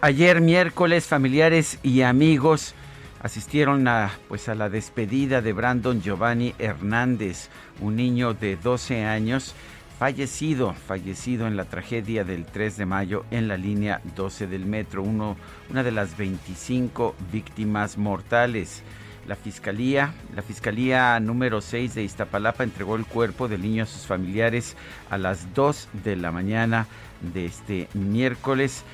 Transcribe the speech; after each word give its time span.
Ayer 0.00 0.40
miércoles 0.40 1.06
familiares 1.06 1.80
y 1.82 2.02
amigos 2.02 2.76
asistieron 3.20 3.88
a 3.88 4.12
pues 4.28 4.48
a 4.48 4.54
la 4.54 4.68
despedida 4.68 5.42
de 5.42 5.52
Brandon 5.52 6.00
Giovanni 6.00 6.54
Hernández, 6.60 7.48
un 7.80 7.96
niño 7.96 8.32
de 8.32 8.54
12 8.54 9.04
años 9.04 9.56
fallecido, 9.98 10.72
fallecido 10.72 11.48
en 11.48 11.56
la 11.56 11.64
tragedia 11.64 12.22
del 12.22 12.46
3 12.46 12.76
de 12.76 12.86
mayo 12.86 13.24
en 13.32 13.48
la 13.48 13.56
línea 13.56 14.00
12 14.14 14.46
del 14.46 14.66
metro, 14.66 15.02
uno, 15.02 15.36
una 15.68 15.82
de 15.82 15.90
las 15.90 16.16
25 16.16 17.16
víctimas 17.32 17.98
mortales. 17.98 18.84
La 19.26 19.34
fiscalía, 19.34 20.14
la 20.32 20.42
fiscalía 20.42 21.18
número 21.18 21.60
6 21.60 21.96
de 21.96 22.04
Iztapalapa 22.04 22.62
entregó 22.62 22.94
el 22.94 23.04
cuerpo 23.04 23.48
del 23.48 23.62
niño 23.62 23.82
a 23.82 23.86
sus 23.86 24.06
familiares 24.06 24.76
a 25.10 25.18
las 25.18 25.52
2 25.54 25.88
de 26.04 26.14
la 26.14 26.30
mañana 26.30 26.86
de 27.20 27.46
este 27.46 27.88
miércoles 27.94 28.84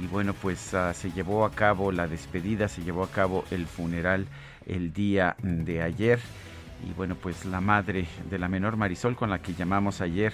y 0.00 0.06
bueno, 0.06 0.32
pues 0.32 0.72
uh, 0.72 0.94
se 0.94 1.10
llevó 1.12 1.44
a 1.44 1.50
cabo 1.50 1.92
la 1.92 2.08
despedida, 2.08 2.68
se 2.68 2.82
llevó 2.82 3.04
a 3.04 3.10
cabo 3.10 3.44
el 3.50 3.66
funeral 3.66 4.26
el 4.66 4.92
día 4.92 5.36
de 5.42 5.82
ayer. 5.82 6.20
Y 6.88 6.94
bueno, 6.94 7.14
pues 7.14 7.44
la 7.44 7.60
madre 7.60 8.06
de 8.30 8.38
la 8.38 8.48
menor 8.48 8.76
Marisol 8.76 9.14
con 9.14 9.28
la 9.28 9.42
que 9.42 9.52
llamamos 9.52 10.00
ayer, 10.00 10.32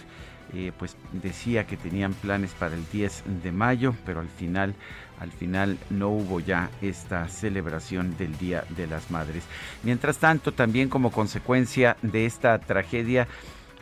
eh, 0.54 0.70
pues 0.78 0.96
decía 1.12 1.66
que 1.66 1.76
tenían 1.76 2.14
planes 2.14 2.52
para 2.52 2.76
el 2.76 2.84
10 2.92 3.24
de 3.42 3.50
mayo, 3.50 3.96
pero 4.04 4.20
al 4.20 4.28
final, 4.28 4.76
al 5.18 5.32
final 5.32 5.76
no 5.90 6.10
hubo 6.10 6.38
ya 6.38 6.70
esta 6.80 7.26
celebración 7.28 8.16
del 8.16 8.38
Día 8.38 8.64
de 8.76 8.86
las 8.86 9.10
Madres. 9.10 9.42
Mientras 9.82 10.18
tanto, 10.18 10.52
también 10.52 10.88
como 10.88 11.10
consecuencia 11.10 11.96
de 12.02 12.26
esta 12.26 12.56
tragedia, 12.60 13.26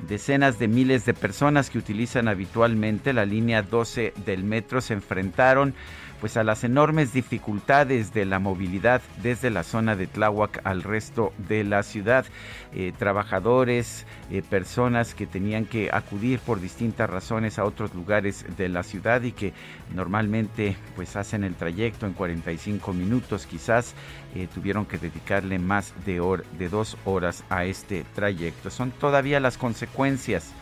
Decenas 0.01 0.59
de 0.59 0.69
miles 0.69 1.05
de 1.07 1.15
personas 1.15 1.71
que 1.71 1.79
utilizan 1.79 2.29
habitualmente 2.29 3.13
la 3.13 3.25
línea 3.25 3.63
12 3.63 4.13
del 4.27 4.45
metro 4.45 4.81
se 4.81 4.95
enfrentaron 4.95 5.75
pues 6.21 6.37
a 6.37 6.45
las 6.45 6.65
enormes 6.65 7.13
dificultades 7.13 8.13
de 8.15 8.25
la 8.25 8.39
movilidad 8.39 9.03
desde 9.23 9.51
la 9.51 9.63
zona 9.63 9.97
de 9.97 10.07
Tláhuac 10.07 10.61
al 10.65 10.83
resto 10.83 11.33
de 11.49 11.65
la 11.65 11.83
ciudad. 11.83 12.25
Eh, 12.73 12.93
trabajadores, 12.99 14.07
eh, 14.31 14.43
personas 14.43 15.15
que 15.15 15.27
tenían 15.27 15.67
que 15.67 15.91
acudir 15.93 16.39
por 16.41 16.61
distintas 16.61 17.11
razones 17.11 17.59
a 17.59 17.65
otros 17.65 17.95
lugares 17.95 18.45
de 18.57 18.69
la 18.69 18.83
ciudad 18.83 19.23
y 19.23 19.33
que 19.33 19.53
normalmente 19.95 20.77
pues 20.97 21.17
hacen 21.17 21.45
el 21.45 21.55
trayecto 21.55 22.07
en 22.07 22.13
45 22.13 22.93
minutos 22.93 23.47
quizás 23.47 23.95
eh, 24.35 24.49
tuvieron 24.53 24.87
que 24.87 24.99
dedicarle 24.99 25.59
más 25.59 25.93
de, 26.05 26.21
de 26.59 26.69
dos 26.69 26.97
horas 27.05 27.45
a 27.51 27.65
este 27.65 28.05
trayecto. 28.15 28.71
Son 28.71 28.91
todavía 28.91 29.41
las 29.41 29.59
consecuencias 29.59 30.53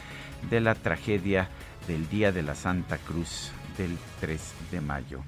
de 0.50 0.60
la 0.60 0.74
tragedia 0.74 1.48
del 1.86 2.08
Día 2.08 2.32
de 2.32 2.42
la 2.42 2.54
Santa 2.54 2.98
Cruz 2.98 3.52
del 3.78 3.96
3 4.20 4.40
de 4.70 4.80
mayo. 4.80 5.22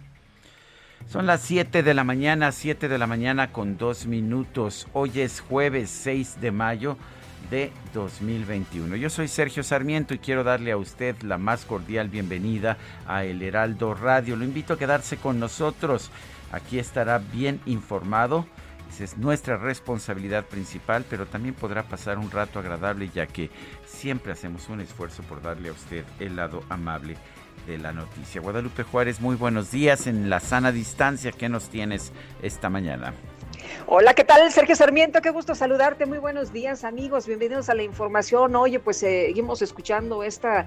Son 1.07 1.27
las 1.27 1.43
7 1.43 1.83
de 1.83 1.95
la 1.95 2.03
mañana, 2.03 2.51
7 2.51 2.89
de 2.89 2.99
la 2.99 3.07
mañana 3.07 3.53
con 3.53 3.77
2 3.77 4.07
minutos. 4.07 4.89
Hoy 4.93 5.21
es 5.21 5.41
jueves 5.41 5.91
6 5.91 6.41
de 6.41 6.51
mayo 6.51 6.97
de 7.51 7.71
2021. 7.93 8.97
Yo 8.97 9.11
soy 9.11 9.29
Sergio 9.29 9.63
Sarmiento 9.63 10.15
y 10.15 10.19
quiero 10.19 10.43
darle 10.43 10.73
a 10.73 10.77
usted 10.77 11.15
la 11.23 11.39
más 11.39 11.67
cordial 11.67 12.09
bienvenida 12.09 12.79
a 13.07 13.25
El 13.25 13.43
Heraldo 13.43 13.95
Radio. 13.95 14.35
Lo 14.35 14.45
invito 14.45 14.75
a 14.75 14.79
quedarse 14.79 15.17
con 15.17 15.39
nosotros. 15.39 16.11
Aquí 16.51 16.79
estará 16.79 17.19
bien 17.19 17.61
informado. 17.67 18.47
Esa 18.91 19.05
es 19.05 19.17
nuestra 19.17 19.57
responsabilidad 19.57 20.47
principal, 20.47 21.05
pero 21.09 21.27
también 21.27 21.55
podrá 21.55 21.85
pasar 21.85 22.19
un 22.19 22.31
rato 22.31 22.59
agradable 22.59 23.11
ya 23.15 23.27
que 23.27 23.51
siempre 23.87 24.33
hacemos 24.33 24.69
un 24.69 24.81
esfuerzo 24.81 25.23
por 25.23 25.43
darle 25.43 25.69
a 25.69 25.73
usted 25.73 26.05
el 26.19 26.37
lado 26.37 26.65
amable 26.71 27.17
de 27.67 27.79
la 27.79 27.93
noticia. 27.93 28.41
Guadalupe 28.41 28.83
Juárez, 28.83 29.21
muy 29.21 29.37
buenos 29.37 29.71
días 29.71 30.07
en 30.07 30.31
la 30.31 30.41
sana 30.41 30.73
distancia 30.73 31.33
que 31.33 31.49
nos 31.49 31.69
tienes 31.69 32.13
esta 32.43 32.71
mañana. 32.71 33.15
Hola, 33.87 34.15
¿qué 34.15 34.25
tal? 34.25 34.51
Sergio 34.51 34.77
Sarmiento, 34.77 35.21
qué 35.21 35.31
gusto 35.31 35.55
saludarte. 35.55 36.07
Muy 36.07 36.19
buenos 36.19 36.53
días, 36.53 36.85
amigos. 36.85 37.27
Bienvenidos 37.27 37.69
a 37.69 37.75
la 37.75 37.83
información. 37.83 38.57
Oye, 38.57 38.79
pues 38.81 38.99
seguimos 38.99 39.63
escuchando 39.63 40.23
esta 40.23 40.67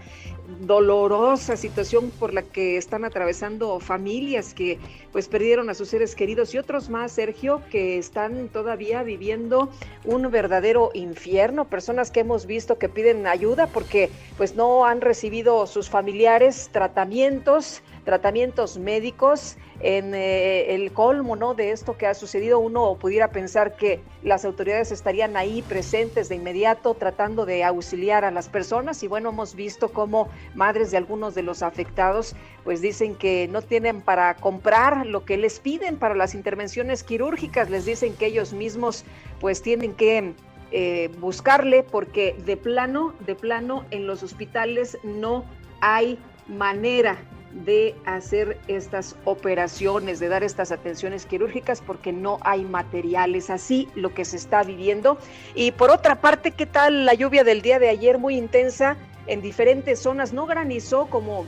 dolorosa 0.62 1.58
situación 1.58 2.12
por 2.12 2.34
la 2.34 2.42
que 2.42 2.78
están 2.78 3.06
atravesando 3.06 3.80
familias 3.80 4.54
que 4.54 4.80
pues 5.12 5.28
perdieron 5.28 5.70
a 5.70 5.74
sus 5.74 5.90
seres 5.90 6.16
queridos 6.16 6.54
y 6.54 6.58
otros 6.58 6.90
más, 6.90 7.12
Sergio, 7.12 7.62
que 7.72 7.98
están 7.98 8.50
todavía 8.50 9.04
viviendo 9.04 9.70
un 10.06 10.30
verdadero 10.30 10.92
infierno. 10.94 11.66
Personas 11.66 12.12
que 12.12 12.22
hemos 12.22 12.46
visto 12.46 12.78
que 12.78 12.90
piden 12.90 13.28
ayuda 13.28 13.68
porque 13.68 14.10
pues 14.38 14.56
no 14.56 14.86
han 14.86 15.02
recibido 15.02 15.68
sus 15.68 15.90
familiares 15.90 16.70
tratamientos 16.72 17.82
tratamientos 18.08 18.78
médicos. 18.78 19.58
En 19.82 20.16
eh, 20.16 20.74
el 20.74 20.94
colmo 20.94 21.36
¿no? 21.36 21.54
de 21.56 21.72
esto 21.72 21.98
que 21.98 22.08
ha 22.08 22.14
sucedido, 22.14 22.58
uno 22.58 22.96
pudiera 22.96 23.32
pensar 23.32 23.76
que 23.76 24.00
las 24.24 24.46
autoridades 24.46 24.94
estarían 24.94 25.36
ahí 25.36 25.62
presentes 25.62 26.30
de 26.30 26.36
inmediato 26.36 26.94
tratando 26.94 27.46
de 27.46 27.66
auxiliar 27.66 28.24
a 28.24 28.32
las 28.32 28.48
personas 28.48 29.04
y 29.04 29.08
bueno, 29.08 29.30
hemos 29.30 29.56
visto 29.56 29.90
cómo 29.90 30.30
madres 30.56 30.90
de 30.92 30.98
algunos 30.98 31.36
de 31.36 31.44
los 31.44 31.62
afectados 31.62 32.34
pues 32.64 32.80
dicen 32.80 33.14
que 33.14 33.50
no 33.52 33.62
tienen 33.62 34.02
para 34.02 34.36
comprar 34.36 35.06
lo 35.06 35.26
que 35.26 35.36
les 35.36 35.60
piden 35.60 35.98
para 35.98 36.16
las 36.16 36.34
intervenciones 36.34 37.04
quirúrgicas, 37.04 37.70
les 37.70 37.86
dicen 37.86 38.16
que 38.16 38.28
ellos 38.28 38.54
mismos 38.54 39.04
pues 39.42 39.62
tienen 39.62 39.94
que 39.94 40.34
eh, 40.72 41.12
buscarle 41.20 41.84
porque 41.84 42.38
de 42.46 42.56
plano, 42.56 43.14
de 43.26 43.36
plano 43.36 43.84
en 43.92 44.08
los 44.08 44.24
hospitales 44.24 44.98
no 45.04 45.44
hay 45.82 46.18
manera 46.48 47.18
de 47.66 47.96
hacer 48.06 48.60
estas 48.68 49.16
operaciones, 49.26 50.20
de 50.20 50.28
dar 50.28 50.44
estas 50.44 50.72
atenciones 50.72 51.26
quirúrgicas 51.26 51.82
porque 51.82 52.12
no 52.12 52.40
hay 52.42 52.64
materiales. 52.64 53.50
Así 53.50 53.90
lo 53.96 54.14
que 54.14 54.26
se 54.26 54.38
está 54.38 54.64
viviendo. 54.64 55.18
Y 55.56 55.72
por 55.72 55.90
otra 55.90 56.22
parte, 56.22 56.52
¿qué 56.52 56.66
tal 56.66 57.06
la 57.06 57.14
lluvia 57.14 57.44
del 57.44 57.62
día 57.62 57.80
de 57.80 57.90
ayer 57.90 58.18
muy 58.18 58.38
intensa 58.38 58.98
en 59.26 59.42
diferentes 59.42 60.00
zonas? 60.00 60.34
No 60.34 60.46
granizó 60.46 61.08
como 61.08 61.46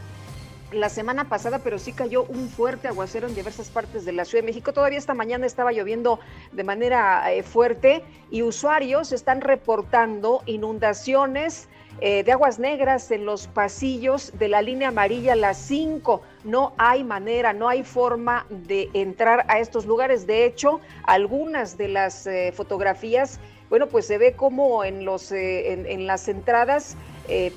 la 0.71 0.89
semana 0.89 1.29
pasada, 1.29 1.59
pero 1.59 1.79
sí 1.79 1.93
cayó 1.93 2.23
un 2.23 2.47
fuerte 2.49 2.87
aguacero 2.87 3.27
en 3.27 3.35
diversas 3.35 3.69
partes 3.69 4.05
de 4.05 4.11
la 4.11 4.25
Ciudad 4.25 4.43
de 4.43 4.47
México. 4.47 4.73
Todavía 4.73 4.99
esta 4.99 5.13
mañana 5.13 5.45
estaba 5.45 5.71
lloviendo 5.71 6.19
de 6.51 6.63
manera 6.63 7.31
eh, 7.31 7.43
fuerte 7.43 8.03
y 8.29 8.43
usuarios 8.43 9.11
están 9.11 9.41
reportando 9.41 10.43
inundaciones 10.45 11.67
eh, 12.01 12.23
de 12.23 12.31
aguas 12.31 12.59
negras 12.59 13.11
en 13.11 13.25
los 13.25 13.47
pasillos 13.47 14.31
de 14.39 14.47
la 14.47 14.61
línea 14.61 14.87
amarilla, 14.87 15.35
las 15.35 15.57
5. 15.57 16.21
No 16.45 16.73
hay 16.77 17.03
manera, 17.03 17.51
no 17.51 17.67
hay 17.67 17.83
forma 17.83 18.45
de 18.49 18.89
entrar 18.93 19.45
a 19.49 19.59
estos 19.59 19.85
lugares. 19.85 20.25
De 20.25 20.45
hecho, 20.45 20.79
algunas 21.03 21.77
de 21.77 21.89
las 21.89 22.25
eh, 22.25 22.53
fotografías, 22.55 23.39
bueno, 23.69 23.87
pues 23.87 24.05
se 24.05 24.17
ve 24.17 24.33
como 24.33 24.83
en, 24.83 25.03
los, 25.03 25.31
eh, 25.31 25.73
en, 25.73 26.07
las 26.07 26.27
entradas 26.27 26.95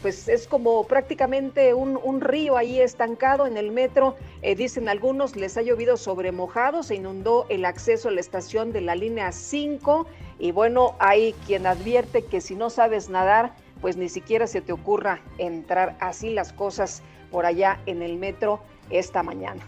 pues 0.02 0.28
es 0.28 0.46
como 0.46 0.84
prácticamente 0.86 1.72
un, 1.72 1.98
un, 2.02 2.20
río 2.20 2.58
ahí 2.58 2.78
estancado 2.78 3.46
en 3.46 3.56
el 3.56 3.70
metro. 3.70 4.16
dicen 4.42 4.86
algunos, 4.86 5.34
les 5.34 5.56
ha 5.56 5.62
llovido 5.62 5.96
sobre 5.96 6.30
mojado, 6.30 6.82
se 6.82 6.96
inundó 6.96 7.46
el 7.48 7.64
acceso 7.64 8.10
a 8.10 8.12
la 8.12 8.20
estación 8.20 8.70
de 8.74 8.82
la 8.82 8.94
línea 8.94 9.32
5 9.32 10.06
y 10.38 10.52
bueno, 10.52 10.94
hay 10.98 11.32
quien 11.46 11.66
advierte 11.66 12.22
que 12.26 12.42
si 12.42 12.54
no 12.54 12.68
sabes 12.68 13.08
nadar, 13.08 13.54
pues 13.82 13.99
ni 13.99 14.08
siquiera 14.08 14.46
se 14.46 14.62
te 14.62 14.73
ocurra 14.73 15.20
entrar 15.37 15.96
así 16.00 16.31
las 16.32 16.55
cosas 16.55 17.02
por 17.31 17.44
allá 17.44 17.81
en 17.84 18.00
el 18.00 18.17
metro 18.17 18.62
esta 18.88 19.23
mañana. 19.23 19.62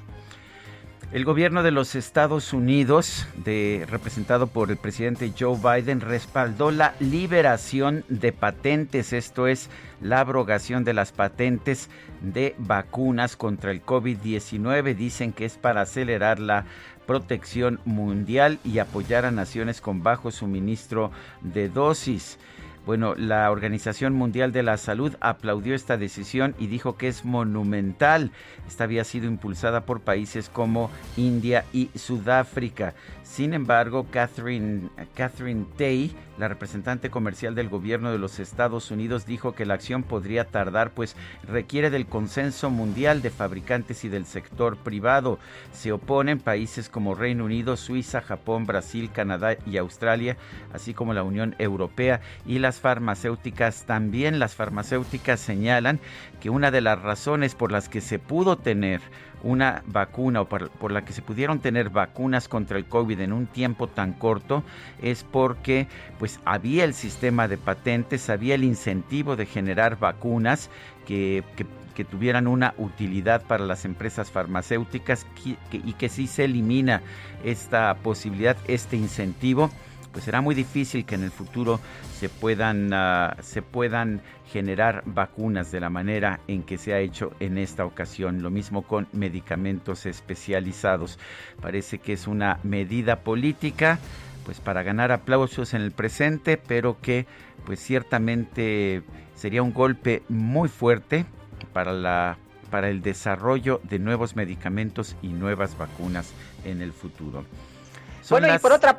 El 1.13 1.25
gobierno 1.25 1.63
de 1.63 1.71
los 1.71 1.95
Estados 1.95 2.53
Unidos, 2.53 3.29
de, 3.37 3.87
representado 3.89 4.49
por 4.49 4.71
el 4.71 4.77
presidente 4.77 5.33
Joe 5.39 5.57
Biden, 5.57 6.01
respaldó 6.01 6.73
la 6.73 6.95
liberación 6.99 8.05
de 8.09 8.33
patentes, 8.33 9.13
esto 9.13 9.47
es, 9.47 9.71
la 10.01 10.19
abrogación 10.19 10.83
de 10.83 10.93
las 10.93 11.13
patentes 11.13 11.89
de 12.21 12.57
vacunas 12.59 13.37
contra 13.37 13.71
el 13.71 13.85
COVID-19. 13.85 14.97
Dicen 14.97 15.33
que 15.33 15.45
es 15.45 15.57
para 15.57 15.83
acelerar 15.83 16.41
la 16.41 16.65
protección 17.07 17.79
mundial 17.85 18.59
y 18.65 18.79
apoyar 18.79 19.25
a 19.25 19.31
naciones 19.31 19.81
con 19.81 20.03
bajo 20.03 20.33
suministro 20.33 21.13
de 21.43 21.69
dosis. 21.69 22.39
Bueno, 22.87 23.15
la 23.17 23.51
Organización 23.51 24.13
Mundial 24.13 24.53
de 24.53 24.63
la 24.63 24.77
Salud 24.77 25.17
aplaudió 25.21 25.75
esta 25.75 25.97
decisión 25.97 26.55
y 26.59 26.67
dijo 26.67 26.99
que 26.99 27.09
es 27.09 27.25
monumental. 27.25 28.31
Esta 28.69 28.85
había 28.85 29.05
sido 29.05 29.27
impulsada 29.27 29.87
por 29.87 30.03
países 30.03 30.51
como 30.51 30.91
India 31.17 31.65
y 31.73 31.89
Sudáfrica. 31.95 32.93
Sin 33.35 33.53
embargo, 33.53 34.07
Catherine, 34.13 34.91
Catherine 35.17 35.67
Tay, 35.77 36.15
la 36.39 36.47
representante 36.47 37.11
comercial 37.11 37.57
del 37.57 37.69
gobierno 37.69 38.13
de 38.13 38.19
los 38.19 38.39
Estados 38.39 38.93
Unidos, 38.93 39.27
dijo 39.27 39.57
que 39.57 39.67
la 39.67 39.75
acción 39.75 40.05
podría 40.05 40.45
tardar, 40.45 40.93
pues 40.93 41.17
requiere 41.43 41.91
del 41.91 42.07
consenso 42.07 42.71
mundial 42.71 43.23
de 43.23 43.31
fabricantes 43.31 44.05
y 44.05 44.09
del 44.09 44.25
sector 44.25 44.77
privado. 44.77 45.41
Se 45.73 45.91
oponen 45.91 46.39
países 46.39 46.89
como 46.89 47.17
Reino 47.17 47.47
Unido, 47.47 47.77
Suiza, 47.77 48.21
Japón, 48.21 48.67
Brasil, 48.67 49.11
Canadá 49.13 49.57
y 49.67 49.79
Australia, 49.79 50.37
así 50.73 50.95
como 50.95 51.13
la 51.13 51.25
Unión 51.25 51.57
Europea 51.59 52.21
y 52.47 52.61
las 52.61 52.79
farmacéuticas. 52.79 53.85
También 53.85 54.39
las 54.39 54.55
farmacéuticas 54.55 55.41
señalan 55.41 55.99
que 56.41 56.51
una 56.51 56.71
de 56.71 56.83
las 56.83 57.03
razones 57.03 57.57
por 57.57 57.73
las 57.73 57.89
que 57.89 58.01
se 58.01 58.21
pudo 58.21 58.59
tener 58.59 59.01
una 59.45 59.83
vacuna 59.87 60.41
o 60.41 60.49
por, 60.49 60.91
la 60.91 61.05
que 61.05 61.13
se 61.13 61.23
pudieron 61.23 61.61
tener 61.61 61.91
vacunas 61.91 62.49
contra 62.49 62.79
el 62.79 62.87
COVID 62.87 63.21
en 63.21 63.33
un 63.33 63.47
tiempo 63.47 63.87
tan 63.87 64.13
corto 64.13 64.65
es 65.01 65.23
porque 65.23 65.87
pues 66.19 66.41
había 66.45 66.85
el 66.85 66.95
sistema 66.95 67.47
de 67.47 67.59
patentes, 67.59 68.31
había 68.31 68.55
el 68.55 68.65
incentivo 68.65 69.37
de 69.37 69.47
generar 69.47 69.99
vacunas 69.99 70.71
que, 71.07 71.45
tuvieran 72.11 72.49
una 72.49 72.75
utilidad 72.77 73.43
para 73.43 73.65
las 73.65 73.85
empresas 73.85 74.29
farmacéuticas 74.33 75.27
y 75.71 75.93
que 75.93 76.09
si 76.09 76.27
se 76.27 76.45
elimina 76.47 77.03
esta 77.45 77.95
posibilidad, 78.03 78.57
este 78.67 78.97
incentivo, 78.97 79.71
pues 80.15 80.25
será 80.25 80.41
muy 80.41 80.55
difícil 80.55 81.05
que 81.05 81.17
en 81.17 81.25
el 81.25 81.33
futuro 81.33 81.81
se 82.17 82.29
puedan, 82.29 82.95
ah, 82.95 83.37
se 83.43 83.63
puedan 83.63 84.23
generar 84.51 85.03
vacunas 85.07 85.73
de 85.73 85.81
la 85.81 85.91
manera 85.91 86.39
en 86.47 86.63
que 86.63 86.79
se 86.79 86.95
ha 86.95 87.01
hecho 87.01 87.33
en 87.41 87.59
esta 87.59 87.85
ocasión. 87.85 88.41
Lo 88.41 88.49
mismo 88.49 88.83
con 88.83 89.09
medicamentos 89.13 90.07
especializados. 90.07 91.19
Parece 91.61 91.99
que 91.99 92.13
es 92.13 92.29
una 92.29 92.61
medida 92.63 93.21
política 93.21 93.99
pues 94.45 94.61
para 94.61 94.85
ganar 94.85 95.11
aplausos 95.11 95.75
en 95.75 95.83
el 95.83 95.91
presente, 95.91 96.59
pero 96.59 97.01
que 97.01 97.27
pues 97.67 97.81
ciertamente 97.81 99.03
sería 99.35 99.65
un 99.65 99.73
golpe 99.73 100.23
muy 100.29 100.69
fuerte 100.69 101.27
para 101.73 101.93
la 101.93 102.39
para 102.71 102.89
el 102.89 103.03
desarrollo 103.03 103.81
de 103.85 103.99
nuevos 103.99 104.37
medicamentos 104.37 105.17
y 105.23 105.29
nuevas 105.29 105.77
vacunas 105.77 106.33
en 106.65 106.83
el 106.83 106.93
futuro. 106.93 107.45
bueno, 108.31 108.53
y 108.53 108.59
por 108.59 108.73
otra 108.73 108.99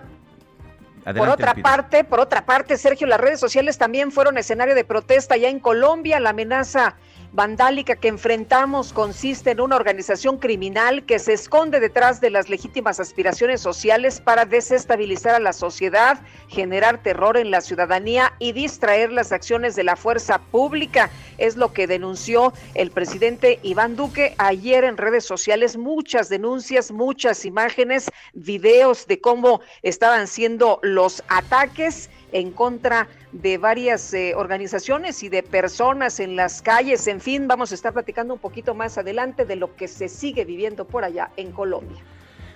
por 1.13 1.29
otra 1.29 1.53
parte, 1.55 2.03
por 2.03 2.19
otra 2.19 2.45
parte, 2.45 2.77
Sergio, 2.77 3.05
las 3.05 3.19
redes 3.19 3.39
sociales 3.39 3.77
también 3.77 4.11
fueron 4.11 4.37
escenario 4.37 4.73
de 4.73 4.83
protesta 4.83 5.37
ya 5.37 5.49
en 5.49 5.59
Colombia. 5.59 6.19
La 6.19 6.31
amenaza 6.31 6.95
vandálica 7.31 7.95
que 7.95 8.07
enfrentamos 8.07 8.93
consiste 8.93 9.51
en 9.51 9.61
una 9.61 9.75
organización 9.75 10.37
criminal 10.37 11.05
que 11.05 11.19
se 11.19 11.33
esconde 11.33 11.79
detrás 11.79 12.21
de 12.21 12.29
las 12.29 12.49
legítimas 12.49 12.99
aspiraciones 12.99 13.61
sociales 13.61 14.21
para 14.21 14.45
desestabilizar 14.45 15.35
a 15.35 15.39
la 15.39 15.53
sociedad, 15.53 16.19
generar 16.47 17.01
terror 17.01 17.37
en 17.37 17.51
la 17.51 17.61
ciudadanía 17.61 18.33
y 18.39 18.51
distraer 18.51 19.11
las 19.11 19.31
acciones 19.31 19.75
de 19.75 19.83
la 19.83 19.95
fuerza 19.95 20.39
pública. 20.39 21.09
Es 21.37 21.57
lo 21.57 21.73
que 21.73 21.87
denunció 21.87 22.53
el 22.73 22.91
presidente 22.91 23.59
Iván 23.63 23.95
Duque 23.95 24.35
ayer 24.37 24.83
en 24.83 24.97
redes 24.97 25.25
sociales. 25.25 25.77
Muchas 25.77 26.29
denuncias, 26.29 26.91
muchas 26.91 27.45
imágenes, 27.45 28.09
videos 28.33 29.07
de 29.07 29.19
cómo 29.19 29.61
estaban 29.81 30.27
siendo 30.27 30.79
los 30.81 31.23
ataques 31.27 32.09
en 32.31 32.51
contra 32.51 33.07
de 33.07 33.24
varias 33.59 34.13
eh, 34.13 34.33
organizaciones 34.35 35.23
y 35.23 35.29
de 35.29 35.43
personas 35.43 36.19
en 36.19 36.35
las 36.35 36.61
calles. 36.61 37.07
En 37.07 37.19
fin, 37.19 37.47
vamos 37.47 37.71
a 37.71 37.75
estar 37.75 37.93
platicando 37.93 38.33
un 38.33 38.39
poquito 38.39 38.73
más 38.73 38.97
adelante 38.97 39.45
de 39.45 39.55
lo 39.55 39.75
que 39.75 39.87
se 39.87 40.09
sigue 40.09 40.45
viviendo 40.45 40.85
por 40.85 41.03
allá 41.03 41.31
en 41.37 41.51
Colombia. 41.51 42.01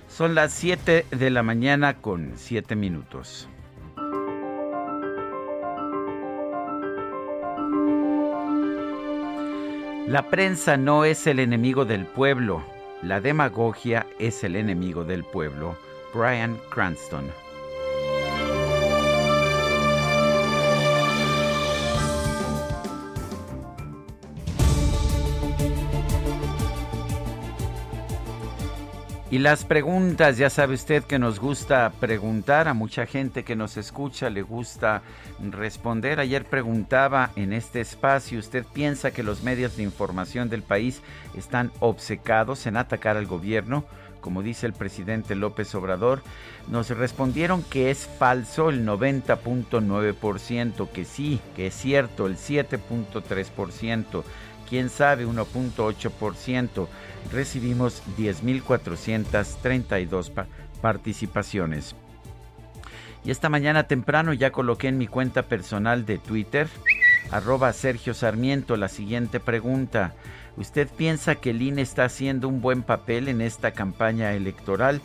Son 0.07 0.35
las 0.35 0.53
7 0.53 1.05
de 1.11 1.29
la 1.29 1.43
mañana 1.43 2.01
con 2.01 2.33
7 2.35 2.75
minutos. 2.75 3.47
La 10.07 10.27
prensa 10.27 10.75
no 10.75 11.05
es 11.05 11.27
el 11.27 11.39
enemigo 11.39 11.85
del 11.85 12.07
pueblo, 12.07 12.63
la 13.03 13.21
demagogia 13.21 14.07
es 14.17 14.43
el 14.43 14.55
enemigo 14.55 15.03
del 15.03 15.23
pueblo. 15.23 15.77
Brian 16.13 16.59
Cranston. 16.71 17.29
Y 29.31 29.37
las 29.37 29.63
preguntas, 29.63 30.39
ya 30.39 30.49
sabe 30.49 30.73
usted 30.73 31.03
que 31.03 31.19
nos 31.19 31.39
gusta 31.39 31.91
preguntar, 31.99 32.67
a 32.67 32.73
mucha 32.73 33.05
gente 33.05 33.43
que 33.43 33.55
nos 33.55 33.77
escucha 33.77 34.31
le 34.31 34.41
gusta 34.41 35.03
responder. 35.39 36.19
Ayer 36.19 36.45
preguntaba 36.45 37.29
en 37.35 37.53
este 37.53 37.79
espacio, 37.79 38.39
¿usted 38.39 38.65
piensa 38.73 39.11
que 39.11 39.21
los 39.21 39.43
medios 39.43 39.77
de 39.77 39.83
información 39.83 40.49
del 40.49 40.63
país 40.63 41.03
están 41.35 41.71
obcecados 41.79 42.65
en 42.65 42.75
atacar 42.75 43.17
al 43.17 43.27
gobierno? 43.27 43.85
Como 44.19 44.41
dice 44.41 44.65
el 44.65 44.73
presidente 44.73 45.35
López 45.35 45.75
Obrador, 45.75 46.23
nos 46.67 46.89
respondieron 46.89 47.61
que 47.61 47.91
es 47.91 48.09
falso 48.17 48.71
el 48.71 48.83
90.9%, 48.83 50.89
que 50.89 51.05
sí, 51.05 51.39
que 51.55 51.67
es 51.67 51.75
cierto 51.75 52.25
el 52.25 52.35
7.3% 52.35 54.23
quién 54.69 54.89
sabe 54.89 55.27
1.8%. 55.27 56.87
Recibimos 57.31 58.03
10.432 58.17 60.31
participaciones. 60.81 61.95
Y 63.25 63.31
esta 63.31 63.49
mañana 63.49 63.83
temprano 63.83 64.31
ya 64.33 64.51
coloqué 64.51 64.87
en 64.87 64.97
mi 64.97 65.07
cuenta 65.07 65.41
personal 65.43 66.05
de 66.05 66.19
Twitter, 66.19 66.69
arroba 67.31 67.73
Sergio 67.73 68.13
Sarmiento, 68.13 68.77
la 68.77 68.87
siguiente 68.87 69.41
pregunta. 69.41 70.13
¿Usted 70.55 70.87
piensa 70.87 71.35
que 71.35 71.49
el 71.49 71.61
INE 71.61 71.81
está 71.81 72.05
haciendo 72.05 72.47
un 72.47 72.61
buen 72.61 72.81
papel 72.83 73.27
en 73.27 73.41
esta 73.41 73.71
campaña 73.71 74.31
electoral? 74.33 75.01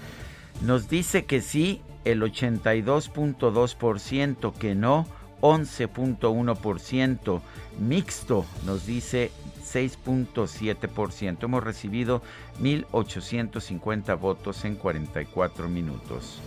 Nos 0.62 0.88
dice 0.88 1.25
que 1.25 1.40
sí, 1.40 1.83
el 2.04 2.23
82.2%, 2.23 4.54
que 4.54 4.76
no, 4.76 5.09
11.1%, 5.40 7.40
mixto, 7.78 8.47
nos 8.64 8.87
dice 8.87 9.33
6.7%. 9.74 11.44
Hemos 11.44 11.64
recibido 11.64 12.22
1.850 12.60 14.18
votos 14.18 14.64
en 14.64 14.76
44 14.76 15.68
minutos. 15.68 16.40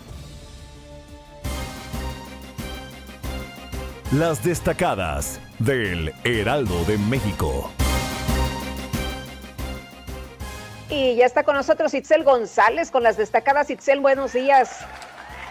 Las 4.13 4.41
destacadas 4.43 5.41
del 5.59 6.13
Heraldo 6.23 6.85
de 6.85 6.97
México. 6.97 7.69
Y 10.89 11.17
ya 11.17 11.25
está 11.25 11.43
con 11.43 11.55
nosotros 11.55 11.93
Itzel 11.93 12.23
González 12.23 12.89
con 12.89 13.03
las 13.03 13.17
destacadas. 13.17 13.69
Itzel, 13.69 13.99
buenos 13.99 14.31
días. 14.31 14.85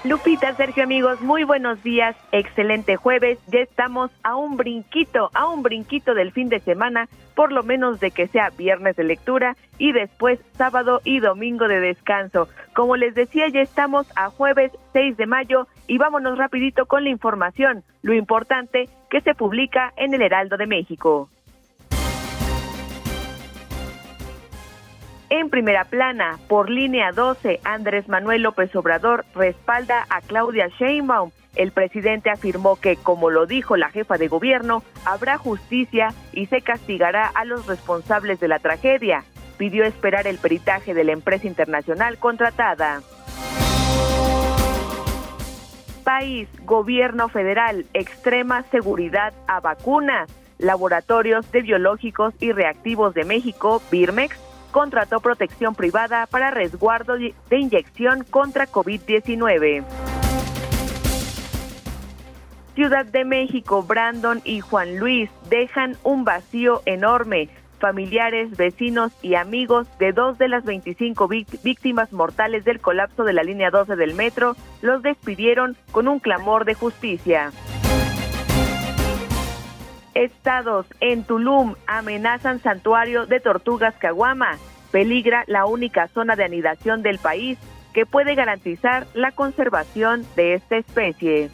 Lupita, 0.09 0.55
Sergio, 0.55 0.85
amigos, 0.85 1.21
muy 1.21 1.43
buenos 1.43 1.83
días. 1.83 2.15
Excelente 2.31 2.95
jueves. 2.95 3.41
Ya 3.49 3.59
estamos 3.59 4.13
a 4.23 4.37
un 4.37 4.57
brinquito, 4.57 5.31
a 5.35 5.49
un 5.49 5.65
brinquito 5.65 6.15
del 6.15 6.31
fin 6.31 6.49
de 6.49 6.61
semana, 6.61 7.09
por 7.35 7.51
lo 7.51 7.65
menos 7.65 7.99
de 7.99 8.13
que 8.13 8.29
sea 8.29 8.51
viernes 8.51 8.95
de 8.95 9.03
lectura 9.03 9.57
y 9.79 9.91
después 9.91 10.39
sábado 10.53 11.01
y 11.03 11.19
domingo 11.19 11.67
de 11.67 11.81
descanso. 11.81 12.49
Como 12.73 12.95
les 12.97 13.17
decía, 13.17 13.49
ya 13.49 13.61
estamos 13.61 14.07
a 14.15 14.31
jueves 14.31 14.71
6 14.93 15.17
de 15.17 15.27
mayo 15.27 15.67
y 15.89 15.99
vámonos 15.99 16.39
rapidito 16.39 16.87
con 16.87 17.03
la 17.03 17.11
información, 17.11 17.83
lo 18.03 18.15
importante 18.15 18.89
que 19.11 19.23
se 19.23 19.35
publica 19.35 19.93
en 19.97 20.15
el 20.15 20.23
Heraldo 20.23 20.57
de 20.57 20.69
México. 20.69 21.29
En 25.29 25.51
primera 25.51 25.85
plana, 25.85 26.39
por 26.49 26.71
línea 26.71 27.11
12, 27.11 27.61
Andrés 27.65 28.09
Manuel 28.09 28.43
López 28.43 28.75
Obrador 28.77 29.25
respalda 29.35 30.07
a 30.09 30.21
Claudia 30.21 30.69
Sheinbaum. 30.69 31.33
El 31.57 31.73
presidente 31.73 32.31
afirmó 32.31 32.77
que, 32.77 32.97
como 32.97 33.31
lo 33.31 33.47
dijo 33.47 33.77
la 33.77 33.91
jefa 33.91 34.19
de 34.19 34.29
gobierno, 34.29 34.85
habrá 35.05 35.37
justicia 35.37 36.15
y 36.33 36.47
se 36.47 36.61
castigará 36.61 37.27
a 37.27 37.45
los 37.45 37.67
responsables 37.67 38.39
de 38.39 38.47
la 38.47 38.61
tragedia. 38.61 39.25
Pidió 39.59 39.85
esperar 39.85 40.29
el 40.29 40.39
peritaje 40.39 40.95
de 40.95 41.03
la 41.03 41.13
empresa 41.13 41.49
internacional 41.49 42.19
contratada. 42.19 43.01
País, 46.05 46.49
gobierno 46.63 47.29
federal, 47.29 47.87
extrema 47.95 48.63
seguridad 48.71 49.35
a 49.49 49.59
vacunas. 49.59 50.31
Laboratorios 50.59 51.51
de 51.53 51.63
Biológicos 51.63 52.33
y 52.41 52.53
Reactivos 52.53 53.13
de 53.13 53.25
México, 53.25 53.83
Birmex, 53.91 54.39
contrató 54.77 55.21
protección 55.21 55.75
privada 55.75 56.27
para 56.27 56.51
resguardo 56.51 57.17
de 57.17 57.33
inyección 57.51 58.25
contra 58.25 58.67
COVID-19. 58.67 59.83
Ciudad 62.75 63.07
de 63.07 63.25
México, 63.25 63.83
Brandon 63.83 64.43
y 64.45 64.61
Juan 64.61 64.99
Luis 64.99 65.31
dejan 65.49 65.97
un 66.03 66.25
vacío 66.25 66.83
enorme. 66.85 67.49
Familiares, 67.79 68.55
vecinos 68.59 69.13
y 69.23 69.37
amigos 69.37 69.89
de 69.99 70.13
dos 70.13 70.37
de 70.37 70.49
las 70.49 70.67
25 70.67 71.27
víctimas 71.27 72.13
mortales 72.13 72.67
del 72.67 72.81
colapso 72.81 73.25
de 73.25 73.33
la 73.33 73.45
línea 73.45 73.71
12 73.71 73.97
del 73.97 74.13
metro 74.13 74.57
los 74.83 75.03
despidieron 75.03 75.75
con 75.91 76.07
un 76.07 76.19
clamor 76.19 76.67
de 76.67 76.75
justicia. 76.75 77.51
Estados 80.17 80.87
en 81.01 81.25
Tulum 81.25 81.75
amenazan 81.87 82.61
santuario 82.61 83.27
de 83.27 83.39
tortugas 83.39 83.95
caguama. 83.97 84.57
Peligra 84.91 85.45
la 85.47 85.67
única 85.67 86.09
zona 86.09 86.37
de 86.37 86.45
anidación 86.45 87.03
del 87.03 87.19
país 87.19 87.59
que 87.93 88.07
puede 88.07 88.35
garantizar 88.35 89.07
la 89.13 89.33
conservación 89.33 90.25
de 90.35 90.55
esta 90.55 90.79
especie. 90.79 91.51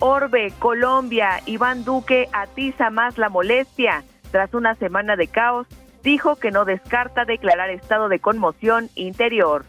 Orbe, 0.00 0.52
Colombia, 0.58 1.40
Iván 1.46 1.84
Duque 1.84 2.28
atiza 2.32 2.90
más 2.90 3.16
la 3.16 3.28
molestia. 3.28 4.02
Tras 4.32 4.54
una 4.54 4.74
semana 4.74 5.14
de 5.14 5.28
caos, 5.28 5.68
dijo 6.02 6.34
que 6.34 6.50
no 6.50 6.64
descarta 6.64 7.24
declarar 7.24 7.70
estado 7.70 8.08
de 8.08 8.18
conmoción 8.18 8.88
interior. 8.96 9.64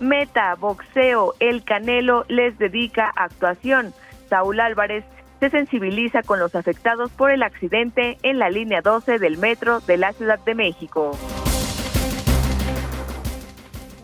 Meta, 0.00 0.54
boxeo, 0.54 1.34
el 1.40 1.64
Canelo 1.64 2.24
les 2.28 2.56
dedica 2.58 3.10
actuación. 3.16 3.92
Saúl 4.28 4.60
Álvarez 4.60 5.04
se 5.40 5.50
sensibiliza 5.50 6.22
con 6.22 6.38
los 6.38 6.54
afectados 6.54 7.10
por 7.10 7.30
el 7.30 7.42
accidente 7.42 8.18
en 8.22 8.38
la 8.38 8.50
línea 8.50 8.80
12 8.80 9.18
del 9.18 9.38
metro 9.38 9.80
de 9.80 9.96
la 9.96 10.12
Ciudad 10.12 10.38
de 10.44 10.54
México. 10.54 11.18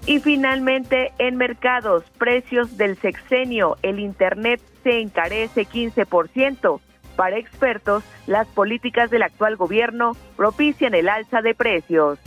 Y 0.06 0.20
finalmente, 0.20 1.12
en 1.18 1.36
mercados, 1.36 2.04
precios 2.18 2.76
del 2.76 2.96
sexenio, 2.98 3.78
el 3.82 4.00
Internet 4.00 4.60
se 4.82 5.00
encarece 5.00 5.62
15%. 5.62 6.80
Para 7.16 7.38
expertos, 7.38 8.04
las 8.26 8.46
políticas 8.48 9.10
del 9.10 9.22
actual 9.22 9.56
gobierno 9.56 10.12
propician 10.36 10.94
el 10.94 11.08
alza 11.08 11.40
de 11.40 11.54
precios. 11.54 12.18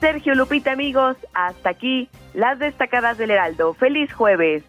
Sergio 0.00 0.34
Lupita, 0.34 0.72
amigos, 0.72 1.16
hasta 1.34 1.70
aquí 1.70 2.08
las 2.32 2.58
destacadas 2.58 3.18
del 3.18 3.30
Heraldo. 3.30 3.74
Feliz 3.74 4.12
jueves. 4.12 4.64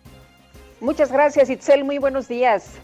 Muchas 0.81 1.11
gracias, 1.11 1.49
Itzel. 1.49 1.85
Muy 1.85 1.99
buenos 1.99 2.27
días. 2.27 2.79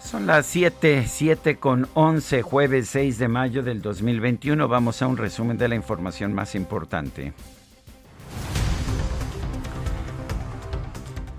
Son 0.00 0.26
las 0.26 0.46
7, 0.46 1.04
7 1.06 1.56
con 1.56 1.88
11, 1.92 2.40
jueves 2.42 2.88
6 2.88 3.18
de 3.18 3.28
mayo 3.28 3.62
del 3.62 3.82
2021. 3.82 4.68
Vamos 4.68 5.02
a 5.02 5.06
un 5.06 5.16
resumen 5.16 5.58
de 5.58 5.68
la 5.68 5.74
información 5.74 6.32
más 6.32 6.54
importante. 6.54 7.34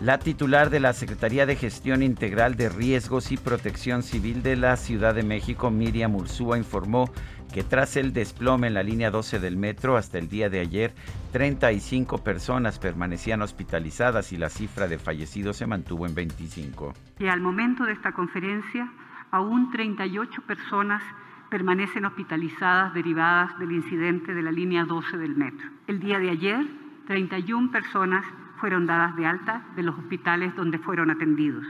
La 0.01 0.17
titular 0.17 0.69
de 0.69 0.79
la 0.79 0.93
Secretaría 0.93 1.45
de 1.45 1.57
Gestión 1.57 2.01
Integral 2.03 2.55
de 2.55 2.69
Riesgos 2.69 3.33
y 3.33 3.37
Protección 3.37 4.01
Civil 4.01 4.41
de 4.41 4.55
la 4.55 4.77
Ciudad 4.77 5.13
de 5.13 5.23
México, 5.23 5.71
Miriam 5.71 6.15
Ursúa, 6.15 6.57
informó 6.57 7.11
que 7.53 7.63
tras 7.63 7.97
el 7.97 8.13
desplome 8.13 8.67
en 8.67 8.75
la 8.75 8.83
línea 8.83 9.11
12 9.11 9.39
del 9.39 9.57
metro 9.57 9.97
hasta 9.97 10.17
el 10.17 10.29
día 10.29 10.49
de 10.49 10.61
ayer, 10.61 10.95
35 11.33 12.23
personas 12.23 12.79
permanecían 12.79 13.41
hospitalizadas 13.41 14.31
y 14.31 14.37
la 14.37 14.47
cifra 14.47 14.87
de 14.87 14.99
fallecidos 14.99 15.57
se 15.57 15.67
mantuvo 15.67 16.05
en 16.05 16.15
25. 16.15 16.93
Y 17.19 17.27
al 17.27 17.41
momento 17.41 17.83
de 17.83 17.91
esta 17.91 18.13
conferencia, 18.13 18.89
aún 19.31 19.69
38 19.69 20.43
personas 20.43 21.03
permanecen 21.49 22.05
hospitalizadas 22.05 22.93
derivadas 22.93 23.59
del 23.59 23.73
incidente 23.73 24.33
de 24.33 24.43
la 24.43 24.51
línea 24.53 24.85
12 24.85 25.17
del 25.17 25.35
metro. 25.35 25.67
El 25.87 25.99
día 25.99 26.19
de 26.19 26.29
ayer, 26.29 26.65
31 27.05 27.69
personas 27.71 28.23
fueron 28.59 28.85
dadas 28.85 29.15
de 29.15 29.25
alta 29.25 29.63
de 29.75 29.83
los 29.83 29.97
hospitales 29.97 30.55
donde 30.55 30.79
fueron 30.79 31.09
atendidos. 31.09 31.65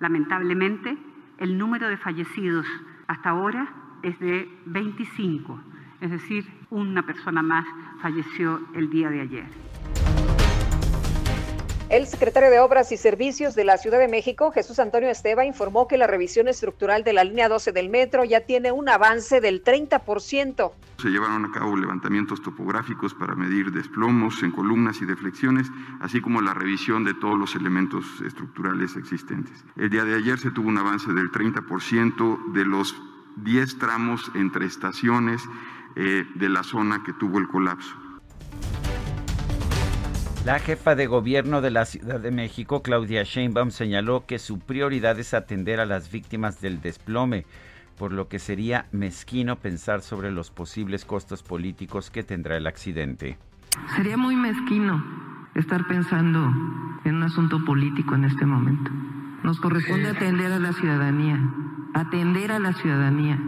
Lamentablemente, 0.00 0.96
el 1.38 1.58
número 1.58 1.88
de 1.88 1.96
fallecidos 1.96 2.66
hasta 3.06 3.30
ahora 3.30 3.68
es 4.02 4.18
de 4.20 4.48
25, 4.66 5.60
es 6.00 6.10
decir, 6.10 6.46
una 6.70 7.02
persona 7.02 7.42
más 7.42 7.64
falleció 8.00 8.60
el 8.74 8.90
día 8.90 9.10
de 9.10 9.20
ayer. 9.20 9.46
El 11.90 12.06
secretario 12.06 12.50
de 12.50 12.60
Obras 12.60 12.90
y 12.92 12.96
Servicios 12.96 13.54
de 13.54 13.64
la 13.64 13.76
Ciudad 13.76 13.98
de 13.98 14.08
México, 14.08 14.50
Jesús 14.50 14.78
Antonio 14.78 15.10
Esteba, 15.10 15.44
informó 15.44 15.86
que 15.86 15.98
la 15.98 16.06
revisión 16.06 16.48
estructural 16.48 17.04
de 17.04 17.12
la 17.12 17.24
línea 17.24 17.48
12 17.48 17.72
del 17.72 17.90
metro 17.90 18.24
ya 18.24 18.40
tiene 18.40 18.72
un 18.72 18.88
avance 18.88 19.42
del 19.42 19.62
30%. 19.62 20.72
Se 20.98 21.08
llevaron 21.08 21.44
a 21.44 21.52
cabo 21.52 21.76
levantamientos 21.76 22.40
topográficos 22.40 23.12
para 23.14 23.34
medir 23.34 23.70
desplomos 23.70 24.42
en 24.42 24.50
columnas 24.50 25.02
y 25.02 25.04
deflexiones, 25.04 25.70
así 26.00 26.22
como 26.22 26.40
la 26.40 26.54
revisión 26.54 27.04
de 27.04 27.12
todos 27.12 27.38
los 27.38 27.54
elementos 27.54 28.04
estructurales 28.24 28.96
existentes. 28.96 29.64
El 29.76 29.90
día 29.90 30.04
de 30.04 30.14
ayer 30.14 30.38
se 30.38 30.50
tuvo 30.50 30.68
un 30.68 30.78
avance 30.78 31.12
del 31.12 31.30
30% 31.30 32.52
de 32.54 32.64
los 32.64 32.96
10 33.36 33.78
tramos 33.78 34.32
entre 34.34 34.64
estaciones 34.64 35.42
eh, 35.96 36.24
de 36.34 36.48
la 36.48 36.62
zona 36.62 37.02
que 37.04 37.12
tuvo 37.12 37.38
el 37.38 37.46
colapso. 37.48 37.94
La 40.44 40.58
jefa 40.58 40.94
de 40.94 41.06
gobierno 41.06 41.62
de 41.62 41.70
la 41.70 41.86
Ciudad 41.86 42.20
de 42.20 42.30
México, 42.30 42.82
Claudia 42.82 43.22
Sheinbaum, 43.22 43.70
señaló 43.70 44.26
que 44.26 44.38
su 44.38 44.58
prioridad 44.58 45.18
es 45.18 45.32
atender 45.32 45.80
a 45.80 45.86
las 45.86 46.12
víctimas 46.12 46.60
del 46.60 46.82
desplome, 46.82 47.46
por 47.96 48.12
lo 48.12 48.28
que 48.28 48.38
sería 48.38 48.84
mezquino 48.92 49.56
pensar 49.56 50.02
sobre 50.02 50.30
los 50.30 50.50
posibles 50.50 51.06
costos 51.06 51.42
políticos 51.42 52.10
que 52.10 52.24
tendrá 52.24 52.58
el 52.58 52.66
accidente. 52.66 53.38
Sería 53.96 54.18
muy 54.18 54.36
mezquino 54.36 55.02
estar 55.54 55.86
pensando 55.88 56.52
en 57.06 57.14
un 57.14 57.22
asunto 57.22 57.64
político 57.64 58.14
en 58.14 58.24
este 58.24 58.44
momento. 58.44 58.90
Nos 59.44 59.58
corresponde 59.60 60.10
atender 60.10 60.52
a 60.52 60.58
la 60.58 60.74
ciudadanía, 60.74 61.40
atender 61.94 62.52
a 62.52 62.58
la 62.58 62.74
ciudadanía 62.74 63.40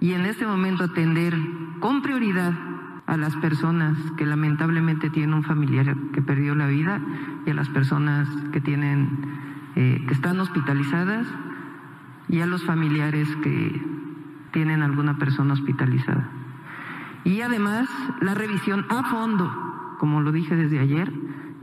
y 0.00 0.12
en 0.12 0.24
este 0.24 0.46
momento 0.46 0.84
atender 0.84 1.34
con 1.80 2.00
prioridad 2.00 2.67
a 3.08 3.16
las 3.16 3.34
personas 3.36 3.96
que 4.18 4.26
lamentablemente 4.26 5.08
tienen 5.08 5.32
un 5.32 5.42
familiar 5.42 5.96
que 6.12 6.20
perdió 6.20 6.54
la 6.54 6.66
vida 6.66 7.00
y 7.46 7.50
a 7.50 7.54
las 7.54 7.68
personas 7.70 8.28
que 8.52 8.60
tienen 8.60 9.08
eh, 9.76 10.04
que 10.06 10.12
están 10.12 10.38
hospitalizadas 10.38 11.26
y 12.28 12.40
a 12.40 12.46
los 12.46 12.62
familiares 12.64 13.26
que 13.42 13.82
tienen 14.52 14.82
alguna 14.82 15.18
persona 15.18 15.54
hospitalizada. 15.54 16.28
Y 17.24 17.40
además 17.40 17.88
la 18.20 18.34
revisión 18.34 18.84
a 18.90 19.02
fondo, 19.04 19.96
como 19.98 20.20
lo 20.20 20.30
dije 20.30 20.54
desde 20.54 20.78
ayer, 20.78 21.10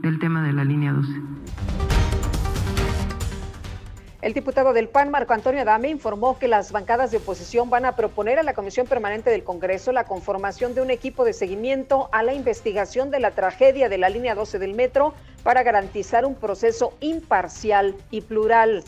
del 0.02 0.18
tema 0.18 0.42
de 0.42 0.52
la 0.52 0.64
línea 0.64 0.92
12. 0.92 1.22
El 4.22 4.32
diputado 4.32 4.72
del 4.72 4.88
PAN, 4.88 5.10
Marco 5.10 5.34
Antonio 5.34 5.60
Adame, 5.60 5.90
informó 5.90 6.38
que 6.38 6.48
las 6.48 6.72
bancadas 6.72 7.10
de 7.10 7.18
oposición 7.18 7.68
van 7.68 7.84
a 7.84 7.96
proponer 7.96 8.38
a 8.38 8.42
la 8.42 8.54
Comisión 8.54 8.86
Permanente 8.86 9.28
del 9.28 9.44
Congreso 9.44 9.92
la 9.92 10.04
conformación 10.04 10.74
de 10.74 10.80
un 10.80 10.90
equipo 10.90 11.22
de 11.24 11.34
seguimiento 11.34 12.08
a 12.12 12.22
la 12.22 12.32
investigación 12.32 13.10
de 13.10 13.20
la 13.20 13.32
tragedia 13.32 13.90
de 13.90 13.98
la 13.98 14.08
línea 14.08 14.34
12 14.34 14.58
del 14.58 14.72
metro 14.72 15.12
para 15.42 15.62
garantizar 15.62 16.24
un 16.24 16.34
proceso 16.34 16.94
imparcial 17.00 17.94
y 18.10 18.22
plural. 18.22 18.84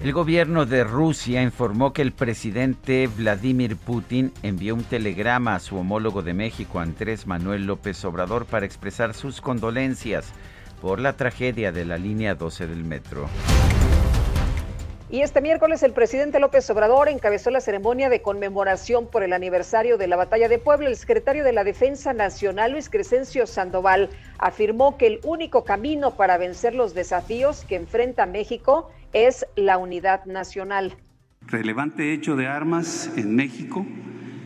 El 0.00 0.12
gobierno 0.12 0.64
de 0.64 0.84
Rusia 0.84 1.42
informó 1.42 1.92
que 1.92 2.02
el 2.02 2.12
presidente 2.12 3.08
Vladimir 3.08 3.76
Putin 3.76 4.32
envió 4.44 4.76
un 4.76 4.84
telegrama 4.84 5.56
a 5.56 5.60
su 5.60 5.76
homólogo 5.76 6.22
de 6.22 6.34
México, 6.34 6.78
Andrés 6.78 7.26
Manuel 7.26 7.66
López 7.66 8.02
Obrador, 8.04 8.46
para 8.46 8.64
expresar 8.64 9.12
sus 9.12 9.40
condolencias 9.40 10.32
por 10.80 11.00
la 11.00 11.16
tragedia 11.16 11.72
de 11.72 11.84
la 11.84 11.98
línea 11.98 12.34
12 12.34 12.66
del 12.66 12.84
metro. 12.84 13.28
Y 15.10 15.22
este 15.22 15.40
miércoles 15.40 15.82
el 15.82 15.92
presidente 15.92 16.38
López 16.38 16.70
Obrador 16.70 17.08
encabezó 17.08 17.50
la 17.50 17.60
ceremonia 17.60 18.08
de 18.08 18.22
conmemoración 18.22 19.08
por 19.08 19.24
el 19.24 19.32
aniversario 19.32 19.98
de 19.98 20.06
la 20.06 20.14
batalla 20.14 20.48
de 20.48 20.60
Puebla. 20.60 20.88
El 20.88 20.94
secretario 20.94 21.42
de 21.42 21.52
la 21.52 21.64
Defensa 21.64 22.12
Nacional, 22.12 22.72
Luis 22.72 22.88
Crescencio 22.88 23.48
Sandoval, 23.48 24.10
afirmó 24.38 24.96
que 24.96 25.08
el 25.08 25.20
único 25.24 25.64
camino 25.64 26.12
para 26.16 26.38
vencer 26.38 26.76
los 26.76 26.94
desafíos 26.94 27.64
que 27.64 27.74
enfrenta 27.74 28.24
México 28.26 28.92
es 29.12 29.46
la 29.56 29.78
unidad 29.78 30.26
nacional. 30.26 30.96
Relevante 31.40 32.12
hecho 32.12 32.36
de 32.36 32.46
armas 32.46 33.10
en 33.16 33.34
México 33.34 33.84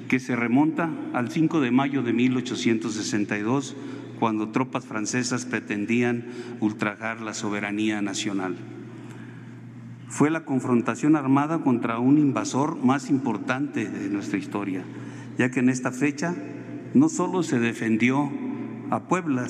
que 0.09 0.19
se 0.19 0.35
remonta 0.35 0.91
al 1.13 1.31
5 1.31 1.61
de 1.61 1.71
mayo 1.73 2.03
de 2.03 2.15
1862, 2.15 3.77
cuando 4.19 4.51
tropas 4.51 4.85
francesas 4.85 5.45
pretendían 5.45 6.25
ultrajar 6.61 7.21
la 7.21 7.35
soberanía 7.35 8.03
nacional. 8.03 8.57
Fue 10.09 10.31
la 10.31 10.45
confrontación 10.45 11.17
armada 11.17 11.59
contra 11.63 11.99
un 11.99 12.19
invasor 12.19 12.77
más 12.77 13.11
importante 13.11 13.89
de 13.89 14.09
nuestra 14.09 14.39
historia, 14.39 14.85
ya 15.39 15.51
que 15.51 15.61
en 15.61 15.69
esta 15.69 15.91
fecha 15.91 16.35
no 16.95 17.09
solo 17.09 17.43
se 17.43 17.59
defendió 17.59 18.31
a 18.91 19.09
Puebla, 19.09 19.49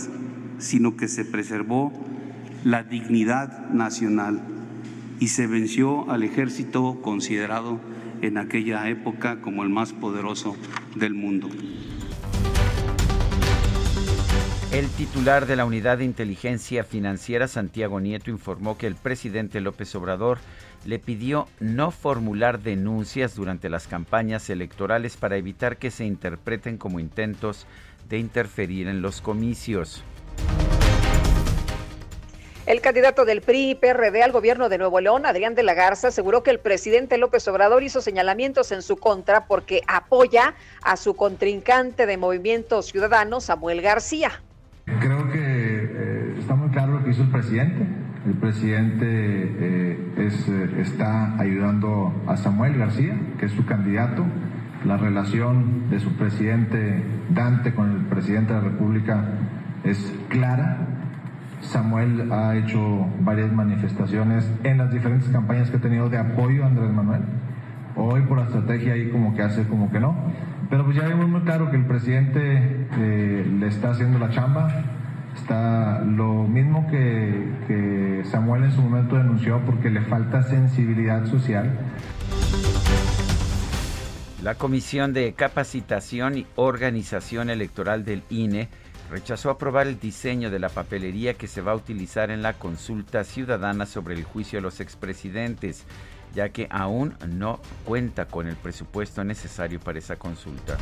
sino 0.59 0.97
que 0.97 1.09
se 1.09 1.25
preservó 1.25 1.93
la 2.65 2.83
dignidad 2.83 3.69
nacional 3.71 4.43
y 5.21 5.29
se 5.29 5.47
venció 5.47 6.11
al 6.11 6.23
ejército 6.23 7.01
considerado 7.03 7.81
en 8.23 8.39
aquella 8.39 8.89
época 8.89 9.41
como 9.41 9.63
el 9.63 9.69
más 9.69 9.93
poderoso 9.93 10.57
del 10.97 11.15
mundo. 11.15 11.49
El 14.75 14.91
titular 14.91 15.47
de 15.47 15.55
la 15.55 15.67
Unidad 15.67 15.99
de 15.99 16.05
Inteligencia 16.05 16.83
Financiera, 16.83 17.47
Santiago 17.47 18.01
Nieto, 18.01 18.33
informó 18.33 18.77
que 18.77 18.89
el 18.89 18.97
presidente 18.97 19.61
López 19.61 19.95
Obrador 19.95 20.39
le 20.85 20.99
pidió 20.99 21.47
no 21.61 21.93
formular 21.93 22.59
denuncias 22.59 23.37
durante 23.37 23.69
las 23.69 23.87
campañas 23.87 24.51
electorales 24.51 25.17
para 25.17 25.37
evitar 25.37 25.77
que 25.77 25.93
se 25.93 26.05
interpreten 26.05 26.77
como 26.77 26.99
intentos 26.99 27.69
de 28.09 28.19
interferir 28.19 28.89
en 28.89 29.01
los 29.01 29.21
comicios. 29.21 30.03
El 32.67 32.81
candidato 32.81 33.25
del 33.25 33.43
PRI 33.43 33.71
y 33.71 33.75
PRD 33.77 34.25
al 34.25 34.33
gobierno 34.33 34.69
de 34.69 34.79
Nuevo 34.79 35.01
León, 35.01 35.25
Adrián 35.25 35.55
de 35.55 35.63
la 35.63 35.75
Garza, 35.75 36.09
aseguró 36.09 36.43
que 36.43 36.51
el 36.51 36.59
presidente 36.59 37.17
López 37.17 37.47
Obrador 37.47 37.85
hizo 37.85 38.01
señalamientos 38.01 38.73
en 38.73 38.83
su 38.83 38.97
contra 38.97 39.47
porque 39.47 39.83
apoya 39.87 40.57
a 40.83 40.97
su 40.97 41.15
contrincante 41.15 42.07
de 42.07 42.17
Movimiento 42.17 42.83
Ciudadano, 42.83 43.41
Samuel 43.41 43.81
García. 43.81 44.43
Creo 44.85 45.31
que 45.31 45.41
eh, 45.41 46.35
está 46.39 46.55
muy 46.55 46.71
claro 46.71 46.95
lo 46.95 47.05
que 47.05 47.11
hizo 47.11 47.23
el 47.23 47.31
presidente. 47.31 47.87
El 48.27 48.35
presidente 48.35 49.07
eh, 49.07 49.99
eh, 50.17 50.75
está 50.79 51.39
ayudando 51.39 52.23
a 52.27 52.37
Samuel 52.37 52.77
García, 52.77 53.17
que 53.39 53.47
es 53.47 53.53
su 53.53 53.65
candidato. 53.65 54.25
La 54.85 54.97
relación 54.97 55.91
de 55.91 56.01
su 56.01 56.13
presidente 56.17 57.03
Dante 57.31 57.75
con 57.75 57.91
el 57.91 58.05
presidente 58.05 58.53
de 58.53 58.61
la 58.61 58.65
República 58.69 59.25
es 59.85 60.15
clara 60.29 60.95
Samuel 61.65 62.31
ha 62.33 62.57
hecho 62.57 63.07
varias 63.21 63.53
manifestaciones 63.53 64.51
en 64.63 64.79
las 64.79 64.93
diferentes 64.93 65.29
campañas 65.31 65.71
que 65.71 65.79
ha 65.79 65.81
tenido 65.81 66.09
de 66.09 66.19
apoyo 66.19 66.65
a 66.65 66.67
Andrés 66.67 66.91
Manuel. 66.93 67.23
Hoy 67.97 68.23
por 68.23 68.39
la 68.39 68.45
estrategia 68.45 68.95
ahí 68.95 69.11
como 69.11 69.35
que 69.35 69.43
hace 69.43 69.65
como 69.65 69.91
que 69.91 70.01
no. 70.01 70.15
Pero 70.71 70.85
pues 70.85 70.97
ya 70.97 71.07
vemos 71.07 71.29
muy 71.29 71.41
claro 71.43 71.71
que 71.71 71.77
el 71.77 71.87
presidente 71.87 72.87
eh, 72.99 73.47
le 73.59 73.67
está 73.67 73.91
haciendo 73.91 74.19
la 74.19 74.31
chamba. 74.31 74.85
Está 75.35 76.01
lo 76.01 76.45
mismo 76.45 76.87
que, 76.91 77.49
que 77.67 78.23
Samuel 78.31 78.65
en 78.65 78.73
su 78.73 78.83
momento 78.83 79.17
denunció 79.17 79.61
porque 79.67 79.91
le 79.91 80.01
falta 80.03 80.43
sensibilidad 80.43 81.27
social. 81.27 81.77
La 84.43 84.55
Comisión 84.57 85.13
de 85.13 85.33
Capacitación 85.33 86.39
y 86.39 86.47
Organización 86.55 87.51
Electoral 87.51 88.05
del 88.05 88.23
INE 88.29 88.69
rechazó 89.11 89.51
aprobar 89.51 89.87
el 89.87 89.99
diseño 89.99 90.51
de 90.51 90.59
la 90.59 90.69
papelería 90.69 91.35
que 91.35 91.47
se 91.47 91.61
va 91.61 91.73
a 91.73 91.77
utilizar 91.77 92.31
en 92.31 92.43
la 92.43 92.55
consulta 92.55 93.25
ciudadana 93.25 93.87
sobre 93.87 94.15
el 94.15 94.25
juicio 94.25 94.59
de 94.59 94.63
los 94.63 94.81
expresidentes, 94.81 95.85
ya 96.35 96.49
que 96.49 96.67
aún 96.71 97.17
no 97.29 97.61
cuenta 97.85 98.27
con 98.27 98.49
el 98.49 98.57
presupuesto 98.57 99.25
necesario 99.25 99.81
para 99.81 99.99
esa 99.99 100.17
consulta. 100.17 100.77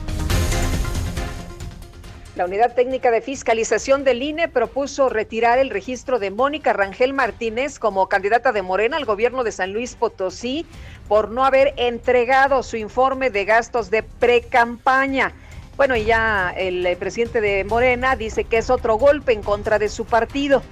La 2.34 2.46
Unidad 2.46 2.74
Técnica 2.74 3.10
de 3.10 3.20
Fiscalización 3.20 4.04
del 4.04 4.22
INE 4.22 4.48
propuso 4.48 5.10
retirar 5.10 5.58
el 5.58 5.68
registro 5.68 6.18
de 6.18 6.30
Mónica 6.30 6.72
Rangel 6.72 7.12
Martínez 7.12 7.78
como 7.78 8.08
candidata 8.08 8.52
de 8.52 8.62
Morena 8.62 8.96
al 8.96 9.04
gobierno 9.04 9.44
de 9.44 9.52
San 9.52 9.74
Luis 9.74 9.96
Potosí 9.96 10.64
por 11.08 11.30
no 11.30 11.44
haber 11.44 11.74
entregado 11.76 12.62
su 12.62 12.78
informe 12.78 13.28
de 13.28 13.44
gastos 13.44 13.90
de 13.90 14.02
pre-campaña. 14.02 15.34
Bueno, 15.76 15.94
y 15.94 16.04
ya 16.04 16.54
el 16.56 16.86
eh, 16.86 16.96
presidente 16.96 17.42
de 17.42 17.64
Morena 17.64 18.16
dice 18.16 18.44
que 18.44 18.56
es 18.56 18.70
otro 18.70 18.96
golpe 18.96 19.32
en 19.32 19.42
contra 19.42 19.78
de 19.78 19.90
su 19.90 20.06
partido. 20.06 20.62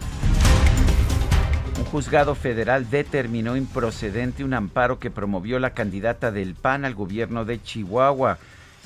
Juzgado 1.90 2.36
federal 2.36 2.88
determinó 2.88 3.56
improcedente 3.56 4.44
un 4.44 4.54
amparo 4.54 5.00
que 5.00 5.10
promovió 5.10 5.58
la 5.58 5.74
candidata 5.74 6.30
del 6.30 6.54
PAN 6.54 6.84
al 6.84 6.94
gobierno 6.94 7.44
de 7.44 7.60
Chihuahua. 7.60 8.38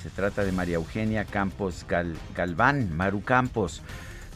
Se 0.02 0.08
trata 0.08 0.42
de 0.42 0.52
María 0.52 0.76
Eugenia 0.76 1.26
Campos 1.26 1.84
Galván, 2.34 2.96
Maru 2.96 3.22
Campos. 3.22 3.82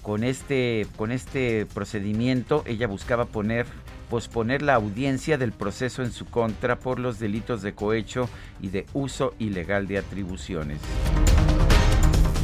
Con 0.02 0.22
este, 0.22 0.87
con 0.96 1.12
este 1.12 1.64
procedimiento, 1.64 2.62
ella 2.66 2.87
buscaba 2.87 3.24
poner 3.24 3.64
posponer 4.11 4.62
la 4.62 4.74
audiencia 4.74 5.38
del 5.38 5.52
proceso 5.52 6.02
en 6.02 6.12
su 6.12 6.26
contra 6.26 6.78
por 6.78 6.98
los 6.98 7.18
delitos 7.18 7.62
de 7.62 7.74
cohecho 7.74 8.28
y 8.61 8.68
de 8.68 8.87
uso 8.94 9.35
ilegal 9.38 9.87
de 9.87 9.98
atribuciones. 9.98 10.78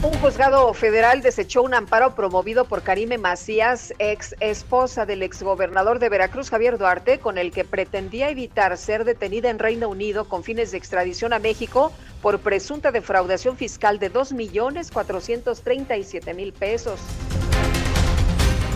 Un 0.05 0.13
juzgado 0.19 0.73
federal 0.75 1.23
desechó 1.23 1.63
un 1.63 1.73
amparo 1.73 2.15
promovido 2.15 2.67
por 2.67 2.83
Karime 2.83 3.17
Macías, 3.17 3.95
ex 3.99 4.35
esposa 4.39 5.07
del 5.07 5.23
exgobernador 5.23 5.99
de 5.99 6.11
Veracruz, 6.11 6.51
Javier 6.51 6.77
Duarte, 6.77 7.21
con 7.21 7.39
el 7.39 7.53
que 7.53 7.65
pretendía 7.65 8.29
evitar 8.29 8.77
ser 8.77 9.07
detenida 9.07 9.49
en 9.49 9.59
Reino 9.59 9.89
Unido 9.89 10.29
con 10.29 10.45
fines 10.45 10.73
de 10.73 10.77
extradición 10.77 11.33
a 11.33 11.39
México 11.39 11.91
por 12.21 12.41
presunta 12.41 12.93
defraudación 12.93 13.57
fiscal 13.57 13.99
de 13.99 14.13
2.437.000 14.13 16.53
pesos. 16.53 17.01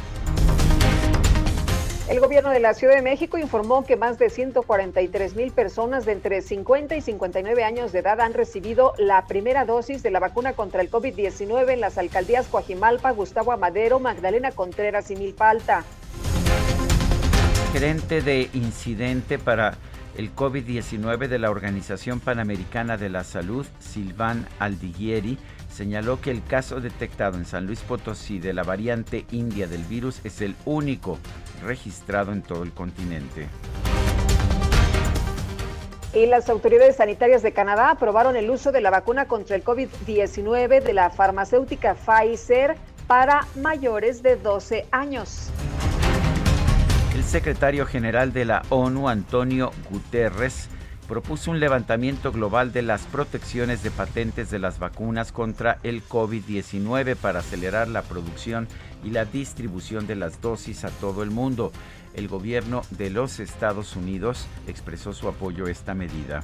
El 2.09 2.21
gobierno 2.21 2.51
de 2.51 2.61
la 2.61 2.73
Ciudad 2.73 2.95
de 2.95 3.01
México 3.01 3.37
informó 3.37 3.83
que 3.83 3.97
más 3.97 4.17
de 4.17 4.29
143 4.29 5.35
mil 5.35 5.51
personas 5.51 6.05
de 6.05 6.13
entre 6.13 6.41
50 6.41 6.95
y 6.95 7.01
59 7.01 7.65
años 7.65 7.91
de 7.91 7.99
edad 7.99 8.21
han 8.21 8.33
recibido 8.33 8.93
la 8.97 9.25
primera 9.27 9.65
dosis 9.65 10.03
de 10.03 10.11
la 10.11 10.21
vacuna 10.21 10.53
contra 10.53 10.79
el 10.79 10.89
COVID-19 10.89 11.69
en 11.69 11.81
las 11.81 11.97
alcaldías 11.97 12.47
Coajimalpa, 12.47 13.11
Gustavo 13.11 13.51
Amadero, 13.51 13.99
Magdalena 13.99 14.53
Contreras 14.53 15.11
y 15.11 15.17
Milpalta. 15.17 15.83
Gerente 17.73 18.21
de 18.21 18.49
incidente 18.53 19.37
para 19.37 19.77
el 20.15 20.33
COVID-19 20.33 21.27
de 21.27 21.39
la 21.39 21.51
Organización 21.51 22.21
Panamericana 22.21 22.95
de 22.95 23.09
la 23.09 23.25
Salud, 23.25 23.65
Silván 23.79 24.47
Aldiguieri, 24.59 25.37
señaló 25.77 26.19
que 26.19 26.31
el 26.31 26.43
caso 26.43 26.81
detectado 26.81 27.37
en 27.37 27.45
San 27.45 27.67
Luis 27.67 27.81
Potosí 27.81 28.39
de 28.39 28.51
la 28.51 28.63
variante 28.63 29.27
india 29.29 29.67
del 29.67 29.83
virus 29.83 30.21
es 30.23 30.41
el 30.41 30.55
único 30.65 31.19
registrado 31.63 32.31
en 32.31 32.41
todo 32.41 32.63
el 32.63 32.71
continente. 32.71 33.47
Y 36.15 36.25
las 36.25 36.49
autoridades 36.49 36.95
sanitarias 36.95 37.43
de 37.43 37.51
Canadá 37.51 37.91
aprobaron 37.91 38.35
el 38.35 38.49
uso 38.49 38.71
de 38.71 38.81
la 38.81 38.89
vacuna 38.89 39.27
contra 39.27 39.55
el 39.55 39.63
COVID-19 39.63 40.81
de 40.81 40.93
la 40.93 41.11
farmacéutica 41.11 41.93
Pfizer 41.93 42.75
para 43.05 43.45
mayores 43.55 44.23
de 44.23 44.35
12 44.35 44.87
años. 44.89 45.51
El 47.13 47.23
secretario 47.23 47.85
general 47.85 48.33
de 48.33 48.45
la 48.45 48.63
ONU, 48.69 49.09
Antonio 49.09 49.71
Guterres, 49.91 50.69
propuso 51.07 51.51
un 51.51 51.59
levantamiento 51.59 52.31
global 52.31 52.73
de 52.73 52.81
las 52.81 53.03
protecciones 53.03 53.81
de 53.81 53.91
patentes 53.91 54.49
de 54.49 54.59
las 54.59 54.79
vacunas 54.79 55.31
contra 55.31 55.79
el 55.83 56.03
COVID-19 56.07 57.15
para 57.15 57.39
acelerar 57.39 57.87
la 57.87 58.01
producción 58.01 58.67
y 59.03 59.11
la 59.11 59.25
distribución 59.25 60.05
de 60.05 60.15
las 60.15 60.41
dosis 60.41 60.83
a 60.83 60.89
todo 60.89 61.23
el 61.23 61.31
mundo. 61.31 61.71
El 62.13 62.27
gobierno 62.27 62.81
de 62.91 63.09
los 63.09 63.39
Estados 63.39 63.95
Unidos 63.95 64.47
expresó 64.67 65.13
su 65.13 65.27
apoyo 65.27 65.67
a 65.67 65.71
esta 65.71 65.93
medida. 65.93 66.43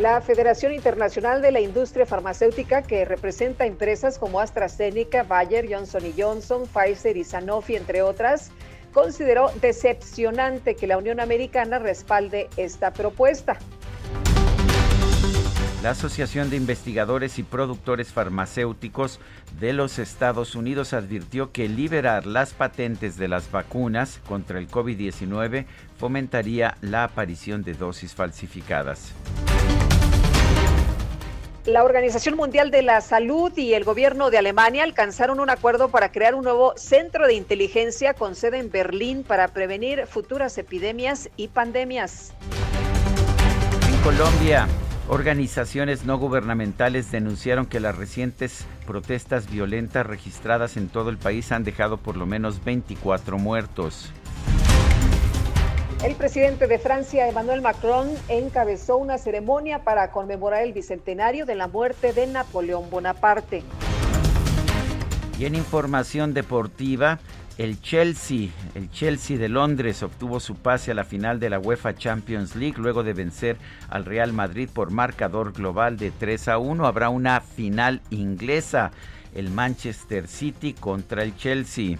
La 0.00 0.20
Federación 0.20 0.72
Internacional 0.72 1.42
de 1.42 1.50
la 1.50 1.58
Industria 1.58 2.06
Farmacéutica, 2.06 2.82
que 2.82 3.04
representa 3.04 3.66
empresas 3.66 4.16
como 4.16 4.38
AstraZeneca, 4.38 5.24
Bayer, 5.24 5.66
Johnson 5.68 6.04
Johnson, 6.16 6.68
Pfizer 6.68 7.16
y 7.16 7.24
Sanofi, 7.24 7.74
entre 7.74 8.02
otras, 8.02 8.52
consideró 9.02 9.52
decepcionante 9.60 10.74
que 10.74 10.88
la 10.88 10.98
Unión 10.98 11.20
Americana 11.20 11.78
respalde 11.78 12.48
esta 12.56 12.92
propuesta. 12.92 13.56
La 15.84 15.90
Asociación 15.90 16.50
de 16.50 16.56
Investigadores 16.56 17.38
y 17.38 17.44
Productores 17.44 18.12
Farmacéuticos 18.12 19.20
de 19.60 19.72
los 19.72 20.00
Estados 20.00 20.56
Unidos 20.56 20.94
advirtió 20.94 21.52
que 21.52 21.68
liberar 21.68 22.26
las 22.26 22.54
patentes 22.54 23.16
de 23.16 23.28
las 23.28 23.52
vacunas 23.52 24.20
contra 24.26 24.58
el 24.58 24.68
COVID-19 24.68 25.66
fomentaría 25.96 26.76
la 26.80 27.04
aparición 27.04 27.62
de 27.62 27.74
dosis 27.74 28.16
falsificadas. 28.16 29.12
La 31.66 31.84
Organización 31.84 32.36
Mundial 32.36 32.70
de 32.70 32.82
la 32.82 33.00
Salud 33.00 33.52
y 33.56 33.74
el 33.74 33.84
gobierno 33.84 34.30
de 34.30 34.38
Alemania 34.38 34.84
alcanzaron 34.84 35.38
un 35.40 35.50
acuerdo 35.50 35.88
para 35.90 36.12
crear 36.12 36.34
un 36.34 36.44
nuevo 36.44 36.72
centro 36.76 37.26
de 37.26 37.34
inteligencia 37.34 38.14
con 38.14 38.34
sede 38.34 38.58
en 38.58 38.70
Berlín 38.70 39.22
para 39.22 39.48
prevenir 39.48 40.06
futuras 40.06 40.56
epidemias 40.56 41.28
y 41.36 41.48
pandemias. 41.48 42.32
En 43.86 44.00
Colombia, 44.02 44.66
organizaciones 45.08 46.06
no 46.06 46.16
gubernamentales 46.16 47.10
denunciaron 47.10 47.66
que 47.66 47.80
las 47.80 47.96
recientes 47.96 48.64
protestas 48.86 49.50
violentas 49.50 50.06
registradas 50.06 50.76
en 50.78 50.88
todo 50.88 51.10
el 51.10 51.18
país 51.18 51.52
han 51.52 51.64
dejado 51.64 51.98
por 51.98 52.16
lo 52.16 52.24
menos 52.24 52.64
24 52.64 53.36
muertos. 53.36 54.12
El 56.04 56.14
presidente 56.14 56.68
de 56.68 56.78
Francia, 56.78 57.28
Emmanuel 57.28 57.60
Macron, 57.60 58.08
encabezó 58.28 58.98
una 58.98 59.18
ceremonia 59.18 59.82
para 59.82 60.12
conmemorar 60.12 60.62
el 60.62 60.72
bicentenario 60.72 61.44
de 61.44 61.56
la 61.56 61.66
muerte 61.66 62.12
de 62.12 62.28
Napoleón 62.28 62.88
Bonaparte. 62.88 63.64
Y 65.40 65.44
en 65.44 65.56
información 65.56 66.34
deportiva, 66.34 67.18
el 67.58 67.82
Chelsea, 67.82 68.50
el 68.76 68.88
Chelsea 68.92 69.38
de 69.38 69.48
Londres 69.48 70.04
obtuvo 70.04 70.38
su 70.38 70.54
pase 70.54 70.92
a 70.92 70.94
la 70.94 71.02
final 71.02 71.40
de 71.40 71.50
la 71.50 71.58
UEFA 71.58 71.96
Champions 71.96 72.54
League 72.54 72.76
luego 72.78 73.02
de 73.02 73.14
vencer 73.14 73.56
al 73.88 74.04
Real 74.04 74.32
Madrid 74.32 74.68
por 74.72 74.92
marcador 74.92 75.52
global 75.52 75.96
de 75.96 76.12
3 76.12 76.46
a 76.46 76.58
1. 76.58 76.86
Habrá 76.86 77.08
una 77.08 77.40
final 77.40 78.02
inglesa, 78.10 78.92
el 79.34 79.50
Manchester 79.50 80.28
City 80.28 80.74
contra 80.74 81.24
el 81.24 81.36
Chelsea. 81.36 81.98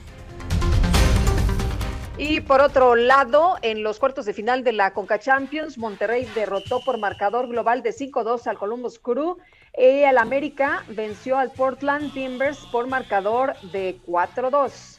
Y 2.20 2.40
por 2.40 2.60
otro 2.60 2.96
lado, 2.96 3.58
en 3.62 3.84
los 3.84 4.00
cuartos 4.00 4.24
de 4.26 4.34
final 4.34 4.64
de 4.64 4.72
la 4.72 4.92
Conca 4.92 5.20
Champions, 5.20 5.78
Monterrey 5.78 6.28
derrotó 6.34 6.80
por 6.80 6.98
marcador 6.98 7.46
global 7.46 7.80
de 7.84 7.90
5-2 7.90 8.48
al 8.48 8.58
Columbus 8.58 8.98
Crew 8.98 9.38
y 9.76 10.02
el 10.02 10.18
América 10.18 10.84
venció 10.88 11.38
al 11.38 11.52
Portland 11.52 12.12
Timbers 12.12 12.58
por 12.72 12.88
marcador 12.88 13.54
de 13.70 14.00
4-2. 14.04 14.98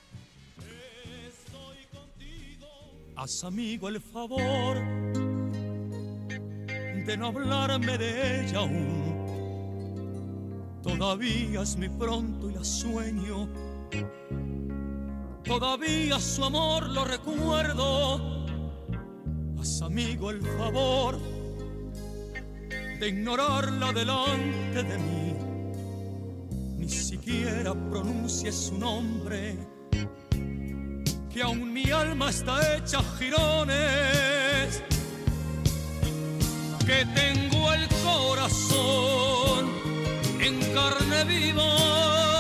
Haz 3.18 3.44
amigo 3.44 3.90
el 3.90 4.00
favor 4.00 4.78
de 7.06 7.18
no 7.18 7.28
hablarme 7.28 7.98
de 7.98 8.46
ella 8.46 8.60
aún. 8.60 9.10
Todavía 10.82 11.64
es 11.64 11.76
mi 11.76 11.90
pronto 11.90 12.50
y 12.50 12.54
la 12.54 12.64
sueño 12.64 13.50
Todavía 15.50 16.20
su 16.20 16.46
amor 16.46 16.88
lo 16.90 17.04
recuerdo. 17.06 18.46
Haz 19.60 19.82
amigo 19.82 20.30
el 20.30 20.44
favor 20.44 21.18
de 23.00 23.10
ignorarla 23.10 23.92
delante 23.92 24.84
de 24.84 24.98
mí. 25.00 25.34
Ni 26.78 26.88
siquiera 26.88 27.74
pronuncie 27.74 28.52
su 28.52 28.78
nombre, 28.78 29.58
que 31.34 31.42
aún 31.42 31.74
mi 31.74 31.90
alma 31.90 32.30
está 32.30 32.78
hecha 32.78 33.02
jirones. 33.18 34.84
Que 36.86 37.08
tengo 37.16 37.74
el 37.74 37.88
corazón 38.04 39.89
en 40.42 40.60
carne 40.74 41.54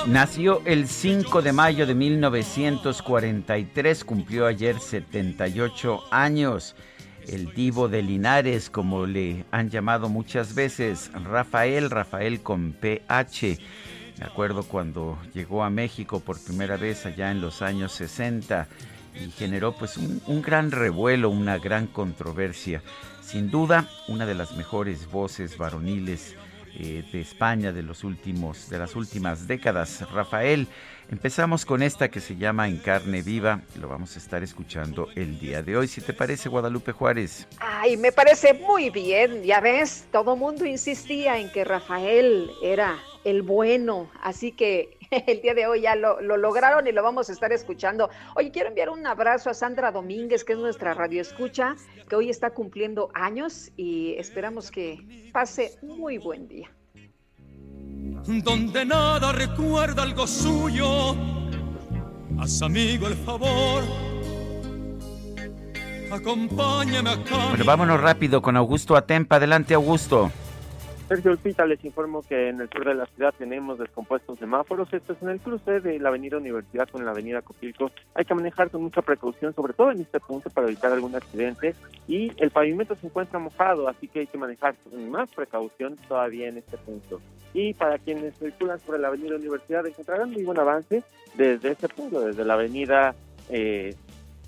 Nació 0.08 0.62
el 0.66 0.88
5 0.88 1.44
de 1.44 1.54
mayo 1.54 1.86
de 1.86 1.94
1943, 1.94 4.04
cumplió 4.04 4.48
ayer 4.48 4.80
78 4.80 6.06
años. 6.10 6.76
El 7.28 7.54
divo 7.54 7.88
de 7.90 8.02
Linares, 8.02 8.72
como 8.72 9.06
le 9.06 9.46
han 9.52 9.70
llamado 9.70 10.10
muchas 10.10 10.56
veces, 10.56 11.12
Rafael, 11.14 11.92
Rafael 11.92 12.42
con 12.42 12.74
PH. 12.74 13.60
Me 14.18 14.26
acuerdo 14.26 14.64
cuando 14.64 15.20
llegó 15.34 15.64
a 15.64 15.70
México 15.70 16.22
por 16.22 16.44
primera 16.44 16.76
vez 16.76 17.06
allá 17.06 17.30
en 17.30 17.42
los 17.42 17.62
años 17.62 17.92
60 17.92 18.68
y 19.14 19.30
generó 19.32 19.74
pues 19.74 19.96
un 19.98 20.42
gran 20.42 20.72
revuelo, 20.72 21.30
una 21.30 21.60
gran 21.60 21.86
controversia. 21.86 22.82
Sin 23.22 23.52
duda, 23.52 23.88
una 24.08 24.26
de 24.26 24.34
las 24.34 24.58
mejores 24.58 25.12
voces 25.12 25.56
varoniles 25.56 26.36
eh, 26.76 27.04
de 27.12 27.22
España 27.22 27.72
de 27.72 27.84
los 27.84 28.04
últimos, 28.04 28.70
de 28.70 28.78
las 28.78 28.96
últimas 28.96 29.48
décadas. 29.48 30.10
Rafael, 30.12 30.68
empezamos 31.10 31.66
con 31.66 31.82
esta 31.82 32.10
que 32.10 32.20
se 32.20 32.36
llama 32.36 32.68
En 32.68 32.78
carne 32.78 33.22
viva, 33.22 33.62
lo 33.80 33.88
vamos 33.88 34.16
a 34.16 34.20
estar 34.20 34.44
escuchando 34.44 35.08
el 35.16 35.40
día 35.40 35.64
de 35.64 35.78
hoy. 35.78 35.88
Si 35.88 36.02
te 36.02 36.14
parece, 36.14 36.50
Guadalupe 36.50 36.92
Juárez. 36.92 37.48
Ay, 37.60 37.98
me 37.98 38.12
parece 38.12 38.54
muy 38.54 38.90
bien, 38.90 39.44
ya 39.44 39.62
ves, 39.62 40.06
todo 40.12 40.36
mundo 40.36 40.66
insistía 40.66 41.40
en 41.40 41.52
que 41.52 41.64
Rafael 41.64 42.52
era 42.62 42.98
el 43.24 43.42
bueno, 43.42 44.10
así 44.22 44.52
que 44.52 44.99
el 45.28 45.42
día 45.42 45.54
de 45.54 45.68
hoy 45.68 45.82
ya 45.82 45.96
lo, 45.96 46.20
lograron 46.22 46.88
y 46.88 46.92
lo 46.92 47.04
vamos 47.04 47.30
a 47.30 47.34
estar 47.34 47.52
escuchando. 47.52 48.10
Oye, 48.36 48.52
quiero 48.52 48.70
enviar 48.70 48.90
un 48.90 49.06
abrazo 49.08 49.50
a 49.50 49.54
Sandra 49.54 49.92
Domínguez, 49.92 50.44
que 50.44 50.54
es 50.54 50.60
nuestra 50.60 50.94
radio 50.94 51.22
escucha, 51.22 51.76
que 52.08 52.16
hoy 52.16 52.30
está 52.30 52.52
cumpliendo 52.52 53.10
años 53.14 53.72
y 53.76 54.16
esperamos 54.18 54.72
que 54.72 55.30
pase 55.32 55.78
muy 55.82 56.18
buen 56.18 56.48
día. 56.48 56.70
Donde 58.26 58.86
nada 58.86 59.32
recuerda 59.32 60.04
algo 60.04 60.28
suyo, 60.28 61.16
haz 62.40 62.62
amigo 62.62 63.08
el 63.08 63.16
favor. 63.16 63.84
Acompáñame 66.12 67.10
acá. 67.12 67.50
Bueno, 67.50 67.66
vámonos 67.66 68.02
rápido 68.02 68.42
con 68.42 68.58
Augusto 68.58 68.96
Atempa. 68.96 69.36
Adelante, 69.36 69.76
Augusto. 69.76 70.32
Sergio 71.10 71.32
Lupita, 71.32 71.66
les 71.66 71.84
informo 71.84 72.22
que 72.22 72.50
en 72.50 72.62
el 72.62 72.70
sur 72.70 72.86
de 72.86 72.94
la 72.94 73.08
ciudad 73.08 73.34
tenemos 73.36 73.80
descompuestos 73.80 74.38
semáforos. 74.38 74.94
Esto 74.94 75.14
es 75.14 75.22
en 75.24 75.30
el 75.30 75.40
cruce 75.40 75.80
de 75.80 75.98
la 75.98 76.10
avenida 76.10 76.38
Universidad 76.38 76.88
con 76.88 77.04
la 77.04 77.10
avenida 77.10 77.42
Copilco. 77.42 77.90
Hay 78.14 78.26
que 78.26 78.36
manejar 78.36 78.70
con 78.70 78.84
mucha 78.84 79.02
precaución, 79.02 79.56
sobre 79.56 79.74
todo 79.74 79.90
en 79.90 80.02
este 80.02 80.20
punto, 80.20 80.52
para 80.52 80.68
evitar 80.68 80.92
algún 80.92 81.16
accidente. 81.16 81.74
Y 82.08 82.32
el 82.38 82.52
pavimento 82.52 82.94
se 82.94 83.08
encuentra 83.08 83.40
mojado, 83.40 83.88
así 83.88 84.08
que 84.08 84.20
hay 84.20 84.28
que 84.28 84.38
manejar 84.38 84.76
con 84.84 85.10
más 85.10 85.32
precaución 85.32 85.96
todavía 86.08 86.48
en 86.48 86.60
este 86.60 86.78
punto. 86.78 87.20
Y 87.56 87.74
para 87.74 87.98
quienes 87.98 88.38
circulan 88.38 88.80
sobre 88.80 89.00
la 89.00 89.08
avenida 89.08 89.36
Universidad, 89.36 89.88
encontrarán 89.88 90.30
muy 90.30 90.44
buen 90.44 90.60
avance 90.60 91.02
desde 91.34 91.72
este 91.72 91.90
punto, 91.90 92.22
desde 92.22 92.46
la 92.46 92.54
avenida 92.54 93.16
eh, 93.50 93.96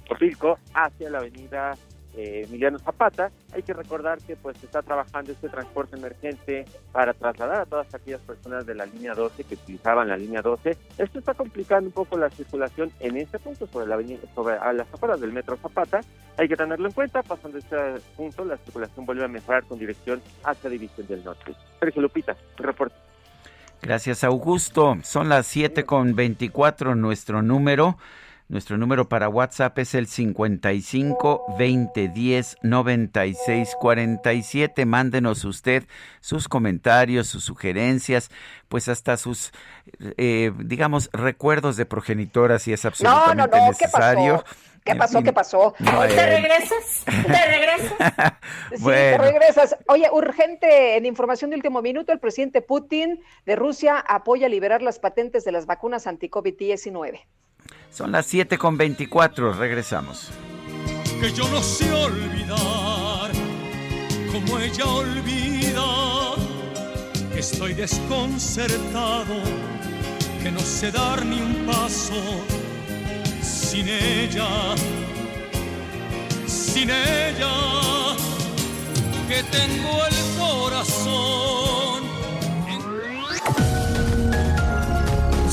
Copilco 0.07 0.59
hacia 0.75 1.09
la 1.09 1.17
avenida 1.17 1.75
eh, 2.15 2.45
Emiliano 2.47 2.79
Zapata. 2.79 3.31
Hay 3.53 3.63
que 3.63 3.73
recordar 3.73 4.19
que 4.19 4.35
pues 4.35 4.57
se 4.57 4.65
está 4.65 4.81
trabajando 4.81 5.31
este 5.31 5.49
transporte 5.49 5.95
emergente 5.95 6.65
para 6.91 7.13
trasladar 7.13 7.61
a 7.61 7.65
todas 7.65 7.93
aquellas 7.93 8.21
personas 8.21 8.65
de 8.65 8.75
la 8.75 8.85
línea 8.85 9.13
12 9.13 9.43
que 9.43 9.55
utilizaban 9.55 10.09
la 10.09 10.17
línea 10.17 10.41
12. 10.41 10.77
Esto 10.97 11.19
está 11.19 11.33
complicando 11.33 11.87
un 11.87 11.93
poco 11.93 12.17
la 12.17 12.29
circulación 12.29 12.91
en 12.99 13.17
este 13.17 13.39
punto 13.39 13.67
sobre 13.67 13.87
la 13.87 13.95
avenida, 13.95 14.21
sobre 14.35 14.55
a 14.55 14.73
las 14.73 14.91
afueras 14.93 15.19
del 15.21 15.31
metro 15.31 15.57
Zapata. 15.57 16.01
Hay 16.37 16.47
que 16.47 16.55
tenerlo 16.55 16.87
en 16.87 16.93
cuenta. 16.93 17.21
Pasando 17.23 17.57
este 17.57 17.77
punto, 18.15 18.43
la 18.45 18.57
circulación 18.57 19.05
vuelve 19.05 19.25
a 19.25 19.27
mejorar 19.27 19.63
con 19.63 19.79
dirección 19.79 20.21
hacia 20.43 20.69
División 20.69 21.07
del 21.07 21.23
Norte. 21.23 21.53
Sergio 21.79 22.01
Lupita, 22.01 22.35
reporte. 22.57 22.95
Gracias, 23.81 24.23
Augusto. 24.23 24.97
Son 25.03 25.27
las 25.27 25.47
7 25.47 25.85
con 25.85 26.15
24 26.15 26.93
nuestro 26.95 27.41
número. 27.41 27.97
Nuestro 28.51 28.77
número 28.77 29.07
para 29.07 29.29
WhatsApp 29.29 29.79
es 29.79 29.95
el 29.95 30.07
55 30.07 31.55
20 31.57 32.09
10 32.09 32.57
96 32.61 33.77
47. 33.79 34.85
Mándenos 34.85 35.45
usted 35.45 35.85
sus 36.19 36.49
comentarios, 36.49 37.27
sus 37.27 37.45
sugerencias, 37.45 38.29
pues 38.67 38.89
hasta 38.89 39.15
sus, 39.15 39.53
eh, 40.17 40.51
digamos, 40.65 41.09
recuerdos 41.13 41.77
de 41.77 41.85
progenitora 41.85 42.59
si 42.59 42.73
es 42.73 42.83
absolutamente 42.83 43.37
no, 43.37 43.47
no, 43.47 43.57
no. 43.57 43.67
necesario. 43.69 44.43
¿Qué 44.83 44.95
pasó? 44.95 45.23
¿Qué 45.23 45.31
pasó? 45.31 45.73
¿Qué 45.77 45.83
pasó? 45.85 46.07
¿Te 46.09 46.25
regresas? 46.25 47.05
¿Te 47.05 47.45
regresas? 47.45 47.93
sí, 48.75 48.83
te 48.83 49.17
regresas. 49.17 49.77
Oye, 49.87 50.09
urgente, 50.11 50.97
en 50.97 51.05
información 51.05 51.51
de 51.51 51.55
último 51.55 51.81
minuto, 51.81 52.11
el 52.11 52.19
presidente 52.19 52.61
Putin 52.61 53.23
de 53.45 53.55
Rusia 53.55 53.97
apoya 53.97 54.49
liberar 54.49 54.81
las 54.81 54.99
patentes 54.99 55.45
de 55.45 55.53
las 55.53 55.67
vacunas 55.67 56.05
anti-COVID-19. 56.05 57.21
Son 57.91 58.11
las 58.11 58.25
7 58.27 58.57
con 58.57 58.77
24, 58.77 59.51
regresamos. 59.53 60.29
Que 61.19 61.31
yo 61.33 61.47
no 61.49 61.61
sé 61.61 61.91
olvidar 61.91 63.31
como 64.31 64.59
ella 64.59 64.85
olvida, 64.85 65.83
que 67.33 67.39
estoy 67.39 67.73
desconcertado, 67.73 69.35
que 70.41 70.51
no 70.51 70.61
sé 70.61 70.89
dar 70.91 71.25
ni 71.25 71.41
un 71.41 71.65
paso 71.65 72.13
sin 73.41 73.89
ella, 73.89 74.47
sin 76.47 76.89
ella, 76.89 78.15
que 79.27 79.43
tengo 79.43 80.05
el 80.05 80.39
corazón 80.39 82.20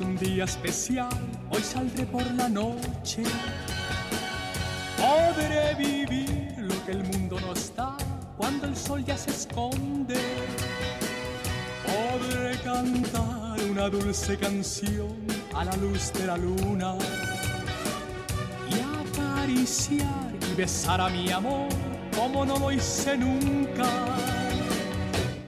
Especial, 0.00 1.10
hoy 1.50 1.62
saldré 1.62 2.06
por 2.06 2.24
la 2.32 2.48
noche. 2.48 3.22
Podré 4.96 5.74
vivir 5.74 6.54
lo 6.56 6.84
que 6.86 6.92
el 6.92 7.04
mundo 7.04 7.38
no 7.40 7.52
está 7.52 7.96
cuando 8.38 8.66
el 8.66 8.76
sol 8.76 9.04
ya 9.04 9.18
se 9.18 9.30
esconde. 9.30 10.18
Podré 11.84 12.56
cantar 12.62 13.60
una 13.70 13.90
dulce 13.90 14.38
canción 14.38 15.26
a 15.54 15.64
la 15.64 15.76
luz 15.76 16.12
de 16.14 16.26
la 16.26 16.38
luna 16.38 16.94
y 18.70 18.74
acariciar 19.10 20.32
y 20.50 20.54
besar 20.54 21.00
a 21.02 21.08
mi 21.10 21.30
amor 21.30 21.68
como 22.16 22.46
no 22.46 22.58
lo 22.58 22.72
hice 22.72 23.18
nunca. 23.18 23.88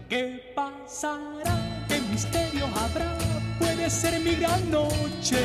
¿Qué 0.09 0.53
pasará? 0.55 1.87
¿Qué 1.89 2.01
misterio 2.01 2.67
habrá? 2.67 3.24
Puede 3.85 3.91
ser 3.91 4.21
mi 4.21 4.35
gran 4.37 4.71
noche. 4.71 5.39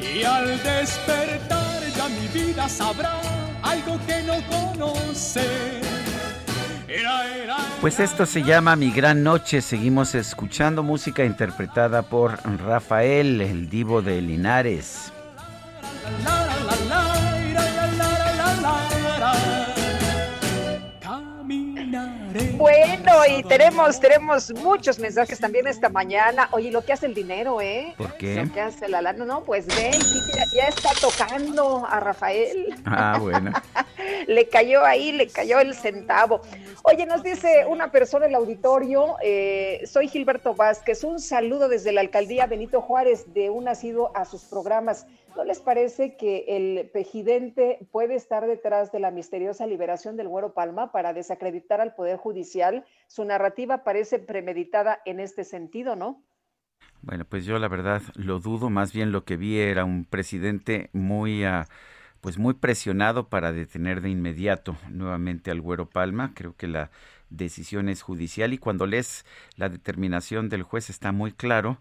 Y 0.00 0.22
al 0.22 0.62
despertar 0.62 1.82
ya 1.96 2.08
mi 2.08 2.28
vida 2.28 2.68
sabrá 2.68 3.18
algo 3.62 3.98
que 4.06 4.22
no 4.22 4.34
conoce. 4.48 5.80
Pues 7.80 7.98
esto 8.00 8.26
se 8.26 8.42
llama 8.42 8.76
Mi 8.76 8.90
Gran 8.90 9.22
Noche. 9.22 9.62
Seguimos 9.62 10.14
escuchando 10.14 10.82
música 10.82 11.24
interpretada 11.24 12.02
por 12.02 12.38
Rafael, 12.60 13.40
el 13.40 13.70
divo 13.70 14.02
de 14.02 14.20
Linares. 14.20 15.10
Bueno, 22.56 23.12
y 23.28 23.42
tenemos, 23.42 24.00
tenemos 24.00 24.52
muchos 24.54 24.98
mensajes 24.98 25.38
también 25.38 25.66
esta 25.66 25.88
mañana. 25.88 26.48
Oye, 26.52 26.70
lo 26.70 26.84
que 26.84 26.92
hace 26.92 27.06
el 27.06 27.14
dinero, 27.14 27.60
¿eh? 27.60 27.94
¿Por 27.96 28.14
qué? 28.14 28.44
Lo 28.44 28.52
que 28.52 28.60
hace 28.60 28.88
la 28.88 29.02
lana. 29.02 29.24
No, 29.24 29.42
pues 29.42 29.66
ven, 29.66 30.00
ya, 30.54 30.64
está 30.64 30.90
tocando 31.00 31.86
a 31.86 32.00
Rafael. 32.00 32.74
Ah, 32.84 33.18
bueno. 33.20 33.52
le 34.26 34.48
cayó 34.48 34.84
ahí, 34.84 35.12
le 35.12 35.28
cayó 35.28 35.60
el 35.60 35.74
centavo. 35.74 36.40
Oye, 36.82 37.06
nos 37.06 37.22
dice 37.22 37.66
una 37.68 37.90
persona 37.90 38.26
en 38.26 38.32
el 38.32 38.36
auditorio, 38.36 39.16
eh, 39.22 39.82
soy 39.86 40.08
Gilberto 40.08 40.54
Vázquez, 40.54 41.04
un 41.04 41.20
saludo 41.20 41.68
desde 41.68 41.92
la 41.92 42.00
alcaldía 42.00 42.46
Benito 42.46 42.80
Juárez 42.80 43.32
de 43.34 43.50
un 43.50 43.64
nacido 43.64 44.12
a 44.16 44.24
sus 44.24 44.44
programas. 44.44 45.06
¿No 45.36 45.44
les 45.44 45.60
parece 45.60 46.16
que 46.16 46.44
el 46.48 46.90
pejidente 46.90 47.86
puede 47.92 48.14
estar 48.14 48.46
detrás 48.46 48.92
de 48.92 49.00
la 49.00 49.10
misteriosa 49.10 49.66
liberación 49.66 50.16
del 50.16 50.28
Güero 50.28 50.54
Palma 50.54 50.92
para 50.92 51.12
desacreditar 51.12 51.80
al 51.80 51.94
Poder 51.94 52.16
Judicial? 52.16 52.84
Su 53.06 53.24
narrativa 53.24 53.84
parece 53.84 54.18
premeditada 54.18 55.00
en 55.04 55.20
este 55.20 55.44
sentido, 55.44 55.96
¿no? 55.96 56.22
Bueno, 57.02 57.24
pues 57.24 57.44
yo 57.44 57.58
la 57.58 57.68
verdad 57.68 58.02
lo 58.14 58.40
dudo, 58.40 58.70
más 58.70 58.92
bien 58.92 59.12
lo 59.12 59.24
que 59.24 59.36
vi 59.36 59.58
era 59.58 59.84
un 59.84 60.04
presidente 60.04 60.90
muy... 60.92 61.44
Uh, 61.44 61.64
pues 62.20 62.38
muy 62.38 62.54
presionado 62.54 63.28
para 63.28 63.52
detener 63.52 64.00
de 64.00 64.10
inmediato 64.10 64.76
nuevamente 64.90 65.50
al 65.50 65.60
Güero 65.60 65.88
Palma. 65.88 66.32
Creo 66.34 66.54
que 66.54 66.68
la 66.68 66.90
decisión 67.30 67.88
es 67.88 68.02
judicial 68.02 68.52
y 68.52 68.58
cuando 68.58 68.86
lees 68.86 69.24
la 69.56 69.68
determinación 69.68 70.48
del 70.48 70.62
juez 70.62 70.90
está 70.90 71.12
muy 71.12 71.32
claro 71.32 71.78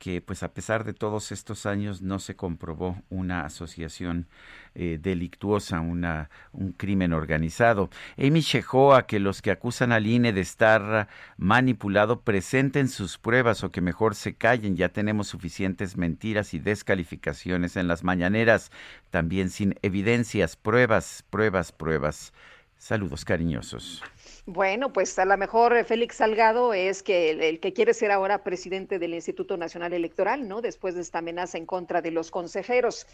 que 0.00 0.22
pues 0.22 0.42
a 0.42 0.54
pesar 0.54 0.84
de 0.84 0.94
todos 0.94 1.30
estos 1.30 1.66
años 1.66 2.00
no 2.00 2.20
se 2.20 2.34
comprobó 2.34 3.02
una 3.10 3.44
asociación 3.44 4.28
eh, 4.74 4.98
delictuosa, 4.98 5.80
una, 5.80 6.30
un 6.52 6.72
crimen 6.72 7.12
organizado. 7.12 7.90
Amy 8.16 8.40
Shehoa, 8.40 9.06
que 9.06 9.20
los 9.20 9.42
que 9.42 9.50
acusan 9.50 9.92
al 9.92 10.06
INE 10.06 10.32
de 10.32 10.40
estar 10.40 11.06
manipulado 11.36 12.22
presenten 12.22 12.88
sus 12.88 13.18
pruebas 13.18 13.62
o 13.62 13.70
que 13.70 13.82
mejor 13.82 14.14
se 14.14 14.34
callen. 14.34 14.74
Ya 14.74 14.88
tenemos 14.88 15.28
suficientes 15.28 15.98
mentiras 15.98 16.54
y 16.54 16.60
descalificaciones 16.60 17.76
en 17.76 17.86
las 17.86 18.02
mañaneras, 18.02 18.72
también 19.10 19.50
sin 19.50 19.78
evidencias, 19.82 20.56
pruebas, 20.56 21.24
pruebas, 21.28 21.72
pruebas. 21.72 22.32
Saludos 22.78 23.26
cariñosos. 23.26 24.02
Bueno, 24.46 24.92
pues 24.92 25.18
a 25.18 25.24
lo 25.26 25.36
mejor 25.36 25.76
eh, 25.76 25.84
Félix 25.84 26.16
Salgado 26.16 26.72
es 26.72 27.02
que 27.02 27.30
el, 27.30 27.60
que 27.60 27.72
quiere 27.72 27.92
ser 27.92 28.10
ahora 28.10 28.42
presidente 28.42 28.98
del 28.98 29.14
Instituto 29.14 29.56
Nacional 29.56 29.92
Electoral, 29.92 30.48
¿no? 30.48 30.62
Después 30.62 30.94
de 30.94 31.02
esta 31.02 31.18
amenaza 31.18 31.58
en 31.58 31.66
contra 31.66 32.00
de 32.00 32.10
los 32.10 32.30
consejeros. 32.30 33.06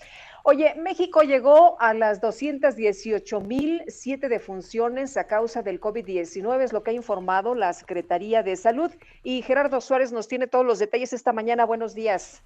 Oye, 0.44 0.74
México 0.76 1.22
llegó 1.22 1.80
a 1.80 1.94
las 1.94 2.20
218 2.20 3.40
mil 3.40 3.82
siete 3.88 4.28
defunciones 4.28 5.16
a 5.16 5.26
causa 5.26 5.62
del 5.62 5.80
COVID-19, 5.80 6.62
es 6.62 6.72
lo 6.72 6.82
que 6.82 6.92
ha 6.92 6.94
informado 6.94 7.54
la 7.54 7.72
Secretaría 7.72 8.44
de 8.44 8.54
Salud. 8.54 8.92
Y 9.24 9.42
Gerardo 9.42 9.80
Suárez 9.80 10.12
nos 10.12 10.28
tiene 10.28 10.46
todos 10.46 10.64
los 10.64 10.78
detalles 10.78 11.12
esta 11.12 11.32
mañana. 11.32 11.64
Buenos 11.64 11.94
días. 11.94 12.42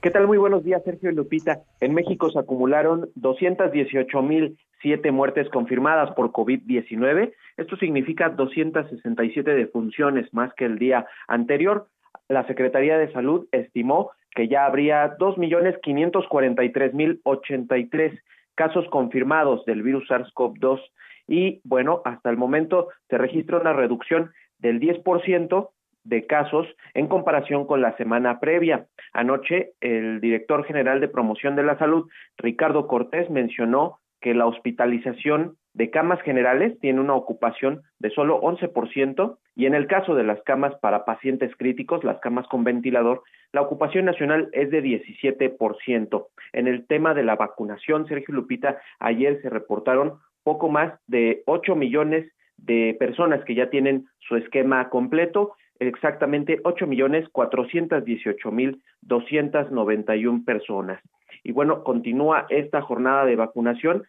¿Qué 0.00 0.10
tal? 0.10 0.26
Muy 0.26 0.38
buenos 0.38 0.64
días, 0.64 0.82
Sergio 0.84 1.10
y 1.10 1.14
Lupita. 1.14 1.62
En 1.80 1.92
México 1.92 2.30
se 2.30 2.38
acumularon 2.38 3.10
218 3.16 4.22
mil 4.22 4.56
siete 4.80 5.12
muertes 5.12 5.50
confirmadas 5.50 6.12
por 6.12 6.32
COVID-19. 6.32 7.34
Esto 7.56 7.76
significa 7.76 8.30
267 8.30 9.54
defunciones 9.54 10.32
más 10.32 10.54
que 10.54 10.64
el 10.64 10.78
día 10.78 11.06
anterior. 11.26 11.88
La 12.28 12.46
Secretaría 12.46 12.96
de 12.98 13.12
Salud 13.12 13.48
estimó 13.52 14.12
que 14.34 14.48
ya 14.48 14.64
habría 14.66 15.16
2.543.083 15.18 18.18
casos 18.54 18.86
confirmados 18.90 19.64
del 19.64 19.82
virus 19.82 20.06
SARS-CoV-2 20.08 20.80
y 21.28 21.60
bueno, 21.64 22.02
hasta 22.04 22.30
el 22.30 22.36
momento 22.36 22.88
se 23.08 23.18
registra 23.18 23.58
una 23.58 23.72
reducción 23.72 24.32
del 24.58 24.80
10% 24.80 25.70
de 26.04 26.26
casos 26.26 26.66
en 26.94 27.06
comparación 27.06 27.66
con 27.66 27.82
la 27.82 27.96
semana 27.96 28.40
previa. 28.40 28.86
Anoche, 29.12 29.72
el 29.80 30.20
director 30.20 30.64
general 30.64 31.00
de 31.00 31.08
promoción 31.08 31.54
de 31.54 31.62
la 31.62 31.78
salud, 31.78 32.08
Ricardo 32.38 32.86
Cortés, 32.86 33.28
mencionó 33.30 33.98
que 34.20 34.34
la 34.34 34.46
hospitalización 34.46 35.56
de 35.74 35.90
camas 35.90 36.20
generales 36.22 36.78
tiene 36.80 37.00
una 37.00 37.14
ocupación 37.14 37.82
de 38.00 38.10
solo 38.10 38.40
11% 38.40 39.36
y 39.54 39.66
en 39.66 39.74
el 39.74 39.86
caso 39.86 40.14
de 40.14 40.24
las 40.24 40.42
camas 40.42 40.74
para 40.80 41.04
pacientes 41.04 41.54
críticos, 41.56 42.02
las 42.04 42.18
camas 42.18 42.46
con 42.48 42.64
ventilador, 42.64 43.22
la 43.52 43.62
ocupación 43.62 44.04
nacional 44.04 44.48
es 44.52 44.70
de 44.70 44.82
17%. 44.82 46.26
En 46.52 46.66
el 46.66 46.86
tema 46.86 47.14
de 47.14 47.22
la 47.22 47.36
vacunación, 47.36 48.06
Sergio 48.06 48.34
Lupita, 48.34 48.78
ayer 48.98 49.40
se 49.40 49.50
reportaron 49.50 50.14
poco 50.42 50.68
más 50.68 50.94
de 51.06 51.42
8 51.46 51.76
millones 51.76 52.30
de 52.56 52.96
personas 52.98 53.44
que 53.44 53.54
ya 53.54 53.70
tienen 53.70 54.06
su 54.18 54.36
esquema 54.36 54.88
completo, 54.88 55.52
exactamente 55.78 56.60
8 56.64 56.86
millones 56.86 57.28
418 57.30 58.50
mil 58.50 58.82
291 59.02 60.44
personas. 60.44 61.00
Y 61.42 61.52
bueno, 61.52 61.84
continúa 61.84 62.46
esta 62.48 62.82
jornada 62.82 63.24
de 63.24 63.36
vacunación. 63.36 64.04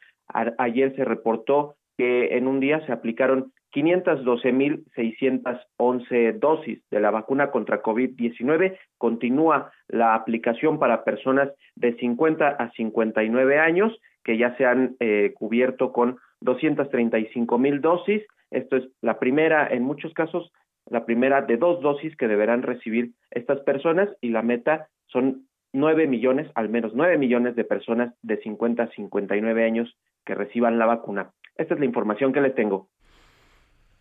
ayer 0.58 0.96
se 0.96 1.06
reportó 1.06 1.76
que 1.98 2.38
en 2.38 2.48
un 2.48 2.60
día 2.60 2.86
se 2.86 2.92
aplicaron 2.92 3.52
512.611 3.74 6.40
dosis 6.40 6.82
de 6.90 7.00
la 7.00 7.12
vacuna 7.12 7.52
contra 7.52 7.84
COVID-19. 7.84 8.78
Continúa 8.98 9.72
la 9.88 10.16
aplicación 10.16 10.80
para 10.80 11.04
personas 11.04 11.52
de 11.76 11.96
50 11.98 12.48
a 12.48 12.72
59 12.72 13.60
años 13.60 13.96
que 14.24 14.38
ya 14.38 14.56
se 14.58 14.66
han 14.66 14.96
eh, 15.00 15.34
cubierto 15.36 15.92
con 15.92 16.18
235 16.42 17.58
mil 17.58 17.82
dosis. 17.82 18.24
Esto 18.52 18.78
es 18.78 18.86
la 19.02 19.20
primera, 19.20 19.68
en 19.68 19.84
muchos 19.84 20.14
casos, 20.14 20.52
la 20.90 21.06
primera 21.06 21.42
de 21.42 21.58
dos 21.58 21.82
dosis 21.82 22.16
que 22.16 22.28
deberán 22.28 22.64
recibir 22.64 23.12
estas 23.32 23.60
personas 23.62 24.10
y 24.22 24.30
la 24.30 24.42
meta 24.42 24.88
son 25.08 25.48
9 25.74 26.08
millones, 26.08 26.52
al 26.56 26.70
menos 26.70 26.94
9 26.96 27.18
millones 27.18 27.56
de 27.56 27.64
personas 27.64 28.14
de 28.22 28.42
50 28.42 28.84
a 28.84 28.90
59 28.90 29.66
años 29.66 29.98
que 30.26 30.36
reciban 30.36 30.80
la 30.80 30.86
vacuna. 30.86 31.32
Esta 31.56 31.74
es 31.74 31.80
la 31.80 31.86
información 31.86 32.34
que 32.34 32.42
les 32.42 32.56
tengo. 32.56 32.90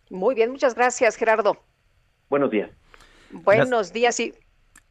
Muy 0.09 0.35
bien, 0.35 0.51
muchas 0.51 0.75
gracias, 0.75 1.15
Gerardo. 1.15 1.57
Buenos 2.29 2.51
días. 2.51 2.71
Buenos 3.31 3.93
días 3.93 4.19
y... 4.19 4.33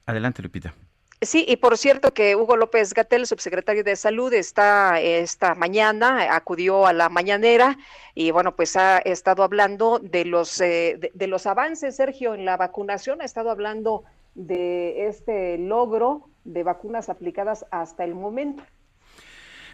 Adelante, 0.06 0.42
Lupita. 0.42 0.74
Sí, 1.20 1.44
y 1.48 1.56
por 1.56 1.76
cierto 1.76 2.14
que 2.14 2.36
Hugo 2.36 2.56
López 2.56 2.94
Gatel, 2.94 3.26
subsecretario 3.26 3.82
de 3.82 3.96
Salud, 3.96 4.32
está 4.32 5.00
esta 5.00 5.56
mañana, 5.56 6.32
acudió 6.34 6.86
a 6.86 6.92
la 6.92 7.08
mañanera 7.08 7.76
y 8.14 8.30
bueno, 8.30 8.54
pues 8.54 8.76
ha 8.76 8.98
estado 8.98 9.42
hablando 9.42 9.98
de 9.98 10.24
los, 10.24 10.60
eh, 10.60 11.10
de, 11.12 11.26
los 11.26 11.46
avances, 11.46 11.96
Sergio, 11.96 12.34
en 12.34 12.44
la 12.44 12.56
vacunación, 12.56 13.20
ha 13.20 13.24
estado 13.24 13.50
hablando 13.50 14.04
de 14.36 15.08
este 15.08 15.58
logro 15.58 16.28
de 16.44 16.62
vacunas 16.62 17.08
aplicadas 17.08 17.66
hasta 17.70 18.04
el 18.04 18.14
momento. 18.14 18.62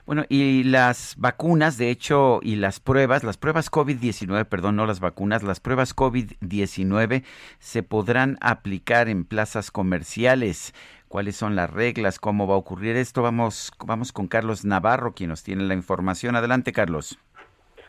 Bueno, 0.06 0.24
y 0.28 0.64
las 0.64 1.14
vacunas, 1.16 1.78
de 1.78 1.88
hecho, 1.88 2.40
y 2.42 2.56
las 2.56 2.78
pruebas, 2.78 3.24
las 3.24 3.38
pruebas 3.38 3.70
COVID-19, 3.72 4.44
perdón, 4.44 4.76
no 4.76 4.84
las 4.84 5.00
vacunas, 5.00 5.42
las 5.42 5.60
pruebas 5.60 5.96
COVID-19 5.96 7.24
se 7.58 7.82
podrán 7.82 8.36
aplicar 8.42 9.08
en 9.08 9.24
plazas 9.24 9.70
comerciales. 9.70 10.74
¿Cuáles 11.08 11.36
son 11.36 11.56
las 11.56 11.70
reglas? 11.72 12.18
¿Cómo 12.18 12.46
va 12.46 12.54
a 12.54 12.58
ocurrir 12.58 12.96
esto? 12.96 13.22
Vamos, 13.22 13.72
vamos 13.86 14.12
con 14.12 14.26
Carlos 14.28 14.66
Navarro, 14.66 15.14
quien 15.14 15.30
nos 15.30 15.42
tiene 15.42 15.64
la 15.64 15.74
información. 15.74 16.36
Adelante, 16.36 16.72
Carlos. 16.72 17.18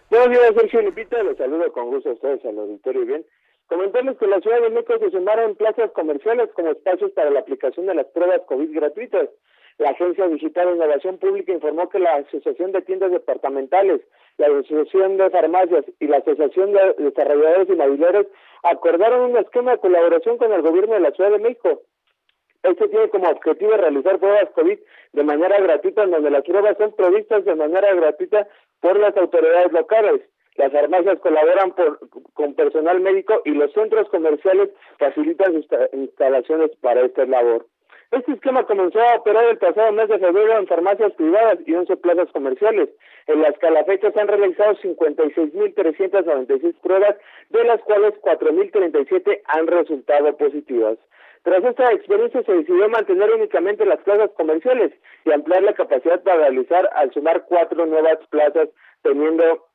Buenos 0.09 0.29
días, 0.29 0.53
Sergio 0.55 0.83
Lupita. 0.83 1.21
Los 1.21 1.35
saludo 1.35 1.69
con 1.73 1.88
gusto 1.88 2.11
a 2.11 2.13
ustedes 2.13 2.45
al 2.45 2.57
auditorio. 2.57 3.05
Bien, 3.05 3.25
comentamos 3.67 4.17
que 4.17 4.28
la 4.28 4.39
Ciudad 4.41 4.62
de 4.62 4.69
México 4.69 4.93
se 4.99 5.12
sumaron 5.12 5.56
plazas 5.56 5.91
comerciales 5.91 6.49
como 6.54 6.71
espacios 6.71 7.12
para 7.12 7.30
la 7.30 7.39
aplicación 7.39 7.86
de 7.86 7.95
las 7.95 8.08
pruebas 8.08 8.41
COVID 8.47 8.73
gratuitas. 8.73 9.30
La 9.78 9.89
Agencia 9.89 10.28
Digital 10.28 10.67
de 10.67 10.75
Innovación 10.75 11.17
Pública 11.17 11.51
informó 11.51 11.89
que 11.89 11.99
la 11.99 12.15
Asociación 12.15 12.71
de 12.71 12.82
Tiendas 12.82 13.12
Departamentales, 13.12 14.01
la 14.38 14.47
Asociación 14.47 15.17
de 15.17 15.30
Farmacias 15.30 15.86
y 15.99 16.08
la 16.08 16.17
Asociación 16.17 16.71
de 16.71 16.95
Desarrolladores 16.97 17.69
Inmobiliarios 17.69 18.28
acordaron 18.63 19.32
un 19.32 19.38
esquema 19.38 19.71
de 19.71 19.80
colaboración 19.80 20.38
con 20.38 20.54
el 20.54 20.62
gobierno 20.62 20.93
de 20.93 21.01
la 21.01 21.12
Ciudad 21.12 21.32
de 21.32 21.39
México. 21.39 21.82
Este 22.63 22.88
tiene 22.88 23.10
como 23.10 23.30
objetivo 23.30 23.73
realizar 23.73 24.17
pruebas 24.17 24.49
COVID 24.56 24.80
de 25.13 25.23
manera 25.23 25.60
gratuita, 25.60 26.06
donde 26.06 26.32
las 26.32 26.43
pruebas 26.43 26.78
son 26.78 26.93
provistas 26.93 27.45
de 27.45 27.56
manera 27.56 27.93
gratuita 27.93 28.47
por 28.80 28.97
las 28.97 29.15
autoridades 29.17 29.71
locales. 29.71 30.21
Las 30.55 30.71
farmacias 30.71 31.19
colaboran 31.19 31.73
por, 31.73 31.99
con 32.33 32.53
personal 32.53 33.01
médico 33.01 33.41
y 33.43 33.51
los 33.51 33.71
centros 33.73 34.07
comerciales 34.09 34.69
facilitan 34.97 35.53
sus 35.53 35.67
instalaciones 35.93 36.71
para 36.81 37.01
esta 37.01 37.25
labor. 37.25 37.65
Este 38.11 38.33
esquema 38.33 38.65
comenzó 38.65 39.01
a 39.01 39.15
operar 39.15 39.45
el 39.45 39.57
pasado 39.57 39.91
mes 39.91 40.07
de 40.07 40.19
febrero 40.19 40.57
en 40.57 40.67
farmacias 40.67 41.11
privadas 41.13 41.57
y 41.65 41.73
11 41.73 41.97
plazas 41.97 42.31
comerciales. 42.31 42.89
En 43.27 43.41
las 43.41 43.57
que 43.57 43.67
a 43.67 43.71
la 43.71 43.83
fecha 43.83 44.11
se 44.11 44.19
han 44.19 44.27
realizado 44.27 44.75
56.396 44.75 46.75
pruebas, 46.81 47.15
de 47.49 47.63
las 47.65 47.81
cuales 47.81 48.13
4.037 48.21 49.41
han 49.47 49.67
resultado 49.67 50.37
positivas. 50.37 50.97
Tras 51.43 51.63
esta 51.63 51.91
experiencia 51.91 52.43
se 52.43 52.53
decidió 52.53 52.87
mantener 52.89 53.31
únicamente 53.33 53.85
las 53.85 53.99
plazas 53.99 54.31
comerciales 54.37 54.93
y 55.25 55.31
ampliar 55.31 55.63
la 55.63 55.73
capacidad 55.73 56.21
para 56.23 56.37
realizar 56.37 56.89
al 56.93 57.11
sumar 57.11 57.45
cuatro 57.47 57.85
nuevas 57.85 58.17
plazas 58.29 58.69
teniendo 59.03 59.65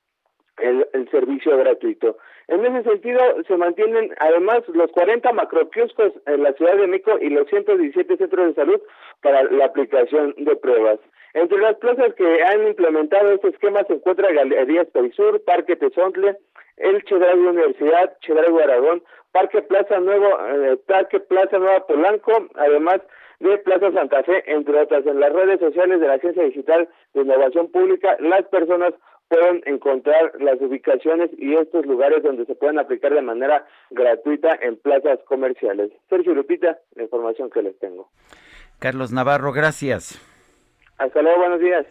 el, 0.62 1.08
servicio 1.10 1.56
gratuito. 1.58 2.16
En 2.48 2.64
ese 2.64 2.88
sentido, 2.88 3.20
se 3.46 3.56
mantienen 3.56 4.14
además 4.18 4.60
los 4.68 4.90
40 4.92 5.32
macroquioscos 5.32 6.12
en 6.26 6.42
la 6.42 6.52
Ciudad 6.54 6.76
de 6.76 6.86
México 6.86 7.18
y 7.20 7.30
los 7.30 7.48
117 7.48 8.16
centros 8.16 8.48
de 8.48 8.54
salud 8.54 8.80
para 9.22 9.44
la 9.44 9.66
aplicación 9.66 10.34
de 10.36 10.56
pruebas. 10.56 10.98
Entre 11.34 11.58
las 11.58 11.76
plazas 11.76 12.12
que 12.14 12.42
han 12.42 12.66
implementado 12.66 13.30
este 13.32 13.48
esquema 13.48 13.84
se 13.84 13.94
encuentra 13.94 14.32
Galerías 14.32 14.88
Perisur, 14.88 15.42
Parque 15.44 15.76
Tezontle, 15.76 16.36
el 16.76 17.04
Chedraui 17.04 17.46
Universidad, 17.46 18.16
Chedraui 18.20 18.60
Aragón, 18.62 19.02
Parque 19.32 19.62
Plaza 19.62 20.00
Nuevo, 20.00 20.26
eh, 20.48 20.76
Parque 20.86 21.20
Plaza 21.20 21.58
Nueva 21.58 21.86
Polanco, 21.86 22.32
además 22.56 23.00
de 23.38 23.58
Plaza 23.58 23.92
Santa 23.92 24.22
Fe, 24.22 24.42
entre 24.46 24.80
otras. 24.80 25.06
En 25.06 25.20
las 25.20 25.32
redes 25.32 25.60
sociales 25.60 26.00
de 26.00 26.06
la 26.06 26.14
Agencia 26.14 26.42
Digital 26.42 26.88
de 27.14 27.22
Innovación 27.22 27.70
Pública, 27.70 28.16
las 28.20 28.42
personas 28.48 28.92
pueden 29.30 29.62
encontrar 29.64 30.32
las 30.40 30.60
ubicaciones 30.60 31.30
y 31.38 31.54
estos 31.54 31.86
lugares 31.86 32.22
donde 32.24 32.44
se 32.46 32.56
pueden 32.56 32.80
aplicar 32.80 33.14
de 33.14 33.22
manera 33.22 33.64
gratuita 33.90 34.58
en 34.60 34.76
plazas 34.76 35.20
comerciales. 35.24 35.92
Sergio 36.08 36.34
Lupita, 36.34 36.80
la 36.96 37.04
información 37.04 37.48
que 37.48 37.62
les 37.62 37.78
tengo. 37.78 38.10
Carlos 38.80 39.12
Navarro, 39.12 39.52
gracias. 39.52 40.20
Hasta 40.98 41.22
luego, 41.22 41.38
buenos 41.38 41.60
días. 41.60 41.86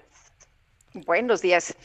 Buenos 1.06 1.42
días. 1.42 1.76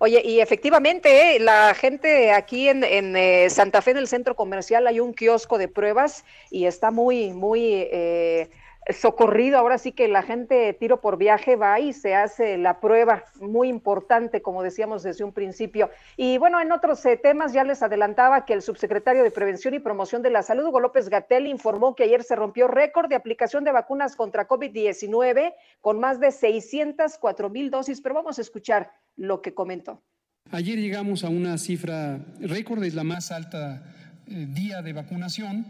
Oye, 0.00 0.20
y 0.24 0.40
efectivamente, 0.40 1.36
eh, 1.36 1.38
la 1.38 1.74
gente 1.74 2.32
aquí 2.32 2.68
en, 2.68 2.82
eh, 2.82 3.48
Santa 3.50 3.82
Fe, 3.82 3.92
en 3.92 3.98
el 3.98 4.08
centro 4.08 4.34
comercial, 4.34 4.86
hay 4.88 4.98
un 4.98 5.14
kiosco 5.14 5.58
de 5.58 5.68
pruebas 5.68 6.24
y 6.50 6.66
está 6.66 6.90
muy, 6.90 7.32
muy 7.32 7.86
eh, 7.92 8.50
socorrido. 8.92 9.58
Ahora 9.58 9.78
sí 9.78 9.92
que 9.92 10.08
la 10.08 10.22
gente 10.22 10.72
tiro 10.74 11.00
por 11.00 11.16
viaje 11.16 11.56
va 11.56 11.80
y 11.80 11.92
se 11.92 12.14
hace 12.14 12.58
la 12.58 12.80
prueba, 12.80 13.24
muy 13.40 13.68
importante, 13.68 14.42
como 14.42 14.62
decíamos 14.62 15.02
desde 15.02 15.24
un 15.24 15.32
principio. 15.32 15.90
Y 16.16 16.38
bueno, 16.38 16.60
en 16.60 16.72
otros 16.72 17.04
eh, 17.06 17.16
temas 17.16 17.52
ya 17.52 17.64
les 17.64 17.82
adelantaba 17.82 18.44
que 18.44 18.52
el 18.52 18.62
subsecretario 18.62 19.22
de 19.22 19.30
Prevención 19.30 19.74
y 19.74 19.78
Promoción 19.78 20.22
de 20.22 20.30
la 20.30 20.42
Salud, 20.42 20.66
Hugo 20.66 20.80
López 20.80 21.08
Gatel, 21.08 21.46
informó 21.46 21.94
que 21.94 22.04
ayer 22.04 22.22
se 22.22 22.36
rompió 22.36 22.68
récord 22.68 23.08
de 23.08 23.16
aplicación 23.16 23.64
de 23.64 23.72
vacunas 23.72 24.16
contra 24.16 24.46
COVID-19 24.46 25.54
con 25.80 25.98
más 25.98 26.20
de 26.20 26.30
604 26.30 27.50
mil 27.50 27.70
dosis. 27.70 28.00
Pero 28.00 28.14
vamos 28.14 28.38
a 28.38 28.42
escuchar 28.42 28.92
lo 29.16 29.40
que 29.40 29.54
comentó. 29.54 30.02
Ayer 30.50 30.78
llegamos 30.78 31.24
a 31.24 31.30
una 31.30 31.56
cifra 31.56 32.20
récord, 32.38 32.84
es 32.84 32.94
la 32.94 33.04
más 33.04 33.32
alta 33.32 33.82
eh, 34.26 34.46
día 34.48 34.82
de 34.82 34.92
vacunación 34.92 35.64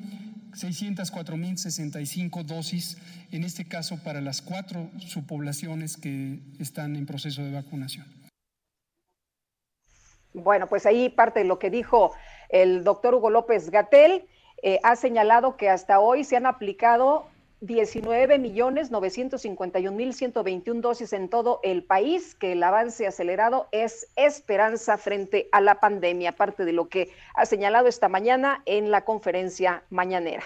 604.065 0.54 2.44
dosis, 2.44 2.98
en 3.30 3.44
este 3.44 3.66
caso 3.66 4.02
para 4.02 4.20
las 4.20 4.42
cuatro 4.42 4.90
subpoblaciones 4.98 5.96
que 5.96 6.38
están 6.58 6.96
en 6.96 7.06
proceso 7.06 7.42
de 7.42 7.52
vacunación. 7.52 8.06
Bueno, 10.32 10.66
pues 10.66 10.86
ahí 10.86 11.10
parte 11.10 11.40
de 11.40 11.44
lo 11.44 11.58
que 11.58 11.70
dijo 11.70 12.12
el 12.48 12.82
doctor 12.84 13.14
Hugo 13.14 13.30
López 13.30 13.70
Gatel. 13.70 14.26
Eh, 14.62 14.80
ha 14.82 14.96
señalado 14.96 15.56
que 15.56 15.68
hasta 15.68 16.00
hoy 16.00 16.24
se 16.24 16.36
han 16.36 16.46
aplicado 16.46 17.28
19 17.60 18.38
millones 18.38 18.90
951 18.90 19.96
mil 19.96 20.12
121 20.12 20.80
dosis 20.80 21.12
en 21.12 21.28
todo 21.28 21.60
el 21.62 21.82
país, 21.82 22.34
que 22.34 22.52
el 22.52 22.62
avance 22.62 23.06
acelerado 23.06 23.68
es 23.72 24.06
esperanza 24.16 24.98
frente 24.98 25.48
a 25.52 25.60
la 25.60 25.80
pandemia, 25.80 26.30
aparte 26.30 26.64
de 26.64 26.72
lo 26.72 26.88
que 26.88 27.10
ha 27.34 27.46
señalado 27.46 27.88
esta 27.88 28.08
mañana 28.08 28.62
en 28.66 28.90
la 28.90 29.02
conferencia 29.02 29.82
mañanera. 29.90 30.42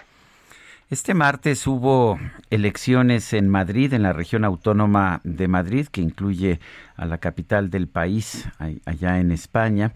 Este 0.91 1.13
martes 1.13 1.67
hubo 1.67 2.19
elecciones 2.49 3.35
en 3.35 3.47
Madrid, 3.51 3.93
en 3.93 4.03
la 4.03 4.15
región 4.15 4.43
autónoma 4.43 5.21
de 5.23 5.47
Madrid, 5.47 5.87
que 5.89 6.01
incluye 6.01 6.61
a 6.97 7.05
la 7.05 7.19
capital 7.19 7.69
del 7.69 7.89
país, 7.89 8.49
allá 8.87 9.19
en 9.19 9.31
España. 9.31 9.93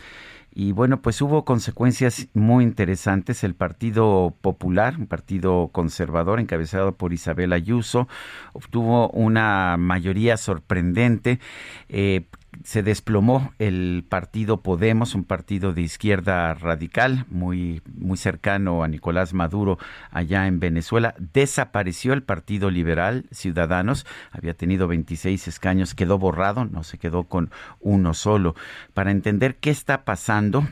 Y 0.54 0.72
bueno, 0.72 1.00
pues 1.00 1.22
hubo 1.22 1.44
consecuencias 1.44 2.28
muy 2.34 2.64
interesantes. 2.64 3.42
El 3.42 3.54
Partido 3.54 4.34
Popular, 4.40 4.96
un 4.98 5.06
partido 5.06 5.68
conservador 5.72 6.40
encabezado 6.40 6.96
por 6.96 7.14
Isabel 7.14 7.54
Ayuso, 7.54 8.06
obtuvo 8.52 9.08
una 9.10 9.76
mayoría 9.78 10.36
sorprendente. 10.36 11.40
Eh, 11.88 12.26
se 12.64 12.82
desplomó 12.82 13.52
el 13.58 14.04
partido 14.08 14.62
Podemos, 14.62 15.14
un 15.14 15.24
partido 15.24 15.72
de 15.72 15.82
izquierda 15.82 16.55
radical 16.55 17.26
muy, 17.28 17.82
muy 17.94 18.16
cercano 18.16 18.84
a 18.84 18.88
Nicolás 18.88 19.32
Maduro 19.32 19.78
allá 20.11 20.46
en 20.46 20.61
Venezuela. 20.61 21.14
Desapareció 21.18 22.12
el 22.12 22.22
Partido 22.22 22.70
Liberal 22.70 23.26
Ciudadanos, 23.30 24.07
había 24.30 24.55
tenido 24.55 24.86
26 24.86 25.48
escaños, 25.48 25.94
quedó 25.94 26.18
borrado, 26.18 26.64
no 26.64 26.84
se 26.84 26.98
quedó 26.98 27.24
con 27.24 27.50
uno 27.80 28.14
solo. 28.14 28.55
Para 28.94 29.11
entender 29.11 29.57
qué 29.57 29.70
está 29.70 30.05
pasando 30.05 30.66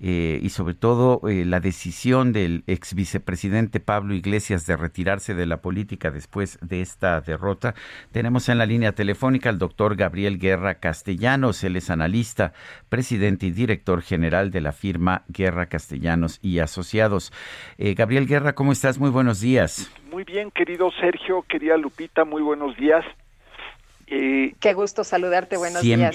eh, 0.00 0.38
y 0.42 0.50
sobre 0.50 0.74
todo 0.74 1.20
eh, 1.28 1.44
la 1.44 1.60
decisión 1.60 2.32
del 2.32 2.64
ex 2.66 2.94
vicepresidente 2.94 3.80
Pablo 3.80 4.14
Iglesias 4.14 4.66
de 4.66 4.76
retirarse 4.76 5.34
de 5.34 5.46
la 5.46 5.60
política 5.60 6.10
después 6.10 6.58
de 6.62 6.80
esta 6.80 7.20
derrota, 7.20 7.74
tenemos 8.12 8.48
en 8.48 8.58
la 8.58 8.66
línea 8.66 8.92
telefónica 8.92 9.50
al 9.50 9.58
doctor 9.58 9.96
Gabriel 9.96 10.38
Guerra 10.38 10.76
Castellanos. 11.24 11.64
Él 11.64 11.76
es 11.76 11.88
analista, 11.90 12.52
presidente 12.90 13.46
y 13.46 13.50
director 13.50 14.02
general 14.02 14.50
de 14.50 14.60
la 14.60 14.72
firma 14.72 15.22
Guerra 15.28 15.66
Castellanos 15.66 16.38
y 16.42 16.58
Asociados. 16.58 17.32
Eh, 17.78 17.94
Gabriel 17.94 18.26
Guerra, 18.26 18.54
¿cómo 18.54 18.72
estás? 18.72 18.98
Muy 18.98 19.08
buenos 19.10 19.40
días. 19.40 19.90
Muy 20.12 20.24
bien, 20.24 20.50
querido 20.50 20.90
Sergio, 21.00 21.42
querida 21.48 21.78
Lupita, 21.78 22.26
muy 22.26 22.42
buenos 22.42 22.76
días. 22.76 23.04
Eh, 24.06 24.52
Qué 24.60 24.74
gusto 24.74 25.02
saludarte, 25.02 25.56
buenos 25.56 25.80
días. 25.80 26.14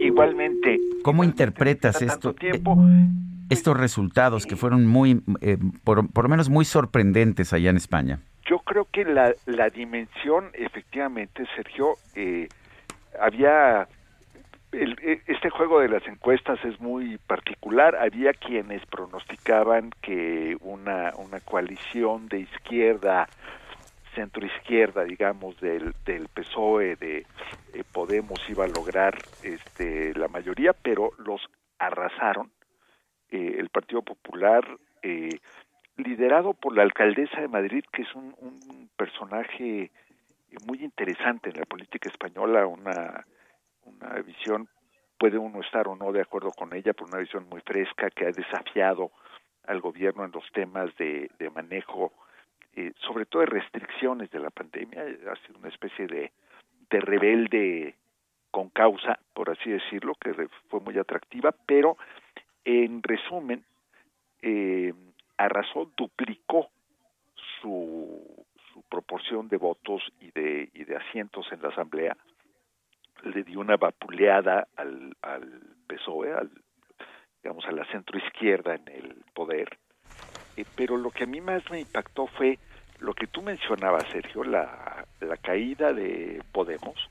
igualmente. 0.00 0.78
¿Cómo 1.02 1.24
interpretas 1.24 2.00
esto? 2.00 2.34
Eh, 2.40 2.62
estos 3.50 3.76
resultados 3.76 4.46
que 4.46 4.54
fueron 4.54 4.86
muy, 4.86 5.22
por, 5.82 6.08
por 6.12 6.24
lo 6.24 6.28
menos 6.30 6.48
muy 6.48 6.64
sorprendentes 6.64 7.52
allá 7.52 7.70
en 7.70 7.76
España. 7.76 8.20
Yo 8.48 8.60
creo 8.60 8.86
que 8.92 9.04
la, 9.04 9.32
la 9.46 9.70
dimensión, 9.70 10.50
efectivamente, 10.54 11.44
Sergio, 11.56 11.94
eh, 12.14 12.46
había 13.20 13.88
e, 14.76 15.22
este 15.26 15.50
juego 15.50 15.80
de 15.80 15.88
las 15.88 16.06
encuestas 16.06 16.62
es 16.64 16.80
muy 16.80 17.18
particular. 17.18 17.96
Había 17.96 18.32
quienes 18.32 18.84
pronosticaban 18.86 19.90
que 20.02 20.56
una, 20.60 21.12
una 21.16 21.40
coalición 21.40 22.28
de 22.28 22.40
izquierda, 22.40 23.28
centro-izquierda, 24.14 25.04
digamos, 25.04 25.58
del, 25.60 25.94
del 26.04 26.28
PSOE, 26.28 26.96
de 26.96 27.18
eh, 27.74 27.84
Podemos, 27.92 28.38
iba 28.48 28.64
a 28.64 28.68
lograr 28.68 29.16
este, 29.42 30.14
la 30.14 30.28
mayoría, 30.28 30.72
pero 30.72 31.10
los 31.18 31.40
arrasaron. 31.78 32.50
Eh, 33.30 33.56
el 33.58 33.68
Partido 33.70 34.02
Popular, 34.02 34.64
eh, 35.02 35.40
liderado 35.96 36.54
por 36.54 36.74
la 36.76 36.82
alcaldesa 36.82 37.40
de 37.40 37.48
Madrid, 37.48 37.84
que 37.92 38.02
es 38.02 38.14
un, 38.14 38.34
un 38.38 38.88
personaje 38.96 39.90
muy 40.66 40.82
interesante 40.82 41.50
en 41.50 41.58
la 41.58 41.66
política 41.66 42.08
española, 42.08 42.66
una, 42.66 43.26
una 43.86 44.20
visión, 44.22 44.68
puede 45.18 45.38
uno 45.38 45.60
estar 45.60 45.88
o 45.88 45.96
no 45.96 46.12
de 46.12 46.20
acuerdo 46.20 46.50
con 46.52 46.74
ella, 46.74 46.92
pero 46.92 47.06
una 47.06 47.18
visión 47.18 47.48
muy 47.48 47.60
fresca 47.60 48.10
que 48.10 48.26
ha 48.26 48.30
desafiado 48.30 49.10
al 49.66 49.80
gobierno 49.80 50.24
en 50.24 50.32
los 50.32 50.44
temas 50.52 50.94
de, 50.96 51.30
de 51.38 51.50
manejo, 51.50 52.12
eh, 52.74 52.92
sobre 52.98 53.26
todo 53.26 53.40
de 53.40 53.46
restricciones 53.46 54.30
de 54.30 54.40
la 54.40 54.50
pandemia, 54.50 55.02
ha 55.02 55.46
sido 55.46 55.58
una 55.58 55.68
especie 55.68 56.06
de, 56.06 56.32
de 56.90 57.00
rebelde 57.00 57.94
con 58.50 58.68
causa, 58.70 59.18
por 59.34 59.50
así 59.50 59.70
decirlo, 59.70 60.14
que 60.20 60.34
fue 60.68 60.80
muy 60.80 60.98
atractiva, 60.98 61.54
pero 61.66 61.96
en 62.64 63.02
resumen, 63.02 63.64
eh, 64.42 64.92
arrasó, 65.36 65.90
duplicó 65.96 66.68
su 67.60 68.46
su 68.76 68.82
proporción 68.82 69.48
de 69.48 69.56
votos 69.56 70.02
y 70.20 70.30
de, 70.32 70.68
y 70.74 70.84
de 70.84 70.96
asientos 70.96 71.50
en 71.50 71.62
la 71.62 71.68
Asamblea, 71.68 72.14
le 73.22 73.42
dio 73.42 73.60
una 73.60 73.76
vapuleada 73.76 74.68
al, 74.76 75.16
al 75.22 75.60
PSOE, 75.86 76.32
al, 76.32 76.50
digamos, 77.42 77.64
a 77.66 77.72
la 77.72 77.84
centroizquierda 77.86 78.74
en 78.74 78.88
el 78.88 79.24
poder. 79.34 79.78
Eh, 80.56 80.64
pero 80.76 80.96
lo 80.96 81.10
que 81.10 81.24
a 81.24 81.26
mí 81.26 81.40
más 81.40 81.68
me 81.70 81.80
impactó 81.80 82.26
fue 82.26 82.58
lo 82.98 83.14
que 83.14 83.26
tú 83.26 83.42
mencionabas, 83.42 84.08
Sergio, 84.10 84.44
la, 84.44 85.06
la 85.20 85.36
caída 85.36 85.92
de 85.92 86.42
Podemos 86.52 87.10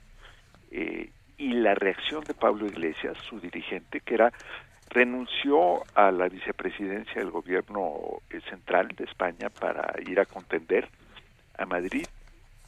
eh, 0.72 1.12
y 1.38 1.54
la 1.54 1.76
reacción 1.76 2.24
de 2.24 2.34
Pablo 2.34 2.66
Iglesias, 2.66 3.18
su 3.30 3.40
dirigente, 3.40 4.00
que 4.00 4.16
era 4.16 4.32
renunció 4.90 5.84
a 5.94 6.12
la 6.12 6.30
vicepresidencia 6.30 7.16
del 7.16 7.32
gobierno 7.32 8.22
eh, 8.30 8.40
central 8.50 8.90
de 8.90 9.04
España 9.04 9.50
para 9.50 9.94
ir 10.06 10.20
a 10.20 10.26
contender 10.26 10.88
a 11.58 11.66
Madrid, 11.66 12.06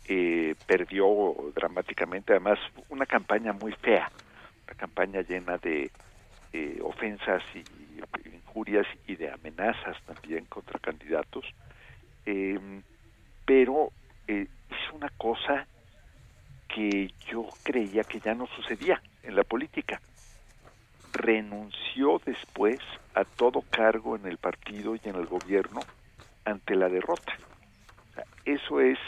eh, 0.08 0.56
perdió 0.66 1.36
dramáticamente, 1.54 2.32
además 2.32 2.60
una 2.90 3.06
campaña 3.06 3.52
muy 3.52 3.74
fea, 3.74 4.10
una 4.66 4.78
campaña 4.78 5.22
llena 5.22 5.58
de 5.58 5.92
eh, 6.54 6.80
ofensas 6.82 7.44
y 7.54 7.64
injurias 8.34 8.88
y 9.06 9.18
de 9.18 9.30
amenazas 9.32 9.98
también 10.06 10.46
contra 10.46 10.80
candidatos, 10.80 11.46
eh, 12.26 12.58
pero 13.46 13.92
es 14.28 14.48
una 14.94 15.10
cosa 15.18 15.68
que 16.68 17.12
yo 17.30 17.50
creía 17.64 18.04
que 18.04 18.20
ya 18.20 18.34
no 18.34 18.48
sucedía 18.48 19.02
en 19.24 19.36
la 19.36 19.44
política. 19.44 20.00
Renunció 21.14 22.22
después 22.26 22.80
a 23.14 23.26
todo 23.26 23.62
cargo 23.70 24.16
en 24.16 24.26
el 24.26 24.38
partido 24.38 24.96
y 24.96 25.02
en 25.04 25.16
el 25.16 25.26
gobierno 25.26 25.82
ante 26.46 26.76
la 26.76 26.88
derrota. 26.88 27.34
Eso 28.46 28.80
es 28.80 29.00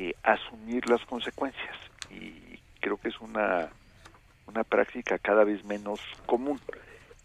eh, 0.00 0.14
asumir 0.22 0.88
las 0.88 1.04
consecuencias 1.04 1.76
y 2.10 2.58
creo 2.80 2.96
que 2.96 3.08
es 3.08 3.20
una, 3.20 3.68
una 4.46 4.64
práctica 4.64 5.18
cada 5.18 5.44
vez 5.44 5.62
menos 5.66 6.00
común. 6.24 6.58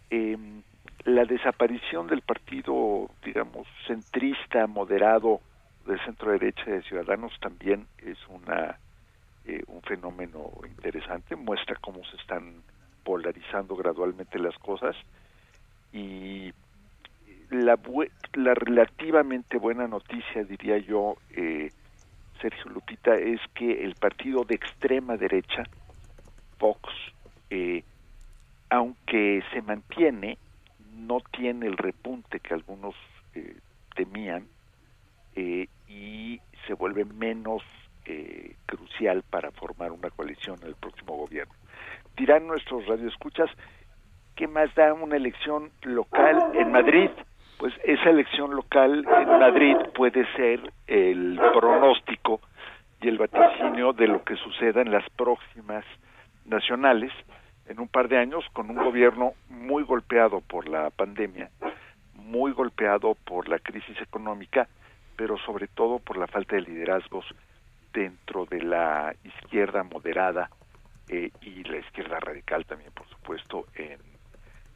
Em, 0.10 0.62
la 1.06 1.24
desaparición 1.24 2.08
del 2.08 2.22
partido, 2.22 3.10
digamos, 3.24 3.66
centrista, 3.88 4.68
moderado, 4.68 5.40
de 5.86 5.98
centro 6.00 6.32
derecha 6.32 6.66
de 6.66 6.82
Ciudadanos 6.82 7.32
también 7.40 7.88
es 8.00 8.18
una 8.28 8.78
eh, 9.46 9.64
un 9.68 9.82
fenómeno 9.84 10.52
interesante, 10.66 11.38
muestra 11.38 11.78
cómo 11.80 12.04
se 12.04 12.18
están 12.18 12.56
polarizando 13.06 13.78
gradualmente 13.78 14.38
las 14.38 14.58
cosas 14.58 14.98
y 15.94 16.52
la, 17.52 17.80
la 18.34 18.54
relativamente 18.54 19.58
buena 19.60 19.88
noticia, 19.88 20.44
diría 20.44 20.78
yo, 20.80 21.16
eh, 21.30 21.72
Sergio 22.42 22.72
Lupita, 22.72 23.16
es 23.16 23.40
que 23.54 23.84
el 23.84 23.96
partido 23.96 24.44
de 24.44 24.56
extrema 24.56 25.18
derecha, 25.18 25.64
Fox, 26.58 26.82
eh, 27.50 27.84
aunque 28.70 29.44
se 29.54 29.62
mantiene, 29.62 30.38
no 30.94 31.20
tiene 31.32 31.68
el 31.68 31.78
repunte 31.78 32.40
que 32.40 32.54
algunos 32.54 32.96
eh, 33.34 33.58
temían 33.96 34.48
y 35.88 36.40
se 36.66 36.74
vuelve 36.74 37.04
menos 37.04 37.62
crucial 38.66 39.24
para 39.30 39.52
formar 39.52 39.92
una 39.92 40.10
coalición 40.10 40.58
en 40.62 40.70
el 40.70 40.76
próximo 40.76 41.18
gobierno. 41.18 41.54
Dirán 42.16 42.48
nuestros 42.48 42.86
radioescuchas, 42.86 43.50
¿qué 44.36 44.48
más 44.48 44.74
da 44.76 44.94
una 44.94 45.18
elección 45.18 45.72
local 45.82 46.52
en 46.54 46.72
Madrid? 46.72 47.10
Pues 47.58 47.74
esa 47.84 48.10
elección 48.10 48.56
local 48.56 49.06
en 49.08 49.39
Madrid 49.39 49.76
puede 49.93 50.26
ser 50.34 50.60
el 50.88 51.39
pronóstico 51.53 52.41
y 53.01 53.08
el 53.08 53.18
vaticinio 53.18 53.93
de 53.93 54.08
lo 54.08 54.24
que 54.24 54.36
suceda 54.36 54.82
en 54.82 54.91
las 54.91 55.08
próximas 55.12 55.86
nacionales 56.45 57.12
en 57.68 57.80
un 57.80 57.88
par 57.88 58.08
de 58.08 58.18
años 58.18 58.43
con 58.53 58.70
un 58.70 58.78
gobierno 58.78 59.34
muy 59.49 59.84
golpeado 59.84 60.41
por 60.41 60.68
la 60.68 60.89
pandemia, 60.89 61.49
muy 62.14 62.51
golpeado 62.51 63.16
por 63.26 63.47
la 63.47 63.60
crisis 63.60 63.99
económica, 64.01 64.68
pero 65.16 65.38
sobre 65.39 65.68
todo 65.68 65.99
por 65.99 66.18
la 66.18 66.28
falta 66.28 66.56
de 66.56 66.62
liderazgos 66.62 67.26
dentro 67.93 68.45
de 68.45 68.62
la 68.62 69.16
izquierda 69.24 69.84
moderada 69.84 70.49
eh, 71.08 71.32
y 71.41 71.64
la 71.64 71.78
izquierda 71.78 72.20
radical 72.20 72.66
también, 72.66 72.91
por 72.91 73.08
supuesto, 73.08 73.66
en, 73.76 73.99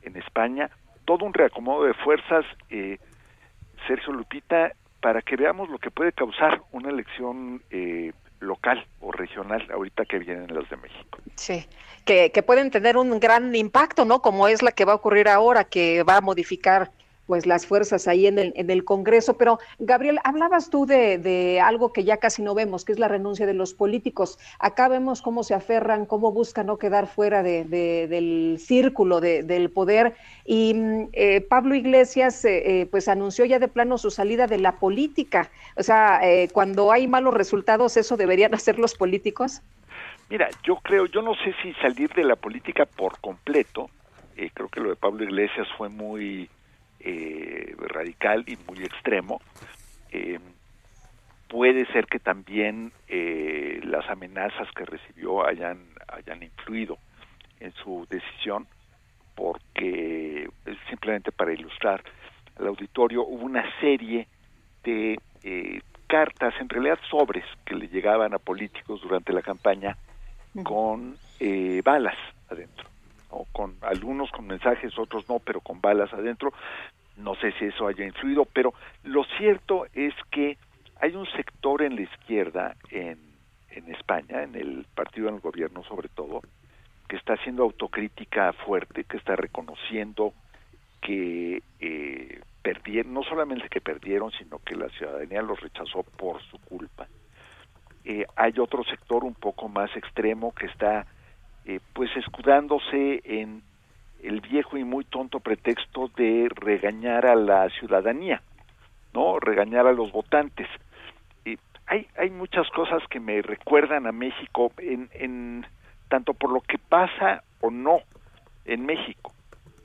en 0.04 0.16
España 0.16 0.70
todo 1.06 1.26
un 1.26 1.34
reacomodo 1.34 1.86
de 1.86 1.94
fuerzas, 1.94 2.46
eh, 2.70 2.98
Sergio 3.88 4.14
Lupita, 4.14 4.74
para 5.02 5.22
que 5.22 5.36
veamos 5.36 5.70
lo 5.70 5.78
que 5.80 5.92
puede 5.92 6.12
causar 6.12 6.62
una 6.72 6.90
elección 6.90 7.64
eh, 7.70 8.12
local 8.40 8.86
o 9.00 9.12
regional 9.12 9.66
ahorita 9.72 10.06
que 10.06 10.20
vienen 10.20 10.54
las 10.54 10.70
de 10.70 10.78
México. 10.78 11.20
Sí, 11.36 11.66
que, 12.06 12.32
que 12.32 12.44
pueden 12.44 12.72
tener 12.72 12.98
un 12.98 13.20
gran 13.20 13.56
impacto, 13.56 14.06
¿no? 14.06 14.22
Como 14.22 14.48
es 14.48 14.62
la 14.62 14.72
que 14.72 14.86
va 14.86 14.94
a 14.94 14.96
ocurrir 14.96 15.28
ahora, 15.28 15.64
que 15.64 16.04
va 16.04 16.18
a 16.18 16.22
modificar 16.22 16.92
pues 17.30 17.46
las 17.46 17.68
fuerzas 17.68 18.08
ahí 18.08 18.26
en 18.26 18.40
el, 18.40 18.54
en 18.56 18.72
el 18.72 18.84
Congreso. 18.84 19.38
Pero, 19.38 19.60
Gabriel, 19.78 20.18
hablabas 20.24 20.72
tú 20.72 20.88
de, 20.88 21.20
de, 21.20 21.62
algo 21.62 21.94
que 21.94 22.04
ya 22.04 22.18
casi 22.18 22.42
no 22.42 22.56
vemos, 22.56 22.86
que 22.86 22.92
es 22.92 22.98
la 22.98 23.08
renuncia 23.08 23.46
de 23.46 23.54
los 23.54 23.76
políticos. 23.76 24.40
Acá 24.58 24.88
vemos 24.88 25.22
cómo 25.22 25.44
se 25.44 25.54
aferran, 25.54 26.08
cómo 26.08 26.32
buscan 26.32 26.66
no 26.66 26.78
quedar 26.78 27.06
fuera 27.06 27.44
de, 27.44 27.66
del 27.66 28.58
círculo 28.60 29.22
del 29.22 29.70
poder. 29.70 30.16
Y 30.44 30.74
mm, 30.74 31.10
eh, 31.14 31.42
Pablo 31.42 31.76
Iglesias, 31.76 32.44
eh, 32.46 32.82
eh, 32.82 32.86
pues 32.88 33.08
anunció 33.08 33.46
ya 33.46 33.60
de 33.60 33.68
plano 33.68 34.00
su 34.00 34.10
salida 34.10 34.48
de 34.48 34.58
la 34.58 34.80
política. 34.80 35.52
O 35.76 35.84
sea, 35.84 36.22
cuando 36.52 36.92
hay 36.92 37.08
malos 37.08 37.36
resultados, 37.36 37.96
¿eso 37.96 38.18
deberían 38.18 38.54
hacer 38.56 38.80
los 38.80 38.96
políticos? 38.96 39.62
Mira, 40.32 40.50
yo 40.64 40.78
creo, 40.78 41.06
yo 41.06 41.22
no 41.22 41.36
sé 41.36 41.54
si 41.62 41.74
salir 41.76 42.10
de 42.16 42.24
la 42.24 42.36
política 42.36 42.88
por 42.88 43.20
completo, 43.20 43.92
eh, 44.40 44.50
creo 44.54 44.70
que 44.70 44.80
lo 44.80 44.90
de 44.90 44.96
Pablo 44.96 45.26
Iglesias 45.26 45.68
fue 45.78 45.90
muy 45.90 46.50
eh, 47.00 47.76
radical 47.78 48.44
y 48.48 48.58
muy 48.68 48.84
extremo. 48.84 49.42
Eh, 50.12 50.40
puede 51.48 51.86
ser 51.88 52.06
que 52.06 52.20
también 52.20 52.92
las 53.84 54.08
amenazas 54.10 54.68
que 54.76 54.86
recibió 54.86 55.46
hayan, 55.46 55.80
hayan 56.08 56.44
influido 56.44 56.98
en 57.60 57.72
su 57.74 58.06
decisión, 58.10 58.68
porque 59.36 60.48
simplemente 60.90 61.32
para 61.32 61.54
ilustrar 61.54 62.04
al 62.60 62.68
auditorio 62.68 63.24
hubo 63.26 63.46
una 63.46 63.66
serie 63.80 64.28
de 64.84 65.18
cartas, 66.10 66.54
en 66.60 66.68
realidad 66.68 67.00
sobres, 67.10 67.46
que 67.66 67.76
le 67.76 67.88
llegaban 67.88 68.34
a 68.34 68.40
políticos 68.40 69.00
durante 69.02 69.32
la 69.32 69.42
campaña 69.42 69.96
con 70.64 71.16
eh, 71.40 71.82
balas 71.86 72.18
adentro, 72.50 72.90
o 73.30 73.46
con 73.52 73.76
algunos 73.82 74.32
con 74.32 74.48
mensajes, 74.48 74.98
otros 74.98 75.28
no, 75.30 75.40
pero 75.40 75.62
con 75.62 75.82
balas 75.82 76.14
adentro. 76.14 76.54
No 77.18 77.36
sé 77.36 77.52
si 77.54 77.66
eso 77.66 77.88
haya 77.88 78.06
influido, 78.06 78.46
pero 78.46 78.74
lo 79.04 79.24
cierto 79.38 79.86
es 79.94 80.14
que 80.32 80.58
hay 81.02 81.16
un 81.16 81.26
sector 81.32 81.82
en 81.82 81.96
la 81.96 82.02
izquierda 82.02 82.76
en, 82.92 83.20
en 83.72 83.94
España, 83.94 84.44
en 84.44 84.56
el 84.56 84.86
partido 84.96 85.30
en 85.30 85.36
el 85.36 85.42
gobierno 85.42 85.84
sobre 85.84 86.10
todo, 86.10 86.42
que 87.08 87.16
está 87.16 87.34
haciendo 87.34 87.64
autocrítica 87.64 88.54
fuerte, 88.54 89.04
que 89.04 89.18
está 89.18 89.36
reconociendo 89.36 90.34
que 91.02 91.62
eh, 91.80 92.42
perdieron, 92.62 93.14
no 93.14 93.24
solamente 93.24 93.70
que 93.70 93.82
perdieron, 93.82 94.32
sino 94.32 94.60
que 94.60 94.76
la 94.76 94.90
ciudadanía 94.90 95.42
los 95.42 95.60
rechazó 95.60 96.04
por 96.04 96.42
su 96.44 96.60
culpa. 96.60 97.08
Eh, 98.06 98.26
hay 98.36 98.54
otro 98.60 98.84
sector 98.84 99.24
un 99.24 99.34
poco 99.34 99.68
más 99.68 99.96
extremo 99.96 100.54
que 100.54 100.68
está 100.68 101.06
eh, 101.70 101.80
pues 101.94 102.10
escudándose 102.18 103.22
en 103.24 103.62
el 104.24 104.42
viejo 104.42 104.76
y 104.76 104.84
muy 104.84 105.06
tonto 105.06 105.40
pretexto 105.40 106.08
de 106.18 106.50
regañar 106.56 107.28
a 107.28 107.36
la 107.36 107.70
ciudadanía, 107.70 108.42
¿no? 109.14 109.40
Regañar 109.40 109.86
a 109.86 109.94
los 109.94 110.12
votantes. 110.12 110.68
hay, 111.86 112.08
hay 112.18 112.32
muchas 112.32 112.68
cosas 112.72 113.04
que 113.12 113.20
me 113.20 113.44
recuerdan 113.44 114.08
a 114.08 114.12
México 114.12 114.72
en, 114.80 115.12
en 115.14 115.64
tanto 116.08 116.34
por 116.34 116.52
lo 116.52 116.62
que 116.62 116.80
pasa 116.80 117.44
o 117.62 117.70
no 117.70 118.00
en 118.66 118.88
México. 118.88 119.32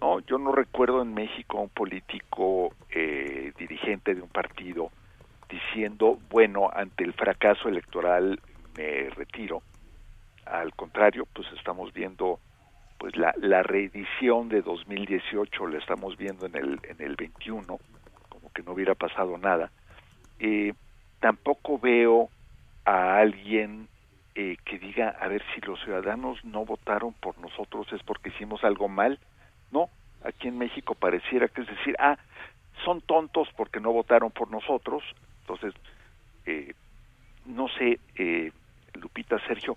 No, 0.01 0.21
yo 0.21 0.39
no 0.39 0.53
recuerdo 0.53 1.03
en 1.03 1.13
México 1.13 1.61
un 1.61 1.69
político 1.69 2.73
eh, 2.89 3.53
dirigente 3.59 4.15
de 4.15 4.23
un 4.23 4.31
partido 4.31 4.91
diciendo, 5.51 6.19
bueno, 6.31 6.71
ante 6.73 7.05
el 7.05 7.13
fracaso 7.13 7.69
electoral 7.69 8.41
me 8.75 9.11
retiro. 9.11 9.61
Al 10.47 10.75
contrario, 10.75 11.27
pues 11.33 11.47
estamos 11.53 11.93
viendo 11.93 12.39
pues 12.99 13.17
la, 13.17 13.35
la 13.39 13.63
reedición 13.63 14.49
de 14.49 14.63
2018 14.63 15.67
la 15.67 15.79
estamos 15.79 16.17
viendo 16.17 16.47
en 16.47 16.57
el 16.57 16.81
en 16.89 17.01
el 17.01 17.17
21 17.17 17.79
como 18.29 18.53
que 18.53 18.63
no 18.63 18.73
hubiera 18.73 18.95
pasado 18.95 19.37
nada 19.37 19.73
eh, 20.39 20.73
tampoco 21.19 21.79
veo 21.79 22.31
a 22.85 23.19
alguien 23.19 23.89
eh, 24.37 24.57
que 24.65 24.79
diga 24.79 25.09
a 25.21 25.27
ver 25.27 25.43
si 25.55 25.61
los 25.63 25.83
ciudadanos 25.83 26.43
no 26.45 26.65
votaron 26.65 27.13
por 27.15 27.37
nosotros 27.39 27.93
es 27.93 28.03
porque 28.05 28.29
hicimos 28.29 28.63
algo 28.63 28.89
mal 28.89 29.19
no, 29.75 29.91
aquí 30.23 30.49
en 30.49 30.59
México 30.59 30.95
pareciera 30.95 31.49
que 31.49 31.63
es 31.63 31.67
decir, 31.67 31.97
ah, 31.99 32.17
son 32.85 33.01
tontos 33.01 33.49
porque 33.57 33.81
no 33.81 33.93
votaron 33.93 34.31
por 34.31 34.51
nosotros. 34.51 35.03
Entonces, 35.41 35.75
eh, 36.47 36.75
no 37.45 37.69
sé, 37.69 37.99
eh, 38.17 38.53
Lupita, 38.95 39.39
Sergio, 39.47 39.77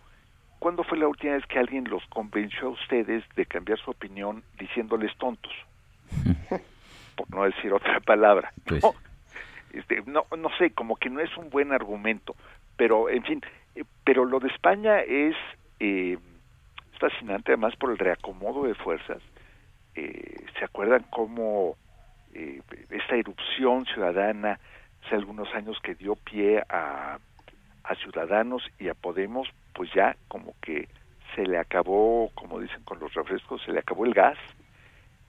¿cuándo 0.59 0.83
fue 0.83 0.97
la 0.97 1.07
última 1.07 1.33
vez 1.33 1.45
que 1.45 1.59
alguien 1.59 1.85
los 1.89 2.05
convenció 2.07 2.67
a 2.67 2.71
ustedes 2.71 3.23
de 3.35 3.45
cambiar 3.45 3.79
su 3.79 3.91
opinión 3.91 4.43
diciéndoles 4.59 5.15
tontos? 5.17 5.53
por 7.15 7.29
no 7.31 7.43
decir 7.43 7.73
otra 7.73 7.99
palabra. 7.99 8.51
Pues 8.65 8.83
no, 8.83 8.93
este, 9.73 10.03
no, 10.05 10.25
no 10.37 10.49
sé, 10.57 10.71
como 10.71 10.95
que 10.95 11.09
no 11.09 11.19
es 11.19 11.35
un 11.37 11.49
buen 11.49 11.71
argumento, 11.71 12.35
pero 12.75 13.09
en 13.09 13.23
fin, 13.23 13.41
eh, 13.75 13.83
pero 14.03 14.23
lo 14.25 14.39
de 14.39 14.47
España 14.49 14.99
es 14.99 15.35
eh, 15.79 16.17
fascinante 16.99 17.51
además 17.51 17.75
por 17.75 17.91
el 17.91 17.97
reacomodo 17.97 18.63
de 18.65 18.73
fuerzas 18.73 19.21
eh, 19.97 20.45
¿se 20.57 20.63
acuerdan 20.63 21.05
cómo 21.09 21.75
eh, 22.33 22.61
esta 22.91 23.15
erupción 23.15 23.85
ciudadana 23.85 24.59
hace 25.03 25.15
algunos 25.15 25.51
años 25.55 25.77
que 25.81 25.95
dio 25.95 26.15
pie 26.15 26.63
a, 26.69 27.17
a 27.83 27.95
Ciudadanos 27.95 28.61
y 28.79 28.89
a 28.89 28.93
Podemos, 28.93 29.47
pues 29.77 29.91
ya 29.93 30.17
como 30.27 30.55
que 30.59 30.89
se 31.35 31.45
le 31.45 31.59
acabó, 31.59 32.31
como 32.33 32.59
dicen 32.59 32.81
con 32.83 32.99
los 32.99 33.13
refrescos, 33.13 33.61
se 33.63 33.71
le 33.71 33.79
acabó 33.79 34.05
el 34.05 34.13
gas, 34.13 34.37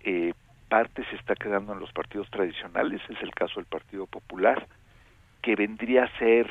eh, 0.01 0.32
parte 0.70 1.05
se 1.11 1.16
está 1.16 1.34
quedando 1.34 1.74
en 1.74 1.80
los 1.80 1.92
partidos 1.92 2.28
tradicionales, 2.30 3.03
es 3.11 3.22
el 3.22 3.30
caso 3.32 3.57
del 3.57 3.66
Partido 3.66 4.07
Popular, 4.07 4.66
que 5.42 5.55
vendría 5.55 6.05
a 6.05 6.18
ser 6.18 6.51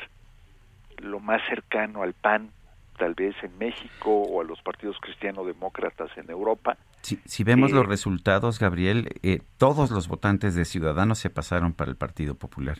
lo 0.98 1.18
más 1.18 1.42
cercano 1.48 2.02
al 2.02 2.14
PAN 2.14 2.50
tal 2.98 3.14
vez 3.14 3.34
en 3.42 3.56
México 3.58 4.10
o 4.10 4.40
a 4.40 4.44
los 4.44 4.60
partidos 4.62 4.96
cristiano-demócratas 5.00 6.10
en 6.16 6.30
Europa. 6.30 6.76
Si, 7.02 7.44
vemos 7.44 7.70
los 7.70 7.84
eh, 7.84 7.88
resultados, 7.88 8.58
Gabriel, 8.58 9.08
eh, 9.22 9.40
todos 9.56 9.90
los 9.90 10.08
votantes 10.08 10.54
de 10.56 10.64
Ciudadanos 10.64 11.18
se 11.18 11.30
pasaron 11.30 11.72
para 11.72 11.90
el 11.90 11.96
Partido 11.96 12.34
Popular. 12.34 12.78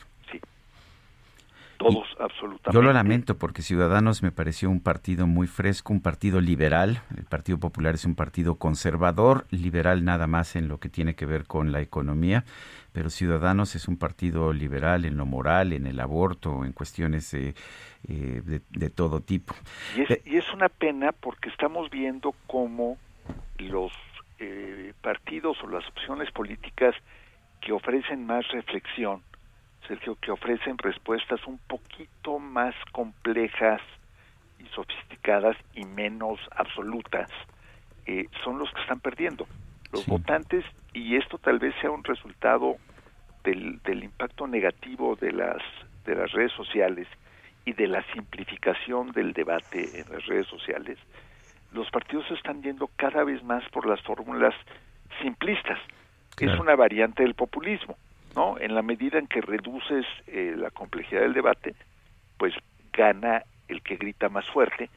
Todos, 1.79 2.09
absolutamente. 2.19 2.73
Yo 2.73 2.83
lo 2.83 2.93
lamento 2.93 3.39
porque 3.39 3.63
Ciudadanos 3.63 4.23
me 4.23 4.33
pareció 4.33 4.69
un 4.69 4.81
partido 4.81 5.27
muy 5.27 5.47
fresco, 5.47 5.93
un 5.93 6.03
partido 6.03 6.41
liberal. 6.41 7.03
El 7.17 7.25
Partido 7.25 7.59
Popular 7.59 7.95
es 7.95 8.05
un 8.05 8.17
partido 8.17 8.57
conservador, 8.57 9.47
liberal 9.51 10.05
nada 10.05 10.27
más 10.27 10.57
en 10.57 10.69
lo 10.69 10.79
que 10.79 10.89
tiene 10.89 11.15
que 11.15 11.25
ver 11.25 11.47
con 11.47 11.71
la 11.71 11.81
economía, 11.81 12.45
pero 12.93 13.11
Ciudadanos 13.11 13.77
es 13.77 13.87
un 13.87 13.97
partido 13.97 14.53
liberal 14.53 15.05
en 15.05 15.17
lo 15.17 15.25
moral, 15.25 15.73
en 15.73 15.87
el 15.87 16.01
aborto, 16.01 16.65
en 16.65 16.73
cuestiones 16.73 17.33
eh, 17.33 17.55
de, 18.03 18.91
todo 18.91 19.21
tipo. 19.21 19.55
Y 19.97 20.03
es, 20.03 20.21
y 20.27 20.37
es 20.37 20.53
una 20.53 20.69
pena 20.69 21.13
porque 21.13 21.49
estamos 21.49 21.91
viendo 21.91 22.35
cómo 22.49 22.99
los 23.59 23.93
eh, 24.41 24.93
partidos 25.01 25.57
o 25.63 25.69
las 25.69 25.87
opciones 25.89 26.31
políticas 26.33 26.95
que 27.61 27.73
ofrecen 27.73 28.25
más 28.27 28.47
reflexión, 28.49 29.23
Sergio, 29.89 30.17
que 30.21 30.31
ofrecen 30.31 30.79
respuestas 30.79 31.45
un 31.47 31.59
poquito 31.59 32.39
más 32.39 32.75
complejas 32.93 33.81
y 34.59 34.67
sofisticadas 34.75 35.57
y 35.75 35.85
menos 35.85 36.39
absolutas, 36.55 37.31
eh, 38.07 38.27
son 38.45 38.59
los 38.59 38.71
que 38.73 38.81
están 38.83 39.01
perdiendo. 39.01 39.47
Los 39.91 40.07
votantes, 40.07 40.65
y 40.93 41.17
esto 41.17 41.39
tal 41.39 41.59
vez 41.59 41.75
sea 41.81 41.91
un 41.91 42.05
resultado 42.05 42.77
del, 43.43 43.81
del 43.83 44.05
impacto 44.05 44.47
negativo 44.47 45.17
de 45.17 45.33
las, 45.33 45.63
de 46.05 46.15
las 46.15 46.31
redes 46.33 46.53
sociales 46.53 47.09
y 47.65 47.73
de 47.73 47.87
la 47.87 48.03
simplificación 48.13 49.13
del 49.13 49.33
debate 49.33 50.01
en 50.01 50.13
las 50.13 50.25
redes 50.27 50.47
sociales, 50.47 50.99
los 51.73 51.91
partidos 51.91 52.31
están 52.31 52.63
yendo 52.63 52.89
cada 52.97 53.25
vez 53.25 53.43
más 53.43 53.67
por 53.71 53.87
las 53.87 54.01
fórmulas 54.03 54.55
simplistas. 55.23 55.79
Es 56.39 56.57
una 56.61 56.77
variante 56.77 57.25
del 57.25 57.35
populismo, 57.35 57.97
¿no? 58.39 58.57
En 58.61 58.73
la 58.73 58.83
medida 58.83 59.19
en 59.19 59.27
que 59.27 59.41
reduces 59.41 60.07
eh, 60.29 60.55
la 60.57 60.71
complejidad 60.71 61.23
del 61.23 61.33
debate, 61.33 61.75
pues 62.37 62.55
gana 62.93 63.43
el 63.67 63.83
que 63.83 63.97
grita 63.97 64.29
más 64.29 64.49
fuerte, 64.49 64.91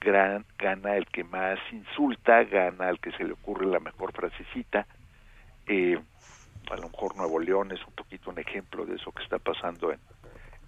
gran, 0.00 0.46
gana 0.58 0.96
el 0.96 1.06
que 1.06 1.22
más 1.22 1.58
insulta, 1.72 2.42
gana 2.44 2.88
el 2.88 2.98
que 2.98 3.12
se 3.12 3.24
le 3.24 3.34
ocurre 3.34 3.66
la 3.66 3.80
mejor 3.80 4.12
frasecita. 4.12 4.86
Eh, 5.66 6.00
a 6.70 6.76
lo 6.76 6.88
mejor 6.88 7.16
Nuevo 7.16 7.38
León 7.38 7.70
es 7.70 7.86
un 7.86 7.92
poquito 7.92 8.30
un 8.30 8.38
ejemplo 8.38 8.86
de 8.86 8.96
eso 8.96 9.12
que 9.12 9.24
está 9.24 9.38
pasando 9.38 9.92
en, 9.92 10.00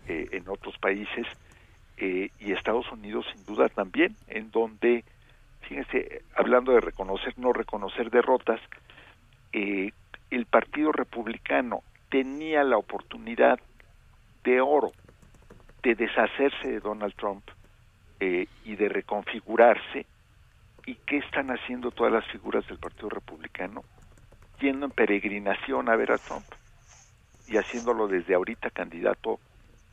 eh, 0.07 0.29
en 0.33 0.47
otros 0.51 0.77
países 0.77 1.27
y 1.99 2.53
Estados 2.53 2.91
Unidos 2.91 3.25
sin 3.33 3.47
duda 3.47 3.69
también, 3.69 4.17
en 4.27 4.51
donde 4.51 5.05
fíjense, 5.61 6.25
hablando 6.35 6.73
de 6.73 6.81
reconocer, 6.81 7.39
no 7.39 7.53
reconocer 7.53 8.11
derrotas, 8.11 8.61
eh, 9.53 9.93
el 10.31 10.47
Partido 10.47 10.91
Republicano 10.91 11.85
tenía 12.13 12.63
la 12.63 12.77
oportunidad 12.77 13.59
de 14.45 14.61
oro 14.61 14.93
de 15.83 15.95
deshacerse 15.95 16.69
de 16.69 16.79
Donald 16.79 17.15
Trump 17.17 17.43
eh, 18.21 18.47
y 18.67 18.77
de 18.77 18.91
reconfigurarse. 18.91 20.05
¿Y 20.85 20.97
qué 21.07 21.17
están 21.17 21.49
haciendo 21.51 21.91
todas 21.91 22.13
las 22.13 22.27
figuras 22.27 22.67
del 22.69 22.79
Partido 22.79 23.09
Republicano? 23.09 23.83
Yendo 24.61 24.87
en 24.87 24.93
peregrinación 24.93 25.89
a 25.89 25.97
ver 25.97 26.13
a 26.13 26.19
Trump 26.19 26.45
y 27.49 27.57
haciéndolo 27.57 28.07
desde 28.07 28.35
ahorita 28.35 28.69
candidato 28.71 29.41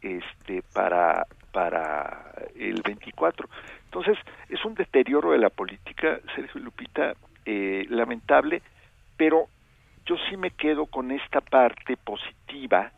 este 0.01 0.61
para 0.73 1.25
para 1.53 2.33
el 2.55 2.81
24. 2.83 3.49
Entonces, 3.85 4.17
es 4.49 4.63
un 4.65 4.75
deterioro 4.75 5.31
de 5.31 5.39
la 5.39 5.49
política, 5.49 6.19
Sergio 6.35 6.61
Lupita, 6.61 7.13
eh, 7.45 7.85
lamentable, 7.89 8.61
pero 9.17 9.47
yo 10.09 10.15
sí 10.27 10.37
me 10.37 10.49
quedo 10.49 10.87
con 10.87 11.11
esta 11.11 11.39
parte 11.39 11.95
positiva 11.95 12.91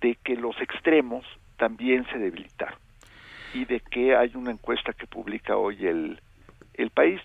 de 0.00 0.14
que 0.22 0.36
los 0.36 0.58
extremos 0.60 1.24
también 1.56 2.06
se 2.12 2.18
debilitaron. 2.18 2.78
y 3.54 3.66
de 3.66 3.80
que 3.80 4.16
hay 4.16 4.32
una 4.34 4.50
encuesta 4.50 4.94
que 4.94 5.06
publica 5.06 5.58
hoy 5.58 5.86
el, 5.86 6.18
el 6.72 6.88
país. 6.88 7.20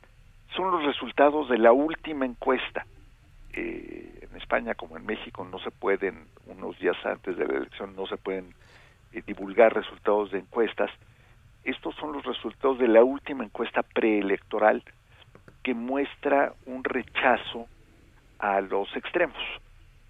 Son 0.53 0.71
los 0.71 0.83
resultados 0.83 1.47
de 1.47 1.57
la 1.57 1.71
última 1.71 2.25
encuesta. 2.25 2.85
Eh, 3.53 4.27
en 4.29 4.35
España 4.35 4.73
como 4.75 4.97
en 4.97 5.05
México 5.05 5.47
no 5.49 5.57
se 5.59 5.71
pueden, 5.71 6.25
unos 6.47 6.77
días 6.79 6.97
antes 7.05 7.37
de 7.37 7.47
la 7.47 7.57
elección, 7.59 7.95
no 7.95 8.07
se 8.07 8.17
pueden 8.17 8.53
eh, 9.13 9.21
divulgar 9.25 9.73
resultados 9.73 10.31
de 10.31 10.39
encuestas. 10.39 10.91
Estos 11.63 11.95
son 11.95 12.11
los 12.11 12.25
resultados 12.25 12.77
de 12.79 12.89
la 12.89 13.03
última 13.05 13.45
encuesta 13.45 13.83
preelectoral 13.83 14.83
que 15.63 15.73
muestra 15.73 16.53
un 16.65 16.83
rechazo 16.83 17.67
a 18.39 18.61
los 18.61 18.95
extremos, 18.95 19.37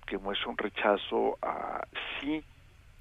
que 0.05 0.17
muestra 0.17 0.49
un 0.49 0.57
rechazo 0.57 1.37
a 1.41 1.85
sí 2.19 2.43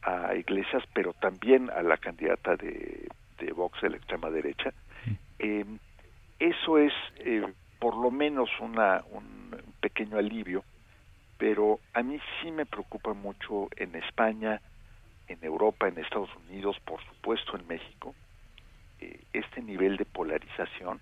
a 0.03 0.35
Iglesias, 0.35 0.85
pero 0.95 1.13
también 1.15 1.69
a 1.71 1.83
la 1.83 1.97
candidata 1.97 2.57
de, 2.57 3.09
de 3.39 3.53
Vox 3.53 3.81
de 3.81 3.91
la 3.91 3.97
extrema 3.97 4.31
derecha. 4.31 4.73
Eh, 5.39 5.65
eso 6.39 6.79
es 6.79 6.93
eh, 7.17 7.45
por 7.79 7.97
lo 7.97 8.11
menos 8.11 8.49
una, 8.61 9.03
un 9.11 9.57
pequeño 9.81 10.17
alivio, 10.19 10.65
pero 11.39 11.81
a 11.93 12.03
mí 12.03 12.19
sí 12.41 12.51
me 12.51 12.67
preocupa 12.67 13.13
mucho 13.15 13.69
en 13.77 13.95
España, 13.97 14.61
en 15.29 15.39
Europa, 15.43 15.89
en 15.89 15.99
Estados 15.99 16.31
Unidos, 16.49 16.77
por 16.85 17.03
supuesto 17.05 17.57
en 17.57 17.67
México, 17.67 18.15
eh, 19.01 19.21
este 19.33 19.63
nivel 19.63 19.97
de 19.97 20.05
polarización 20.05 21.01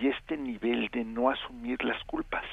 y 0.00 0.08
este 0.08 0.36
nivel 0.36 0.88
de 0.88 1.04
no 1.04 1.30
asumir 1.30 1.84
las 1.84 2.02
culpas. 2.04 2.44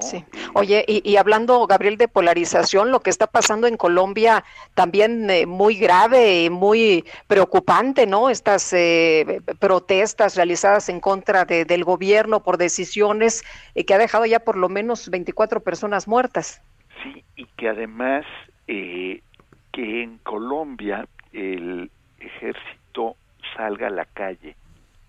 Sí. 0.00 0.24
Oye, 0.54 0.84
y, 0.88 1.16
hablando, 1.16 1.66
Gabriel, 1.66 1.98
de 1.98 2.08
polarización, 2.08 2.90
lo 2.90 3.00
que 3.00 3.10
está 3.10 3.26
pasando 3.26 3.66
en 3.66 3.76
Colombia 3.76 4.42
también 4.74 5.28
eh, 5.28 5.44
muy 5.46 5.76
grave 5.76 6.44
y 6.44 6.50
muy 6.50 7.04
preocupante, 7.26 8.06
¿no? 8.06 8.30
Estas 8.30 8.72
eh, 8.72 9.42
protestas 9.58 10.34
realizadas 10.34 10.88
en 10.88 11.00
contra 11.00 11.44
del 11.44 11.84
gobierno 11.84 12.42
por 12.42 12.56
decisiones 12.56 13.44
eh, 13.74 13.84
que 13.84 13.94
ha 13.94 13.98
dejado 13.98 14.24
ya 14.24 14.40
por 14.40 14.56
lo 14.56 14.68
menos 14.68 15.10
24 15.10 15.60
personas 15.60 16.08
muertas. 16.08 16.62
Sí, 17.02 17.24
y 17.36 17.46
que 17.56 17.68
además 17.68 18.24
que 18.66 20.02
en 20.02 20.18
Colombia 20.18 21.06
el 21.32 21.90
ejército 22.18 23.16
salga 23.54 23.88
a 23.88 23.90
la 23.90 24.06
calle 24.06 24.56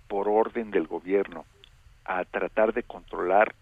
por 0.09 0.27
orden 0.27 0.71
del 0.71 0.87
gobierno 0.87 1.45
a 2.05 2.25
tratar 2.25 2.73
de 2.73 2.83
controlar 2.83 3.55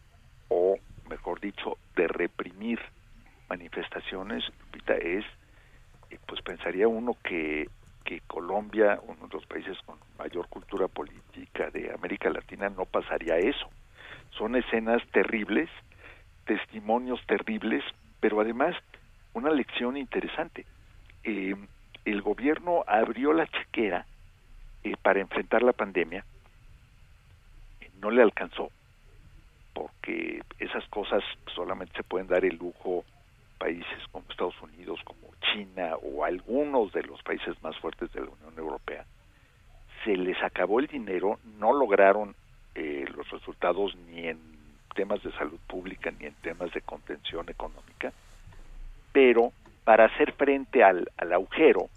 o 0.49 0.77
mejor 1.11 1.41
dicho, 1.41 1.77
de 1.95 2.07
reprimir 2.07 2.79
manifestaciones, 3.49 4.43
es, 4.87 5.25
eh, 6.09 6.17
pues 6.25 6.41
pensaría 6.41 6.87
uno 6.87 7.15
que, 7.23 7.69
que 8.03 8.21
Colombia, 8.21 8.99
uno 9.03 9.27
de 9.27 9.33
los 9.33 9.45
países 9.45 9.77
con 9.85 9.97
mayor 10.17 10.47
cultura 10.47 10.87
política 10.87 11.69
de 11.69 11.93
América 11.93 12.29
Latina, 12.29 12.69
no 12.69 12.85
pasaría 12.85 13.37
eso. 13.37 13.69
Son 14.31 14.55
escenas 14.55 15.01
terribles, 15.11 15.69
testimonios 16.45 17.19
terribles, 17.27 17.83
pero 18.19 18.39
además 18.39 18.75
una 19.33 19.51
lección 19.51 19.97
interesante. 19.97 20.65
Eh, 21.23 21.55
el 22.05 22.21
gobierno 22.21 22.83
abrió 22.87 23.33
la 23.33 23.47
chequera 23.47 24.05
eh, 24.83 24.95
para 25.01 25.19
enfrentar 25.19 25.61
la 25.61 25.73
pandemia, 25.73 26.25
no 28.01 28.09
le 28.09 28.23
alcanzó, 28.23 28.71
porque 29.73 30.41
esas 30.59 30.87
cosas 30.89 31.23
solamente 31.55 31.93
se 31.95 32.03
pueden 32.03 32.27
dar 32.27 32.45
el 32.45 32.55
lujo 32.55 33.03
países 33.57 33.99
como 34.11 34.25
Estados 34.29 34.59
Unidos, 34.61 34.99
como 35.03 35.19
China 35.53 35.95
o 36.01 36.25
algunos 36.25 36.91
de 36.93 37.03
los 37.03 37.21
países 37.21 37.61
más 37.61 37.77
fuertes 37.77 38.11
de 38.11 38.21
la 38.21 38.31
Unión 38.31 38.57
Europea. 38.57 39.05
Se 40.03 40.17
les 40.17 40.41
acabó 40.41 40.79
el 40.79 40.87
dinero, 40.87 41.39
no 41.59 41.71
lograron 41.71 42.35
eh, 42.73 43.05
los 43.15 43.29
resultados 43.29 43.95
ni 44.07 44.27
en 44.27 44.39
temas 44.95 45.21
de 45.21 45.31
salud 45.33 45.59
pública 45.67 46.11
ni 46.19 46.25
en 46.25 46.33
temas 46.41 46.71
de 46.73 46.81
contención 46.81 47.47
económica, 47.49 48.11
pero 49.11 49.53
para 49.83 50.05
hacer 50.05 50.33
frente 50.33 50.83
al, 50.83 51.07
al 51.17 51.33
agujero, 51.33 51.89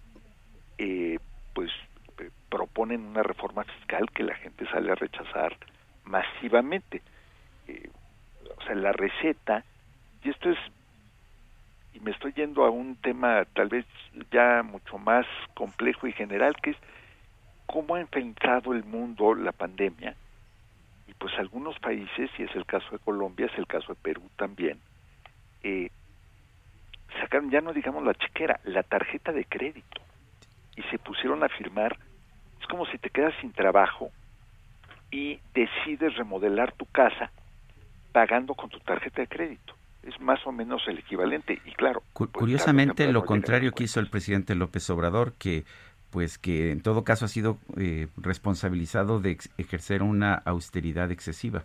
eh, 0.77 1.19
pues 1.55 1.71
eh, 2.19 2.31
proponen 2.51 3.07
una 3.07 3.23
reforma 3.23 3.65
fiscal 3.65 4.11
que 4.11 4.23
la 4.23 4.35
gente 4.35 4.67
sale 4.67 4.93
a 4.93 4.97
rechazar 4.97 5.57
masivamente 6.05 7.01
eh, 7.69 7.91
o 8.57 8.63
sea, 8.63 8.75
la 8.75 8.93
receta, 8.93 9.65
y 10.23 10.31
esto 10.31 10.51
es, 10.51 10.59
y 11.93 12.01
me 12.01 12.11
estoy 12.11 12.33
yendo 12.33 12.65
a 12.65 12.71
un 12.71 12.97
tema 12.97 13.45
tal 13.55 13.69
vez 13.69 13.87
ya 14.31 14.63
mucho 14.63 14.99
más 14.99 15.27
complejo 15.55 16.07
y 16.07 16.13
general, 16.13 16.57
que 16.63 16.71
es 16.71 16.77
cómo 17.67 17.95
ha 17.95 18.01
enfrentado 18.01 18.73
el 18.73 18.85
mundo 18.85 19.35
la 19.35 19.53
pandemia. 19.53 20.15
Y 21.07 21.15
pues 21.15 21.33
algunos 21.39 21.79
países, 21.79 22.31
y 22.39 22.43
es 22.43 22.55
el 22.55 22.67
caso 22.67 22.89
de 22.91 22.99
Colombia, 22.99 23.47
es 23.47 23.59
el 23.59 23.67
caso 23.67 23.95
de 23.95 24.01
Perú 24.01 24.23
también, 24.37 24.81
eh, 25.63 25.91
sacaron 27.21 27.51
ya 27.51 27.61
no 27.61 27.73
digamos 27.73 28.05
la 28.05 28.15
chequera, 28.15 28.61
la 28.65 28.83
tarjeta 28.83 29.33
de 29.33 29.45
crédito. 29.45 30.01
Y 30.77 30.83
se 30.85 30.99
pusieron 30.99 31.43
a 31.45 31.49
firmar, 31.49 31.97
es 32.61 32.67
como 32.67 32.87
si 32.87 32.99
te 32.99 33.11
quedas 33.11 33.35
sin 33.41 33.53
trabajo 33.53 34.11
y 35.11 35.39
decides 35.55 36.17
remodelar 36.17 36.73
tu 36.73 36.87
casa 36.87 37.31
pagando 38.15 38.55
con 38.55 38.71
tu 38.71 38.79
tarjeta 38.79 39.23
de 39.23 39.27
crédito. 39.27 39.75
Es 40.05 40.21
más 40.21 40.47
o 40.47 40.53
menos 40.53 40.87
el 40.87 40.99
equivalente 40.99 41.61
y 41.65 41.73
claro. 41.73 42.01
Pues, 42.13 42.31
curiosamente 42.31 43.11
lo 43.13 43.25
contrario 43.25 43.73
que 43.73 43.85
hizo 43.85 43.99
el 43.99 44.09
presidente 44.09 44.55
López 44.55 44.89
Obrador, 44.89 45.33
que 45.33 45.65
pues 46.11 46.39
que 46.39 46.71
en 46.71 46.81
todo 46.81 47.03
caso 47.03 47.25
ha 47.25 47.29
sido 47.29 47.59
eh, 47.77 48.07
responsabilizado 48.17 49.19
de 49.19 49.37
ejercer 49.59 50.05
una 50.05 50.35
austeridad 50.35 51.11
excesiva. 51.11 51.65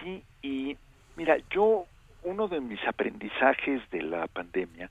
Sí, 0.00 0.22
y 0.42 0.76
mira, 1.16 1.36
yo 1.50 1.86
uno 2.22 2.46
de 2.46 2.60
mis 2.60 2.78
aprendizajes 2.86 3.82
de 3.90 4.02
la 4.02 4.28
pandemia, 4.28 4.90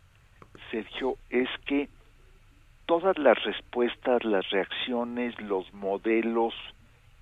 Sergio, 0.70 1.16
es 1.30 1.48
que 1.66 1.88
todas 2.88 3.18
las 3.18 3.42
respuestas, 3.46 4.26
las 4.26 4.50
reacciones, 4.50 5.40
los 5.40 5.74
modelos 5.74 6.54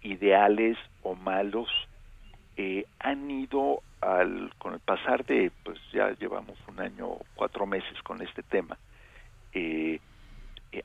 ideales 0.01 0.79
o 1.03 1.13
malos 1.13 1.69
eh, 2.61 2.85
han 2.99 3.31
ido 3.31 3.83
al, 4.01 4.53
con 4.57 4.73
el 4.73 4.81
pasar 4.81 5.25
de, 5.25 5.49
pues 5.63 5.79
ya 5.93 6.11
llevamos 6.19 6.57
un 6.67 6.81
año, 6.81 7.11
cuatro 7.33 7.65
meses 7.65 7.97
con 8.03 8.21
este 8.21 8.43
tema, 8.43 8.77
eh, 9.53 10.01
eh, 10.73 10.83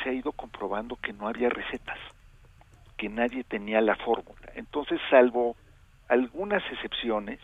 se 0.00 0.08
ha 0.08 0.12
ido 0.12 0.30
comprobando 0.30 0.94
que 0.94 1.12
no 1.12 1.26
había 1.26 1.48
recetas, 1.48 1.98
que 2.96 3.08
nadie 3.08 3.42
tenía 3.42 3.80
la 3.80 3.96
fórmula. 3.96 4.52
Entonces, 4.54 5.00
salvo 5.10 5.56
algunas 6.06 6.62
excepciones, 6.70 7.40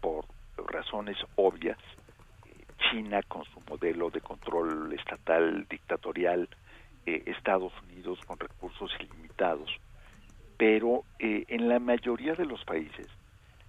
por 0.00 0.24
razones 0.56 1.18
obvias, 1.36 1.78
China 2.90 3.20
con 3.28 3.44
su 3.44 3.60
modelo 3.68 4.08
de 4.08 4.22
control 4.22 4.94
estatal 4.94 5.66
dictatorial, 5.68 6.48
Estados 7.04 7.72
Unidos 7.82 8.18
con 8.26 8.38
recursos 8.38 8.90
ilimitados, 8.98 9.70
pero 10.58 11.04
eh, 11.18 11.44
en 11.48 11.68
la 11.68 11.78
mayoría 11.78 12.34
de 12.34 12.44
los 12.44 12.62
países 12.64 13.06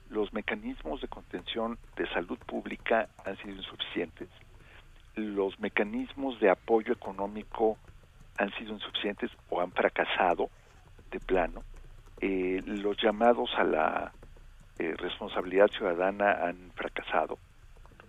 los 0.10 0.34
mecanismos 0.34 1.02
de 1.02 1.08
contención 1.08 1.78
de 1.96 2.08
salud 2.10 2.40
pública 2.40 3.08
han 3.26 3.38
sido 3.38 3.56
insuficientes, 3.56 4.28
los 5.16 5.60
mecanismos 5.60 6.40
de 6.40 6.50
apoyo 6.50 6.94
económico 6.94 7.78
han 8.38 8.52
sido 8.56 8.74
insuficientes 8.74 9.30
o 9.50 9.62
han 9.62 9.72
fracasado 9.72 10.50
de 11.12 11.20
plano, 11.20 11.64
eh, 12.22 12.62
los 12.66 12.98
llamados 13.02 13.52
a 13.56 13.64
la 13.64 14.12
eh, 14.80 14.96
responsabilidad 14.98 15.68
ciudadana 15.68 16.32
han 16.48 16.72
fracasado. 16.76 17.38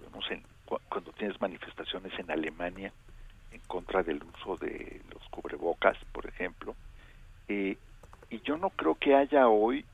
Vemos 0.02 0.24
en, 0.30 0.42
cuando 0.88 1.12
tienes 1.12 1.40
manifestaciones 1.40 2.12
en 2.18 2.30
Alemania 2.30 2.92
en 3.52 3.60
contra 3.66 4.02
del 4.02 4.22
uso 4.22 4.56
de 4.56 5.02
los 5.12 5.22
cubrebocas, 5.28 5.98
por 6.12 6.26
ejemplo, 6.26 6.74
eh, 7.48 7.76
y 8.30 8.40
yo 8.42 8.56
no 8.56 8.70
creo 8.70 8.94
que 8.94 9.14
haya 9.14 9.48
hoy 9.48 9.84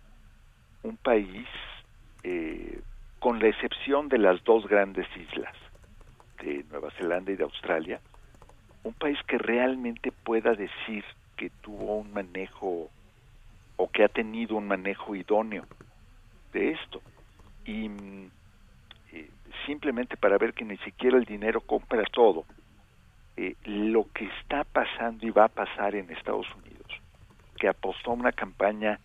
un 0.82 0.97
país, 0.99 1.47
eh, 2.22 2.80
con 3.18 3.41
la 3.41 3.49
excepción 3.49 4.09
de 4.09 4.18
las 4.18 4.45
dos 4.45 4.68
grandes 4.68 5.07
islas, 5.16 5.55
de 6.43 6.64
Nueva 6.70 6.91
Zelanda 6.93 7.32
y 7.32 7.37
de 7.37 7.45
Australia, 7.45 8.01
un 8.84 8.93
país 8.93 9.18
que 9.26 9.39
realmente 9.39 10.12
pueda 10.12 10.53
decir 10.53 11.05
que 11.37 11.51
tuvo 11.62 11.97
un 11.97 12.12
manejo 12.12 12.91
o 13.76 13.91
que 13.91 14.05
ha 14.05 14.09
tenido 14.09 14.57
un 14.57 14.68
manejo 14.68 15.16
idóneo 15.16 15.64
de 16.53 16.72
esto. 16.72 17.01
Y 17.64 17.91
eh, 19.12 19.30
simplemente 19.66 20.16
para 20.16 20.39
ver 20.39 20.53
que 20.53 20.64
ni 20.64 20.76
siquiera 20.78 21.16
el 21.16 21.24
dinero 21.24 21.62
compra 21.62 22.05
todo, 22.12 22.45
eh, 23.37 23.57
lo 23.64 24.07
que 24.12 24.26
está 24.41 24.64
pasando 24.64 25.26
y 25.26 25.30
va 25.30 25.45
a 25.45 25.49
pasar 25.49 25.95
en 25.95 26.11
Estados 26.11 26.47
Unidos 26.55 26.76
que 27.57 27.69
apostó 27.69 28.11
a 28.11 28.15
una 28.15 28.33
campaña 28.33 29.01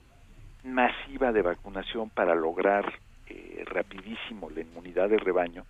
masiva 0.64 1.32
de 1.32 1.42
vacunación 1.42 2.10
para 2.10 2.36
lograr 2.36 2.94
eh, 3.28 3.64
rapidísimo 3.66 4.50
la 4.50 4.62
inmunidad 4.62 5.10
de 5.10 5.18
rebaño, 5.18 5.66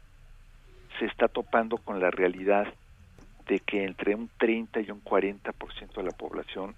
se 0.99 1.05
está 1.05 1.27
topando 1.27 1.77
con 1.77 1.99
la 1.99 2.11
realidad 2.11 2.73
de 3.47 3.59
que 3.59 3.85
entre 3.85 4.15
un 4.15 4.29
30 4.37 4.81
y 4.81 4.91
un 4.91 5.03
40% 5.03 5.93
de 5.95 6.03
la 6.03 6.11
población 6.11 6.75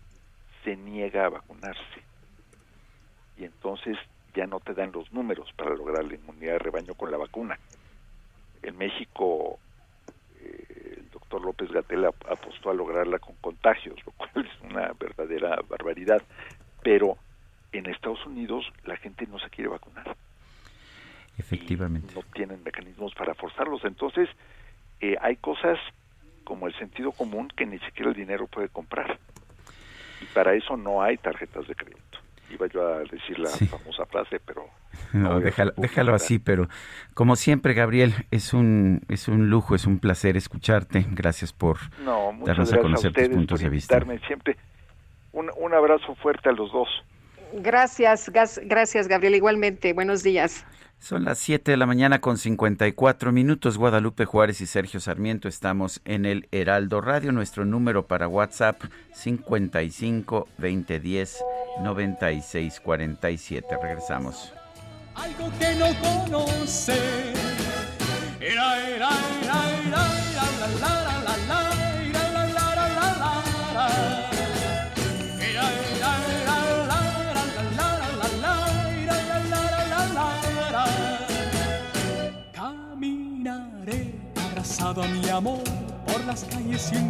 se 0.64 0.76
niega 0.76 1.26
a 1.26 1.30
vacunarse. 1.30 2.04
Y 3.38 3.46
entonces 3.46 3.98
ya 4.34 4.46
no 4.46 4.60
te 4.60 4.74
dan 4.74 4.92
los 4.92 5.12
números 5.12 5.52
para 5.54 5.76
lograr 5.76 6.06
la 6.06 6.16
inmunidad 6.16 6.54
de 6.54 6.60
rebaño 6.60 6.94
con 6.96 7.12
la 7.12 7.18
vacuna. 7.18 7.60
En 8.62 8.78
México, 8.78 9.60
eh, 10.40 10.83
doctor 11.34 11.46
López 11.46 11.72
Gatel 11.72 12.06
apostó 12.06 12.70
a 12.70 12.74
lograrla 12.74 13.20
con 13.20 13.36
contagios, 13.36 13.96
lo 14.06 14.12
cual 14.14 14.46
es 14.46 14.72
una 14.72 14.94
verdadera 15.00 15.60
barbaridad. 15.68 16.22
Pero 16.84 17.18
en 17.72 17.88
Estados 17.88 18.24
Unidos 18.26 18.72
la 18.86 18.98
gente 18.98 19.26
no 19.28 19.40
se 19.40 19.50
quiere 19.50 19.70
vacunar. 19.70 20.16
Efectivamente. 21.38 22.14
no 22.14 22.22
tienen 22.34 22.62
mecanismos 22.64 23.16
para 23.16 23.34
forzarlos. 23.34 23.84
Entonces, 23.86 24.30
eh, 25.02 25.16
hay 25.20 25.36
cosas 25.38 25.80
como 26.44 26.68
el 26.68 26.78
sentido 26.78 27.12
común 27.12 27.48
que 27.56 27.66
ni 27.66 27.80
siquiera 27.80 28.12
el 28.12 28.16
dinero 28.16 28.46
puede 28.48 28.70
comprar. 28.70 29.18
Y 30.22 30.26
para 30.26 30.54
eso 30.54 30.78
no 30.78 31.02
hay 31.02 31.18
tarjetas 31.18 31.68
de 31.68 31.74
crédito. 31.74 32.20
Iba 32.54 32.68
yo 32.68 32.88
a 32.88 33.00
decir 33.00 33.40
la 33.40 33.50
famosa 33.50 34.06
frase, 34.06 34.40
pero... 34.40 34.66
No, 35.14 35.40
déjalo, 35.40 35.74
déjalo 35.78 36.14
así, 36.14 36.40
pero 36.40 36.68
como 37.14 37.36
siempre, 37.36 37.74
Gabriel, 37.74 38.14
es 38.32 38.54
un, 38.54 39.02
es 39.10 39.28
un 39.28 39.50
lujo, 39.50 39.76
es 39.76 39.86
un 39.86 40.00
placer 40.00 40.38
escucharte. 40.38 41.06
Gracias 41.12 41.52
por 41.54 41.78
darnos 42.46 42.74
a 42.74 42.80
conocer 42.80 43.12
tus 43.12 43.30
puntos 43.30 43.60
de 43.60 43.70
vista. 43.70 44.00
Siempre 44.28 44.58
un, 45.32 45.52
un 45.58 45.74
abrazo 45.74 46.16
fuerte 46.16 46.50
a 46.50 46.52
los 46.52 46.72
dos. 46.72 46.88
Gracias, 47.54 48.32
gracias, 48.32 49.08
Gabriel. 49.08 49.36
Igualmente, 49.36 49.94
buenos 49.94 50.24
días. 50.24 50.66
Son 51.04 51.26
las 51.26 51.38
7 51.40 51.72
de 51.72 51.78
la 51.78 51.86
mañana 51.86 52.22
con 52.22 52.38
54 52.38 53.34
minutos. 53.34 53.78
Guadalupe 53.78 54.24
Juárez 54.24 54.62
y 54.62 54.66
Sergio 54.66 55.02
Sarmiento 55.02 55.50
estamos 55.50 56.02
en 56.06 56.26
el 56.26 56.48
Heraldo 56.52 57.02
Radio. 57.02 57.34
Nuestro 57.34 57.66
número 57.66 58.08
para 58.08 58.30
WhatsApp 58.30 58.82
55 59.12 60.48
2010 60.58 61.44
96 61.80 62.80
47. 62.80 63.78
Regresamos. 63.82 64.54
Algo 65.16 65.52
que 65.60 65.76
no 65.76 65.88
conoce. 66.02 66.98
Era, 68.40 68.74
a 85.02 85.08
mi 85.08 85.28
amor 85.30 85.64
por 86.06 86.24
las 86.26 86.44
calles 86.44 86.82
sin 86.84 87.10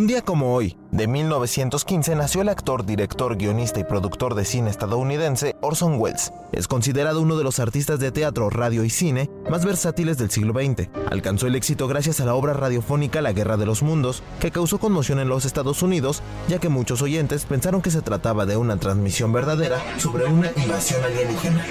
Un 0.00 0.06
día 0.06 0.22
como 0.22 0.54
hoy, 0.54 0.78
de 0.92 1.06
1915, 1.06 2.14
nació 2.16 2.40
el 2.40 2.48
actor, 2.48 2.86
director, 2.86 3.36
guionista 3.36 3.80
y 3.80 3.84
productor 3.84 4.34
de 4.34 4.46
cine 4.46 4.70
estadounidense 4.70 5.56
Orson 5.60 6.00
Welles. 6.00 6.32
Es 6.52 6.68
considerado 6.68 7.20
uno 7.20 7.36
de 7.36 7.44
los 7.44 7.58
artistas 7.58 8.00
de 8.00 8.10
teatro, 8.10 8.48
radio 8.48 8.82
y 8.82 8.88
cine 8.88 9.28
más 9.50 9.62
versátiles 9.62 10.16
del 10.16 10.30
siglo 10.30 10.54
XX. 10.54 10.88
Alcanzó 11.10 11.48
el 11.48 11.54
éxito 11.54 11.86
gracias 11.86 12.18
a 12.18 12.24
la 12.24 12.34
obra 12.34 12.54
radiofónica 12.54 13.20
La 13.20 13.34
Guerra 13.34 13.58
de 13.58 13.66
los 13.66 13.82
Mundos, 13.82 14.22
que 14.40 14.50
causó 14.50 14.78
conmoción 14.78 15.20
en 15.20 15.28
los 15.28 15.44
Estados 15.44 15.82
Unidos, 15.82 16.22
ya 16.48 16.58
que 16.58 16.70
muchos 16.70 17.02
oyentes 17.02 17.44
pensaron 17.44 17.82
que 17.82 17.90
se 17.90 18.00
trataba 18.00 18.46
de 18.46 18.56
una 18.56 18.78
transmisión 18.78 19.34
verdadera 19.34 19.82
sobre 19.98 20.24
una 20.24 20.50
invasión 20.56 21.04
alienígena. 21.04 21.62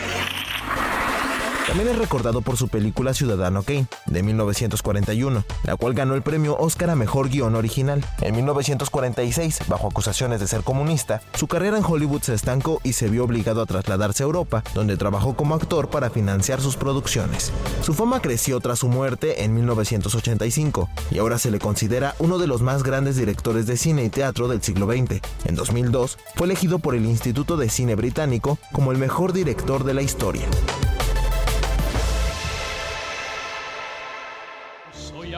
También 1.69 1.89
es 1.89 1.99
recordado 1.99 2.41
por 2.41 2.57
su 2.57 2.67
película 2.67 3.13
Ciudadano 3.13 3.61
Kane, 3.61 3.85
de 4.07 4.23
1941, 4.23 5.43
la 5.65 5.75
cual 5.75 5.93
ganó 5.93 6.15
el 6.15 6.23
premio 6.23 6.57
Oscar 6.57 6.89
a 6.89 6.95
Mejor 6.95 7.29
Guión 7.29 7.53
Original. 7.53 8.03
En 8.21 8.33
1946, 8.33 9.59
bajo 9.67 9.87
acusaciones 9.87 10.39
de 10.39 10.47
ser 10.47 10.63
comunista, 10.63 11.21
su 11.35 11.45
carrera 11.45 11.77
en 11.77 11.85
Hollywood 11.85 12.23
se 12.23 12.33
estancó 12.33 12.81
y 12.83 12.93
se 12.93 13.07
vio 13.07 13.23
obligado 13.23 13.61
a 13.61 13.67
trasladarse 13.67 14.23
a 14.23 14.25
Europa, 14.25 14.63
donde 14.73 14.97
trabajó 14.97 15.35
como 15.35 15.53
actor 15.53 15.91
para 15.91 16.09
financiar 16.09 16.59
sus 16.59 16.75
producciones. 16.75 17.51
Su 17.83 17.93
fama 17.93 18.19
creció 18.19 18.59
tras 18.61 18.79
su 18.79 18.87
muerte 18.87 19.43
en 19.43 19.53
1985 19.53 20.89
y 21.11 21.19
ahora 21.19 21.37
se 21.37 21.51
le 21.51 21.59
considera 21.59 22.15
uno 22.17 22.39
de 22.39 22.47
los 22.47 22.63
más 22.63 22.81
grandes 22.81 23.15
directores 23.15 23.67
de 23.67 23.77
cine 23.77 24.03
y 24.03 24.09
teatro 24.09 24.47
del 24.47 24.63
siglo 24.63 24.87
XX. 24.87 25.21
En 25.45 25.53
2002, 25.53 26.17
fue 26.35 26.47
elegido 26.47 26.79
por 26.79 26.95
el 26.95 27.05
Instituto 27.05 27.57
de 27.57 27.69
Cine 27.69 27.93
Británico 27.93 28.57
como 28.71 28.91
el 28.91 28.97
mejor 28.97 29.33
director 29.33 29.83
de 29.83 29.93
la 29.93 30.01
historia. 30.01 30.47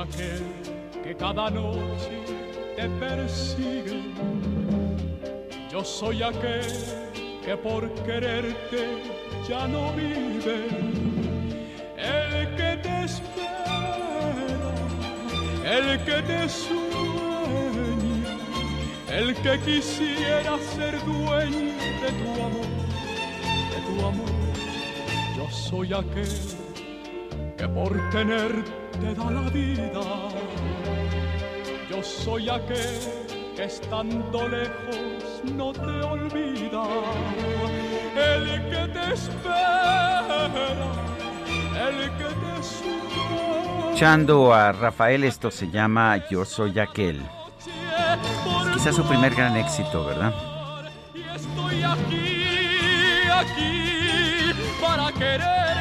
Aquel 0.01 0.43
que 1.03 1.15
cada 1.15 1.49
noche 1.49 2.23
te 2.75 2.89
persigue. 2.99 4.01
Yo 5.71 5.83
soy 5.83 6.23
aquel 6.23 6.65
que 7.45 7.55
por 7.57 7.89
quererte 8.05 8.81
ya 9.47 9.67
no 9.67 9.91
vive. 9.93 10.57
El 11.97 12.55
que 12.55 12.77
te 12.83 13.03
espera, 13.05 14.73
el 15.65 16.03
que 16.05 16.21
te 16.29 16.49
sueña, 16.49 18.37
el 19.09 19.35
que 19.35 19.59
quisiera 19.59 20.57
ser 20.75 20.93
dueño 21.05 21.73
de 22.01 22.09
tu 22.19 22.29
amor, 22.47 22.71
de 23.71 23.79
tu 23.87 24.05
amor. 24.05 24.29
Yo 25.37 25.49
soy 25.51 25.93
aquel 25.93 26.39
que 27.57 27.67
por 27.67 28.09
tenerte 28.09 28.80
te 29.01 29.15
da 29.15 29.31
la 29.31 29.49
vida. 29.49 30.03
Yo 31.89 32.03
soy 32.03 32.49
aquel 32.49 32.99
que 33.55 33.63
estando 33.63 34.47
lejos 34.47 35.41
no 35.55 35.73
te 35.73 36.05
olvida. 36.13 36.83
El 38.15 38.69
que 38.69 38.87
te 38.93 39.13
espera, 39.13 40.47
el 41.87 42.11
que 42.17 42.29
te 42.41 42.63
sueña. 42.63 43.85
Escuchando 43.85 44.53
a 44.53 44.71
Rafael, 44.71 45.23
esto 45.23 45.51
se 45.51 45.69
llama 45.69 46.17
Yo 46.29 46.45
soy 46.45 46.79
aquel. 46.79 47.21
Es 47.21 48.73
quizás 48.73 48.95
su 48.95 49.03
primer 49.03 49.33
gran 49.33 49.57
éxito, 49.57 50.05
¿verdad? 50.05 50.33
Y 51.13 51.21
estoy 51.21 51.83
aquí, 51.83 52.47
aquí 53.29 54.53
para 54.81 55.11
quererte 55.11 55.80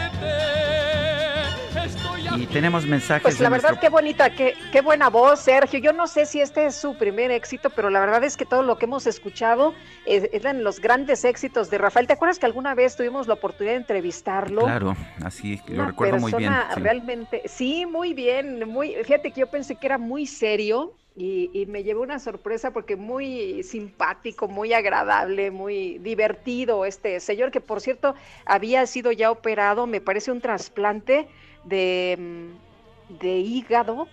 y 2.36 2.46
tenemos 2.46 2.86
mensajes. 2.86 3.22
Pues 3.22 3.40
la 3.40 3.48
verdad, 3.48 3.78
qué 3.80 3.88
bonita, 3.88 4.30
qué, 4.30 4.54
qué 4.72 4.80
buena 4.80 5.08
voz, 5.08 5.40
Sergio. 5.40 5.78
Yo 5.78 5.92
no 5.92 6.06
sé 6.06 6.26
si 6.26 6.40
este 6.40 6.66
es 6.66 6.76
su 6.76 6.96
primer 6.96 7.30
éxito, 7.30 7.70
pero 7.70 7.90
la 7.90 8.00
verdad 8.00 8.24
es 8.24 8.36
que 8.36 8.44
todo 8.44 8.62
lo 8.62 8.78
que 8.78 8.86
hemos 8.86 9.06
escuchado 9.06 9.74
eran 10.06 10.62
los 10.62 10.80
grandes 10.80 11.24
éxitos 11.24 11.70
de 11.70 11.78
Rafael. 11.78 12.06
¿Te 12.06 12.12
acuerdas 12.12 12.38
que 12.38 12.46
alguna 12.46 12.74
vez 12.74 12.96
tuvimos 12.96 13.26
la 13.26 13.34
oportunidad 13.34 13.74
de 13.74 13.80
entrevistarlo? 13.80 14.62
Claro, 14.62 14.96
así 15.24 15.60
lo 15.68 15.86
recuerdo 15.86 16.18
muy 16.18 16.32
bien. 16.32 16.52
Realmente, 16.76 17.42
sí, 17.46 17.86
muy 17.86 18.14
bien. 18.14 18.68
Muy, 18.68 18.94
fíjate 19.04 19.32
que 19.32 19.40
yo 19.40 19.50
pensé 19.50 19.76
que 19.76 19.86
era 19.86 19.98
muy 19.98 20.26
serio. 20.26 20.94
Y, 21.16 21.50
y, 21.52 21.66
me 21.66 21.82
llevó 21.82 22.02
una 22.02 22.20
sorpresa 22.20 22.70
porque 22.70 22.94
muy 22.94 23.64
simpático, 23.64 24.46
muy 24.46 24.72
agradable, 24.72 25.50
muy 25.50 25.98
divertido 25.98 26.84
este 26.84 27.18
señor 27.18 27.50
que 27.50 27.60
por 27.60 27.80
cierto 27.80 28.14
había 28.46 28.86
sido 28.86 29.10
ya 29.10 29.32
operado, 29.32 29.88
me 29.88 30.00
parece 30.00 30.30
un 30.30 30.40
trasplante 30.40 31.28
de, 31.64 32.16
mm, 32.18 33.18
de 33.20 33.38
hígado, 33.38 34.08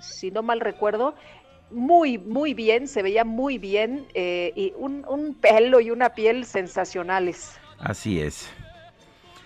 si 0.00 0.30
no 0.30 0.42
mal 0.42 0.60
recuerdo, 0.60 1.14
muy, 1.70 2.18
muy 2.18 2.54
bien, 2.54 2.86
se 2.86 3.02
veía 3.02 3.24
muy 3.24 3.58
bien, 3.58 4.06
eh, 4.14 4.52
y 4.54 4.72
un, 4.76 5.04
un, 5.08 5.34
pelo 5.34 5.80
y 5.80 5.90
una 5.90 6.14
piel 6.14 6.44
sensacionales. 6.44 7.58
Así 7.78 8.20
es. 8.20 8.50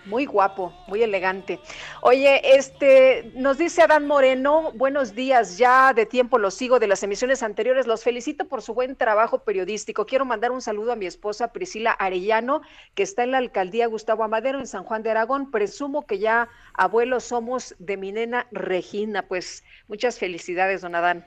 Muy 0.07 0.25
guapo, 0.25 0.73
muy 0.87 1.03
elegante. 1.03 1.59
Oye, 2.01 2.55
este, 2.55 3.29
nos 3.35 3.57
dice 3.57 3.81
Adán 3.81 4.07
Moreno, 4.07 4.71
buenos 4.73 5.15
días, 5.15 5.57
ya 5.57 5.93
de 5.93 6.05
tiempo 6.05 6.39
los 6.39 6.53
sigo 6.53 6.79
de 6.79 6.87
las 6.87 7.03
emisiones 7.03 7.43
anteriores, 7.43 7.87
los 7.87 8.05
felicito 8.05 8.47
por 8.47 8.61
su 8.61 8.73
buen 8.73 8.95
trabajo 8.95 9.39
periodístico. 9.39 10.05
Quiero 10.05 10.23
mandar 10.23 10.51
un 10.51 10.61
saludo 10.61 10.93
a 10.93 10.95
mi 10.95 11.07
esposa 11.07 11.51
Priscila 11.51 11.91
Arellano, 11.91 12.61
que 12.95 13.03
está 13.03 13.25
en 13.25 13.31
la 13.31 13.39
alcaldía 13.39 13.87
Gustavo 13.87 14.23
Amadero 14.23 14.59
en 14.59 14.67
San 14.67 14.85
Juan 14.85 15.03
de 15.03 15.11
Aragón. 15.11 15.51
Presumo 15.51 16.05
que 16.05 16.19
ya 16.19 16.47
abuelos 16.73 17.25
somos 17.25 17.75
de 17.77 17.97
mi 17.97 18.13
nena 18.13 18.47
Regina. 18.51 19.23
Pues 19.23 19.65
muchas 19.89 20.19
felicidades, 20.19 20.83
don 20.83 20.95
Adán. 20.95 21.25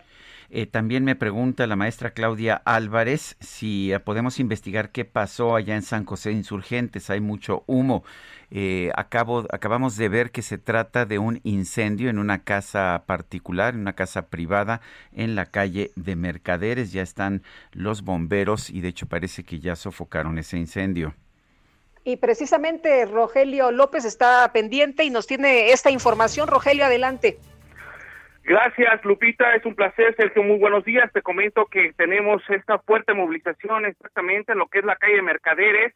Eh, 0.53 0.66
también 0.66 1.05
me 1.05 1.14
pregunta 1.14 1.68
la 1.68 1.76
maestra 1.76 2.11
Claudia 2.11 2.61
Álvarez 2.64 3.36
si 3.38 3.92
eh, 3.92 4.01
podemos 4.01 4.40
investigar 4.40 4.90
qué 4.90 5.05
pasó 5.05 5.55
allá 5.55 5.76
en 5.76 5.82
San 5.82 6.05
José 6.05 6.32
Insurgentes. 6.32 7.09
Hay 7.09 7.20
mucho 7.20 7.62
humo. 7.68 8.03
Eh, 8.51 8.90
acabo, 8.96 9.46
acabamos 9.51 9.96
de 9.96 10.09
ver 10.09 10.32
que 10.32 10.42
se 10.42 10.59
trata 10.59 11.07
de 11.07 11.20
un 11.20 11.40
incendio 11.44 12.11
en 12.11 12.18
una 12.18 12.42
casa 12.42 13.05
particular, 13.07 13.74
en 13.74 13.82
una 13.82 13.92
casa 13.92 14.26
privada 14.26 14.80
en 15.12 15.36
la 15.36 15.46
calle 15.46 15.92
de 15.94 16.16
Mercaderes. 16.16 16.90
Ya 16.90 17.03
están 17.03 17.44
los 17.70 18.03
bomberos 18.03 18.70
y 18.70 18.80
de 18.80 18.88
hecho 18.88 19.07
parece 19.07 19.44
que 19.44 19.61
ya 19.61 19.76
sofocaron 19.76 20.36
ese 20.36 20.59
incendio. 20.59 21.14
Y 22.03 22.16
precisamente 22.16 23.07
Rogelio 23.07 23.70
López 23.70 24.05
está 24.05 24.51
pendiente 24.53 25.05
y 25.05 25.11
nos 25.11 25.28
tiene 25.28 25.70
esta 25.70 25.92
información. 25.92 26.48
Rogelio, 26.48 26.86
adelante. 26.86 27.38
Gracias, 28.51 29.05
Lupita. 29.05 29.55
Es 29.55 29.64
un 29.64 29.76
placer, 29.76 30.12
Sergio. 30.16 30.42
Muy 30.42 30.59
buenos 30.59 30.84
días. 30.84 31.09
Te 31.12 31.22
comento 31.22 31.66
que 31.66 31.92
tenemos 31.92 32.42
esta 32.51 32.80
fuerte 32.80 33.14
movilización 33.14 33.86
exactamente 33.86 34.51
en 34.51 34.59
lo 34.59 34.66
que 34.66 34.80
es 34.80 34.84
la 34.84 34.96
calle 34.96 35.22
Mercaderes, 35.22 35.94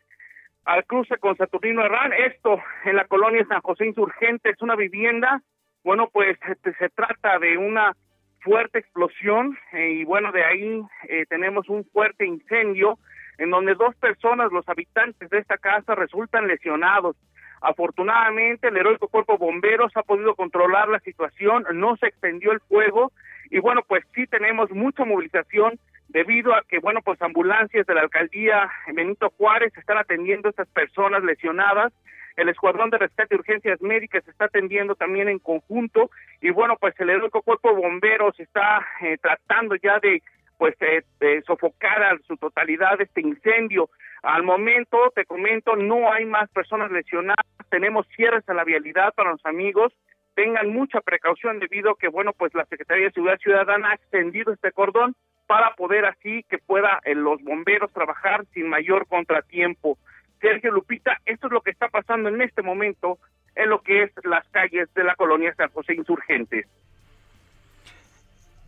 al 0.65 0.85
cruce 0.85 1.17
con 1.19 1.37
Saturnino 1.37 1.85
Herrán. 1.85 2.13
Esto 2.13 2.63
en 2.85 2.95
la 2.95 3.07
colonia 3.07 3.45
San 3.49 3.61
José 3.61 3.87
Insurgente 3.87 4.51
es 4.51 4.63
una 4.63 4.77
vivienda. 4.77 5.43
Bueno, 5.83 6.11
pues 6.13 6.39
este, 6.49 6.73
se 6.75 6.91
trata 6.91 7.41
de 7.41 7.59
una 7.59 7.93
fuerte 8.39 8.79
explosión 8.79 9.59
eh, 9.73 9.91
y 9.91 10.05
bueno, 10.05 10.31
de 10.31 10.45
ahí 10.45 10.81
eh, 11.09 11.25
tenemos 11.29 11.69
un 11.69 11.85
fuerte 11.87 12.25
incendio 12.25 13.01
en 13.39 13.51
donde 13.51 13.75
dos 13.75 13.97
personas, 13.97 14.53
los 14.53 14.69
habitantes 14.69 15.29
de 15.29 15.39
esta 15.39 15.59
casa, 15.59 15.97
resultan 15.97 16.47
lesionados. 16.47 17.17
Afortunadamente, 17.65 18.69
el 18.69 18.77
heroico 18.77 19.09
cuerpo 19.09 19.39
bomberos 19.39 19.91
ha 19.97 20.03
podido 20.03 20.35
controlar 20.35 20.87
la 20.91 21.01
situación, 21.01 21.65
no 21.73 21.97
se 21.97 22.09
extendió 22.09 22.53
el 22.53 22.61
fuego 22.61 23.11
y 23.51 23.59
bueno, 23.59 23.81
pues 23.89 24.05
sí 24.15 24.27
tenemos 24.27 24.71
mucha 24.71 25.07
movilización 25.07 25.79
debido 26.09 26.55
a 26.55 26.63
que, 26.69 26.79
bueno, 26.79 27.01
pues 27.03 27.23
ambulancias 27.23 27.87
de 27.87 27.95
la 27.95 28.03
alcaldía 28.03 28.71
Benito 28.93 29.33
Juárez 29.39 29.73
están 29.79 29.97
atendiendo 29.97 30.49
a 30.49 30.51
estas 30.51 30.69
personas 30.69 31.25
lesionadas. 31.25 31.95
El 32.37 32.51
Escuadrón 32.51 32.91
de 32.91 32.99
Rescate 32.99 33.35
y 33.35 33.39
Urgencias 33.39 33.81
Médicas 33.81 34.29
está 34.29 34.45
atendiendo 34.45 34.95
también 34.95 35.31
en 35.31 35.39
conjunto 35.39 36.11
y 36.43 36.51
bueno, 36.51 36.77
pues 36.79 36.95
el 37.01 37.09
heroico 37.09 37.41
cuerpo 37.41 37.75
bomberos 37.75 38.39
está 38.41 38.87
eh, 39.01 39.17
tratando 39.23 39.75
ya 39.77 40.01
de 40.01 40.23
pues 40.59 40.75
eh, 40.81 41.43
sofocar 41.47 42.03
a 42.03 42.19
su 42.27 42.37
totalidad 42.37 43.01
este 43.01 43.21
incendio. 43.21 43.91
Al 44.23 44.43
momento, 44.43 45.13
te 45.15 45.25
comento, 45.27 45.77
no 45.77 46.13
hay 46.13 46.25
más 46.25 46.49
personas 46.51 46.91
lesionadas, 46.91 47.45
tenemos 47.71 48.07
cierres 48.17 48.49
a 48.49 48.55
la 48.55 48.65
vialidad 48.65 49.13
para 49.15 49.33
los 49.33 49.45
amigos, 49.45 49.93
tengan 50.35 50.69
mucha 50.71 51.01
precaución 51.01 51.59
debido 51.59 51.93
a 51.93 51.99
que, 51.99 52.09
bueno, 52.09 52.33
pues 52.33 52.55
la 52.55 52.65
Secretaría 52.67 53.07
de 53.07 53.13
Seguridad 53.13 53.39
Ciudadana 53.39 53.91
ha 53.91 53.95
extendido 53.95 54.53
este 54.53 54.73
cordón 54.73 55.15
para 55.47 55.75
poder 55.75 56.07
así 56.07 56.45
que 56.49 56.59
pueda 56.59 57.01
eh, 57.05 57.15
los 57.15 57.43
bomberos 57.43 57.93
trabajar 57.93 58.45
sin 58.55 58.69
mayor 58.69 59.07
contratiempo. 59.07 59.99
Sergio 60.41 60.73
Lupita, 60.73 61.19
esto 61.25 61.47
es 61.47 61.53
lo 61.53 61.61
que 61.61 61.71
está 61.71 61.89
pasando 61.89 62.29
en 62.29 62.41
este 62.41 62.63
momento 62.63 63.19
en 63.55 63.71
lo 63.71 63.83
que 63.83 64.05
es 64.05 64.13
las 64.25 64.47
calles 64.49 64.93
de 64.95 65.05
la 65.05 65.15
colonia 65.15 65.55
San 65.55 65.71
José 65.71 65.95
Insurgentes. 65.95 66.67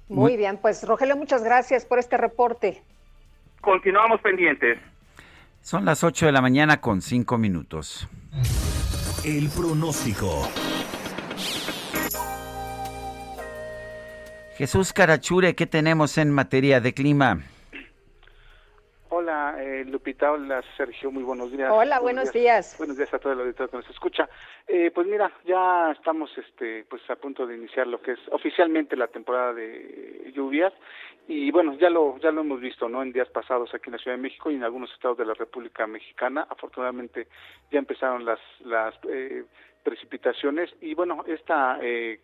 Muy 0.09 0.37
bien, 0.37 0.59
pues 0.59 0.87
Rogelio, 0.87 1.17
muchas 1.17 1.43
gracias 1.43 1.85
por 1.85 1.99
este 1.99 2.17
reporte. 2.17 2.83
Continuamos 3.61 4.21
pendientes. 4.21 4.79
Son 5.61 5.85
las 5.85 6.05
8 6.05 6.27
de 6.27 6.33
la 6.33 6.41
mañana 6.41 6.81
con 6.81 7.03
5 7.03 7.39
minutos. 7.39 8.09
El 9.25 9.49
pronóstico. 9.49 10.49
Jesús 14.57 14.93
Carachure, 14.93 15.55
¿qué 15.55 15.67
tenemos 15.67 16.17
en 16.19 16.31
materia 16.31 16.81
de 16.81 16.95
clima? 16.95 17.41
Hola, 19.19 19.57
eh, 19.59 19.83
Lupita, 19.87 20.31
hola 20.31 20.63
Sergio, 20.77 21.11
muy 21.11 21.23
buenos 21.23 21.51
días. 21.51 21.71
Hola, 21.73 22.01
buenos, 22.01 22.35
días. 22.35 22.77
Buenos 22.77 22.99
días 22.99 23.15
a 23.15 23.19
todo 23.19 23.33
el 23.33 23.41
auditorio 23.41 23.71
que 23.71 23.77
nos 23.79 23.89
escucha. 23.89 24.29
Eh, 24.69 24.91
pues 24.95 25.07
mira, 25.07 25.33
ya 25.47 25.91
estamos 25.93 26.31
este, 26.37 26.85
pues 26.85 27.01
a 27.09 27.17
punto 27.17 27.47
de 27.47 27.57
iniciar 27.57 27.87
lo 27.87 28.03
que 28.03 28.13
es 28.13 28.19
oficialmente 28.31 28.95
la 28.95 29.07
temporada 29.07 29.55
de 29.55 30.31
lluvias 30.35 30.75
y 31.27 31.51
bueno, 31.51 31.79
ya 31.79 31.89
lo 31.89 32.19
ya 32.19 32.31
lo 32.31 32.43
hemos 32.43 32.61
visto, 32.61 32.91
¿no? 32.91 33.03
En 33.03 33.11
días 33.11 33.29
pasados 33.31 33.73
aquí 33.73 33.85
en 33.87 33.93
la 33.93 33.99
Ciudad 33.99 34.19
de 34.19 34.23
México 34.23 34.51
y 34.51 34.57
en 34.57 34.65
algunos 34.65 34.93
estados 34.93 35.17
de 35.17 35.25
la 35.25 35.33
República 35.33 35.87
Mexicana. 35.87 36.47
Afortunadamente 36.51 37.29
ya 37.71 37.79
empezaron 37.79 38.23
las 38.23 38.41
las 38.67 38.95
eh, 39.09 39.45
precipitaciones 39.83 40.71
y 40.83 40.93
bueno, 40.93 41.25
esta 41.27 41.79
eh, 41.81 42.21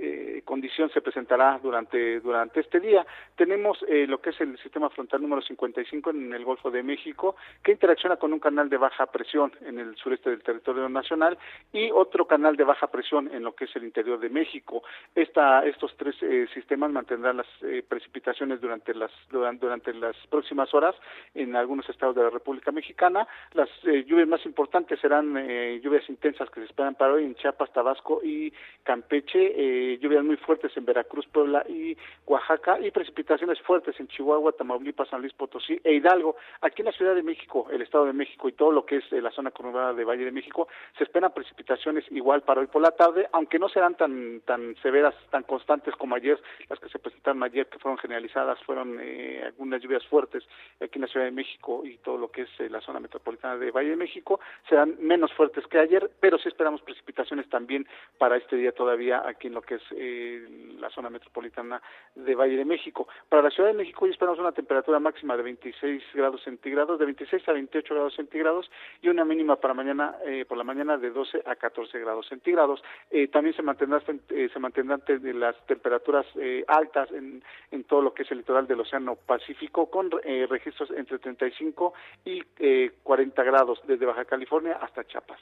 eh, 0.00 0.42
condición 0.44 0.90
se 0.90 1.00
presentará 1.00 1.58
durante 1.62 2.20
durante 2.20 2.60
este 2.60 2.80
día. 2.80 3.06
Tenemos 3.36 3.78
eh, 3.88 4.06
lo 4.06 4.20
que 4.20 4.30
es 4.30 4.40
el 4.40 4.58
sistema 4.58 4.90
frontal 4.90 5.22
número 5.22 5.42
55 5.42 6.10
en 6.10 6.32
el 6.32 6.44
Golfo 6.44 6.70
de 6.70 6.82
México, 6.82 7.36
que 7.62 7.72
interacciona 7.72 8.16
con 8.16 8.32
un 8.32 8.40
canal 8.40 8.68
de 8.68 8.76
baja 8.76 9.06
presión 9.06 9.52
en 9.62 9.78
el 9.78 9.96
sureste 9.96 10.30
del 10.30 10.42
territorio 10.42 10.88
nacional 10.88 11.38
y 11.72 11.90
otro 11.90 12.26
canal 12.26 12.56
de 12.56 12.64
baja 12.64 12.86
presión 12.88 13.30
en 13.32 13.42
lo 13.42 13.54
que 13.54 13.64
es 13.64 13.76
el 13.76 13.84
interior 13.84 14.18
de 14.18 14.28
México. 14.28 14.82
Esta, 15.14 15.64
estos 15.66 15.96
tres 15.96 16.16
eh, 16.22 16.46
sistemas 16.54 16.90
mantendrán 16.90 17.38
las 17.38 17.46
eh, 17.62 17.84
precipitaciones 17.86 18.60
durante 18.60 18.94
las 18.94 19.10
durante, 19.30 19.66
durante, 19.66 19.94
las 19.94 20.16
próximas 20.28 20.72
horas 20.74 20.94
en 21.34 21.56
algunos 21.56 21.88
estados 21.88 22.14
de 22.14 22.22
la 22.22 22.30
República 22.30 22.72
Mexicana. 22.72 23.26
Las 23.54 23.68
eh, 23.84 24.04
lluvias 24.06 24.28
más 24.28 24.44
importantes 24.46 25.00
serán 25.00 25.34
lluvias 25.80 26.08
intensas 26.08 26.48
que 26.50 26.60
se 26.60 26.66
esperan 26.66 26.94
para 26.94 27.14
hoy 27.14 27.24
en 27.24 27.34
Chiapas, 27.34 27.72
Tabasco 27.72 28.20
y 28.22 28.52
Campeche 28.82 29.89
lluvias 29.98 30.24
muy 30.24 30.36
fuertes 30.36 30.76
en 30.76 30.84
Veracruz, 30.84 31.26
Puebla 31.26 31.64
y 31.68 31.96
Oaxaca 32.26 32.78
y 32.80 32.90
precipitaciones 32.90 33.60
fuertes 33.62 33.98
en 34.00 34.08
Chihuahua, 34.08 34.52
Tamaulipas, 34.52 35.08
San 35.08 35.20
Luis 35.20 35.32
Potosí 35.32 35.80
e 35.84 35.94
Hidalgo. 35.94 36.36
Aquí 36.60 36.82
en 36.82 36.86
la 36.86 36.92
Ciudad 36.92 37.14
de 37.14 37.22
México, 37.22 37.66
el 37.70 37.82
Estado 37.82 38.06
de 38.06 38.12
México 38.12 38.48
y 38.48 38.52
todo 38.52 38.72
lo 38.72 38.84
que 38.84 38.96
es 38.96 39.12
eh, 39.12 39.20
la 39.20 39.30
zona 39.30 39.50
conurbada 39.50 39.92
de 39.94 40.04
Valle 40.04 40.24
de 40.24 40.32
México, 40.32 40.68
se 40.96 41.04
esperan 41.04 41.32
precipitaciones 41.32 42.04
igual 42.10 42.42
para 42.42 42.60
hoy 42.60 42.66
por 42.66 42.82
la 42.82 42.92
tarde, 42.92 43.28
aunque 43.32 43.58
no 43.58 43.68
serán 43.68 43.94
tan 43.94 44.40
tan 44.40 44.76
severas, 44.82 45.14
tan 45.30 45.42
constantes 45.44 45.94
como 45.96 46.14
ayer, 46.14 46.40
las 46.68 46.78
que 46.78 46.88
se 46.88 46.98
presentaron 46.98 47.42
ayer, 47.42 47.66
que 47.66 47.78
fueron 47.78 47.98
generalizadas, 47.98 48.62
fueron 48.64 48.98
eh, 49.00 49.42
algunas 49.44 49.80
lluvias 49.82 50.06
fuertes 50.06 50.44
aquí 50.80 50.96
en 50.96 51.02
la 51.02 51.08
Ciudad 51.08 51.26
de 51.26 51.32
México 51.32 51.82
y 51.84 51.98
todo 51.98 52.18
lo 52.18 52.30
que 52.30 52.42
es 52.42 52.60
eh, 52.60 52.68
la 52.68 52.80
zona 52.80 53.00
metropolitana 53.00 53.56
de 53.56 53.70
Valle 53.70 53.90
de 53.90 53.96
México, 53.96 54.40
serán 54.68 54.96
menos 55.00 55.32
fuertes 55.32 55.66
que 55.66 55.78
ayer, 55.78 56.10
pero 56.20 56.38
sí 56.38 56.48
esperamos 56.48 56.82
precipitaciones 56.82 57.48
también 57.48 57.86
para 58.18 58.36
este 58.36 58.56
día 58.56 58.72
todavía 58.72 59.22
aquí 59.26 59.48
en 59.48 59.54
lo 59.54 59.62
que 59.62 59.69
es 59.76 59.82
eh, 59.96 60.46
la 60.78 60.90
zona 60.90 61.10
metropolitana 61.10 61.80
de 62.14 62.34
Valle 62.34 62.56
de 62.56 62.64
México. 62.64 63.08
Para 63.28 63.42
la 63.42 63.50
Ciudad 63.50 63.70
de 63.70 63.76
México 63.76 64.04
hoy 64.04 64.10
esperamos 64.10 64.38
una 64.38 64.52
temperatura 64.52 64.98
máxima 64.98 65.36
de 65.36 65.42
26 65.42 66.02
grados 66.14 66.42
centígrados, 66.42 66.98
de 66.98 67.04
26 67.04 67.48
a 67.48 67.52
28 67.52 67.94
grados 67.94 68.14
centígrados 68.14 68.70
y 69.02 69.08
una 69.08 69.24
mínima 69.24 69.56
para 69.56 69.74
mañana 69.74 70.16
eh, 70.26 70.44
por 70.46 70.58
la 70.58 70.64
mañana 70.64 70.96
de 70.96 71.10
12 71.10 71.42
a 71.46 71.56
14 71.56 71.98
grados 71.98 72.26
centígrados. 72.28 72.82
Eh, 73.10 73.28
también 73.28 73.54
se 73.54 73.62
mantendrán 73.62 74.02
eh, 74.30 74.48
se 74.52 74.58
mantendrán 74.58 75.02
las 75.38 75.56
temperaturas 75.66 76.26
eh, 76.36 76.64
altas 76.66 77.10
en, 77.12 77.42
en 77.70 77.84
todo 77.84 78.02
lo 78.02 78.14
que 78.14 78.22
es 78.22 78.30
el 78.30 78.38
litoral 78.38 78.66
del 78.66 78.80
Océano 78.80 79.16
Pacífico 79.16 79.90
con 79.90 80.10
eh, 80.24 80.46
registros 80.48 80.90
entre 80.90 81.18
35 81.18 81.92
y 82.24 82.42
eh, 82.58 82.92
40 83.02 83.42
grados 83.42 83.80
desde 83.86 84.06
Baja 84.06 84.24
California 84.24 84.78
hasta 84.80 85.04
Chiapas. 85.04 85.40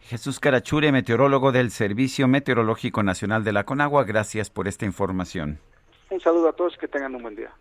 Jesús 0.00 0.40
Carachure, 0.40 0.92
meteorólogo 0.92 1.52
del 1.52 1.70
Servicio 1.70 2.28
Meteorológico 2.28 3.02
Nacional 3.02 3.44
de 3.44 3.52
la 3.52 3.64
Conagua, 3.64 4.04
gracias 4.04 4.50
por 4.50 4.68
esta 4.68 4.84
información. 4.84 5.58
Un 6.10 6.20
saludo 6.20 6.48
a 6.48 6.52
todos 6.52 6.76
que 6.76 6.86
tengan 6.86 7.14
un 7.14 7.22
buen 7.22 7.34
día. 7.34 7.52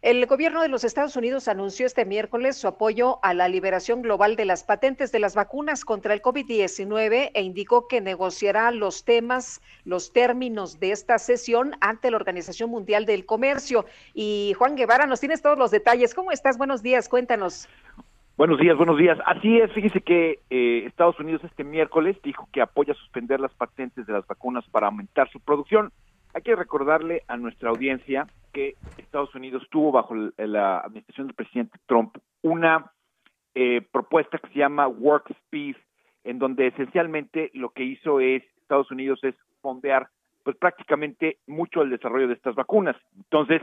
El 0.00 0.24
gobierno 0.26 0.62
de 0.62 0.68
los 0.68 0.84
Estados 0.84 1.16
Unidos 1.16 1.48
anunció 1.48 1.84
este 1.84 2.04
miércoles 2.04 2.56
su 2.56 2.68
apoyo 2.68 3.18
a 3.24 3.34
la 3.34 3.48
liberación 3.48 4.00
global 4.00 4.36
de 4.36 4.44
las 4.44 4.62
patentes 4.62 5.10
de 5.10 5.18
las 5.18 5.34
vacunas 5.34 5.84
contra 5.84 6.14
el 6.14 6.22
COVID-19 6.22 7.32
e 7.34 7.42
indicó 7.42 7.88
que 7.88 8.00
negociará 8.00 8.70
los 8.70 9.04
temas, 9.04 9.60
los 9.84 10.12
términos 10.12 10.78
de 10.78 10.92
esta 10.92 11.18
sesión 11.18 11.74
ante 11.80 12.12
la 12.12 12.16
Organización 12.16 12.70
Mundial 12.70 13.06
del 13.06 13.26
Comercio. 13.26 13.86
Y 14.14 14.54
Juan 14.56 14.76
Guevara, 14.76 15.06
nos 15.06 15.18
tienes 15.18 15.42
todos 15.42 15.58
los 15.58 15.72
detalles. 15.72 16.14
¿Cómo 16.14 16.30
estás? 16.30 16.58
Buenos 16.58 16.80
días, 16.80 17.08
cuéntanos. 17.08 17.68
Buenos 18.38 18.60
días, 18.60 18.76
buenos 18.76 18.96
días. 18.96 19.18
Así 19.26 19.58
es, 19.58 19.72
fíjese 19.72 20.00
que 20.00 20.38
eh, 20.48 20.84
Estados 20.86 21.18
Unidos 21.18 21.42
este 21.42 21.64
miércoles 21.64 22.16
dijo 22.22 22.48
que 22.52 22.60
apoya 22.60 22.94
suspender 22.94 23.40
las 23.40 23.52
patentes 23.52 24.06
de 24.06 24.12
las 24.12 24.24
vacunas 24.28 24.64
para 24.70 24.86
aumentar 24.86 25.28
su 25.30 25.40
producción. 25.40 25.90
Hay 26.34 26.42
que 26.42 26.54
recordarle 26.54 27.24
a 27.26 27.36
nuestra 27.36 27.70
audiencia 27.70 28.28
que 28.52 28.76
Estados 28.96 29.34
Unidos 29.34 29.66
tuvo 29.72 29.90
bajo 29.90 30.14
la 30.36 30.78
administración 30.78 31.26
del 31.26 31.34
presidente 31.34 31.80
Trump 31.86 32.16
una 32.42 32.92
eh, 33.56 33.84
propuesta 33.90 34.38
que 34.38 34.50
se 34.50 34.60
llama 34.60 34.86
Work 34.86 35.32
Speed, 35.32 35.74
en 36.22 36.38
donde 36.38 36.68
esencialmente 36.68 37.50
lo 37.54 37.70
que 37.70 37.82
hizo 37.82 38.20
es 38.20 38.44
Estados 38.58 38.88
Unidos 38.92 39.18
es 39.24 39.34
fondear 39.62 40.10
pues 40.44 40.56
prácticamente 40.56 41.38
mucho 41.48 41.82
el 41.82 41.90
desarrollo 41.90 42.28
de 42.28 42.34
estas 42.34 42.54
vacunas. 42.54 42.94
Entonces, 43.16 43.62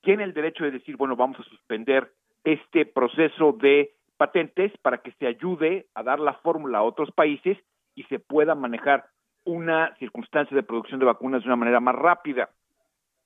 tiene 0.00 0.24
el 0.24 0.32
derecho 0.32 0.64
de 0.64 0.70
decir, 0.70 0.96
bueno, 0.96 1.16
vamos 1.16 1.38
a 1.38 1.44
suspender 1.44 2.10
este 2.44 2.86
proceso 2.86 3.52
de 3.52 3.92
patentes 4.16 4.72
para 4.82 4.98
que 4.98 5.12
se 5.12 5.26
ayude 5.26 5.86
a 5.94 6.02
dar 6.02 6.20
la 6.20 6.34
fórmula 6.34 6.78
a 6.78 6.82
otros 6.82 7.10
países 7.12 7.58
y 7.94 8.04
se 8.04 8.18
pueda 8.18 8.54
manejar 8.54 9.06
una 9.44 9.94
circunstancia 9.96 10.54
de 10.54 10.62
producción 10.62 11.00
de 11.00 11.06
vacunas 11.06 11.42
de 11.42 11.48
una 11.48 11.56
manera 11.56 11.80
más 11.80 11.94
rápida. 11.94 12.50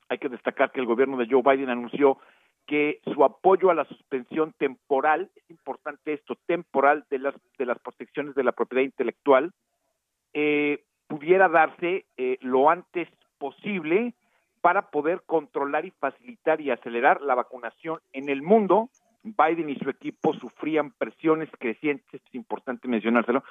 Hay 0.08 0.18
que 0.18 0.28
destacar 0.28 0.70
que 0.70 0.80
el 0.80 0.86
gobierno 0.86 1.16
de 1.16 1.26
Joe 1.28 1.42
Biden 1.42 1.70
anunció 1.70 2.18
que 2.66 3.00
su 3.12 3.24
apoyo 3.24 3.70
a 3.70 3.74
la 3.74 3.84
suspensión 3.84 4.54
temporal, 4.56 5.30
es 5.34 5.50
importante 5.50 6.14
esto, 6.14 6.36
temporal 6.46 7.04
de 7.10 7.18
las, 7.18 7.34
de 7.58 7.66
las 7.66 7.78
protecciones 7.78 8.34
de 8.34 8.44
la 8.44 8.52
propiedad 8.52 8.84
intelectual, 8.84 9.52
eh, 10.32 10.84
pudiera 11.06 11.48
darse 11.48 12.06
eh, 12.16 12.38
lo 12.40 12.70
antes 12.70 13.08
posible 13.38 14.14
para 14.60 14.90
poder 14.90 15.22
controlar 15.26 15.84
y 15.84 15.90
facilitar 15.90 16.60
y 16.60 16.70
acelerar 16.70 17.20
la 17.20 17.34
vacunación 17.34 18.00
en 18.12 18.30
el 18.30 18.40
mundo. 18.40 18.88
Biden 19.24 19.70
y 19.70 19.76
su 19.76 19.88
equipo 19.88 20.34
sufrían 20.34 20.92
presiones 20.92 21.48
crecientes, 21.58 22.22
es 22.22 22.34
importante 22.34 22.86
mencionárselo, 22.86 23.42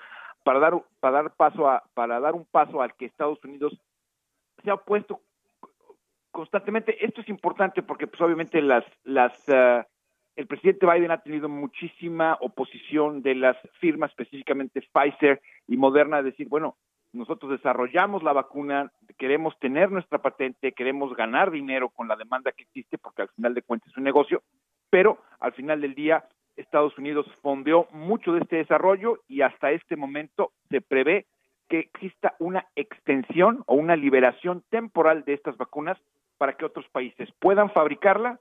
para 0.44 0.60
dar 0.60 0.74
para 1.00 1.24
dar 1.24 1.36
paso 1.36 1.68
a 1.68 1.84
para 1.94 2.20
dar 2.20 2.36
un 2.36 2.46
paso 2.46 2.82
al 2.82 2.94
que 2.96 3.06
Estados 3.06 3.44
Unidos 3.44 3.78
se 4.64 4.70
ha 4.70 4.76
opuesto 4.76 5.22
constantemente. 6.32 7.04
Esto 7.04 7.22
es 7.22 7.30
importante 7.30 7.82
porque 7.82 8.08
pues 8.08 8.22
obviamente 8.22 8.62
las 8.62 8.86
las 9.04 9.34
uh, 9.50 9.84
el 10.36 10.48
presidente 10.48 10.86
Biden 10.86 11.12
ha 11.12 11.22
tenido 11.22 11.50
muchísima 11.50 12.38
oposición 12.40 13.22
de 13.22 13.36
las 13.36 13.58
firmas, 13.80 14.12
específicamente 14.12 14.82
Pfizer 14.82 15.42
y 15.68 15.78
Moderna, 15.78 16.24
decir, 16.24 16.48
bueno, 16.50 16.76
nosotros 17.12 17.52
desarrollamos 17.52 18.24
la 18.24 18.34
vacuna, 18.34 18.92
queremos 19.18 19.58
tener 19.60 19.92
nuestra 19.92 20.20
patente, 20.20 20.72
queremos 20.72 21.16
ganar 21.16 21.52
dinero 21.52 21.90
con 21.90 22.08
la 22.08 22.16
demanda 22.16 22.52
que 22.52 22.64
existe, 22.64 22.98
porque 22.98 23.22
al 23.22 23.30
final 23.30 23.54
de 23.54 23.62
cuentas 23.62 23.90
es 23.92 23.98
un 23.98 24.04
negocio, 24.04 24.42
pero 24.94 25.18
al 25.40 25.54
final 25.54 25.82
del 25.82 25.96
día 25.96 26.24
Estados 26.56 26.96
Unidos 27.00 27.26
fondeó 27.42 27.88
mucho 27.94 28.32
de 28.32 28.42
este 28.42 28.58
desarrollo 28.58 29.24
y 29.28 29.42
hasta 29.42 29.72
este 29.72 29.96
momento 29.96 30.52
se 30.70 30.82
prevé 30.82 31.26
que 31.68 31.80
exista 31.80 32.36
una 32.38 32.68
extensión 32.76 33.64
o 33.66 33.74
una 33.74 33.96
liberación 33.96 34.64
temporal 34.70 35.26
de 35.26 35.34
estas 35.34 35.58
vacunas 35.58 35.98
para 36.38 36.54
que 36.54 36.66
otros 36.66 36.86
países 36.92 37.28
puedan 37.40 37.72
fabricarla 37.72 38.40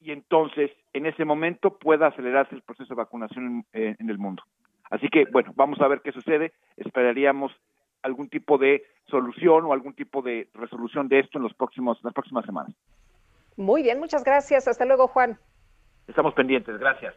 y 0.00 0.10
entonces 0.10 0.72
en 0.94 1.06
ese 1.06 1.24
momento 1.24 1.78
pueda 1.78 2.08
acelerarse 2.08 2.56
el 2.56 2.62
proceso 2.62 2.92
de 2.92 2.98
vacunación 2.98 3.64
en, 3.72 3.96
en 3.96 4.10
el 4.10 4.18
mundo. 4.18 4.42
Así 4.90 5.08
que, 5.08 5.26
bueno, 5.30 5.52
vamos 5.54 5.80
a 5.80 5.86
ver 5.86 6.00
qué 6.00 6.10
sucede. 6.10 6.54
Esperaríamos 6.76 7.52
algún 8.02 8.28
tipo 8.28 8.58
de 8.58 8.82
solución 9.06 9.64
o 9.64 9.72
algún 9.72 9.94
tipo 9.94 10.22
de 10.22 10.48
resolución 10.54 11.06
de 11.06 11.20
esto 11.20 11.38
en 11.38 11.44
los 11.44 11.54
próximos, 11.54 12.00
las 12.02 12.12
próximas 12.12 12.44
semanas. 12.44 12.74
Muy 13.56 13.84
bien, 13.84 14.00
muchas 14.00 14.24
gracias. 14.24 14.66
Hasta 14.66 14.84
luego, 14.84 15.06
Juan. 15.06 15.38
Estamos 16.06 16.34
pendientes, 16.34 16.78
gracias. 16.78 17.14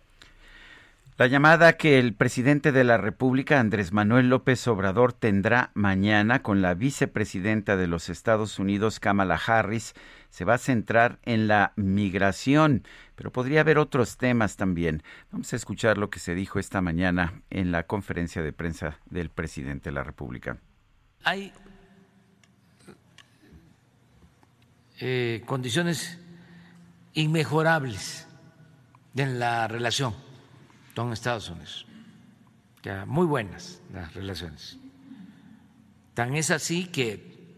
La 1.17 1.25
llamada 1.25 1.73
que 1.73 1.97
el 1.97 2.13
presidente 2.13 2.71
de 2.71 2.83
la 2.83 2.97
República, 2.97 3.59
Andrés 3.59 3.91
Manuel 3.91 4.29
López 4.29 4.67
Obrador, 4.67 5.13
tendrá 5.13 5.71
mañana 5.73 6.43
con 6.43 6.61
la 6.61 6.75
vicepresidenta 6.75 7.75
de 7.75 7.87
los 7.87 8.09
Estados 8.09 8.59
Unidos, 8.59 8.99
Kamala 8.99 9.41
Harris, 9.43 9.95
se 10.29 10.45
va 10.45 10.53
a 10.53 10.59
centrar 10.59 11.17
en 11.23 11.47
la 11.47 11.73
migración, 11.75 12.83
pero 13.15 13.31
podría 13.31 13.61
haber 13.61 13.79
otros 13.79 14.17
temas 14.17 14.57
también. 14.57 15.01
Vamos 15.31 15.51
a 15.53 15.55
escuchar 15.55 15.97
lo 15.97 16.11
que 16.11 16.19
se 16.19 16.35
dijo 16.35 16.59
esta 16.59 16.81
mañana 16.81 17.41
en 17.49 17.71
la 17.71 17.87
conferencia 17.87 18.43
de 18.43 18.53
prensa 18.53 18.99
del 19.07 19.31
presidente 19.31 19.89
de 19.89 19.95
la 19.95 20.03
República. 20.03 20.59
Hay 21.23 21.51
eh, 24.99 25.41
condiciones 25.47 26.19
inmejorables 27.15 28.26
en 29.17 29.39
la 29.39 29.67
relación 29.67 30.13
con 30.95 31.11
Estados 31.11 31.49
Unidos. 31.49 31.85
Ya, 32.83 33.05
muy 33.05 33.25
buenas 33.25 33.81
las 33.91 34.13
relaciones. 34.13 34.77
Tan 36.13 36.35
es 36.35 36.51
así 36.51 36.85
que 36.85 37.55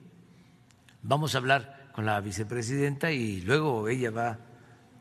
vamos 1.02 1.36
a 1.36 1.40
hablar 1.40 1.92
con 1.94 2.06
la 2.06 2.20
vicepresidenta 2.22 3.12
y 3.12 3.42
luego 3.42 3.88
ella 3.88 4.12
va 4.12 4.40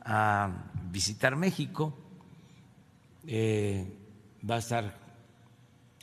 a 0.05 0.51
visitar 0.91 1.37
México, 1.37 1.97
eh, 3.27 3.93
va 4.49 4.57
a 4.57 4.59
estar 4.59 4.99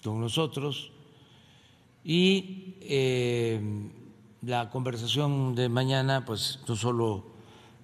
con 0.04 0.20
nosotros 0.20 0.92
y 2.04 2.78
eh, 2.82 3.60
la 4.42 4.70
conversación 4.70 5.56
de 5.56 5.70
mañana, 5.70 6.24
pues 6.24 6.60
no 6.68 6.76
solo 6.76 7.26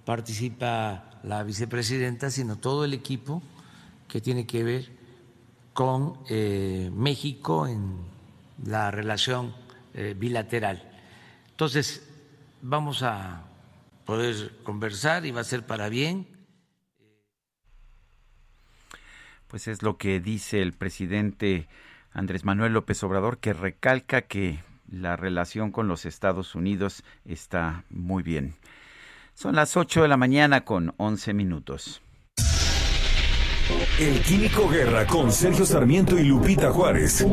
participa 0.04 1.11
la 1.22 1.42
vicepresidenta, 1.42 2.30
sino 2.30 2.56
todo 2.56 2.84
el 2.84 2.94
equipo 2.94 3.42
que 4.08 4.20
tiene 4.20 4.46
que 4.46 4.64
ver 4.64 4.88
con 5.72 6.18
eh, 6.28 6.90
México 6.92 7.66
en 7.66 7.96
la 8.64 8.90
relación 8.90 9.54
eh, 9.94 10.14
bilateral. 10.18 10.90
Entonces, 11.50 12.08
vamos 12.60 13.02
a 13.02 13.44
poder 14.04 14.52
conversar 14.62 15.24
y 15.26 15.30
va 15.30 15.40
a 15.40 15.44
ser 15.44 15.66
para 15.66 15.88
bien. 15.88 16.26
Pues 19.48 19.68
es 19.68 19.82
lo 19.82 19.98
que 19.98 20.20
dice 20.20 20.62
el 20.62 20.72
presidente 20.72 21.68
Andrés 22.12 22.44
Manuel 22.44 22.72
López 22.72 23.02
Obrador, 23.02 23.38
que 23.38 23.52
recalca 23.52 24.22
que 24.22 24.62
la 24.90 25.16
relación 25.16 25.72
con 25.72 25.88
los 25.88 26.04
Estados 26.04 26.54
Unidos 26.54 27.04
está 27.24 27.84
muy 27.88 28.22
bien. 28.22 28.54
Son 29.34 29.56
las 29.56 29.76
8 29.76 30.02
de 30.02 30.08
la 30.08 30.16
mañana 30.16 30.64
con 30.64 30.94
11 30.98 31.34
minutos. 31.34 32.02
El 33.98 34.20
Químico 34.22 34.68
Guerra 34.68 35.06
con 35.06 35.30
Sergio 35.30 35.64
Sarmiento 35.64 36.18
y 36.18 36.24
Lupita 36.24 36.70
Juárez. 36.70 37.26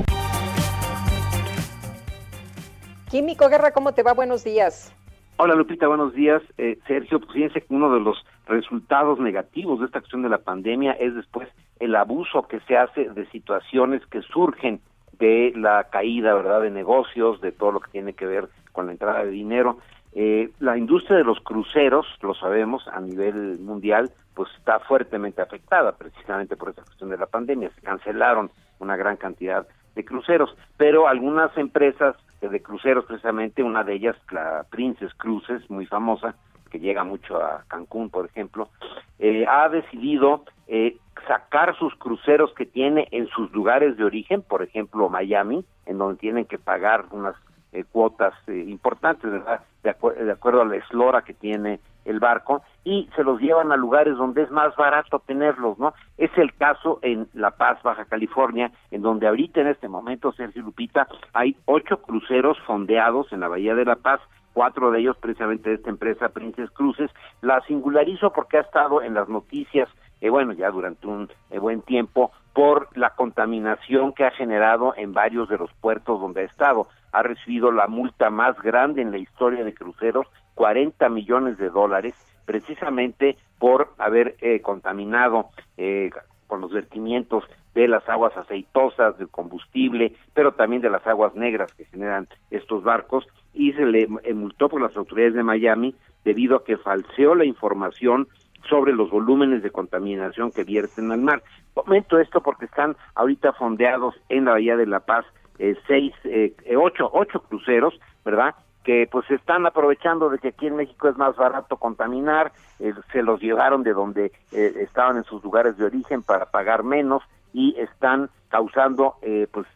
Químico 3.10 3.50
Guerra, 3.50 3.72
¿cómo 3.72 3.94
te 3.94 4.04
va? 4.04 4.14
Buenos 4.14 4.44
días. 4.44 4.94
Hola 5.38 5.56
Lupita, 5.56 5.88
buenos 5.88 6.14
días. 6.14 6.42
Eh, 6.58 6.80
Sergio, 6.88 7.20
pues 7.20 7.32
fíjense 7.32 7.62
que 7.62 7.74
uno 7.74 7.94
de 7.94 8.02
los 8.02 8.18
resultados 8.46 9.20
negativos 9.20 9.80
de 9.80 9.86
esta 9.86 10.00
acción 10.00 10.22
de 10.22 10.30
la 10.30 10.40
pandemia 10.40 10.94
es 10.94 11.16
después 11.16 11.48
el 11.80 11.96
abuso 11.96 12.44
que 12.48 12.60
se 12.62 12.78
hace 12.78 13.10
de 13.10 13.26
situaciones 13.28 14.06
que 14.08 14.22
surgen 14.22 14.82
de 15.18 15.54
la 15.56 15.86
caída, 15.92 16.34
¿verdad?, 16.34 16.62
de 16.62 16.72
negocios, 16.72 17.42
de 17.42 17.52
todo 17.52 17.72
lo 17.72 17.80
que 17.80 17.92
tiene 17.92 18.14
que 18.14 18.26
ver 18.26 18.50
con 18.72 18.88
la 18.88 18.92
entrada 18.92 19.24
de 19.24 19.32
dinero. 19.32 19.80
Eh, 20.14 20.50
la 20.60 20.78
industria 20.78 21.18
de 21.18 21.24
los 21.24 21.40
cruceros, 21.42 22.06
lo 22.22 22.34
sabemos, 22.34 22.88
a 22.88 23.00
nivel 23.00 23.60
mundial, 23.60 24.12
pues 24.34 24.50
está 24.58 24.80
fuertemente 24.80 25.42
afectada 25.42 25.92
precisamente 25.94 26.56
por 26.56 26.70
esta 26.70 26.84
cuestión 26.84 27.10
de 27.10 27.18
la 27.18 27.26
pandemia. 27.26 27.70
Se 27.76 27.82
cancelaron 27.82 28.50
una 28.80 28.96
gran 28.96 29.18
cantidad 29.18 29.68
de 29.96 30.06
cruceros, 30.06 30.56
pero 30.78 31.08
algunas 31.08 31.56
empresas 31.58 32.16
de 32.42 32.62
cruceros, 32.62 33.06
precisamente 33.06 33.64
una 33.64 33.84
de 33.84 33.96
ellas, 33.96 34.16
la 34.32 34.66
Princess 34.70 35.14
Cruises, 35.16 35.70
muy 35.70 35.86
famosa, 35.86 36.36
que 36.70 36.80
llega 36.80 37.04
mucho 37.04 37.38
a 37.42 37.64
Cancún, 37.68 38.10
por 38.10 38.26
ejemplo, 38.26 38.70
eh, 39.18 39.46
ha 39.48 39.68
decidido 39.70 40.46
eh, 40.68 40.98
sacar 41.28 41.76
sus 41.78 41.94
cruceros 41.96 42.54
que 42.54 42.66
tiene 42.66 43.08
en 43.12 43.28
sus 43.28 43.52
lugares 43.52 43.98
de 43.98 44.04
origen, 44.04 44.42
por 44.42 44.62
ejemplo 44.64 45.10
Miami, 45.10 45.66
en 45.86 45.98
donde 45.98 46.20
tienen 46.20 46.46
que 46.46 46.58
pagar 46.58 47.06
unas 47.12 47.36
eh, 47.72 47.84
cuotas 47.84 48.34
eh, 48.48 48.66
importantes, 48.68 49.30
¿verdad? 49.32 49.62
De, 49.84 49.96
de, 50.26 50.32
acuerdo 50.32 50.62
a 50.62 50.66
la 50.66 50.76
eslora 50.76 51.22
que 51.22 51.34
tiene 51.34 51.80
el 52.06 52.20
barco, 52.20 52.64
y 52.84 53.08
se 53.16 53.24
los 53.24 53.40
llevan 53.40 53.72
a 53.72 53.78
lugares 53.78 54.18
donde 54.18 54.42
es 54.42 54.52
más 54.52 54.76
barato 54.76 55.20
tenerlos, 55.20 55.78
¿no? 55.78 55.94
Es 56.18 56.32
el 56.38 56.54
caso 56.56 57.00
en 57.04 57.28
La 57.34 57.52
Paz, 57.52 57.82
Baja 57.84 58.06
California, 58.06 58.72
en 58.90 59.02
donde 59.02 59.28
ahorita 59.28 59.62
en 59.62 59.68
este 59.68 59.88
momento, 59.88 60.32
Sergio 60.32 60.64
Lupita, 60.64 61.08
hay 61.34 61.56
ocho 61.66 62.02
cruceros 62.02 62.58
fondeados 62.66 63.32
en 63.32 63.42
la 63.42 63.48
Bahía 63.48 63.76
de 63.76 63.86
La 63.86 63.96
Paz, 63.96 64.22
cuatro 64.54 64.92
de 64.92 65.00
ellos 65.00 65.18
precisamente 65.18 65.70
de 65.70 65.76
esta 65.76 65.90
empresa 65.90 66.30
Princess 66.30 66.72
Cruises. 66.72 67.12
La 67.42 67.62
singularizo 67.62 68.32
porque 68.34 68.58
ha 68.58 68.62
estado 68.62 69.02
en 69.02 69.14
las 69.14 69.30
noticias, 69.30 69.88
eh, 70.22 70.30
bueno, 70.30 70.54
ya 70.54 70.72
durante 70.72 71.08
un 71.08 71.30
eh, 71.52 71.60
buen 71.60 71.82
tiempo, 71.82 72.32
por 72.54 72.90
la 72.98 73.12
contaminación 73.12 74.14
que 74.14 74.26
ha 74.26 74.32
generado 74.32 74.94
en 74.98 75.14
varios 75.14 75.48
de 75.48 75.58
los 75.58 75.72
puertos 75.76 76.20
donde 76.20 76.42
ha 76.42 76.46
estado. 76.46 76.88
Ha 77.12 77.24
recibido 77.24 77.72
la 77.72 77.88
multa 77.88 78.30
más 78.30 78.60
grande 78.62 79.02
en 79.02 79.12
la 79.12 79.18
historia 79.18 79.64
de 79.64 79.74
cruceros, 79.74 80.28
40 80.56 81.10
millones 81.10 81.58
de 81.58 81.70
dólares, 81.70 82.14
precisamente 82.46 83.38
por 83.58 83.94
haber 83.98 84.36
eh, 84.42 84.62
contaminado 84.62 85.50
eh, 85.78 86.10
con 86.48 86.62
los 86.62 86.72
vertimientos 86.72 87.44
de 87.76 87.88
las 87.88 88.08
aguas 88.10 88.36
aceitosas, 88.36 89.18
del 89.18 89.30
combustible, 89.30 90.16
pero 90.34 90.54
también 90.54 90.82
de 90.82 90.90
las 90.90 91.06
aguas 91.06 91.36
negras 91.36 91.72
que 91.74 91.86
generan 91.86 92.28
estos 92.50 92.84
barcos, 92.84 93.28
y 93.54 93.74
se 93.74 93.86
le 93.86 94.08
multó 94.08 94.70
por 94.70 94.82
las 94.82 94.96
autoridades 94.96 95.36
de 95.36 95.44
Miami 95.44 95.96
debido 96.24 96.58
a 96.58 96.64
que 96.64 96.78
falseó 96.78 97.36
la 97.36 97.46
información 97.46 98.28
sobre 98.68 98.94
los 98.94 99.10
volúmenes 99.10 99.64
de 99.64 99.72
contaminación 99.72 100.52
que 100.52 100.64
vierten 100.64 101.12
al 101.12 101.22
mar. 101.22 101.44
Comento 101.74 102.20
esto 102.20 102.42
porque 102.42 102.66
están 102.66 102.96
ahorita 103.16 103.54
fondeados 103.54 104.16
en 104.30 104.46
la 104.46 104.52
Bahía 104.52 104.76
de 104.76 104.86
La 104.86 105.00
Paz 105.00 105.26
eh, 105.60 105.76
seis, 105.88 106.14
eh, 106.24 106.56
ocho, 106.76 107.10
ocho 107.14 107.42
cruceros, 107.44 108.00
¿verdad? 108.26 108.56
que 108.84 109.08
pues 109.12 109.30
están 109.30 109.66
aprovechando 109.66 110.30
de 110.30 110.40
que 110.40 110.48
aquí 110.50 110.68
en 110.68 110.76
México 110.76 111.10
es 111.10 111.18
más 111.18 111.36
barato 111.36 111.78
contaminar, 111.78 112.52
eh, 112.80 112.94
se 113.12 113.22
los 113.22 113.42
llevaron 113.42 113.84
de 113.84 113.94
donde 113.94 114.32
eh, 114.52 114.74
estaban 114.78 115.18
en 115.18 115.24
sus 115.26 115.44
lugares 115.44 115.78
de 115.78 115.86
origen 115.86 116.24
para 116.24 116.46
pagar 116.46 116.84
menos 116.84 117.22
y 117.54 117.76
están 117.80 118.30
causando 118.50 119.16
eh, 119.22 119.48
pues 119.52 119.68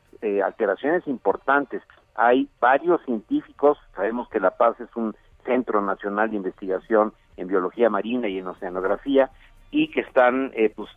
alteraciones 0.41 1.05
importantes. 1.05 1.83
Hay 2.15 2.47
varios 2.61 3.03
científicos, 3.03 3.77
sabemos 3.93 4.29
que 4.29 4.39
La 4.39 4.51
Paz 4.51 4.79
es 4.79 4.87
un 4.95 5.13
centro 5.43 5.81
nacional 5.81 6.29
de 6.29 6.37
investigación 6.37 7.11
en 7.35 7.49
biología 7.49 7.89
marina 7.89 8.29
y 8.29 8.37
en 8.37 8.47
oceanografía 8.47 9.29
y 9.75 9.89
que 9.89 10.01
están 10.01 10.53
pues 10.75 10.89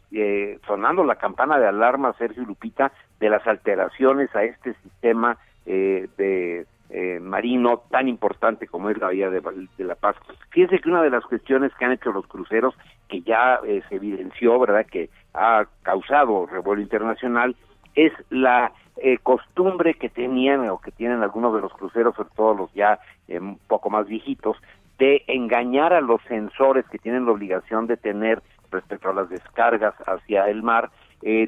sonando 0.67 1.03
la 1.03 1.17
campana 1.17 1.59
de 1.59 1.67
alarma 1.67 2.15
Sergio 2.19 2.45
Lupita 2.45 2.93
de 3.19 3.31
las 3.31 3.47
alteraciones 3.47 4.35
a 4.37 4.45
este 4.45 4.75
sistema 4.83 5.39
de 5.65 6.67
eh, 6.89 7.19
marino 7.21 7.83
tan 7.91 8.07
importante 8.07 8.69
como 8.69 8.91
es 8.91 8.99
la 8.99 9.07
Bahía 9.07 9.29
de, 9.29 9.43
La 9.79 9.97
Paz. 9.97 10.15
Fíjense 10.51 10.79
que 10.79 10.89
una 10.89 11.03
de 11.03 11.11
las 11.11 11.25
cuestiones 11.25 11.73
que 11.75 11.85
han 11.85 11.91
hecho 11.91 12.13
los 12.13 12.29
cruceros, 12.29 12.75
que 13.09 13.23
ya 13.23 13.59
eh, 13.67 13.83
se 13.89 13.97
evidenció, 13.97 14.57
¿verdad?, 14.61 14.87
que 14.87 15.11
ha 15.35 15.67
causado 15.83 16.47
revuelo 16.47 16.81
internacional, 16.81 17.57
es 17.97 18.13
la 18.31 18.73
eh, 18.99 19.19
costumbre 19.19 19.95
que 19.95 20.09
tenían 20.09 20.69
o 20.69 20.79
que 20.79 20.93
tienen 20.93 21.25
algunos 21.25 21.55
de 21.57 21.61
los 21.61 21.73
cruceros, 21.73 22.15
sobre 22.15 22.31
todo 22.37 22.55
los 22.55 22.73
ya 22.73 23.01
un 23.29 23.59
poco 23.67 23.91
más 23.91 24.07
viejitos, 24.07 24.57
de 24.99 25.25
engañar 25.27 25.93
a 25.93 26.01
los 26.01 26.23
sensores 26.29 26.87
que 26.87 26.99
tienen 26.99 27.27
la 27.27 27.33
obligación 27.33 27.89
de 27.89 27.97
tener 27.97 28.43
respecto 28.77 29.11
a 29.11 29.15
las 29.15 29.29
descargas 29.29 29.95
hacia 30.07 30.49
el 30.49 30.63
mar, 30.63 30.91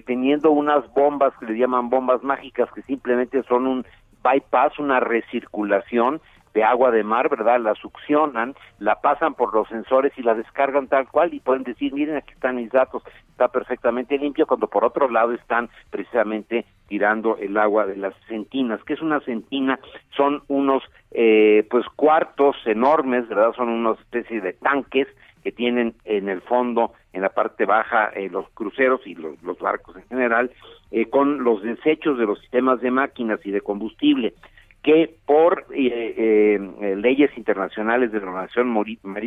teniendo 0.06 0.50
unas 0.50 0.92
bombas 0.94 1.32
que 1.38 1.46
le 1.46 1.58
llaman 1.58 1.90
bombas 1.90 2.22
mágicas 2.22 2.68
que 2.74 2.82
simplemente 2.82 3.42
son 3.44 3.66
un 3.66 3.86
bypass, 4.22 4.78
una 4.78 5.00
recirculación 5.00 6.20
de 6.54 6.64
agua 6.64 6.90
de 6.90 7.04
mar, 7.04 7.28
¿verdad? 7.28 7.60
La 7.60 7.74
succionan, 7.74 8.54
la 8.78 9.00
pasan 9.00 9.34
por 9.34 9.54
los 9.54 9.68
sensores 9.68 10.12
y 10.16 10.22
la 10.22 10.34
descargan 10.34 10.88
tal 10.88 11.06
cual 11.08 11.32
y 11.32 11.40
pueden 11.40 11.62
decir, 11.62 11.92
miren, 11.92 12.16
aquí 12.16 12.32
están 12.32 12.56
mis 12.56 12.72
datos, 12.72 13.02
está 13.30 13.48
perfectamente 13.48 14.18
limpio, 14.18 14.46
cuando 14.46 14.66
por 14.66 14.84
otro 14.84 15.08
lado 15.08 15.32
están 15.32 15.68
precisamente 15.90 16.64
tirando 16.88 17.36
el 17.36 17.56
agua 17.56 17.86
de 17.86 17.96
las 17.96 18.14
centinas. 18.26 18.82
¿Qué 18.84 18.94
es 18.94 19.02
una 19.02 19.20
centina? 19.20 19.78
Son 20.16 20.42
unos, 20.48 20.82
eh, 21.12 21.66
pues, 21.70 21.86
cuartos 21.94 22.56
enormes, 22.64 23.28
¿verdad? 23.28 23.52
Son 23.54 23.68
una 23.68 23.92
especie 23.92 24.40
de 24.40 24.54
tanques 24.54 25.06
que 25.42 25.52
tienen 25.52 25.94
en 26.04 26.28
el 26.28 26.40
fondo, 26.42 26.92
en 27.12 27.22
la 27.22 27.30
parte 27.30 27.64
baja, 27.64 28.10
eh, 28.14 28.28
los 28.30 28.48
cruceros 28.50 29.06
y 29.06 29.14
los, 29.14 29.58
barcos 29.58 29.96
en 29.96 30.06
general, 30.08 30.50
eh, 30.90 31.06
con 31.06 31.44
los 31.44 31.62
desechos 31.62 32.18
de 32.18 32.26
los 32.26 32.40
sistemas 32.40 32.80
de 32.80 32.90
máquinas 32.90 33.40
y 33.44 33.50
de 33.50 33.60
combustible 33.60 34.34
que 34.82 35.12
por 35.26 35.66
eh, 35.74 36.58
leyes 36.96 37.36
internacionales 37.36 38.12
de 38.12 38.20
la 38.20 38.26
Organización 38.26 38.68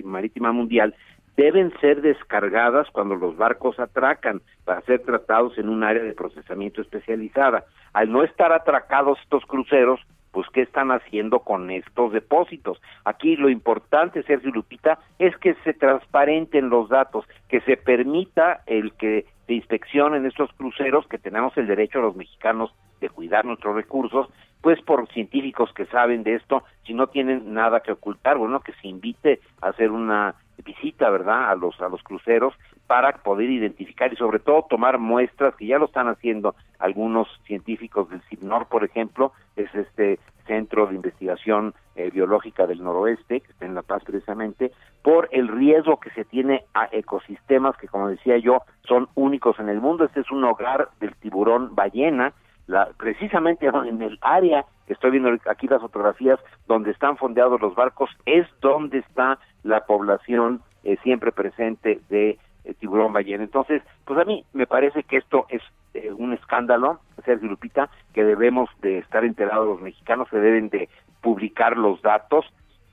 Marítima 0.05 0.51
Mundial 0.53 0.95
deben 1.35 1.73
ser 1.79 2.01
descargadas 2.01 2.87
cuando 2.91 3.15
los 3.15 3.35
barcos 3.37 3.79
atracan 3.79 4.41
para 4.63 4.81
ser 4.81 5.01
tratados 5.01 5.57
en 5.57 5.69
un 5.69 5.83
área 5.83 6.03
de 6.03 6.13
procesamiento 6.13 6.81
especializada. 6.81 7.65
Al 7.93 8.11
no 8.11 8.23
estar 8.23 8.51
atracados 8.51 9.19
estos 9.23 9.45
cruceros, 9.45 9.99
pues 10.31 10.47
qué 10.53 10.61
están 10.61 10.91
haciendo 10.91 11.39
con 11.39 11.69
estos 11.71 12.13
depósitos. 12.13 12.81
Aquí 13.05 13.35
lo 13.35 13.49
importante, 13.49 14.23
Sergio 14.23 14.51
Lupita, 14.51 14.99
es 15.19 15.35
que 15.37 15.55
se 15.63 15.73
transparenten 15.73 16.69
los 16.69 16.89
datos, 16.89 17.25
que 17.49 17.61
se 17.61 17.77
permita 17.77 18.61
el 18.65 18.93
que 18.93 19.25
se 19.47 19.53
inspeccionen 19.53 20.25
estos 20.25 20.51
cruceros, 20.53 21.07
que 21.07 21.17
tenemos 21.17 21.55
el 21.57 21.67
derecho 21.67 21.99
a 21.99 22.03
los 22.03 22.15
mexicanos 22.15 22.73
de 23.01 23.09
cuidar 23.09 23.45
nuestros 23.45 23.75
recursos, 23.75 24.27
pues 24.61 24.79
por 24.81 25.07
científicos 25.09 25.73
que 25.73 25.85
saben 25.87 26.23
de 26.23 26.35
esto, 26.35 26.63
si 26.85 26.93
no 26.93 27.07
tienen 27.07 27.53
nada 27.53 27.81
que 27.81 27.91
ocultar, 27.91 28.37
bueno, 28.37 28.59
que 28.61 28.73
se 28.73 28.87
invite 28.87 29.39
a 29.61 29.69
hacer 29.69 29.91
una 29.91 30.35
visita, 30.63 31.09
¿verdad?, 31.09 31.49
a 31.49 31.55
los 31.55 31.81
a 31.81 31.89
los 31.89 32.03
cruceros 32.03 32.53
para 32.91 33.13
poder 33.13 33.49
identificar 33.49 34.11
y 34.11 34.17
sobre 34.17 34.39
todo 34.39 34.65
tomar 34.69 34.97
muestras 34.97 35.55
que 35.55 35.65
ya 35.65 35.77
lo 35.77 35.85
están 35.85 36.09
haciendo 36.09 36.55
algunos 36.77 37.25
científicos 37.45 38.09
del 38.09 38.21
CIPNOR, 38.23 38.65
por 38.67 38.83
ejemplo, 38.83 39.31
es 39.55 39.73
este 39.73 40.19
Centro 40.45 40.87
de 40.87 40.95
Investigación 40.95 41.73
eh, 41.95 42.11
Biológica 42.11 42.67
del 42.67 42.83
Noroeste, 42.83 43.39
que 43.39 43.49
está 43.49 43.65
en 43.65 43.75
La 43.75 43.81
Paz 43.81 44.03
precisamente, 44.03 44.73
por 45.03 45.29
el 45.31 45.47
riesgo 45.47 46.01
que 46.01 46.09
se 46.09 46.25
tiene 46.25 46.65
a 46.73 46.89
ecosistemas 46.91 47.77
que, 47.77 47.87
como 47.87 48.09
decía 48.09 48.37
yo, 48.39 48.63
son 48.85 49.07
únicos 49.15 49.57
en 49.61 49.69
el 49.69 49.79
mundo. 49.79 50.03
Este 50.03 50.19
es 50.19 50.29
un 50.29 50.43
hogar 50.43 50.89
del 50.99 51.15
tiburón 51.15 51.73
ballena, 51.73 52.33
la, 52.67 52.89
precisamente 52.97 53.67
en 53.87 54.01
el 54.01 54.19
área 54.19 54.65
que 54.85 54.91
estoy 54.91 55.11
viendo 55.11 55.29
aquí 55.49 55.65
las 55.65 55.79
fotografías 55.79 56.41
donde 56.67 56.91
están 56.91 57.15
fondeados 57.15 57.61
los 57.61 57.73
barcos, 57.73 58.09
es 58.25 58.45
donde 58.59 58.97
está 58.97 59.39
la 59.63 59.85
población 59.85 60.61
eh, 60.83 60.97
siempre 61.03 61.31
presente 61.31 62.01
de 62.09 62.37
tiburón 62.79 63.13
ballena. 63.13 63.43
Entonces, 63.43 63.81
pues 64.05 64.19
a 64.19 64.25
mí 64.25 64.43
me 64.53 64.67
parece 64.67 65.03
que 65.03 65.17
esto 65.17 65.45
es 65.49 65.61
eh, 65.93 66.11
un 66.11 66.33
escándalo, 66.33 66.99
Sergio 67.25 67.49
Lupita, 67.49 67.89
que 68.13 68.23
debemos 68.23 68.69
de 68.81 68.99
estar 68.99 69.25
enterados 69.25 69.67
los 69.67 69.81
mexicanos, 69.81 70.27
se 70.29 70.39
deben 70.39 70.69
de 70.69 70.89
publicar 71.21 71.77
los 71.77 72.01
datos, 72.01 72.45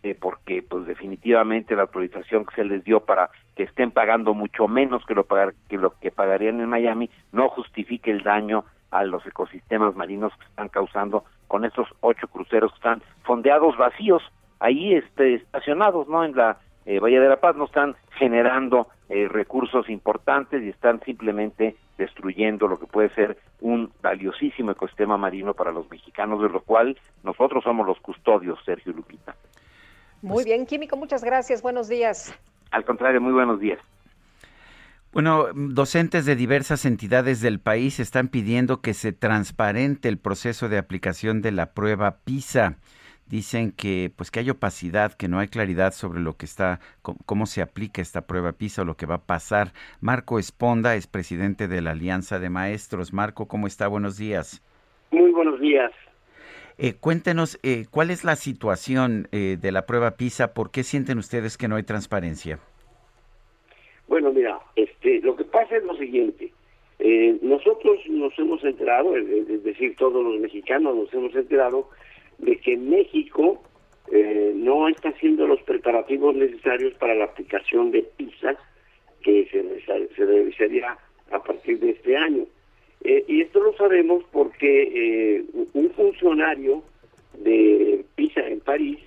eh, 0.03 0.17
porque 0.19 0.63
pues 0.63 0.87
definitivamente 0.87 1.75
la 1.75 1.83
autorización 1.83 2.45
que 2.45 2.55
se 2.55 2.65
les 2.65 2.85
dio 2.85 3.01
para 3.01 3.31
que 3.57 3.65
estén 3.65 3.91
pagando 3.91 4.35
mucho 4.35 4.69
menos 4.69 5.05
que 5.05 5.15
lo, 5.15 5.25
pagar, 5.25 5.55
que 5.69 5.77
lo 5.77 5.99
que 5.99 6.11
pagarían 6.11 6.61
en 6.61 6.69
Miami 6.69 7.11
no 7.33 7.49
justifique 7.49 8.11
el 8.11 8.23
daño 8.23 8.65
a 8.91 9.05
los 9.05 9.27
ecosistemas 9.27 9.97
marinos 9.97 10.33
que 10.39 10.45
están 10.45 10.69
causando 10.69 11.25
con 11.49 11.65
estos 11.65 11.89
ocho 12.01 12.29
cruceros 12.29 12.71
que 12.73 12.77
están 12.77 13.03
fondeados 13.25 13.77
vacíos 13.77 14.23
ahí 14.61 14.95
este, 14.95 15.35
estacionados 15.35 16.09
no 16.09 16.25
en 16.25 16.37
la 16.37 16.59
eh, 16.87 17.01
Valle 17.01 17.21
de 17.21 17.29
la 17.29 17.41
Paz 17.41 17.57
no 17.57 17.65
están 17.65 17.97
generando 18.19 18.87
eh, 19.09 19.27
recursos 19.29 19.89
importantes 19.89 20.63
y 20.63 20.69
están 20.69 21.01
simplemente 21.01 21.77
destruyendo 21.97 22.69
lo 22.69 22.79
que 22.79 22.87
puede 22.87 23.09
ser 23.15 23.39
un 23.61 23.91
valiosísimo 24.03 24.73
ecosistema 24.73 25.17
marino 25.17 25.55
para 25.55 25.73
los 25.73 25.91
mexicanos, 25.91 26.43
de 26.43 26.49
lo 26.49 26.61
cual 26.61 26.99
nosotros 27.25 27.65
somos 27.65 27.87
los 27.87 27.99
custodios, 28.01 28.59
Sergio 28.65 28.93
Lupita. 28.93 29.35
Muy 30.23 30.45
bien, 30.45 30.67
Químico, 30.67 30.97
muchas 30.97 31.25
gracias. 31.25 31.63
Buenos 31.63 31.89
días. 31.89 32.39
Al 32.71 32.85
contrario, 32.85 33.21
muy 33.21 33.33
buenos 33.33 33.61
días. 33.61 33.79
Bueno, 35.13 35.47
docentes 35.55 36.27
de 36.27 36.37
diversas 36.37 36.85
entidades 36.85 37.41
del 37.41 37.61
país 37.61 37.99
están 37.99 38.29
pidiendo 38.29 38.83
que 38.83 38.93
se 38.93 39.13
transparente 39.13 40.09
el 40.09 40.19
proceso 40.19 40.69
de 40.69 40.77
aplicación 40.77 41.41
de 41.41 41.51
la 41.51 41.73
prueba 41.73 42.19
PISA 42.25 42.77
dicen 43.29 43.73
que 43.73 44.11
pues 44.15 44.31
que 44.31 44.41
hay 44.41 44.51
opacidad, 44.51 45.13
que 45.13 45.29
no 45.29 45.39
hay 45.39 45.49
claridad 45.49 45.93
sobre 45.93 46.21
lo 46.21 46.37
que 46.37 46.47
está 46.47 46.81
cómo, 47.03 47.47
se 47.47 47.63
aplica 47.63 48.03
esta 48.03 48.27
prueba 48.27 48.53
PISA 48.53 48.83
o 48.83 48.85
lo 48.85 48.97
que 48.97 49.07
va 49.07 49.17
a 49.17 49.27
pasar. 49.27 49.73
Marco 50.01 50.39
Esponda 50.39 50.97
es 50.97 51.07
presidente 51.07 51.69
de 51.69 51.81
la 51.81 51.93
Alianza 51.93 52.39
de 52.39 52.51
Maestros. 52.51 53.13
Marco, 53.13 53.47
¿cómo 53.47 53.67
está? 53.67 53.89
Buenos 53.89 54.19
días. 54.19 54.63
Muy 55.11 55.31
buenos 55.31 55.61
días. 55.61 55.93
Eh, 56.81 56.95
cuéntenos 56.99 57.59
eh, 57.65 57.87
cuál 57.91 58.11
es 58.11 58.25
la 58.25 58.37
situación 58.37 59.27
eh, 59.33 59.57
de 59.61 59.73
la 59.73 59.85
prueba 59.85 60.13
PISA, 60.13 60.55
¿por 60.55 60.71
qué 60.71 60.85
sienten 60.85 61.19
ustedes 61.19 61.59
que 61.59 61.67
no 61.67 61.75
hay 61.75 61.83
transparencia? 61.83 62.61
Bueno, 64.07 64.33
mira, 64.33 64.61
este, 64.77 65.21
lo 65.23 65.35
que 65.35 65.45
pasa 65.45 65.77
es 65.77 65.85
lo 65.85 65.97
siguiente. 65.97 66.53
nosotros 67.43 67.99
nos 68.09 68.39
hemos 68.39 68.63
enterado, 68.65 69.17
es 69.17 69.63
decir, 69.65 69.97
todos 69.97 70.23
los 70.25 70.41
mexicanos 70.41 70.97
nos 70.97 71.13
hemos 71.13 71.35
enterado 71.35 71.89
de 72.39 72.57
que 72.57 72.77
México 72.77 73.63
eh, 74.11 74.53
no 74.55 74.89
está 74.89 75.11
haciendo 75.11 75.47
los 75.47 75.63
preparativos 75.63 76.35
necesarios 76.35 76.95
para 76.95 77.15
la 77.15 77.25
aplicación 77.25 77.91
de 77.91 78.03
PISA 78.03 78.57
que 79.23 79.47
se, 79.51 79.63
se 80.15 80.25
realizaría 80.25 80.97
a 81.31 81.43
partir 81.43 81.79
de 81.81 81.91
este 81.91 82.17
año. 82.17 82.47
Eh, 83.05 83.25
y 83.29 83.43
esto 83.43 83.61
lo 83.61 83.75
sabemos 83.75 84.25
porque 84.33 85.37
eh, 85.37 85.45
un 85.75 85.91
funcionario 85.91 86.83
de 87.39 88.05
PISA 88.15 88.47
en 88.49 88.61
París 88.61 88.99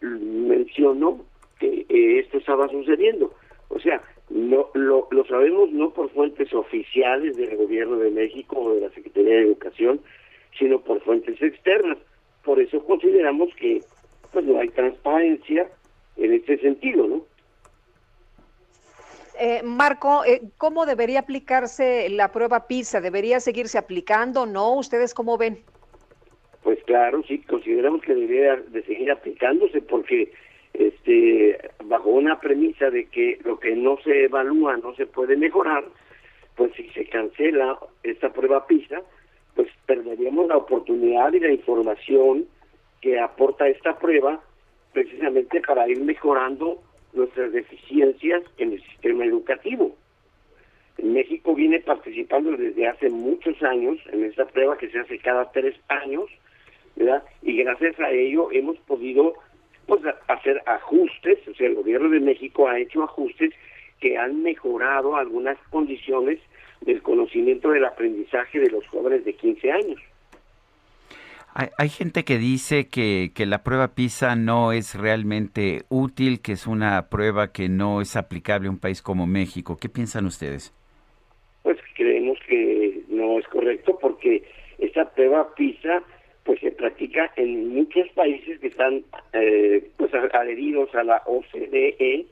mencionó 0.00 1.24
que 1.58 1.86
esto 2.20 2.38
estaba 2.38 2.68
sucediendo. 2.68 3.34
O 3.68 3.78
sea, 3.80 4.02
no, 4.30 4.68
lo, 4.74 5.08
lo 5.10 5.24
sabemos 5.26 5.70
no 5.72 5.90
por 5.90 6.10
fuentes 6.10 6.52
oficiales 6.54 7.36
del 7.36 7.56
gobierno 7.56 7.96
de 7.98 8.10
México 8.10 8.58
o 8.58 8.74
de 8.74 8.82
la 8.82 8.90
Secretaría 8.90 9.36
de 9.36 9.42
Educación, 9.42 10.00
sino 10.58 10.80
por 10.80 11.00
fuentes 11.00 11.40
externas. 11.42 11.98
Por 12.44 12.60
eso 12.60 12.84
consideramos 12.84 13.54
que 13.54 13.82
pues 14.32 14.44
no 14.44 14.58
hay 14.58 14.68
transparencia 14.70 15.68
en 16.16 16.32
este 16.32 16.58
sentido, 16.58 17.06
¿no? 17.06 17.22
Eh, 19.38 19.62
Marco, 19.64 20.24
eh, 20.24 20.42
¿cómo 20.58 20.86
debería 20.86 21.20
aplicarse 21.20 22.08
la 22.10 22.30
prueba 22.30 22.66
PISA? 22.66 23.00
¿Debería 23.00 23.40
seguirse 23.40 23.78
aplicando? 23.78 24.46
¿No? 24.46 24.74
¿Ustedes 24.74 25.14
cómo 25.14 25.36
ven? 25.38 25.58
Pues 26.62 26.78
claro, 26.84 27.22
sí, 27.26 27.38
consideramos 27.38 28.02
que 28.02 28.14
debería 28.14 28.56
de 28.56 28.82
seguir 28.84 29.10
aplicándose 29.10 29.80
porque 29.82 30.32
este, 30.74 31.58
bajo 31.84 32.10
una 32.10 32.40
premisa 32.40 32.90
de 32.90 33.06
que 33.06 33.38
lo 33.44 33.58
que 33.58 33.74
no 33.74 33.98
se 34.04 34.24
evalúa 34.24 34.76
no 34.76 34.94
se 34.94 35.06
puede 35.06 35.36
mejorar, 35.36 35.84
pues 36.54 36.72
si 36.76 36.88
se 36.90 37.06
cancela 37.06 37.78
esta 38.02 38.32
prueba 38.32 38.66
PISA, 38.66 39.02
pues 39.54 39.68
perderíamos 39.86 40.48
la 40.48 40.56
oportunidad 40.56 41.32
y 41.32 41.40
la 41.40 41.52
información 41.52 42.46
que 43.00 43.18
aporta 43.18 43.68
esta 43.68 43.98
prueba 43.98 44.40
precisamente 44.92 45.60
para 45.60 45.88
ir 45.88 46.00
mejorando 46.00 46.80
nuestras 47.12 47.52
deficiencias 47.52 48.42
en 48.58 48.72
el 48.72 48.82
sistema 48.82 49.24
educativo. 49.24 49.94
México 51.02 51.54
viene 51.54 51.80
participando 51.80 52.52
desde 52.56 52.86
hace 52.86 53.10
muchos 53.10 53.60
años 53.62 53.98
en 54.12 54.24
esta 54.24 54.46
prueba 54.46 54.78
que 54.78 54.88
se 54.88 55.00
hace 55.00 55.18
cada 55.18 55.50
tres 55.50 55.74
años, 55.88 56.26
¿verdad? 56.96 57.24
Y 57.42 57.56
gracias 57.56 57.98
a 57.98 58.10
ello 58.10 58.50
hemos 58.52 58.78
podido 58.80 59.34
pues 59.86 60.00
hacer 60.28 60.62
ajustes, 60.66 61.38
o 61.48 61.54
sea, 61.54 61.66
el 61.66 61.74
gobierno 61.74 62.08
de 62.08 62.20
México 62.20 62.68
ha 62.68 62.78
hecho 62.78 63.02
ajustes 63.02 63.52
que 64.00 64.16
han 64.16 64.42
mejorado 64.42 65.16
algunas 65.16 65.58
condiciones 65.70 66.38
del 66.84 67.02
conocimiento 67.02 67.70
del 67.70 67.84
aprendizaje 67.84 68.60
de 68.60 68.70
los 68.70 68.86
jóvenes 68.88 69.24
de 69.24 69.34
15 69.34 69.72
años. 69.72 70.00
Hay, 71.54 71.90
gente 71.90 72.24
que 72.24 72.38
dice 72.38 72.88
que, 72.88 73.30
que, 73.34 73.44
la 73.44 73.62
prueba 73.62 73.88
PISA 73.88 74.36
no 74.36 74.72
es 74.72 74.94
realmente 74.94 75.82
útil, 75.90 76.40
que 76.40 76.52
es 76.52 76.66
una 76.66 77.10
prueba 77.10 77.52
que 77.52 77.68
no 77.68 78.00
es 78.00 78.16
aplicable 78.16 78.68
a 78.68 78.70
un 78.70 78.78
país 78.78 79.02
como 79.02 79.26
México. 79.26 79.76
¿Qué 79.78 79.90
piensan 79.90 80.24
ustedes? 80.24 80.72
Pues 81.62 81.76
creemos 81.94 82.38
que 82.48 83.02
no 83.08 83.38
es 83.38 83.46
correcto 83.48 83.98
porque 84.00 84.42
esta 84.78 85.10
prueba 85.10 85.54
PISA 85.54 86.02
pues 86.44 86.58
se 86.60 86.72
practica 86.72 87.30
en 87.36 87.68
muchos 87.68 88.08
países 88.14 88.58
que 88.58 88.68
están 88.68 89.02
eh, 89.34 89.90
pues 89.98 90.12
adheridos 90.14 90.94
a 90.94 91.04
la 91.04 91.22
OCDE 91.26 92.26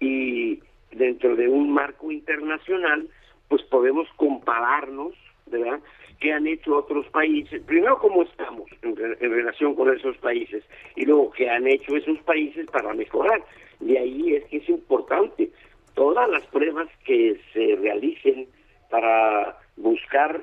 y 0.00 0.60
dentro 0.92 1.34
de 1.34 1.48
un 1.48 1.70
marco 1.72 2.12
internacional 2.12 3.08
pues 3.50 3.62
podemos 3.64 4.08
compararnos, 4.14 5.12
¿verdad? 5.46 5.80
¿Qué 6.20 6.32
han 6.32 6.46
hecho 6.46 6.76
otros 6.76 7.04
países? 7.08 7.60
Primero, 7.64 7.98
cómo 7.98 8.22
estamos 8.22 8.70
en, 8.82 8.94
relación 8.96 9.74
con 9.74 9.92
esos 9.92 10.16
países 10.18 10.62
y 10.94 11.04
luego 11.04 11.32
qué 11.32 11.50
han 11.50 11.66
hecho 11.66 11.96
esos 11.96 12.18
países 12.20 12.66
para 12.70 12.94
mejorar. 12.94 13.42
De 13.80 13.98
ahí 13.98 14.36
es 14.36 14.44
que 14.44 14.58
es 14.58 14.68
importante. 14.68 15.50
Todas 15.94 16.30
las 16.30 16.46
pruebas 16.46 16.88
que 17.04 17.40
se 17.52 17.74
realicen 17.74 18.46
para 18.88 19.58
buscar 19.76 20.42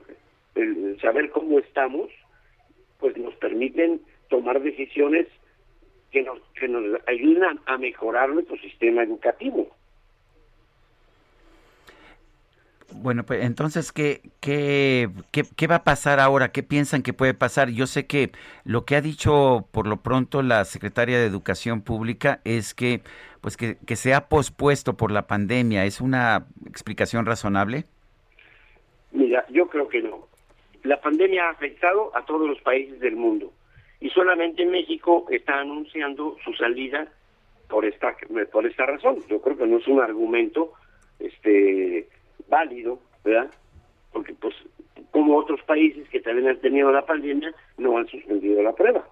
saber 1.02 1.30
cómo 1.30 1.60
estamos, 1.60 2.10
pues 3.00 3.16
nos 3.16 3.36
permiten 3.36 4.02
tomar 4.28 4.62
decisiones 4.62 5.28
que 6.12 6.24
nos, 6.24 6.40
que 6.60 6.68
nos 6.68 7.00
ayudan 7.08 7.62
a 7.68 7.78
mejorar 7.78 8.30
nuestro 8.32 8.58
sistema 8.58 9.04
educativo. 9.04 9.77
Bueno, 12.94 13.24
pues 13.26 13.44
entonces, 13.44 13.92
¿qué, 13.92 14.22
qué, 14.40 15.10
qué, 15.32 15.68
va 15.68 15.76
a 15.76 15.84
pasar 15.84 16.20
ahora? 16.20 16.52
¿Qué 16.52 16.64
piensan 16.64 17.04
que 17.04 17.14
puede 17.14 17.34
pasar? 17.34 17.70
Yo 17.70 17.86
sé 17.86 18.08
que 18.08 18.32
lo 18.64 18.86
que 18.86 18.96
ha 18.96 19.02
dicho 19.02 19.68
por 19.72 19.88
lo 19.88 19.98
pronto 19.98 20.42
la 20.42 20.64
secretaria 20.66 21.20
de 21.20 21.26
Educación 21.26 21.82
Pública 21.82 22.40
es 22.46 22.74
que, 22.74 23.02
pues 23.42 23.58
que, 23.58 23.78
que 23.86 23.96
se 23.96 24.14
ha 24.14 24.30
pospuesto 24.30 24.96
por 24.96 25.12
la 25.12 25.28
pandemia. 25.28 25.86
¿Es 25.86 26.00
una 26.00 26.48
explicación 26.66 27.26
razonable? 27.26 27.86
Mira, 29.12 29.46
yo 29.50 29.68
creo 29.68 29.90
que 29.90 30.02
no. 30.02 30.28
La 30.84 31.02
pandemia 31.02 31.48
ha 31.48 31.52
afectado 31.52 32.16
a 32.16 32.26
todos 32.26 32.48
los 32.48 32.62
países 32.62 33.00
del 33.00 33.16
mundo 33.16 33.52
y 34.00 34.10
solamente 34.10 34.66
México 34.66 35.26
está 35.30 35.60
anunciando 35.60 36.38
su 36.44 36.54
salida 36.54 37.08
por 37.68 37.86
esta 37.86 38.16
por 38.52 38.66
esta 38.66 38.86
razón. 38.86 39.18
Yo 39.28 39.42
creo 39.42 39.58
que 39.58 39.68
no 39.68 39.78
es 39.78 39.88
un 39.88 40.00
argumento 40.00 40.74
este 41.20 42.08
válido, 42.48 42.99
¿verdad? 43.24 43.49
Porque 44.11 44.34
pues 44.34 44.56
como 45.11 45.38
otros 45.38 45.61
países 45.64 46.07
que 46.10 46.19
también 46.19 46.48
han 46.48 46.60
tenido 46.60 46.91
la 46.91 47.06
pandemia 47.06 47.53
no 47.78 47.98
han 47.98 48.07
suspendido 48.07 48.61
la 48.61 48.74
prueba. 48.74 49.06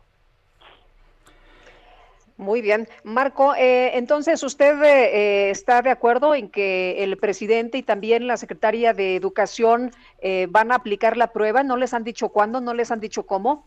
Muy 2.38 2.62
bien. 2.62 2.88
Marco, 3.03 3.56
eh, 3.56 3.98
entonces 3.98 4.44
usted 4.44 4.82
eh, 4.84 5.49
está 5.49 5.82
de 5.82 5.90
acuerdo 5.90 6.36
en 6.36 6.49
que 6.49 7.02
el 7.03 7.16
presidente 7.16 7.78
y 7.78 7.84
también 7.84 8.28
la 8.28 8.36
secretaria 8.36 8.94
de 8.94 9.16
Educación 9.16 9.91
eh, 10.22 10.48
van 10.49 10.72
a 10.72 10.76
aplicar 10.76 11.16
la 11.16 11.32
prueba. 11.32 11.64
¿No 11.64 11.78
les 11.78 11.94
han 11.94 12.03
dicho 12.03 12.30
cuándo? 12.30 12.60
¿No 12.60 12.74
les 12.74 12.91
han 12.91 12.99
dicho 12.99 13.24
cómo? 13.24 13.66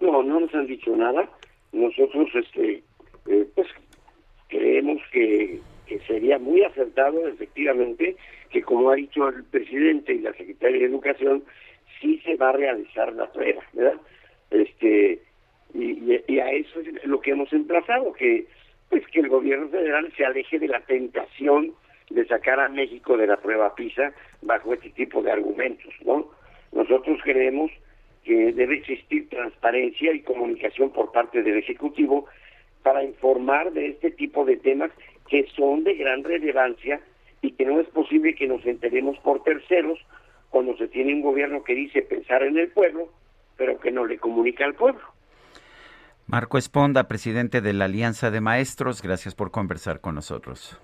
No, 0.00 0.22
no 0.24 0.40
nos 0.40 0.52
han 0.52 0.66
dicho 0.66 0.96
nada. 0.96 1.28
Nosotros, 1.72 2.28
este, 2.34 2.82
pues, 3.54 3.68
creemos 4.48 5.00
que 5.12 5.60
que 5.88 5.98
sería 6.00 6.38
muy 6.38 6.62
acertado, 6.62 7.26
efectivamente, 7.26 8.16
que 8.50 8.62
como 8.62 8.90
ha 8.90 8.94
dicho 8.94 9.28
el 9.28 9.44
presidente 9.44 10.12
y 10.14 10.20
la 10.20 10.32
secretaria 10.34 10.78
de 10.78 10.84
Educación, 10.84 11.42
sí 12.00 12.20
se 12.24 12.36
va 12.36 12.50
a 12.50 12.52
realizar 12.52 13.12
la 13.14 13.30
prueba, 13.32 13.62
¿verdad? 13.72 14.00
Este, 14.50 15.20
y, 15.74 16.38
a 16.38 16.50
eso 16.52 16.80
es 16.80 17.04
lo 17.04 17.20
que 17.20 17.32
hemos 17.32 17.52
emplazado, 17.52 18.12
que 18.12 18.46
pues 18.88 19.06
que 19.08 19.20
el 19.20 19.28
gobierno 19.28 19.68
federal 19.68 20.10
se 20.16 20.24
aleje 20.24 20.58
de 20.58 20.68
la 20.68 20.80
tentación 20.80 21.74
de 22.08 22.24
sacar 22.26 22.58
a 22.58 22.70
México 22.70 23.18
de 23.18 23.26
la 23.26 23.36
prueba 23.36 23.74
PISA 23.74 24.12
bajo 24.40 24.72
este 24.72 24.90
tipo 24.90 25.22
de 25.22 25.30
argumentos, 25.30 25.92
¿no? 26.04 26.30
Nosotros 26.72 27.18
creemos 27.22 27.70
que 28.24 28.52
debe 28.52 28.76
existir 28.76 29.28
transparencia 29.28 30.12
y 30.12 30.20
comunicación 30.20 30.90
por 30.90 31.12
parte 31.12 31.42
del 31.42 31.58
Ejecutivo 31.58 32.26
para 32.82 33.04
informar 33.04 33.72
de 33.72 33.88
este 33.88 34.10
tipo 34.10 34.44
de 34.46 34.56
temas 34.56 34.90
que 35.28 35.46
son 35.56 35.84
de 35.84 35.94
gran 35.94 36.24
relevancia 36.24 37.00
y 37.42 37.52
que 37.52 37.64
no 37.64 37.80
es 37.80 37.86
posible 37.88 38.34
que 38.34 38.48
nos 38.48 38.64
enteremos 38.66 39.18
por 39.18 39.42
terceros 39.42 39.98
cuando 40.50 40.76
se 40.76 40.88
tiene 40.88 41.14
un 41.14 41.22
gobierno 41.22 41.62
que 41.62 41.74
dice 41.74 42.02
pensar 42.02 42.42
en 42.42 42.58
el 42.58 42.68
pueblo, 42.68 43.08
pero 43.56 43.78
que 43.78 43.90
no 43.90 44.06
le 44.06 44.18
comunica 44.18 44.64
al 44.64 44.74
pueblo. 44.74 45.02
Marco 46.26 46.58
Esponda, 46.58 47.08
presidente 47.08 47.60
de 47.60 47.72
la 47.72 47.86
Alianza 47.86 48.30
de 48.30 48.40
Maestros, 48.40 49.02
gracias 49.02 49.34
por 49.34 49.50
conversar 49.50 50.00
con 50.00 50.14
nosotros. 50.14 50.78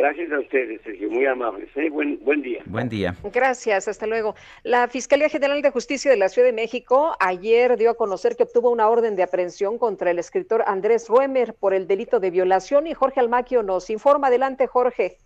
Gracias 0.00 0.32
a 0.32 0.40
ustedes, 0.40 0.80
Sergio, 0.80 1.10
muy 1.10 1.26
amables. 1.26 1.68
¿eh? 1.76 1.90
Buen, 1.90 2.18
buen 2.24 2.40
día. 2.40 2.62
Buen 2.64 2.88
día. 2.88 3.14
Gracias, 3.34 3.86
hasta 3.86 4.06
luego. 4.06 4.34
La 4.62 4.88
Fiscalía 4.88 5.28
General 5.28 5.60
de 5.60 5.70
Justicia 5.70 6.10
de 6.10 6.16
la 6.16 6.30
Ciudad 6.30 6.48
de 6.48 6.54
México 6.54 7.14
ayer 7.20 7.76
dio 7.76 7.90
a 7.90 7.94
conocer 7.94 8.34
que 8.34 8.44
obtuvo 8.44 8.70
una 8.70 8.88
orden 8.88 9.14
de 9.14 9.24
aprehensión 9.24 9.76
contra 9.76 10.10
el 10.10 10.18
escritor 10.18 10.64
Andrés 10.66 11.06
Ruemer 11.06 11.52
por 11.52 11.74
el 11.74 11.86
delito 11.86 12.18
de 12.18 12.30
violación 12.30 12.86
y 12.86 12.94
Jorge 12.94 13.20
Almaquio 13.20 13.62
nos 13.62 13.90
informa. 13.90 14.28
Adelante, 14.28 14.66
Jorge. 14.66 15.18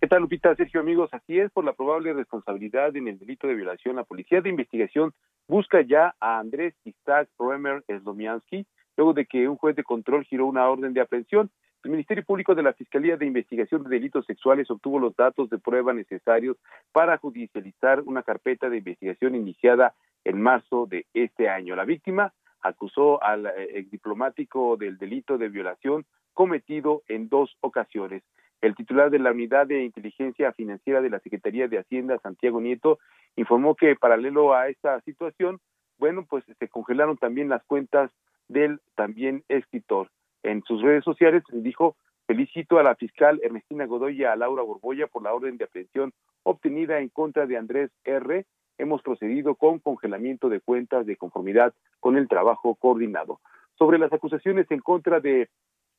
¿Qué 0.00 0.06
tal, 0.06 0.22
Lupita? 0.22 0.54
Sergio, 0.54 0.80
amigos, 0.80 1.10
así 1.12 1.38
es, 1.38 1.50
por 1.50 1.66
la 1.66 1.74
probable 1.74 2.14
responsabilidad 2.14 2.96
en 2.96 3.08
el 3.08 3.18
delito 3.18 3.46
de 3.46 3.56
violación, 3.56 3.96
la 3.96 4.04
Policía 4.04 4.40
de 4.40 4.48
Investigación 4.48 5.12
busca 5.46 5.82
ya 5.82 6.14
a 6.18 6.38
Andrés 6.38 6.72
Isaac 6.84 7.28
Ruemer 7.38 7.84
Slomiansky, 7.86 8.64
luego 8.96 9.12
de 9.12 9.26
que 9.26 9.46
un 9.48 9.58
juez 9.58 9.76
de 9.76 9.84
control 9.84 10.24
giró 10.24 10.46
una 10.46 10.66
orden 10.66 10.94
de 10.94 11.02
aprehensión. 11.02 11.50
El 11.84 11.92
Ministerio 11.92 12.24
Público 12.24 12.56
de 12.56 12.64
la 12.64 12.72
Fiscalía 12.72 13.16
de 13.16 13.24
Investigación 13.24 13.84
de 13.84 13.90
Delitos 13.90 14.26
Sexuales 14.26 14.68
obtuvo 14.68 14.98
los 14.98 15.14
datos 15.14 15.48
de 15.48 15.58
prueba 15.58 15.92
necesarios 15.92 16.56
para 16.90 17.18
judicializar 17.18 18.02
una 18.04 18.24
carpeta 18.24 18.68
de 18.68 18.78
investigación 18.78 19.36
iniciada 19.36 19.94
en 20.24 20.42
marzo 20.42 20.86
de 20.86 21.06
este 21.14 21.48
año. 21.48 21.76
La 21.76 21.84
víctima 21.84 22.34
acusó 22.62 23.22
al 23.22 23.46
eh, 23.46 23.86
diplomático 23.88 24.76
del 24.76 24.98
delito 24.98 25.38
de 25.38 25.48
violación 25.48 26.04
cometido 26.34 27.02
en 27.06 27.28
dos 27.28 27.56
ocasiones. 27.60 28.24
El 28.60 28.74
titular 28.74 29.10
de 29.10 29.20
la 29.20 29.30
Unidad 29.30 29.68
de 29.68 29.84
Inteligencia 29.84 30.52
Financiera 30.52 31.00
de 31.00 31.10
la 31.10 31.20
Secretaría 31.20 31.68
de 31.68 31.78
Hacienda, 31.78 32.18
Santiago 32.18 32.60
Nieto, 32.60 32.98
informó 33.36 33.76
que 33.76 33.94
paralelo 33.94 34.52
a 34.52 34.68
esta 34.68 35.00
situación, 35.02 35.60
bueno, 35.96 36.26
pues 36.28 36.44
se 36.58 36.68
congelaron 36.68 37.16
también 37.18 37.48
las 37.48 37.62
cuentas 37.64 38.10
del 38.48 38.80
también 38.96 39.44
escritor 39.48 40.10
en 40.42 40.62
sus 40.62 40.82
redes 40.82 41.04
sociales 41.04 41.42
dijo 41.52 41.96
felicito 42.26 42.78
a 42.78 42.82
la 42.82 42.94
fiscal 42.94 43.40
Ernestina 43.42 43.86
Godoy 43.86 44.20
y 44.20 44.24
a 44.24 44.36
Laura 44.36 44.62
Borboya 44.62 45.06
por 45.06 45.22
la 45.22 45.32
orden 45.32 45.56
de 45.56 45.64
aprehensión 45.64 46.12
obtenida 46.42 47.00
en 47.00 47.08
contra 47.08 47.46
de 47.46 47.56
Andrés 47.56 47.90
R. 48.04 48.44
Hemos 48.76 49.02
procedido 49.02 49.54
con 49.54 49.78
congelamiento 49.78 50.48
de 50.48 50.60
cuentas 50.60 51.06
de 51.06 51.16
conformidad 51.16 51.74
con 52.00 52.16
el 52.16 52.28
trabajo 52.28 52.74
coordinado. 52.74 53.40
Sobre 53.78 53.98
las 53.98 54.12
acusaciones 54.12 54.70
en 54.70 54.80
contra 54.80 55.20
de 55.20 55.48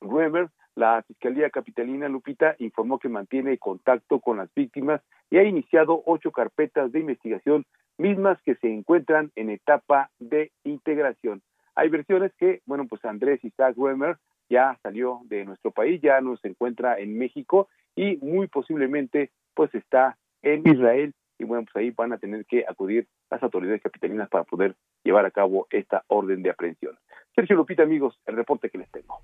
Ruemer, 0.01 0.49
la 0.75 1.03
Fiscalía 1.07 1.49
Capitalina 1.49 2.07
Lupita 2.07 2.55
informó 2.59 2.99
que 2.99 3.09
mantiene 3.09 3.57
contacto 3.57 4.19
con 4.19 4.37
las 4.37 4.53
víctimas 4.53 5.01
y 5.29 5.37
ha 5.37 5.43
iniciado 5.43 6.03
ocho 6.05 6.31
carpetas 6.31 6.91
de 6.91 6.99
investigación, 6.99 7.65
mismas 7.97 8.41
que 8.43 8.55
se 8.55 8.71
encuentran 8.71 9.31
en 9.35 9.49
etapa 9.49 10.09
de 10.19 10.51
integración. 10.63 11.41
Hay 11.79 11.87
versiones 11.87 12.33
que, 12.37 12.61
bueno, 12.65 12.87
pues 12.89 13.05
Andrés 13.05 13.41
Isaac 13.41 13.73
Ruemer 13.77 14.17
ya 14.49 14.77
salió 14.83 15.21
de 15.29 15.45
nuestro 15.45 15.71
país, 15.71 16.01
ya 16.01 16.19
no 16.19 16.35
se 16.35 16.49
encuentra 16.49 16.99
en 16.99 17.17
México 17.17 17.69
y 17.95 18.17
muy 18.17 18.47
posiblemente 18.47 19.31
pues 19.53 19.73
está 19.73 20.17
en 20.41 20.67
Israel 20.67 21.13
y 21.37 21.45
bueno, 21.45 21.63
pues 21.63 21.77
ahí 21.77 21.91
van 21.91 22.11
a 22.11 22.17
tener 22.17 22.45
que 22.45 22.65
acudir 22.67 23.07
las 23.31 23.41
autoridades 23.41 23.81
capitalinas 23.81 24.27
para 24.27 24.43
poder 24.43 24.75
llevar 25.05 25.25
a 25.25 25.31
cabo 25.31 25.67
esta 25.69 26.03
orden 26.07 26.43
de 26.43 26.49
aprehensión. 26.49 26.99
Sergio 27.33 27.55
Lupita, 27.55 27.83
amigos, 27.83 28.19
el 28.25 28.35
reporte 28.35 28.69
que 28.69 28.77
les 28.77 28.91
tengo. 28.91 29.21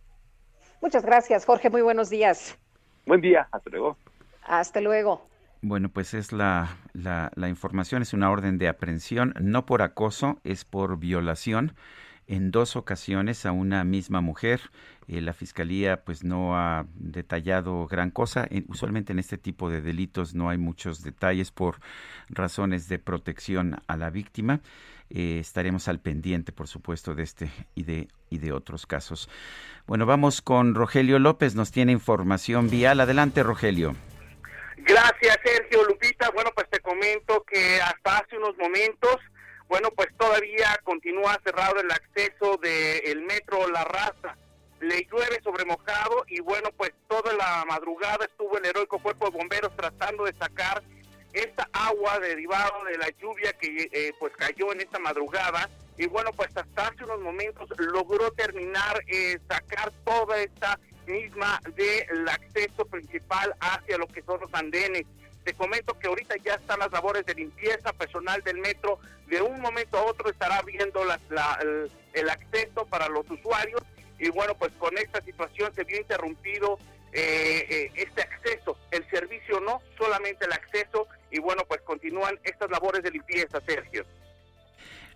Muchas 0.82 1.06
gracias, 1.06 1.46
Jorge. 1.46 1.70
Muy 1.70 1.82
buenos 1.82 2.10
días. 2.10 2.58
Buen 3.06 3.20
día. 3.20 3.50
Hasta 3.52 3.70
luego. 3.70 3.98
Hasta 4.44 4.80
luego. 4.80 5.28
Bueno, 5.62 5.90
pues 5.90 6.14
es 6.14 6.32
la, 6.32 6.70
la, 6.94 7.32
la, 7.36 7.50
información, 7.50 8.02
es 8.02 8.14
una 8.14 8.32
orden 8.32 8.58
de 8.58 8.70
aprehensión, 8.70 9.34
no 9.42 9.66
por 9.66 9.82
acoso, 9.82 10.40
es 10.46 10.64
por 10.64 11.00
violación 11.00 11.74
en 12.28 12.52
dos 12.52 12.76
ocasiones 12.76 13.46
a 13.46 13.52
una 13.52 13.84
misma 13.84 14.22
mujer. 14.22 14.62
Eh, 15.08 15.22
la 15.22 15.34
fiscalía 15.34 16.04
pues 16.04 16.24
no 16.24 16.58
ha 16.58 16.86
detallado 16.96 17.86
gran 17.88 18.12
cosa. 18.12 18.48
usualmente 18.68 19.14
en 19.14 19.20
este 19.20 19.38
tipo 19.38 19.70
de 19.70 19.82
delitos 19.82 20.34
no 20.34 20.50
hay 20.50 20.58
muchos 20.58 21.04
detalles 21.04 21.52
por 21.52 21.80
razones 22.30 22.88
de 22.90 23.00
protección 23.00 23.82
a 23.88 23.98
la 23.98 24.10
víctima. 24.10 24.62
Eh, 25.12 25.38
estaremos 25.40 25.88
al 25.88 26.00
pendiente, 26.00 26.52
por 26.52 26.68
supuesto, 26.68 27.14
de 27.14 27.24
este 27.24 27.52
y 27.76 27.84
de, 27.84 28.08
y 28.32 28.40
de 28.40 28.52
otros 28.52 28.88
casos. 28.88 29.30
Bueno, 29.86 30.08
vamos 30.08 30.42
con 30.42 30.74
Rogelio 30.74 31.20
López, 31.20 31.54
nos 31.54 31.72
tiene 31.72 31.92
información 31.92 32.70
vial. 32.70 33.00
Adelante, 33.00 33.44
Rogelio. 33.44 33.96
Gracias, 34.78 35.38
Sergio 35.44 35.84
Lupita. 35.88 36.32
Bueno, 36.32 36.52
pues 36.56 36.68
te 36.70 36.80
comento 36.80 37.44
que 37.44 37.80
hasta 37.82 38.20
hace 38.20 38.38
unos 38.38 38.58
momentos 38.58 39.18
bueno, 39.68 39.90
pues 39.92 40.10
todavía 40.18 40.80
continúa 40.84 41.40
cerrado 41.44 41.80
el 41.80 41.92
acceso 41.92 42.58
del 42.58 43.22
metro 43.24 43.70
La 43.70 43.84
Raza. 43.84 44.38
Le 44.82 45.08
llueve 45.10 45.42
sobre 45.44 45.66
mojado 45.66 46.26
y 46.28 46.42
bueno, 46.42 46.70
pues 46.78 46.92
toda 47.08 47.34
la 47.34 47.66
madrugada 47.66 48.26
estuvo 48.26 48.58
el 48.58 48.66
heroico 48.66 49.00
cuerpo 49.00 49.30
de 49.30 49.38
bomberos 49.38 49.76
tratando 49.76 50.26
de 50.26 50.34
sacar 50.34 50.84
esta 51.34 51.68
agua 51.74 52.20
derivada 52.20 52.84
de 52.90 52.98
la 52.98 53.10
lluvia 53.22 53.54
que 53.54 53.90
eh, 53.92 54.14
pues 54.20 54.34
cayó 54.38 54.72
en 54.72 54.82
esta 54.82 55.00
madrugada 55.00 55.70
y 55.98 56.08
bueno, 56.08 56.32
pues 56.34 56.56
hasta 56.56 56.88
hace 56.88 57.04
unos 57.04 57.22
momentos 57.22 57.70
logró 57.78 58.32
terminar 58.32 59.02
eh, 59.08 59.40
sacar 59.48 59.92
toda 60.04 60.38
esta 60.42 60.80
misma 61.08 61.60
del 61.76 62.28
acceso 62.28 62.86
principal 62.86 63.56
hacia 63.60 63.98
lo 63.98 64.08
que 64.08 64.22
son 64.24 64.40
los 64.42 64.54
andenes. 64.54 65.06
Te 65.46 65.54
comento 65.54 65.98
que 66.00 66.08
ahorita 66.08 66.36
ya 66.44 66.56
están 66.56 66.80
las 66.80 66.92
labores 66.92 67.24
de 67.28 67.36
limpieza, 67.36 67.94
personal 67.94 68.42
del 68.42 68.58
metro 68.58 69.00
de 69.28 69.44
un 69.44 69.62
momento 69.62 69.96
a 69.96 70.04
otro 70.04 70.32
estará 70.32 70.58
abriendo 70.58 71.04
el, 71.04 72.30
acceso 72.30 72.86
para 72.88 73.08
los 73.10 73.30
usuarios 73.30 73.82
y 74.18 74.30
bueno, 74.30 74.56
pues 74.56 74.72
con 74.80 74.98
esta 74.98 75.22
situación 75.22 75.72
se 75.76 75.84
vio 75.84 75.98
interrumpido 75.98 76.80
eh, 77.14 77.64
eh, 77.70 77.92
este 77.94 78.24
acceso, 78.24 78.76
el 78.90 79.08
servicio 79.12 79.60
no, 79.60 79.84
solamente 80.00 80.46
el 80.46 80.54
acceso 80.54 81.08
y 81.30 81.40
bueno, 81.40 81.64
pues 81.68 81.80
continúan 81.82 82.40
estas 82.44 82.72
labores 82.72 83.04
de 83.04 83.12
limpieza, 83.12 83.62
Sergio. 83.62 84.04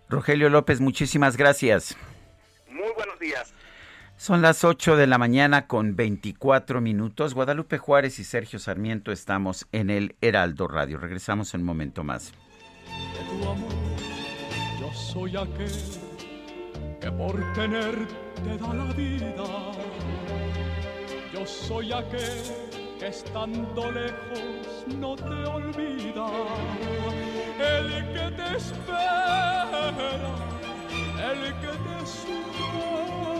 Rogelio 0.08 0.48
López, 0.48 0.80
muchísimas 0.80 1.36
gracias. 1.36 1.96
Muy 2.68 2.92
buenos 2.92 3.18
días. 3.18 3.52
Son 4.20 4.42
las 4.42 4.64
8 4.64 4.98
de 4.98 5.06
la 5.06 5.16
mañana 5.16 5.66
con 5.66 5.96
24 5.96 6.82
minutos. 6.82 7.32
Guadalupe 7.32 7.78
Juárez 7.78 8.18
y 8.18 8.24
Sergio 8.24 8.58
Sarmiento 8.58 9.12
estamos 9.12 9.66
en 9.72 9.88
el 9.88 10.14
Heraldo 10.20 10.68
Radio. 10.68 10.98
Regresamos 10.98 11.54
en 11.54 11.62
un 11.62 11.66
momento 11.68 12.04
más. 12.04 12.30
De 12.84 13.38
tu 13.38 13.48
amor, 13.48 13.72
yo 14.78 14.92
soy 14.92 15.38
aquel 15.38 15.72
que 17.00 17.10
por 17.12 17.52
tener 17.54 17.96
te 18.44 18.58
da 18.58 18.74
la 18.74 18.92
vida. 18.92 19.46
Yo 21.32 21.46
soy 21.46 21.90
aquel 21.90 22.42
que 22.98 23.06
estando 23.06 23.90
lejos 23.90 24.84
no 24.98 25.16
te 25.16 25.24
olvida. 25.24 26.26
El 27.58 28.12
que 28.12 28.36
te 28.36 28.56
espera, 28.58 29.94
el 31.32 31.54
que 31.62 31.68
te 31.68 32.06
sueña 32.06 33.39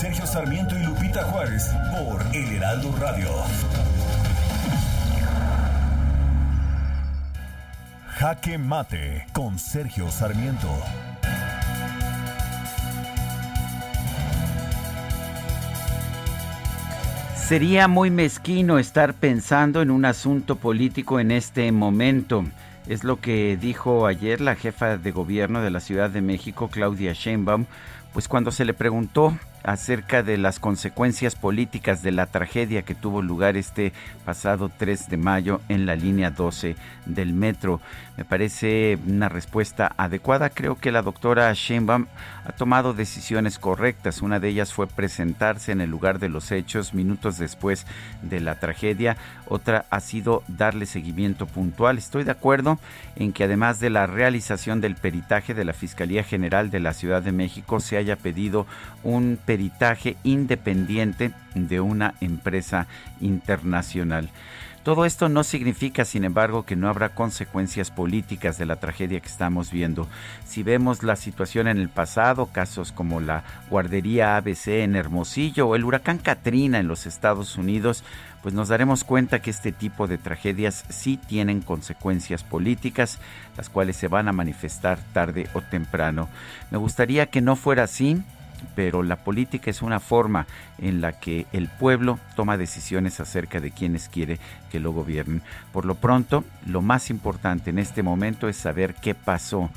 Sergio 0.00 0.26
Sarmiento 0.26 0.78
y 0.78 0.82
Lupita 0.82 1.24
Juárez 1.24 1.70
por 1.90 2.24
El 2.34 2.50
Heraldo 2.54 2.90
Radio. 2.98 3.28
Jaque 8.06 8.56
Mate 8.56 9.26
con 9.34 9.58
Sergio 9.58 10.10
Sarmiento. 10.10 10.68
Sería 17.36 17.86
muy 17.86 18.10
mezquino 18.10 18.78
estar 18.78 19.12
pensando 19.12 19.82
en 19.82 19.90
un 19.90 20.06
asunto 20.06 20.56
político 20.56 21.20
en 21.20 21.30
este 21.30 21.70
momento. 21.72 22.46
Es 22.88 23.04
lo 23.04 23.20
que 23.20 23.58
dijo 23.60 24.06
ayer 24.06 24.40
la 24.40 24.54
jefa 24.54 24.96
de 24.96 25.10
gobierno 25.10 25.60
de 25.60 25.70
la 25.70 25.80
Ciudad 25.80 26.08
de 26.08 26.22
México, 26.22 26.68
Claudia 26.68 27.12
Sheinbaum, 27.12 27.66
pues 28.14 28.28
cuando 28.28 28.50
se 28.50 28.64
le 28.64 28.72
preguntó 28.72 29.36
acerca 29.62 30.22
de 30.22 30.38
las 30.38 30.58
consecuencias 30.58 31.34
políticas 31.34 32.02
de 32.02 32.12
la 32.12 32.26
tragedia 32.26 32.82
que 32.82 32.94
tuvo 32.94 33.22
lugar 33.22 33.56
este 33.56 33.92
pasado 34.24 34.70
3 34.76 35.08
de 35.08 35.16
mayo 35.16 35.60
en 35.68 35.86
la 35.86 35.96
línea 35.96 36.30
12 36.30 36.76
del 37.06 37.32
metro. 37.32 37.80
Me 38.16 38.24
parece 38.24 38.98
una 39.06 39.28
respuesta 39.28 39.92
adecuada. 39.96 40.50
Creo 40.50 40.76
que 40.76 40.92
la 40.92 41.02
doctora 41.02 41.52
Sheinbaum 41.54 42.06
ha 42.44 42.52
tomado 42.52 42.92
decisiones 42.92 43.58
correctas. 43.58 44.20
Una 44.20 44.40
de 44.40 44.48
ellas 44.48 44.74
fue 44.74 44.86
presentarse 44.86 45.72
en 45.72 45.80
el 45.80 45.90
lugar 45.90 46.18
de 46.18 46.28
los 46.28 46.52
hechos 46.52 46.92
minutos 46.92 47.38
después 47.38 47.86
de 48.22 48.40
la 48.40 48.56
tragedia. 48.60 49.16
Otra 49.46 49.86
ha 49.90 50.00
sido 50.00 50.42
darle 50.48 50.84
seguimiento 50.86 51.46
puntual. 51.46 51.96
Estoy 51.96 52.24
de 52.24 52.32
acuerdo 52.32 52.78
en 53.16 53.32
que 53.32 53.44
además 53.44 53.80
de 53.80 53.90
la 53.90 54.06
realización 54.06 54.80
del 54.80 54.96
peritaje 54.96 55.54
de 55.54 55.64
la 55.64 55.72
Fiscalía 55.72 56.22
General 56.22 56.70
de 56.70 56.80
la 56.80 56.92
Ciudad 56.92 57.22
de 57.22 57.32
México 57.32 57.80
se 57.80 57.96
haya 57.96 58.16
pedido 58.16 58.66
un 59.02 59.38
peritaje 59.50 60.16
independiente 60.22 61.32
de 61.56 61.80
una 61.80 62.14
empresa 62.20 62.86
internacional. 63.20 64.30
Todo 64.84 65.04
esto 65.04 65.28
no 65.28 65.42
significa, 65.42 66.04
sin 66.04 66.22
embargo, 66.22 66.64
que 66.64 66.76
no 66.76 66.88
habrá 66.88 67.08
consecuencias 67.08 67.90
políticas 67.90 68.58
de 68.58 68.66
la 68.66 68.76
tragedia 68.76 69.18
que 69.18 69.26
estamos 69.26 69.72
viendo. 69.72 70.06
Si 70.46 70.62
vemos 70.62 71.02
la 71.02 71.16
situación 71.16 71.66
en 71.66 71.78
el 71.78 71.88
pasado, 71.88 72.46
casos 72.46 72.92
como 72.92 73.18
la 73.18 73.42
guardería 73.68 74.36
ABC 74.36 74.68
en 74.68 74.94
Hermosillo 74.94 75.66
o 75.66 75.74
el 75.74 75.84
huracán 75.84 76.18
Katrina 76.18 76.78
en 76.78 76.86
los 76.86 77.04
Estados 77.06 77.58
Unidos, 77.58 78.04
pues 78.44 78.54
nos 78.54 78.68
daremos 78.68 79.02
cuenta 79.02 79.42
que 79.42 79.50
este 79.50 79.72
tipo 79.72 80.06
de 80.06 80.16
tragedias 80.16 80.84
sí 80.90 81.16
tienen 81.16 81.60
consecuencias 81.60 82.44
políticas, 82.44 83.18
las 83.56 83.68
cuales 83.68 83.96
se 83.96 84.06
van 84.06 84.28
a 84.28 84.32
manifestar 84.32 85.00
tarde 85.12 85.48
o 85.54 85.60
temprano. 85.60 86.28
Me 86.70 86.78
gustaría 86.78 87.26
que 87.26 87.40
no 87.40 87.56
fuera 87.56 87.82
así, 87.82 88.22
pero 88.74 89.02
la 89.02 89.16
política 89.16 89.70
es 89.70 89.82
una 89.82 90.00
forma 90.00 90.46
en 90.78 91.00
la 91.00 91.12
que 91.12 91.46
el 91.52 91.68
pueblo 91.68 92.18
toma 92.36 92.56
decisiones 92.56 93.20
acerca 93.20 93.60
de 93.60 93.70
quienes 93.70 94.08
quiere 94.08 94.38
que 94.70 94.80
lo 94.80 94.92
gobiernen. 94.92 95.42
Por 95.72 95.84
lo 95.84 95.94
pronto, 95.94 96.44
lo 96.66 96.82
más 96.82 97.10
importante 97.10 97.70
en 97.70 97.78
este 97.78 98.02
momento 98.02 98.48
es 98.48 98.56
saber 98.56 98.94
qué 98.94 99.14
pasó 99.14 99.70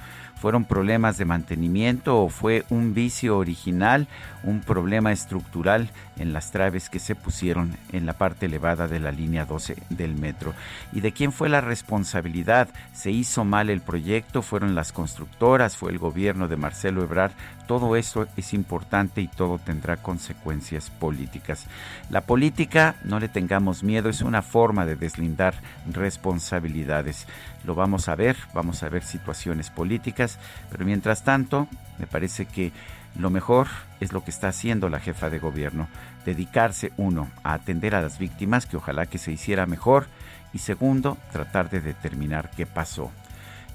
¿Fueron 0.43 0.65
problemas 0.65 1.17
de 1.17 1.23
mantenimiento 1.23 2.21
o 2.21 2.27
fue 2.27 2.65
un 2.69 2.93
vicio 2.93 3.37
original, 3.37 4.09
un 4.43 4.61
problema 4.61 5.11
estructural 5.11 5.89
en 6.17 6.33
las 6.33 6.51
traves 6.51 6.89
que 6.89 6.99
se 6.99 7.15
pusieron 7.15 7.75
en 7.91 8.05
la 8.05 8.13
parte 8.13 8.45
elevada 8.45 8.87
de 8.87 8.99
la 8.99 9.11
línea 9.11 9.45
12 9.45 9.77
del 9.89 10.15
metro? 10.15 10.53
¿Y 10.91 11.01
de 11.01 11.11
quién 11.11 11.31
fue 11.31 11.49
la 11.49 11.61
responsabilidad? 11.61 12.69
¿Se 12.93 13.11
hizo 13.11 13.45
mal 13.45 13.69
el 13.69 13.81
proyecto? 13.81 14.41
¿Fueron 14.41 14.75
las 14.75 14.91
constructoras? 14.91 15.77
¿Fue 15.77 15.91
el 15.91 15.99
gobierno 15.99 16.47
de 16.47 16.57
Marcelo 16.57 17.03
Ebrard? 17.03 17.31
Todo 17.67 17.95
eso 17.95 18.27
es 18.35 18.53
importante 18.53 19.21
y 19.21 19.27
todo 19.27 19.57
tendrá 19.57 19.97
consecuencias 19.97 20.89
políticas. 20.89 21.65
La 22.09 22.21
política, 22.21 22.95
no 23.03 23.19
le 23.19 23.29
tengamos 23.29 23.83
miedo, 23.83 24.09
es 24.09 24.21
una 24.21 24.41
forma 24.41 24.85
de 24.85 24.95
deslindar 24.95 25.55
responsabilidades. 25.91 27.25
Lo 27.63 27.75
vamos 27.75 28.09
a 28.09 28.15
ver, 28.15 28.35
vamos 28.53 28.83
a 28.83 28.89
ver 28.89 29.03
situaciones 29.03 29.69
políticas, 29.69 30.37
pero 30.69 30.85
mientras 30.85 31.23
tanto, 31.23 31.67
me 31.97 32.07
parece 32.07 32.45
que 32.45 32.71
lo 33.15 33.29
mejor 33.29 33.67
es 33.99 34.11
lo 34.11 34.23
que 34.23 34.31
está 34.31 34.47
haciendo 34.49 34.89
la 34.89 34.99
jefa 34.99 35.29
de 35.29 35.39
gobierno, 35.39 35.87
dedicarse 36.25 36.91
uno 36.97 37.29
a 37.43 37.53
atender 37.53 37.95
a 37.95 38.01
las 38.01 38.17
víctimas, 38.17 38.65
que 38.65 38.77
ojalá 38.77 39.05
que 39.05 39.17
se 39.17 39.31
hiciera 39.31 39.65
mejor, 39.65 40.07
y 40.53 40.59
segundo, 40.59 41.17
tratar 41.31 41.69
de 41.69 41.81
determinar 41.81 42.49
qué 42.55 42.65
pasó. 42.65 43.11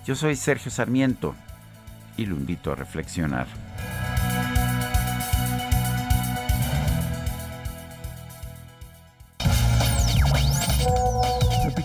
Yo 0.04 0.14
soy 0.14 0.36
Sergio 0.36 0.70
Sarmiento 0.70 1.34
y 2.16 2.26
lo 2.26 2.36
invito 2.36 2.72
a 2.72 2.76
reflexionar. 2.76 3.46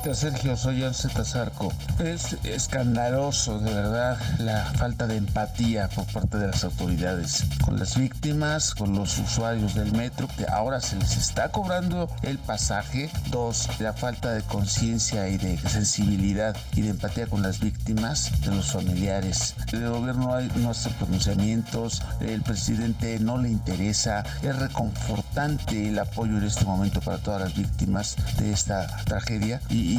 Lupita, 0.04 0.16
Sergio, 0.16 0.58
soy 0.58 0.84
Once 0.84 1.08
Tazarco. 1.08 1.72
Es 2.00 2.36
escandaloso, 2.44 3.60
de 3.60 3.74
verdad, 3.74 4.18
la 4.40 4.66
falta 4.78 5.08
de 5.08 5.18
empatía 5.18 5.88
por 5.90 6.06
parte 6.08 6.38
de 6.38 6.48
las 6.48 6.64
autoridades 6.64 7.46
con 7.64 7.80
las 7.80 7.98
víctimas, 7.98 8.76
con 8.76 8.94
los 8.96 9.18
usuarios 9.18 9.76
del 9.76 9.92
metro, 9.94 10.28
que 10.38 10.46
ahora 10.52 10.82
se 10.82 10.98
les 10.98 11.16
está 11.16 11.50
cobrando 11.50 12.10
el 12.22 12.38
pasaje. 12.38 13.10
Dos, 13.30 13.70
la 13.80 13.94
falta 13.94 14.32
de 14.32 14.42
conciencia 14.44 15.30
y 15.30 15.38
de 15.38 15.58
sensibilidad 15.58 16.56
y 16.76 16.82
de 16.82 16.90
empatía 16.90 17.28
con 17.28 17.42
las 17.42 17.60
víctimas, 17.60 18.32
de 18.42 18.56
los 18.56 18.72
familiares. 18.72 19.56
El 19.72 19.90
gobierno 19.90 20.38
no 20.56 20.70
hace 20.70 20.90
pronunciamientos, 20.92 22.02
el 22.20 22.42
presidente 22.42 23.20
no 23.20 23.38
le 23.38 23.50
interesa. 23.50 24.24
Es 24.42 24.56
reconfortante 24.58 25.90
el 25.90 26.00
apoyo 26.00 26.38
en 26.38 26.44
este 26.44 26.66
momento 26.66 27.00
para 27.00 27.20
todas 27.20 27.42
las 27.42 27.56
víctimas 27.56 28.16
de 28.38 28.52
esta 28.52 28.88
tragedia 29.06 29.62
y, 29.70 29.93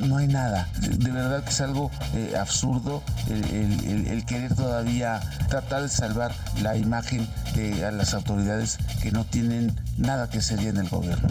no 0.00 0.16
hay 0.16 0.28
nada. 0.28 0.68
De, 0.80 1.10
verdad 1.10 1.44
que 1.44 1.50
es 1.50 1.60
algo 1.60 1.90
eh, 2.14 2.34
absurdo 2.38 3.02
el, 3.28 4.24
querer 4.26 4.54
todavía 4.54 5.20
tratar 5.48 5.82
de 5.82 5.88
salvar 5.88 6.32
la 6.62 6.76
imagen 6.76 7.26
de 7.54 7.90
las 7.92 8.14
autoridades 8.14 8.78
que 9.02 9.10
no 9.10 9.24
tienen 9.24 9.74
nada 9.96 10.28
que 10.30 10.38
hacer 10.38 10.60
en 10.60 10.76
el 10.76 10.88
gobierno. 10.88 11.28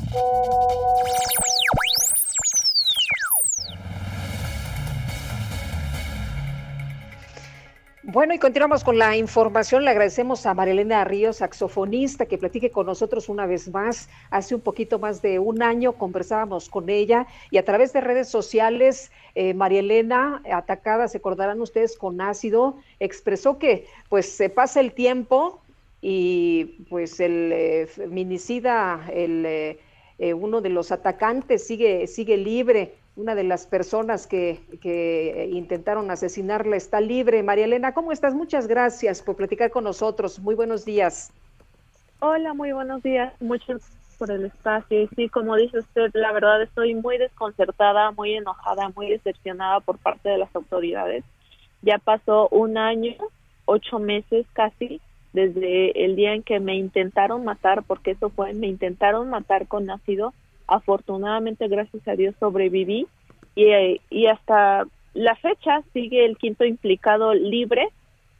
Bueno, 8.04 8.34
y 8.34 8.40
continuamos 8.40 8.86
con 8.86 8.98
la 8.98 9.18
información. 9.18 9.84
Le 9.84 9.92
agradecemos 9.92 10.46
a 10.46 10.54
Marilena 10.54 11.04
Ríos, 11.04 11.38
saxofonista, 11.38 12.26
que 12.26 12.38
platique 12.38 12.72
con 12.72 12.86
nosotros 12.86 13.28
una 13.28 13.46
vez 13.46 13.70
más. 13.70 14.08
Hace 14.32 14.56
un 14.56 14.62
poquito 14.62 15.00
más 15.00 15.22
de 15.22 15.38
un 15.38 15.62
año 15.62 15.92
conversábamos 15.92 16.70
con 16.70 16.90
ella 16.90 17.28
y 17.52 17.58
a 17.58 17.66
través 17.66 17.92
de 17.92 18.00
redes 18.00 18.30
sociales, 18.30 19.12
eh, 19.36 19.54
Marielena, 19.54 20.42
atacada, 20.50 21.10
se 21.10 21.18
acordarán 21.18 21.60
ustedes, 21.60 21.98
con 21.98 22.22
ácido, 22.22 22.78
expresó 23.02 23.58
que 23.58 23.86
pues 24.08 24.32
se 24.32 24.50
pasa 24.50 24.80
el 24.80 24.94
tiempo 24.94 25.62
y 26.02 26.86
pues 26.90 27.20
el 27.20 27.52
eh, 27.52 27.88
feminicida, 27.88 29.10
el, 29.12 29.46
eh, 29.46 29.80
eh, 30.20 30.34
uno 30.34 30.60
de 30.60 30.68
los 30.68 30.92
atacantes 30.92 31.66
sigue, 31.66 32.06
sigue 32.06 32.36
libre 32.36 32.96
una 33.20 33.36
de 33.36 33.44
las 33.44 33.68
personas 33.68 34.28
que, 34.28 34.62
que, 34.82 35.50
intentaron 35.52 36.10
asesinarla 36.10 36.78
está 36.78 37.02
libre. 37.02 37.44
María 37.44 37.66
Elena, 37.66 37.94
¿cómo 37.94 38.14
estás? 38.14 38.34
Muchas 38.34 38.66
gracias 38.66 39.22
por 39.22 39.36
platicar 39.36 39.72
con 39.72 39.84
nosotros. 39.84 40.40
Muy 40.40 40.56
buenos 40.56 40.86
días. 40.86 41.34
Hola, 42.22 42.54
muy 42.54 42.72
buenos 42.72 43.04
días. 43.04 43.34
Muchas 43.42 43.82
por 44.18 44.32
el 44.32 44.46
espacio. 44.46 45.10
Sí, 45.16 45.28
como 45.28 45.58
dice 45.58 45.80
usted, 45.80 46.12
la 46.14 46.32
verdad 46.32 46.62
estoy 46.62 46.96
muy 46.96 47.18
desconcertada, 47.18 48.12
muy 48.12 48.36
enojada, 48.36 48.90
muy 48.96 49.10
decepcionada 49.10 49.82
por 49.82 49.98
parte 49.98 50.30
de 50.30 50.38
las 50.38 50.54
autoridades. 50.56 51.26
Ya 51.82 51.98
pasó 51.98 52.48
un 52.50 52.78
año, 52.78 53.16
ocho 53.66 54.00
meses 54.00 54.46
casi, 54.54 55.02
desde 55.34 56.06
el 56.06 56.16
día 56.16 56.34
en 56.34 56.44
que 56.44 56.60
me 56.62 56.76
intentaron 56.76 57.44
matar, 57.44 57.84
porque 57.84 58.12
eso 58.12 58.30
fue, 58.30 58.54
me 58.54 58.68
intentaron 58.68 59.30
matar 59.30 59.68
con 59.68 59.90
ácido 59.90 60.34
Afortunadamente, 60.70 61.68
gracias 61.68 62.08
a 62.08 62.16
Dios, 62.16 62.36
sobreviví 62.40 63.08
y, 63.56 64.02
y 64.10 64.28
hasta 64.28 64.86
la 65.14 65.36
fecha 65.36 65.82
sigue 65.94 66.26
el 66.26 66.38
quinto 66.38 66.64
implicado 66.64 67.34
libre. 67.34 67.90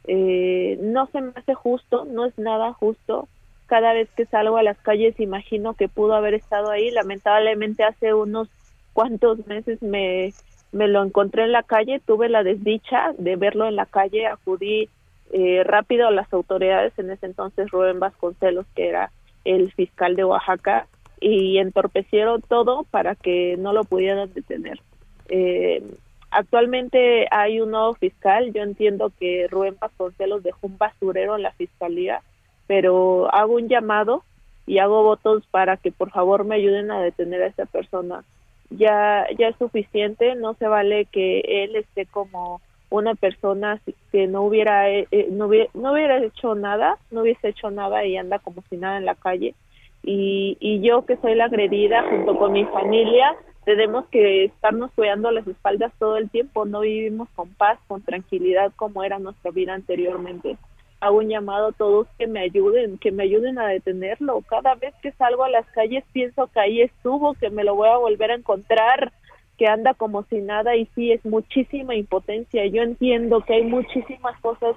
Eh, 0.06 0.78
no 0.80 1.06
se 1.06 1.20
me 1.20 1.32
hace 1.34 1.54
justo, 1.54 2.04
no 2.04 2.24
es 2.24 2.38
nada 2.38 2.72
justo. 2.72 3.28
Cada 3.66 3.92
vez 3.92 4.08
que 4.16 4.26
salgo 4.26 4.56
a 4.56 4.62
las 4.62 4.78
calles 4.78 5.18
imagino 5.18 5.74
que 5.74 5.88
pudo 5.88 6.14
haber 6.14 6.34
estado 6.34 6.70
ahí. 6.70 6.90
Lamentablemente 6.90 7.82
hace 7.82 8.14
unos 8.14 8.48
cuantos 8.92 9.46
meses 9.46 9.82
me, 9.82 10.32
me 10.72 10.86
lo 10.86 11.02
encontré 11.02 11.44
en 11.44 11.52
la 11.52 11.64
calle, 11.64 12.00
tuve 12.06 12.28
la 12.28 12.42
desdicha 12.42 13.12
de 13.18 13.36
verlo 13.36 13.66
en 13.66 13.76
la 13.76 13.86
calle, 13.86 14.26
acudí 14.26 14.88
eh, 15.32 15.62
rápido 15.64 16.08
a 16.08 16.12
las 16.12 16.32
autoridades, 16.32 16.92
en 16.98 17.10
ese 17.10 17.26
entonces 17.26 17.70
Rubén 17.70 18.00
Vasconcelos, 18.00 18.66
que 18.74 18.88
era 18.88 19.10
el 19.44 19.72
fiscal 19.72 20.16
de 20.16 20.24
Oaxaca, 20.24 20.86
y 21.20 21.58
entorpecieron 21.58 22.42
todo 22.42 22.84
para 22.90 23.14
que 23.14 23.56
no 23.58 23.72
lo 23.72 23.84
pudieran 23.84 24.32
detener. 24.32 24.80
Eh, 25.28 25.82
actualmente 26.30 27.26
hay 27.30 27.60
un 27.60 27.70
nuevo 27.70 27.94
fiscal, 27.94 28.52
yo 28.52 28.62
entiendo 28.62 29.12
que 29.20 29.46
Rubén 29.48 29.76
Vasconcelos 29.78 30.42
dejó 30.42 30.66
un 30.66 30.78
basurero 30.78 31.36
en 31.36 31.42
la 31.42 31.52
fiscalía, 31.52 32.22
pero 32.66 33.32
hago 33.34 33.54
un 33.54 33.68
llamado 33.68 34.24
y 34.66 34.78
hago 34.78 35.02
votos 35.02 35.44
para 35.50 35.76
que 35.76 35.92
por 35.92 36.10
favor 36.10 36.44
me 36.44 36.54
ayuden 36.54 36.90
a 36.90 37.00
detener 37.00 37.42
a 37.42 37.48
esa 37.48 37.66
persona. 37.66 38.24
Ya, 38.70 39.26
ya 39.36 39.48
es 39.48 39.56
suficiente, 39.56 40.36
no 40.36 40.54
se 40.54 40.68
vale 40.68 41.06
que 41.06 41.40
él 41.64 41.76
esté 41.76 42.06
como 42.06 42.60
una 42.88 43.14
persona 43.14 43.80
que 44.10 44.26
no 44.26 44.42
hubiera, 44.42 44.88
eh, 44.90 45.06
eh, 45.10 45.28
no 45.30 45.46
hubiera, 45.46 45.70
no 45.74 45.92
hubiera 45.92 46.22
hecho 46.22 46.54
nada, 46.54 46.96
no 47.10 47.22
hubiese 47.22 47.48
hecho 47.48 47.70
nada 47.70 48.04
y 48.04 48.16
anda 48.16 48.38
como 48.38 48.62
si 48.70 48.76
nada 48.76 48.98
en 48.98 49.04
la 49.04 49.16
calle 49.16 49.54
y, 50.02 50.56
y 50.60 50.80
yo 50.80 51.04
que 51.06 51.16
soy 51.16 51.34
la 51.34 51.46
agredida 51.46 52.02
junto 52.08 52.38
con 52.38 52.52
mi 52.52 52.64
familia 52.66 53.36
tenemos 53.64 54.06
que 54.08 54.46
estarnos 54.46 54.90
cuidando 54.92 55.30
las 55.30 55.46
espaldas 55.46 55.92
todo 55.98 56.16
el 56.16 56.30
tiempo, 56.30 56.64
no 56.64 56.80
vivimos 56.80 57.28
con 57.36 57.50
paz, 57.50 57.78
con 57.86 58.02
tranquilidad 58.02 58.72
como 58.76 59.04
era 59.04 59.18
nuestra 59.18 59.50
vida 59.50 59.74
anteriormente. 59.74 60.56
Hago 61.00 61.18
un 61.18 61.28
llamado 61.28 61.68
a 61.68 61.72
todos 61.72 62.08
que 62.18 62.26
me 62.26 62.40
ayuden, 62.40 62.98
que 62.98 63.12
me 63.12 63.22
ayuden 63.22 63.58
a 63.58 63.68
detenerlo. 63.68 64.42
Cada 64.48 64.74
vez 64.74 64.94
que 65.02 65.12
salgo 65.12 65.44
a 65.44 65.50
las 65.50 65.66
calles 65.70 66.04
pienso 66.12 66.46
que 66.48 66.60
ahí 66.60 66.82
estuvo, 66.82 67.34
que 67.34 67.50
me 67.50 67.64
lo 67.64 67.74
voy 67.74 67.88
a 67.88 67.96
volver 67.96 68.32
a 68.32 68.34
encontrar, 68.34 69.12
que 69.56 69.66
anda 69.66 69.94
como 69.94 70.24
si 70.24 70.40
nada 70.40 70.76
y 70.76 70.86
sí 70.94 71.12
es 71.12 71.24
muchísima 71.24 71.94
impotencia. 71.94 72.66
Yo 72.66 72.82
entiendo 72.82 73.42
que 73.42 73.54
hay 73.54 73.62
muchísimas 73.62 74.38
cosas 74.40 74.76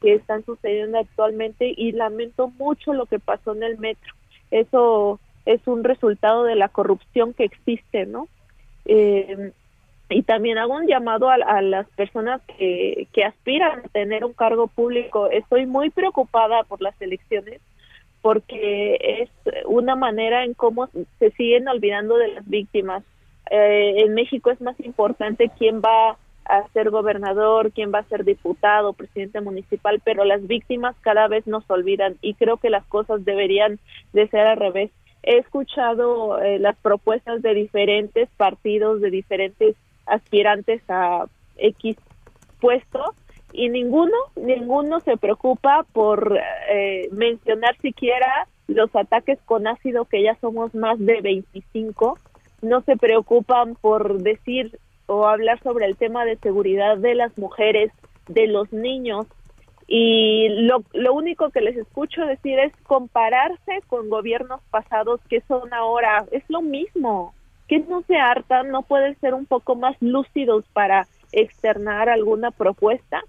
que 0.00 0.14
están 0.14 0.44
sucediendo 0.44 0.98
actualmente 0.98 1.72
y 1.76 1.92
lamento 1.92 2.50
mucho 2.50 2.92
lo 2.92 3.06
que 3.06 3.18
pasó 3.18 3.54
en 3.54 3.62
el 3.62 3.78
metro 3.78 4.12
eso 4.60 5.20
es 5.46 5.60
un 5.66 5.84
resultado 5.84 6.44
de 6.44 6.54
la 6.54 6.68
corrupción 6.68 7.34
que 7.34 7.44
existe, 7.44 8.06
¿no? 8.06 8.28
Eh, 8.84 9.52
y 10.10 10.22
también 10.22 10.58
hago 10.58 10.74
un 10.74 10.86
llamado 10.86 11.28
a, 11.28 11.60
las 11.62 11.88
personas 11.90 12.40
que, 12.56 13.08
que 13.12 13.24
aspiran 13.24 13.80
a 13.80 13.88
tener 13.88 14.24
un 14.24 14.32
cargo 14.32 14.68
público. 14.68 15.28
Estoy 15.30 15.66
muy 15.66 15.90
preocupada 15.90 16.62
por 16.64 16.80
las 16.82 17.00
elecciones 17.00 17.60
porque 18.22 18.96
es 19.22 19.30
una 19.66 19.96
manera 19.96 20.44
en 20.44 20.54
cómo 20.54 20.88
se 21.18 21.30
siguen 21.32 21.68
olvidando 21.68 22.16
de 22.16 22.28
las 22.28 22.48
víctimas. 22.48 23.02
Eh, 23.50 24.02
en 24.04 24.14
México 24.14 24.50
es 24.50 24.60
más 24.60 24.78
importante 24.80 25.50
quién 25.58 25.82
va 25.82 26.16
a 26.44 26.66
ser 26.72 26.90
gobernador, 26.90 27.72
quién 27.72 27.92
va 27.92 28.00
a 28.00 28.08
ser 28.08 28.24
diputado, 28.24 28.92
presidente 28.92 29.40
municipal, 29.40 30.00
pero 30.04 30.24
las 30.24 30.46
víctimas 30.46 30.94
cada 31.00 31.28
vez 31.28 31.46
nos 31.46 31.68
olvidan 31.70 32.16
y 32.20 32.34
creo 32.34 32.58
que 32.58 32.70
las 32.70 32.84
cosas 32.86 33.24
deberían 33.24 33.78
de 34.12 34.28
ser 34.28 34.46
al 34.46 34.58
revés. 34.58 34.90
He 35.22 35.38
escuchado 35.38 36.40
eh, 36.42 36.58
las 36.58 36.76
propuestas 36.76 37.40
de 37.40 37.54
diferentes 37.54 38.28
partidos, 38.36 39.00
de 39.00 39.10
diferentes 39.10 39.76
aspirantes 40.06 40.82
a 40.88 41.26
X 41.56 41.96
puesto 42.60 43.14
y 43.52 43.68
ninguno, 43.68 44.16
ninguno 44.36 45.00
se 45.00 45.16
preocupa 45.16 45.86
por 45.92 46.38
eh, 46.68 47.08
mencionar 47.12 47.76
siquiera 47.80 48.48
los 48.66 48.94
ataques 48.96 49.38
con 49.44 49.66
ácido 49.66 50.06
que 50.06 50.22
ya 50.22 50.34
somos 50.40 50.74
más 50.74 50.98
de 50.98 51.20
25, 51.20 52.18
no 52.62 52.80
se 52.82 52.96
preocupan 52.96 53.76
por 53.76 54.18
decir 54.22 54.78
o 55.06 55.26
hablar 55.26 55.60
sobre 55.62 55.86
el 55.86 55.96
tema 55.96 56.24
de 56.24 56.36
seguridad 56.36 56.98
de 56.98 57.14
las 57.14 57.36
mujeres, 57.38 57.92
de 58.28 58.46
los 58.46 58.72
niños, 58.72 59.26
y 59.86 60.48
lo, 60.48 60.82
lo 60.92 61.12
único 61.12 61.50
que 61.50 61.60
les 61.60 61.76
escucho 61.76 62.24
decir 62.24 62.58
es 62.58 62.74
compararse 62.84 63.82
con 63.86 64.08
gobiernos 64.08 64.62
pasados 64.70 65.20
que 65.28 65.42
son 65.42 65.74
ahora, 65.74 66.24
es 66.30 66.42
lo 66.48 66.62
mismo, 66.62 67.34
que 67.68 67.80
no 67.80 68.02
se 68.02 68.16
hartan, 68.16 68.70
no 68.70 68.82
pueden 68.82 69.18
ser 69.20 69.34
un 69.34 69.46
poco 69.46 69.74
más 69.74 69.96
lúcidos 70.00 70.64
para 70.72 71.06
externar 71.32 72.08
alguna 72.08 72.50
propuesta, 72.50 73.22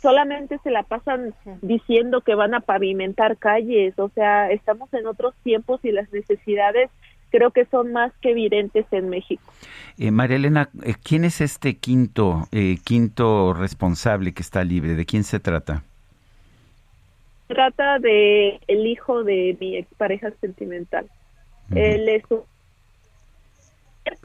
solamente 0.00 0.58
se 0.58 0.70
la 0.70 0.82
pasan 0.82 1.34
diciendo 1.62 2.20
que 2.20 2.34
van 2.34 2.54
a 2.54 2.60
pavimentar 2.60 3.36
calles, 3.36 3.98
o 3.98 4.08
sea, 4.10 4.50
estamos 4.50 4.92
en 4.94 5.06
otros 5.06 5.34
tiempos 5.42 5.84
y 5.84 5.90
las 5.90 6.12
necesidades 6.12 6.90
creo 7.36 7.50
que 7.50 7.66
son 7.66 7.92
más 7.92 8.12
que 8.22 8.30
evidentes 8.30 8.86
en 8.92 9.10
México. 9.10 9.42
Eh, 9.98 10.10
María 10.10 10.36
Elena, 10.36 10.70
eh, 10.82 10.94
¿quién 11.02 11.24
es 11.24 11.42
este 11.42 11.76
quinto, 11.76 12.48
eh, 12.50 12.78
quinto 12.82 13.52
responsable 13.52 14.32
que 14.32 14.42
está 14.42 14.64
libre? 14.64 14.94
¿De 14.94 15.04
quién 15.04 15.22
se 15.22 15.38
trata? 15.38 15.82
Se 17.46 17.54
trata 17.54 17.98
de 17.98 18.58
el 18.68 18.86
hijo 18.86 19.22
de 19.22 19.56
mi 19.60 19.76
expareja 19.76 20.30
sentimental. 20.40 21.06
Él 21.74 22.08
es 22.08 22.24
un... 22.30 22.40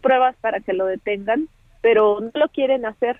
pruebas 0.01 0.35
para 0.39 0.61
que 0.61 0.73
lo 0.73 0.85
detengan, 0.85 1.49
pero 1.81 2.19
no 2.21 2.31
lo 2.33 2.47
quieren 2.47 2.85
hacer. 2.85 3.19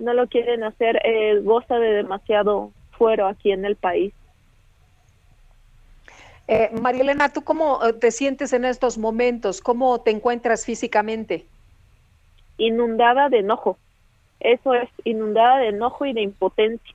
No 0.00 0.14
lo 0.14 0.26
quieren 0.26 0.64
hacer. 0.64 1.00
Eh, 1.04 1.40
goza 1.44 1.76
de 1.78 1.92
demasiado 1.92 2.72
fuero 2.98 3.28
aquí 3.28 3.52
en 3.52 3.64
el 3.64 3.76
país. 3.76 4.12
Eh, 6.48 6.70
María 6.80 7.02
Elena, 7.02 7.32
¿tú 7.32 7.42
cómo 7.42 7.84
eh, 7.84 7.92
te 7.92 8.10
sientes 8.10 8.52
en 8.52 8.64
estos 8.64 8.98
momentos? 8.98 9.60
¿Cómo 9.60 10.00
te 10.00 10.10
encuentras 10.10 10.64
físicamente? 10.64 11.46
inundada 12.58 13.28
de 13.28 13.38
enojo. 13.38 13.78
Eso 14.40 14.74
es, 14.74 14.88
inundada 15.04 15.58
de 15.58 15.68
enojo 15.68 16.06
y 16.06 16.12
de 16.12 16.22
impotencia. 16.22 16.94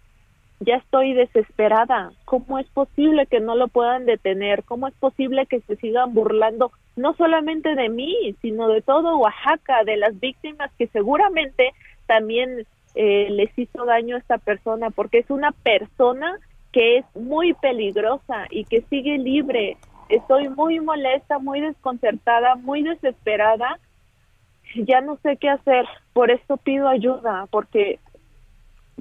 Ya 0.60 0.76
estoy 0.76 1.14
desesperada. 1.14 2.12
¿Cómo 2.26 2.60
es 2.60 2.68
posible 2.68 3.28
que 3.28 3.40
no 3.40 3.56
lo 3.56 3.68
puedan 3.68 4.06
detener? 4.06 4.64
¿Cómo 4.64 4.88
es 4.88 4.94
posible 4.96 5.46
que 5.46 5.62
se 5.62 5.76
sigan 5.78 6.14
burlando 6.14 6.72
no 6.96 7.14
solamente 7.14 7.76
de 7.76 7.90
mí, 7.90 8.36
sino 8.42 8.68
de 8.68 8.82
todo 8.82 9.18
Oaxaca, 9.18 9.84
de 9.84 9.98
las 9.98 10.20
víctimas 10.20 10.72
que 10.80 10.88
seguramente 10.88 11.74
también 12.08 12.66
eh, 12.96 13.28
les 13.30 13.56
hizo 13.58 13.86
daño 13.86 14.16
a 14.16 14.20
esta 14.20 14.40
persona, 14.40 14.90
porque 14.90 15.20
es 15.20 15.30
una 15.30 15.52
persona 15.52 16.40
que 16.72 17.00
es 17.00 17.06
muy 17.16 17.54
peligrosa 17.54 18.46
y 18.50 18.66
que 18.66 18.82
sigue 18.90 19.18
libre. 19.18 19.78
Estoy 20.10 20.50
muy 20.50 20.80
molesta, 20.80 21.40
muy 21.40 21.62
desconcertada, 21.62 22.56
muy 22.56 22.84
desesperada. 22.84 23.80
Ya 24.76 25.02
no 25.02 25.18
sé 25.24 25.38
qué 25.38 25.50
hacer, 25.50 25.86
por 26.14 26.30
esto 26.30 26.58
pido 26.58 26.88
ayuda, 26.88 27.48
porque 27.52 28.00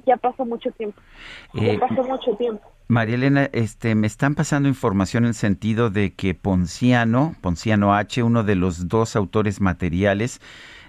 ya 0.05 0.17
pasó 0.17 0.45
mucho 0.45 0.71
tiempo. 0.71 1.01
Ya 1.53 1.73
Eh, 1.73 1.79
pasó 1.79 2.03
mucho 2.03 2.35
tiempo. 2.35 2.63
María 2.89 3.15
Elena, 3.15 3.49
este, 3.51 3.95
me 3.95 4.07
están 4.07 4.33
pasando 4.33 4.69
información 4.69 5.25
en 5.25 5.29
el 5.29 5.33
sentido 5.33 5.89
de 5.89 6.13
que 6.13 6.33
Ponciano, 6.33 7.35
Ponciano 7.41 7.93
H, 7.93 8.23
uno 8.23 8.43
de 8.43 8.55
los 8.55 8.87
dos 8.87 9.17
autores 9.17 9.59
materiales 9.59 10.39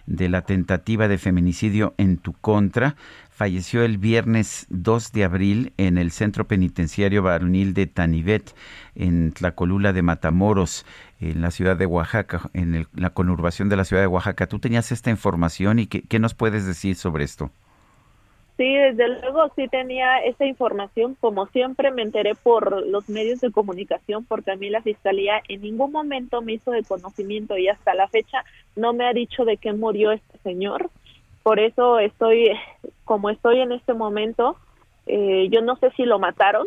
de 0.07 0.29
la 0.29 0.43
tentativa 0.43 1.09
de 1.09 1.19
feminicidio 1.19 1.95
en 1.99 2.19
tu 2.19 2.33
contra, 2.35 2.95
falleció 3.39 3.85
el 3.85 3.99
viernes 3.99 4.67
2 4.69 5.13
de 5.13 5.23
abril 5.23 5.73
en 5.77 5.97
el 5.97 6.11
Centro 6.11 6.49
Penitenciario 6.49 7.23
Varonil 7.23 7.73
de 7.73 7.87
Tanivet, 7.87 8.53
en 8.97 9.31
Tlacolula 9.33 9.93
de 9.93 10.03
Matamoros, 10.03 10.85
en 11.21 11.41
la 11.41 11.53
ciudad 11.53 11.77
de 11.77 11.87
Oaxaca, 11.87 12.51
en 12.53 12.75
el- 12.75 12.89
la 12.95 13.11
conurbación 13.11 13.69
de 13.69 13.77
la 13.77 13.85
ciudad 13.85 14.03
de 14.03 14.09
Oaxaca. 14.09 14.49
¿Tú 14.49 14.59
tenías 14.59 14.91
esta 14.91 15.11
información 15.11 15.79
y 15.79 15.87
qué, 15.87 16.19
nos 16.19 16.35
puedes 16.35 16.67
decir 16.67 16.97
sobre 16.97 17.23
esto? 17.25 17.53
Sí, 18.57 18.75
desde 18.75 19.09
luego 19.21 19.53
sí 19.55 19.69
tenía 19.69 20.19
esa 20.19 20.45
información. 20.45 21.15
Como 21.21 21.47
siempre 21.47 21.93
me 21.93 22.03
enteré 22.03 22.35
por 22.35 22.85
los 22.89 23.09
medios 23.09 23.41
de 23.41 23.53
comunicación, 23.53 24.25
porque 24.27 24.51
a 24.51 24.57
mí 24.57 24.69
la 24.69 24.83
fiscalía 24.83 25.41
en 25.49 25.61
ningún 25.61 25.93
momento 25.93 26.43
me 26.43 26.55
hizo 26.55 26.73
de 26.73 26.83
conocimiento 26.85 27.57
y 27.57 27.69
hasta 27.69 27.95
la 27.95 28.09
fecha 28.09 28.45
no 28.75 28.93
me 28.95 29.07
ha 29.07 29.13
dicho 29.13 29.45
de 29.45 29.59
qué 29.59 29.73
murió 29.73 30.11
este 30.11 30.39
señor. 30.39 30.91
Por 31.49 31.61
eso 31.61 31.99
estoy, 31.99 32.51
como 33.07 33.31
estoy 33.31 33.61
en 33.61 33.73
este 33.73 33.95
momento, 33.95 34.59
eh, 35.07 35.49
yo 35.51 35.63
no 35.63 35.77
sé 35.77 35.91
si 35.93 36.05
lo 36.05 36.19
mataron. 36.19 36.67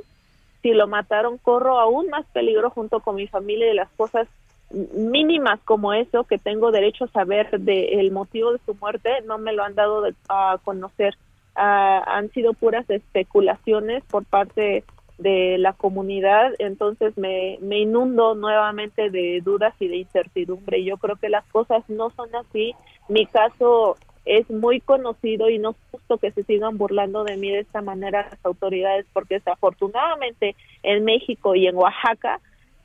Si 0.64 0.72
lo 0.74 0.88
mataron, 0.88 1.38
corro 1.38 1.80
aún 1.80 2.10
más 2.10 2.26
peligro 2.34 2.72
junto 2.72 3.00
con 3.00 3.14
mi 3.14 3.28
familia 3.28 3.72
y 3.72 3.76
las 3.76 3.92
cosas 3.92 4.28
mínimas 4.72 5.60
como 5.66 5.94
eso, 5.94 6.24
que 6.24 6.40
tengo 6.40 6.72
derecho 6.72 7.04
a 7.06 7.10
saber 7.10 7.60
del 7.60 8.10
motivo 8.10 8.54
de 8.54 8.60
su 8.66 8.74
muerte, 8.74 9.22
no 9.28 9.38
me 9.38 9.54
lo 9.54 9.64
han 9.64 9.76
dado 9.76 10.02
de- 10.02 10.16
a 10.30 10.58
conocer. 10.64 11.16
Ah, 11.54 12.04
han 12.08 12.32
sido 12.32 12.54
puras 12.54 12.90
especulaciones 12.90 14.04
por 14.06 14.26
parte 14.26 14.84
de 15.20 15.60
la 15.60 15.74
comunidad, 15.74 16.54
entonces 16.58 17.16
me, 17.20 17.60
me 17.62 17.78
inundo 17.78 18.34
nuevamente 18.34 19.12
de 19.12 19.42
dudas 19.42 19.76
y 19.80 19.90
de 19.90 19.98
incertidumbre. 19.98 20.84
Yo 20.84 20.98
creo 20.98 21.18
que 21.18 21.30
las 21.30 21.46
cosas 21.52 21.88
no 21.88 22.10
son 22.10 22.36
así. 22.36 22.74
Mi 23.10 23.28
caso 23.28 23.96
es 24.26 24.50
muy 24.50 24.80
conocido 24.80 25.50
y 25.50 25.58
no 25.58 25.72
es 25.72 25.76
justo 25.92 26.18
que 26.18 26.32
se 26.32 26.44
sigan 26.44 26.78
burlando 26.78 27.24
de 27.24 27.38
mí 27.38 27.50
de 27.50 27.60
esta 27.60 27.82
manera 27.82 28.28
las 28.30 28.46
autoridades, 28.46 29.06
porque 29.14 29.36
desafortunadamente 29.36 30.56
en 30.84 31.04
México 31.04 31.56
y 31.56 31.68
en 31.68 31.76
Oaxaca 31.76 32.40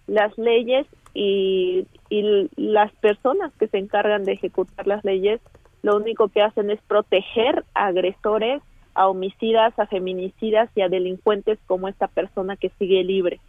las 0.07 0.37
leyes 0.39 0.87
y, 1.15 1.87
y 2.09 2.49
las 2.57 2.93
personas 2.97 3.53
que 3.59 3.69
se 3.69 3.79
encargan 3.79 4.25
de 4.25 4.33
ejecutar 4.33 4.87
las 4.87 5.05
leyes 5.05 5.41
lo 5.83 5.97
único 5.97 6.29
que 6.29 6.43
hacen 6.43 6.71
es 6.71 6.81
proteger 6.89 7.65
a 7.75 7.87
agresores, 7.87 8.61
a 8.95 9.09
homicidas, 9.09 9.79
a 9.79 9.87
feminicidas 9.87 10.69
y 10.75 10.81
a 10.81 10.89
delincuentes 10.89 11.59
como 11.67 11.87
esta 11.87 12.09
persona 12.09 12.57
que 12.57 12.73
sigue 12.79 13.05
libre. 13.05 13.41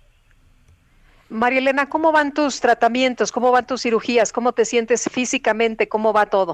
María 1.30 1.60
Elena, 1.60 1.90
¿cómo 1.90 2.12
van 2.12 2.34
tus 2.34 2.62
tratamientos? 2.62 3.32
¿Cómo 3.32 3.52
van 3.52 3.66
tus 3.66 3.82
cirugías? 3.82 4.32
¿Cómo 4.32 4.54
te 4.54 4.66
sientes 4.66 5.10
físicamente? 5.12 5.90
¿Cómo 5.90 6.14
va 6.14 6.28
todo? 6.28 6.54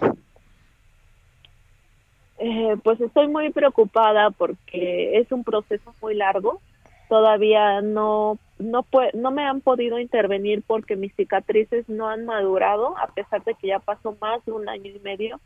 Eh, 2.45 2.75
pues 2.83 2.99
estoy 2.99 3.29
muy 3.29 3.51
preocupada 3.51 4.29
porque 4.29 5.17
es 5.17 5.31
un 5.31 5.45
proceso 5.45 5.93
muy 6.01 6.13
largo. 6.13 6.59
Todavía 7.07 7.79
no 7.79 8.37
no 8.59 8.85
no 9.13 9.31
me 9.31 9.45
han 9.45 9.61
podido 9.61 9.97
intervenir 9.97 10.61
porque 10.67 10.97
mis 10.97 11.15
cicatrices 11.15 11.87
no 11.87 12.09
han 12.09 12.25
madurado 12.25 12.97
a 12.97 13.07
pesar 13.07 13.45
de 13.45 13.53
que 13.55 13.67
ya 13.67 13.79
pasó 13.79 14.17
más 14.19 14.43
de 14.43 14.51
un 14.51 14.67
año 14.67 14.91
y 14.93 14.99
medio 14.99 15.39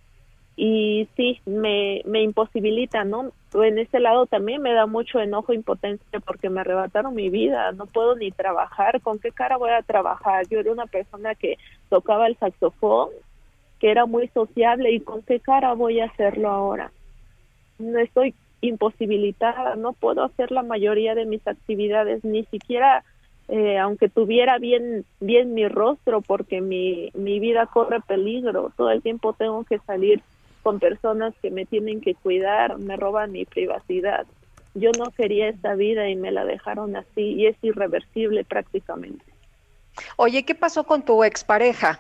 y 0.56 1.08
sí 1.16 1.40
me 1.46 2.02
me 2.06 2.24
imposibilita, 2.24 3.04
¿no? 3.04 3.32
En 3.54 3.78
este 3.78 4.00
lado 4.00 4.26
también 4.26 4.64
me 4.64 4.74
da 4.74 4.88
mucho 4.88 5.20
enojo, 5.20 5.54
impotencia 5.54 6.20
porque 6.26 6.50
me 6.50 6.62
arrebataron 6.62 7.14
mi 7.14 7.30
vida, 7.30 7.74
no 7.74 7.86
puedo 7.86 8.16
ni 8.16 8.32
trabajar, 8.32 9.02
¿con 9.02 9.20
qué 9.20 9.32
cara 9.32 9.58
voy 9.58 9.70
a 9.70 9.84
trabajar? 9.84 10.48
Yo 10.48 10.60
era 10.60 10.72
una 10.72 10.88
persona 10.88 11.36
que 11.36 11.60
tocaba 11.90 12.26
el 12.26 12.38
saxofón, 12.38 13.10
que 13.80 13.92
era 13.92 14.06
muy 14.06 14.28
sociable 14.30 14.92
y 14.92 15.00
con 15.00 15.22
qué 15.24 15.40
cara 15.40 15.74
voy 15.74 16.00
a 16.00 16.06
hacerlo 16.06 16.50
ahora. 16.50 16.92
No 17.80 18.00
estoy 18.00 18.34
imposibilitada, 18.62 19.76
no 19.76 19.94
puedo 19.94 20.24
hacer 20.24 20.52
la 20.52 20.64
mayoría 20.64 21.16
de 21.16 21.26
mis 21.26 21.46
actividades, 21.48 22.24
ni 22.24 22.44
siquiera 22.46 23.04
eh, 23.50 23.78
aunque 23.78 24.10
tuviera 24.10 24.58
bien 24.58 25.06
bien 25.20 25.54
mi 25.54 25.68
rostro, 25.68 26.22
porque 26.22 26.60
mi, 26.60 27.12
mi 27.14 27.40
vida 27.40 27.66
corre 27.68 28.02
peligro, 28.02 28.74
todo 28.76 28.92
el 28.92 29.02
tiempo 29.02 29.34
tengo 29.34 29.64
que 29.64 29.80
salir 29.80 30.22
con 30.64 30.80
personas 30.80 31.34
que 31.42 31.50
me 31.50 31.66
tienen 31.66 32.02
que 32.02 32.14
cuidar, 32.16 32.78
me 32.78 32.98
roban 32.98 33.32
mi 33.32 33.46
privacidad. 33.46 34.26
Yo 34.74 34.92
no 34.98 35.12
quería 35.12 35.48
esta 35.48 35.76
vida 35.76 36.10
y 36.10 36.18
me 36.18 36.32
la 36.32 36.44
dejaron 36.44 36.96
así 36.98 37.22
y 37.22 37.48
es 37.48 37.56
irreversible 37.62 38.44
prácticamente. 38.44 39.24
Oye, 40.18 40.44
¿qué 40.44 40.56
pasó 40.56 40.84
con 40.84 41.04
tu 41.04 41.24
expareja? 41.24 42.00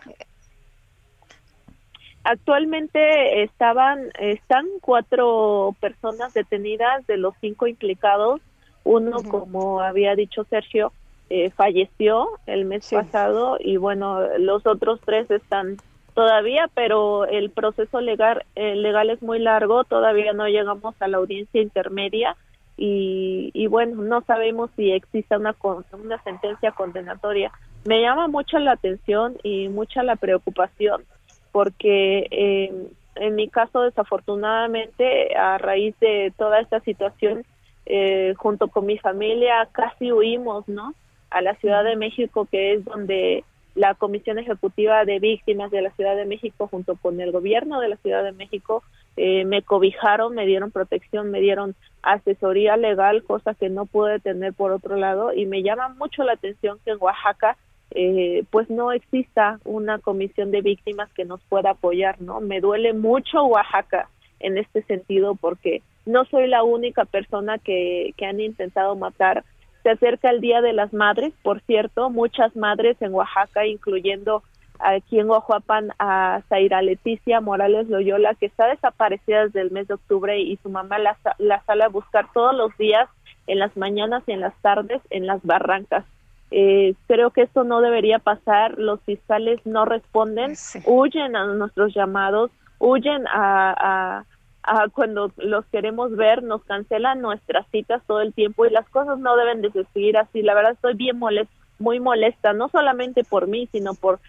Actualmente 2.29 3.41
estaban 3.43 4.09
están 4.19 4.65
cuatro 4.81 5.73
personas 5.79 6.33
detenidas 6.33 7.07
de 7.07 7.15
los 7.15 7.33
cinco 7.39 7.67
implicados. 7.67 8.41
Uno, 8.83 9.23
como 9.29 9.79
había 9.79 10.13
dicho 10.15 10.43
Sergio, 10.43 10.91
eh, 11.29 11.51
falleció 11.51 12.27
el 12.45 12.65
mes 12.65 12.85
pasado 12.97 13.57
y 13.61 13.77
bueno, 13.77 14.19
los 14.39 14.65
otros 14.67 14.99
tres 15.05 15.31
están 15.31 15.77
todavía, 16.15 16.69
pero 16.73 17.25
el 17.25 17.49
proceso 17.49 18.01
legal 18.01 18.43
eh, 18.55 18.75
legal 18.75 19.09
es 19.09 19.21
muy 19.21 19.39
largo. 19.39 19.85
Todavía 19.85 20.33
no 20.33 20.47
llegamos 20.49 20.95
a 21.01 21.07
la 21.07 21.17
audiencia 21.17 21.61
intermedia 21.61 22.35
y, 22.75 23.51
y 23.53 23.67
bueno, 23.67 24.01
no 24.01 24.19
sabemos 24.21 24.69
si 24.75 24.91
exista 24.91 25.37
una 25.37 25.53
con- 25.53 25.85
una 25.93 26.21
sentencia 26.23 26.71
condenatoria. 26.71 27.51
Me 27.85 28.01
llama 28.01 28.27
mucho 28.27 28.59
la 28.59 28.73
atención 28.73 29.37
y 29.43 29.69
mucha 29.69 30.03
la 30.03 30.17
preocupación 30.17 31.03
porque 31.51 32.27
eh, 32.31 32.71
en 33.15 33.35
mi 33.35 33.47
caso 33.49 33.81
desafortunadamente 33.81 35.35
a 35.35 35.57
raíz 35.57 35.97
de 35.99 36.33
toda 36.37 36.59
esta 36.59 36.79
situación 36.81 37.45
eh, 37.85 38.33
junto 38.37 38.67
con 38.67 38.85
mi 38.85 38.97
familia 38.97 39.67
casi 39.71 40.11
huimos 40.11 40.67
no 40.67 40.93
a 41.29 41.41
la 41.41 41.55
Ciudad 41.55 41.83
de 41.83 41.95
México 41.95 42.47
que 42.49 42.73
es 42.73 42.85
donde 42.85 43.43
la 43.75 43.93
Comisión 43.93 44.39
Ejecutiva 44.39 45.05
de 45.05 45.19
Víctimas 45.19 45.69
de 45.69 45.81
la 45.81 45.91
Ciudad 45.91 46.15
de 46.15 46.25
México 46.25 46.67
junto 46.67 46.95
con 46.95 47.21
el 47.21 47.31
gobierno 47.31 47.79
de 47.79 47.89
la 47.89 47.97
Ciudad 47.97 48.23
de 48.23 48.31
México 48.31 48.83
eh, 49.17 49.45
me 49.45 49.61
cobijaron, 49.61 50.35
me 50.35 50.45
dieron 50.45 50.71
protección, 50.71 51.31
me 51.31 51.39
dieron 51.39 51.75
asesoría 52.01 52.77
legal, 52.77 53.23
cosa 53.23 53.53
que 53.53 53.69
no 53.69 53.85
pude 53.85 54.19
tener 54.19 54.53
por 54.53 54.71
otro 54.71 54.95
lado 54.95 55.33
y 55.33 55.45
me 55.45 55.63
llama 55.63 55.89
mucho 55.89 56.23
la 56.23 56.33
atención 56.33 56.79
que 56.83 56.91
en 56.91 56.97
Oaxaca 56.99 57.57
eh, 57.91 58.43
pues 58.51 58.69
no 58.69 58.91
exista 58.91 59.59
una 59.63 59.99
comisión 59.99 60.51
de 60.51 60.61
víctimas 60.61 61.11
que 61.13 61.25
nos 61.25 61.41
pueda 61.43 61.71
apoyar, 61.71 62.21
¿no? 62.21 62.41
Me 62.41 62.59
duele 62.61 62.93
mucho 62.93 63.43
Oaxaca 63.45 64.09
en 64.39 64.57
este 64.57 64.83
sentido 64.83 65.35
porque 65.35 65.81
no 66.05 66.25
soy 66.25 66.47
la 66.47 66.63
única 66.63 67.05
persona 67.05 67.57
que, 67.57 68.13
que 68.17 68.25
han 68.25 68.39
intentado 68.39 68.95
matar. 68.95 69.43
Se 69.83 69.89
acerca 69.91 70.29
el 70.29 70.41
Día 70.41 70.61
de 70.61 70.73
las 70.73 70.93
Madres, 70.93 71.33
por 71.43 71.61
cierto, 71.61 72.09
muchas 72.09 72.55
madres 72.55 72.97
en 73.01 73.13
Oaxaca, 73.13 73.65
incluyendo 73.65 74.43
aquí 74.79 75.19
en 75.19 75.29
Oaxapan 75.29 75.91
a 75.97 76.41
Zaira 76.49 76.81
Leticia 76.81 77.41
Morales 77.41 77.87
Loyola, 77.87 78.35
que 78.35 78.45
está 78.45 78.67
desaparecida 78.67 79.45
desde 79.45 79.61
el 79.61 79.71
mes 79.71 79.87
de 79.87 79.95
octubre 79.95 80.39
y 80.39 80.57
su 80.57 80.69
mamá 80.69 80.99
la, 80.99 81.17
la 81.39 81.63
sale 81.63 81.83
a 81.83 81.89
buscar 81.89 82.27
todos 82.33 82.55
los 82.55 82.77
días, 82.77 83.09
en 83.47 83.59
las 83.59 83.75
mañanas 83.77 84.23
y 84.27 84.33
en 84.33 84.41
las 84.41 84.53
tardes, 84.61 85.01
en 85.09 85.25
las 85.25 85.41
barrancas. 85.43 86.05
Eh, 86.51 86.95
creo 87.07 87.31
que 87.31 87.41
esto 87.41 87.63
no 87.63 87.81
debería 87.81 88.19
pasar. 88.19 88.77
Los 88.77 89.01
fiscales 89.01 89.59
no 89.65 89.85
responden, 89.85 90.53
huyen 90.85 91.35
a 91.35 91.45
nuestros 91.47 91.93
llamados, 91.93 92.51
huyen 92.79 93.27
a, 93.27 93.73
a, 93.77 94.25
a 94.63 94.87
cuando 94.89 95.31
los 95.37 95.65
queremos 95.67 96.15
ver, 96.15 96.43
nos 96.43 96.63
cancelan 96.63 97.21
nuestras 97.21 97.67
citas 97.71 98.01
todo 98.07 98.21
el 98.21 98.33
tiempo 98.33 98.65
y 98.65 98.69
las 98.69 98.87
cosas 98.89 99.19
no 99.19 99.35
deben 99.35 99.61
de 99.61 99.71
seguir 99.93 100.17
así. 100.17 100.41
La 100.41 100.53
verdad 100.53 100.73
estoy 100.73 100.93
bien 100.93 101.19
molesta, 101.19 101.53
muy 101.79 101.99
molesta, 101.99 102.53
no 102.53 102.69
solamente 102.69 103.23
por 103.23 103.47
mí, 103.47 103.67
sino 103.71 103.93
por 103.93 104.19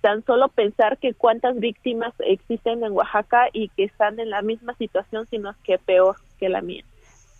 tan 0.00 0.24
solo 0.24 0.48
pensar 0.48 0.98
que 0.98 1.14
cuántas 1.14 1.58
víctimas 1.58 2.12
existen 2.20 2.84
en 2.84 2.92
Oaxaca 2.92 3.48
y 3.52 3.68
que 3.70 3.84
están 3.84 4.20
en 4.20 4.30
la 4.30 4.42
misma 4.42 4.74
situación, 4.74 5.26
sino 5.28 5.54
que 5.64 5.78
peor 5.78 6.16
que 6.38 6.48
la 6.48 6.60
mía. 6.60 6.84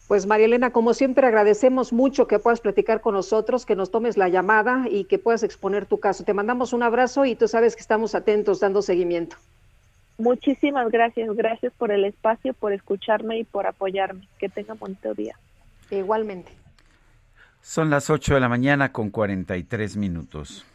Pues 0.09 0.27
María 0.27 0.47
Elena, 0.47 0.71
como 0.71 0.95
siempre 0.95 1.27
agradecemos 1.27 1.93
mucho 1.93 2.27
que 2.27 2.39
puedas 2.39 2.61
platicar 2.61 3.01
con 3.01 3.15
nosotros, 3.15 3.65
que 3.65 3.77
nos 3.77 3.91
tomes 3.91 4.17
la 4.17 4.29
llamada 4.29 4.85
y 4.91 5.05
que 5.05 5.19
puedas 5.19 5.43
exponer 5.43 5.87
tu 5.87 6.01
caso. 6.01 6.25
Te 6.25 6.35
mandamos 6.35 6.73
un 6.73 6.83
abrazo 6.83 7.25
y 7.25 7.35
tú 7.35 7.49
sabes 7.49 7.77
que 7.77 7.83
estamos 7.83 8.15
atentos 8.15 8.61
dando 8.61 8.83
seguimiento. 8.83 9.37
Muchísimas 10.19 10.91
gracias, 10.91 11.35
gracias 11.35 11.73
por 11.79 11.91
el 11.91 12.05
espacio, 12.05 12.53
por 12.55 12.73
escucharme 12.73 13.39
y 13.39 13.45
por 13.45 13.67
apoyarme. 13.67 14.29
Que 14.39 14.49
tenga 14.49 14.75
bonito 14.75 15.15
día. 15.15 15.37
Igualmente. 15.91 16.53
Son 17.63 17.91
las 17.91 18.11
8 18.11 18.35
de 18.35 18.41
la 18.41 18.49
mañana 18.49 18.93
con 18.93 19.11
43 19.11 19.97
minutos. 19.97 20.67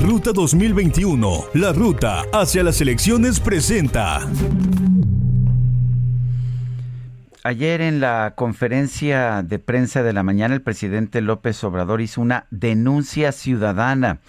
Ruta 0.00 0.32
2021, 0.32 1.44
la 1.54 1.72
ruta 1.72 2.22
hacia 2.32 2.62
las 2.62 2.80
elecciones 2.80 3.38
presenta. 3.38 4.26
Ayer 7.50 7.80
en 7.80 7.98
la 7.98 8.34
conferencia 8.36 9.42
de 9.42 9.58
prensa 9.58 10.04
de 10.04 10.12
la 10.12 10.22
mañana 10.22 10.54
el 10.54 10.62
presidente 10.62 11.20
López 11.20 11.64
Obrador 11.64 12.00
hizo 12.00 12.20
una 12.20 12.46
denuncia 12.52 13.32
ciudadana 13.32 14.20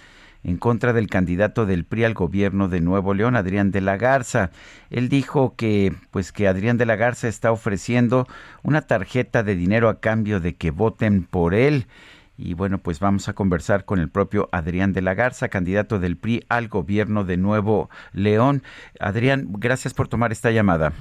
en 0.44 0.58
contra 0.58 0.92
del 0.92 1.06
candidato 1.06 1.68
del 1.68 1.86
PRI 1.86 2.06
al 2.06 2.16
gobierno 2.16 2.68
de 2.68 2.82
Nuevo 2.82 3.14
León, 3.14 3.36
Adrián 3.36 3.70
de 3.70 3.82
la 3.82 3.96
Garza. 3.98 4.50
Él 4.90 5.08
dijo 5.08 5.54
que 5.56 5.94
pues 6.10 6.32
que 6.32 6.48
Adrián 6.48 6.80
de 6.80 6.88
la 6.88 6.96
Garza 6.96 7.28
está 7.28 7.52
ofreciendo 7.52 8.28
una 8.64 8.82
tarjeta 8.82 9.44
de 9.44 9.54
dinero 9.54 9.88
a 9.90 10.00
cambio 10.00 10.40
de 10.40 10.56
que 10.56 10.72
voten 10.72 11.24
por 11.24 11.54
él. 11.54 11.86
Y 12.40 12.56
bueno, 12.56 12.80
pues 12.80 13.00
vamos 13.00 13.30
a 13.30 13.34
conversar 13.34 13.86
con 13.86 14.00
el 14.00 14.10
propio 14.10 14.50
Adrián 14.52 14.94
de 14.94 15.04
la 15.04 15.14
Garza, 15.14 15.50
candidato 15.50 16.00
del 16.00 16.18
PRI 16.18 16.44
al 16.50 16.70
gobierno 16.70 17.24
de 17.24 17.38
Nuevo 17.38 17.92
León. 18.14 18.64
Adrián, 19.00 19.46
gracias 19.52 19.94
por 19.94 20.08
tomar 20.08 20.32
esta 20.32 20.50
llamada. 20.50 20.92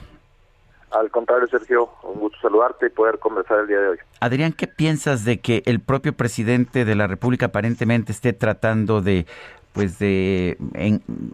Al 0.91 1.11
contrario, 1.11 1.47
Sergio, 1.47 1.89
un 2.03 2.19
gusto 2.19 2.39
saludarte 2.41 2.87
y 2.87 2.91
poder 2.91 3.19
conversar 3.19 3.61
el 3.61 3.69
día 3.69 3.81
de 3.81 3.89
hoy. 3.91 3.99
Adrián, 4.21 4.53
¿qué 4.53 4.67
piensas 4.67 5.25
de 5.25 5.39
que 5.41 5.63
el 5.67 5.81
propio 5.81 6.13
presidente 6.13 6.85
de 6.85 6.95
la 6.97 7.07
República 7.07 7.47
aparentemente 7.47 8.11
esté 8.11 8.33
tratando 8.33 9.01
de, 9.01 9.27
pues, 9.73 9.99
de 10.01 10.59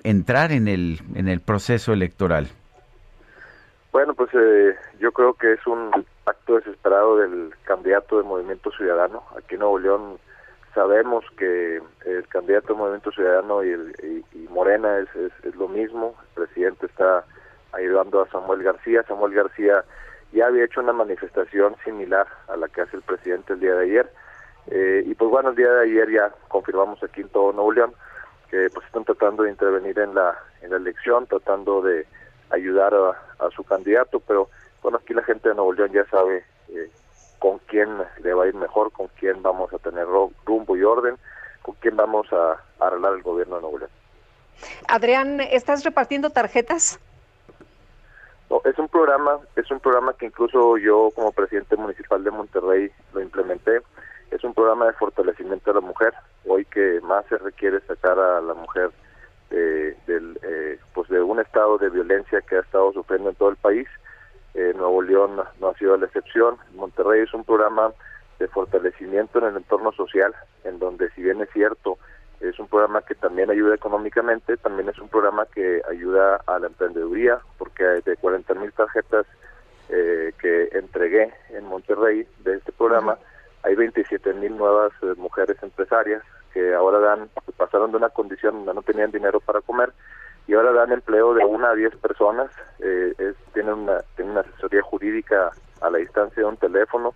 entrar 0.05 0.53
en 0.53 0.69
el 0.69 1.01
en 1.15 1.29
el 1.29 1.41
proceso 1.41 1.93
electoral? 1.93 2.49
Bueno, 3.93 4.13
pues 4.13 4.29
eh, 4.35 4.77
yo 5.01 5.11
creo 5.13 5.33
que 5.33 5.55
es 5.55 5.67
un 5.67 5.91
acto 6.27 6.57
desesperado 6.57 7.17
del 7.17 7.55
candidato 7.65 8.19
del 8.19 8.27
Movimiento 8.27 8.71
Ciudadano. 8.73 9.23
Aquí 9.39 9.55
en 9.55 9.61
Nuevo 9.61 9.79
León 9.79 10.19
sabemos 10.75 11.25
que 11.39 11.81
el 12.05 12.29
candidato 12.29 12.69
del 12.69 12.77
Movimiento 12.77 13.11
Ciudadano 13.11 13.65
y, 13.65 13.71
el, 13.71 14.25
y, 14.35 14.49
Morena 14.51 14.99
es, 14.99 15.09
es 15.45 15.55
lo 15.57 15.69
mismo. 15.69 16.15
El 16.37 16.45
presidente 16.45 16.85
está 16.85 17.25
ayudando 17.77 18.23
a 18.23 18.29
Samuel 18.29 18.63
García. 18.63 19.03
Samuel 19.05 19.35
García 19.35 19.85
ya 20.33 20.47
había 20.47 20.65
hecho 20.65 20.81
una 20.81 20.93
manifestación 20.93 21.77
similar 21.85 22.27
a 22.49 22.57
la 22.57 22.69
que 22.69 22.83
hace 22.83 22.97
el 22.97 23.03
presidente 23.03 23.53
el 23.53 23.61
día 23.61 23.75
de 23.75 23.85
ayer. 23.85 24.13
Eh, 24.69 25.05
y 25.07 25.15
pues 25.15 25.31
bueno, 25.31 25.51
el 25.51 25.57
día 25.57 25.71
de 25.71 25.85
ayer 25.85 26.11
ya 26.11 26.33
confirmamos 26.49 27.03
aquí 27.03 27.21
en 27.21 27.29
todo 27.29 27.53
Nuevo 27.53 27.73
León 27.73 27.95
que 28.51 28.69
pues 28.73 28.87
están 28.87 29.05
tratando 29.05 29.43
de 29.43 29.51
intervenir 29.51 29.99
en 29.99 30.15
la, 30.15 30.37
elección, 30.63 31.27
tratando 31.27 31.83
de 31.83 32.07
ayudar 32.51 32.95
a, 32.95 33.51
su 33.51 33.65
candidato, 33.65 34.21
pero 34.21 34.49
bueno, 34.83 34.99
aquí 34.99 35.15
la 35.15 35.23
gente 35.23 35.49
de 35.49 35.55
Nuevo 35.55 35.73
León 35.73 35.93
ya 35.93 36.05
sabe 36.07 36.45
eh, 36.69 36.91
con 37.39 37.59
quién 37.67 37.89
le 38.23 38.35
va 38.35 38.45
a 38.45 38.49
ir 38.49 38.55
mejor, 38.55 38.93
con 38.93 39.09
quién 39.19 39.43
vamos 39.43 39.73
a 39.73 39.79
tener 39.79 40.07
rumbo 40.45 40.77
y 40.77 40.83
orden, 40.83 41.17
con 41.63 41.75
quién 41.77 41.97
vamos 41.97 42.27
a 42.33 42.61
arreglar 42.81 43.15
el 43.15 43.23
gobierno 43.23 43.57
de 43.57 43.63
Nuevo 43.63 43.79
León. 43.79 43.91
Adrián, 44.89 45.41
¿estás 45.41 45.85
repartiendo 45.85 46.31
tarjetas? 46.31 46.99
Es 48.65 48.79
un 48.79 48.89
programa, 48.89 49.39
es 49.57 49.71
un 49.71 49.81
programa 49.81 50.15
que 50.15 50.27
incluso 50.27 50.77
yo 50.77 51.11
como 51.15 51.33
presidente 51.33 51.77
municipal 51.77 52.23
de 52.23 52.31
Monterrey 52.31 52.91
lo 53.13 53.21
implementé. 53.21 53.81
Es 54.31 54.43
un 54.45 54.55
programa 54.55 54.87
de 54.87 54.93
fortalecimiento 54.95 55.73
de 55.73 55.81
la 55.81 55.87
mujer. 55.87 56.13
Hoy 56.47 56.65
que 56.65 57.01
más 57.03 57.25
se 57.27 57.39
requiere 57.39 57.81
sacar 57.81 58.19
a 58.19 58.41
la 58.41 58.55
mujer 58.55 58.91
de, 59.51 59.97
del, 60.07 60.39
eh, 60.43 60.79
pues 60.95 61.09
de 61.09 61.21
un 61.21 61.41
estado 61.41 61.79
de 61.79 61.91
violencia 61.91 62.41
que 62.43 62.57
ha 62.57 62.61
estado 62.61 62.93
sufriendo 62.93 63.31
en 63.31 63.37
todo 63.37 63.51
el 63.51 63.57
país. 63.57 63.89
Eh, 64.55 64.73
Nuevo 64.77 65.03
León 65.03 65.37
no 65.61 65.69
ha 65.69 65.75
sido 65.75 65.97
la 65.97 66.07
excepción. 66.07 66.57
Monterrey 66.75 67.23
es 67.23 67.35
un 67.35 67.45
programa 67.45 67.93
de 68.39 68.49
fortalecimiento 68.49 69.39
en 69.39 69.47
el 69.47 69.57
entorno 69.57 69.93
social, 69.93 70.35
en 70.65 70.79
donde 70.79 71.11
si 71.11 71.23
bien 71.23 71.41
es 71.41 71.51
cierto, 71.51 71.99
es 72.41 72.59
un 72.59 72.69
programa 72.69 73.03
que 73.03 73.15
también 73.15 73.51
ayuda 73.51 73.75
económicamente, 73.75 74.57
también 74.57 74.89
es 74.89 74.99
un 74.99 75.09
programa 75.09 75.47
que 75.47 75.83
ayuda 75.89 76.41
a 76.47 76.59
la 76.59 76.67
emprendeduría, 76.67 77.41
porque 77.59 77.85
de 77.85 78.17
40 78.17 78.55
mil 78.55 78.73
tarjetas 78.73 79.27
eh, 79.89 80.33
que 80.39 80.69
entregué 80.73 81.33
en 81.51 81.65
Monterrey 81.65 82.27
de 82.45 82.57
este 82.57 82.73
programa, 82.73 83.19
hay 83.63 83.75
27 83.75 84.35
mil 84.35 84.57
nuevas 84.57 84.93
eh, 85.03 85.15
mujeres 85.17 85.57
empresarias 85.63 86.23
que 86.53 86.75
ahora 86.75 86.99
dan, 87.01 87.29
pasaron 87.57 87.91
de 87.91 87.99
una 87.99 88.11
condición 88.11 88.55
donde 88.57 88.75
no 88.75 88.83
tenían 88.83 89.11
dinero 89.11 89.41
para 89.41 89.61
comer 89.61 89.93
y 90.47 90.55
ahora 90.55 90.73
dan 90.73 90.93
empleo 90.93 91.35
de 91.35 91.45
una 91.45 91.71
a 91.71 91.75
diez 91.75 91.95
personas, 91.97 92.51
eh, 92.81 93.13
es, 93.19 93.35
tienen, 93.53 93.75
una, 93.75 94.01
tienen 94.15 94.33
una 94.33 94.41
asesoría 94.43 94.83
jurídica 94.83 95.51
a 95.81 95.91
la 95.91 95.99
distancia 95.99 96.43
de 96.43 96.49
un 96.49 96.57
teléfono, 96.57 97.15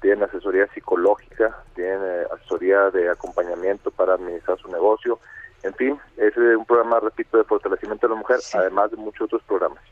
tienen 0.00 0.24
asesoría 0.24 0.66
psicológica, 0.68 1.56
tienen 1.74 2.00
eh, 2.02 2.24
asesoría 2.34 2.90
de 2.90 3.10
acompañamiento 3.10 3.90
para 3.90 4.14
administrar 4.14 4.58
su 4.58 4.68
negocio, 4.68 5.18
en 5.62 5.74
fin, 5.74 5.98
es 6.16 6.36
eh, 6.36 6.56
un 6.56 6.64
programa, 6.64 7.00
repito, 7.00 7.36
de 7.36 7.44
fortalecimiento 7.44 8.06
de 8.08 8.14
la 8.14 8.20
mujer, 8.20 8.38
además 8.54 8.90
de 8.90 8.96
muchos 8.96 9.22
otros 9.22 9.42
programas. 9.42 9.82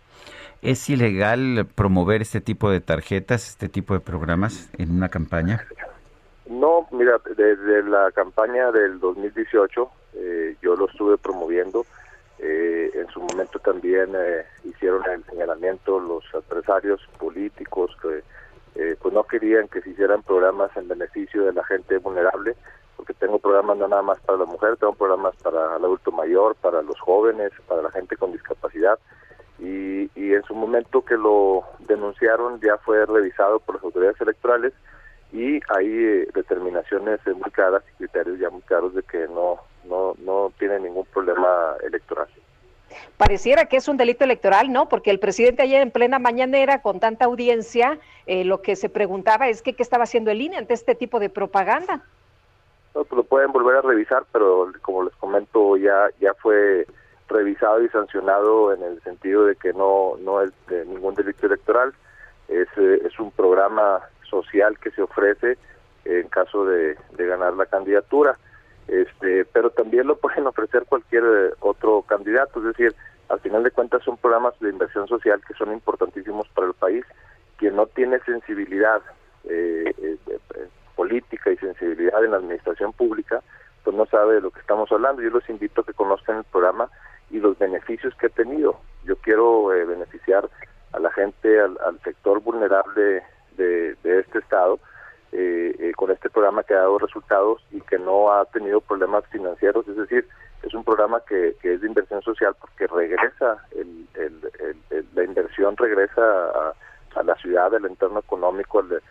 ¿Es 0.62 0.88
ilegal 0.88 1.66
promover 1.74 2.22
este 2.22 2.40
tipo 2.40 2.70
de 2.70 2.80
tarjetas, 2.80 3.50
este 3.50 3.68
tipo 3.68 3.94
de 3.94 4.00
programas 4.00 4.70
en 4.78 4.90
una 4.90 5.08
campaña? 5.08 5.64
No, 6.48 6.88
mira, 6.90 7.20
desde 7.36 7.82
la 7.84 8.10
campaña 8.12 8.72
del 8.72 8.98
2018 8.98 9.90
eh, 10.14 10.56
yo 10.62 10.74
lo 10.74 10.88
estuve 10.88 11.18
promoviendo. 11.18 11.84
en 12.40 13.06
su 13.08 13.20
momento 13.20 13.58
también 13.58 14.10
hicieron 14.64 15.02
el 15.10 15.24
señalamiento 15.24 16.00
los 16.00 16.24
empresarios 16.32 17.00
políticos 17.18 17.96
que 18.00 18.22
eh, 18.78 18.96
pues 19.02 19.12
no 19.12 19.24
querían 19.24 19.66
que 19.66 19.80
se 19.82 19.90
hicieran 19.90 20.22
programas 20.22 20.74
en 20.76 20.86
beneficio 20.86 21.44
de 21.44 21.52
la 21.52 21.64
gente 21.64 21.98
vulnerable, 21.98 22.54
porque 22.96 23.12
tengo 23.12 23.38
programas 23.40 23.76
no 23.76 23.88
nada 23.88 24.02
más 24.02 24.20
para 24.20 24.38
la 24.38 24.44
mujer, 24.44 24.76
tengo 24.76 24.94
programas 24.94 25.34
para 25.42 25.76
el 25.76 25.84
adulto 25.84 26.12
mayor, 26.12 26.54
para 26.56 26.80
los 26.82 26.98
jóvenes, 27.00 27.50
para 27.66 27.82
la 27.82 27.90
gente 27.90 28.16
con 28.16 28.32
discapacidad. 28.32 28.98
Y, 29.58 30.08
y 30.14 30.32
en 30.32 30.44
su 30.44 30.54
momento 30.54 31.04
que 31.04 31.16
lo 31.16 31.64
denunciaron 31.80 32.60
ya 32.60 32.78
fue 32.78 33.04
revisado 33.04 33.58
por 33.58 33.74
las 33.74 33.84
autoridades 33.84 34.20
electorales 34.20 34.72
y 35.32 35.60
hay 35.68 35.88
eh, 35.88 36.28
determinaciones 36.32 37.18
muy 37.26 37.50
claras 37.50 37.82
y 37.92 37.96
criterios 37.98 38.38
ya 38.38 38.48
muy 38.50 38.62
claros 38.62 38.94
de 38.94 39.02
que 39.02 39.26
no 39.26 39.56
no 39.84 40.14
no 40.24 40.52
tiene 40.58 40.78
ningún 40.78 41.04
problema 41.06 41.74
electoral 41.82 42.28
pareciera 43.16 43.66
que 43.66 43.76
es 43.76 43.88
un 43.88 43.96
delito 43.96 44.24
electoral, 44.24 44.72
¿no? 44.72 44.88
Porque 44.88 45.10
el 45.10 45.18
presidente 45.18 45.62
ayer 45.62 45.82
en 45.82 45.90
plena 45.90 46.18
mañanera, 46.18 46.82
con 46.82 47.00
tanta 47.00 47.24
audiencia, 47.24 47.98
eh, 48.26 48.44
lo 48.44 48.62
que 48.62 48.76
se 48.76 48.88
preguntaba 48.88 49.48
es 49.48 49.62
que 49.62 49.74
qué 49.74 49.82
estaba 49.82 50.04
haciendo 50.04 50.30
el 50.30 50.40
INE 50.40 50.56
ante 50.56 50.74
este 50.74 50.94
tipo 50.94 51.20
de 51.20 51.30
propaganda. 51.30 52.02
No, 52.94 53.04
pues 53.04 53.16
lo 53.16 53.24
pueden 53.24 53.52
volver 53.52 53.76
a 53.76 53.82
revisar, 53.82 54.24
pero 54.32 54.72
como 54.82 55.04
les 55.04 55.14
comento, 55.16 55.76
ya 55.76 56.08
ya 56.20 56.34
fue 56.34 56.86
revisado 57.28 57.82
y 57.82 57.88
sancionado 57.88 58.72
en 58.72 58.82
el 58.82 59.02
sentido 59.02 59.44
de 59.44 59.56
que 59.56 59.72
no 59.72 60.16
no 60.20 60.40
es 60.42 60.50
de 60.68 60.84
ningún 60.86 61.14
delito 61.14 61.46
electoral, 61.46 61.92
es, 62.48 62.68
eh, 62.76 63.02
es 63.04 63.18
un 63.20 63.30
programa 63.30 64.00
social 64.28 64.78
que 64.78 64.90
se 64.90 65.02
ofrece 65.02 65.58
en 66.04 66.28
caso 66.28 66.64
de 66.64 66.96
ganar 67.12 67.52
la 67.54 67.66
candidatura 67.66 68.38
este, 68.88 69.44
pero 69.44 69.70
también 69.70 70.06
lo 70.06 70.16
pueden 70.16 70.46
ofrecer 70.46 70.84
cualquier 70.88 71.22
eh, 71.22 71.54
otro 71.60 72.02
candidato, 72.02 72.58
es 72.60 72.76
decir, 72.76 72.94
al 73.28 73.40
final 73.40 73.62
de 73.62 73.70
cuentas 73.70 74.02
son 74.02 74.16
programas 74.16 74.58
de 74.60 74.70
inversión 74.70 75.06
social 75.06 75.42
que 75.46 75.54
son 75.54 75.72
importantísimos 75.72 76.48
para 76.48 76.68
el 76.68 76.74
país. 76.74 77.04
Quien 77.58 77.76
no 77.76 77.86
tiene 77.86 78.18
sensibilidad 78.20 79.02
eh, 79.44 79.92
eh, 79.98 80.18
política 80.96 81.50
y 81.50 81.56
sensibilidad 81.58 82.24
en 82.24 82.30
la 82.30 82.38
administración 82.38 82.94
pública, 82.94 83.42
pues 83.84 83.94
no 83.94 84.06
sabe 84.06 84.36
de 84.36 84.40
lo 84.40 84.50
que 84.50 84.60
estamos 84.60 84.90
hablando. 84.90 85.20
Yo 85.20 85.28
los 85.28 85.48
invito 85.50 85.82
a 85.82 85.84
que 85.84 85.92
conozcan 85.92 86.38
el 86.38 86.44
programa 86.44 86.88
y 87.30 87.38
los 87.38 87.58
beneficios 87.58 88.14
que 88.14 88.26
ha 88.26 88.30
tenido. 88.30 88.80
Yo 89.04 89.16
quiero 89.16 89.66
beneficiar 89.66 90.48
a 90.92 90.98
la 90.98 91.12
gente, 91.12 91.60
al, 91.60 92.00
sector 92.02 92.40
vulnerable 92.40 93.22
de 93.56 93.96
este 94.02 94.38
estado, 94.38 94.78
eh, 95.32 95.74
eh, 95.78 95.92
con 95.96 96.10
este 96.10 96.30
programa 96.30 96.62
que 96.62 96.74
ha 96.74 96.78
dado 96.78 96.98
resultados 96.98 97.62
y 97.70 97.80
que 97.82 97.98
no 97.98 98.32
ha 98.32 98.44
tenido 98.46 98.80
problemas 98.80 99.24
financieros, 99.26 99.86
es 99.88 99.96
decir, 99.96 100.26
es 100.62 100.74
un 100.74 100.84
programa 100.84 101.20
que, 101.28 101.56
es 101.62 101.80
de 101.80 101.86
inversión 101.86 102.22
social 102.22 102.54
porque 102.60 102.86
regresa, 102.86 103.58
el, 103.72 104.06
la 105.14 105.24
inversión 105.24 105.76
regresa 105.76 106.22
a, 107.16 107.22
la 107.22 107.34
ciudad, 107.36 107.74
al 107.74 107.84
entorno 107.84 108.20
económico, 108.20 108.80
al, 108.80 109.02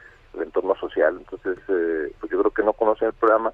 entorno 0.41 0.75
social, 0.75 1.17
entonces 1.17 1.57
eh, 1.67 2.13
pues 2.19 2.31
yo 2.31 2.39
creo 2.39 2.51
que 2.51 2.63
no 2.63 2.73
conocen 2.73 3.07
el 3.07 3.13
programa 3.13 3.51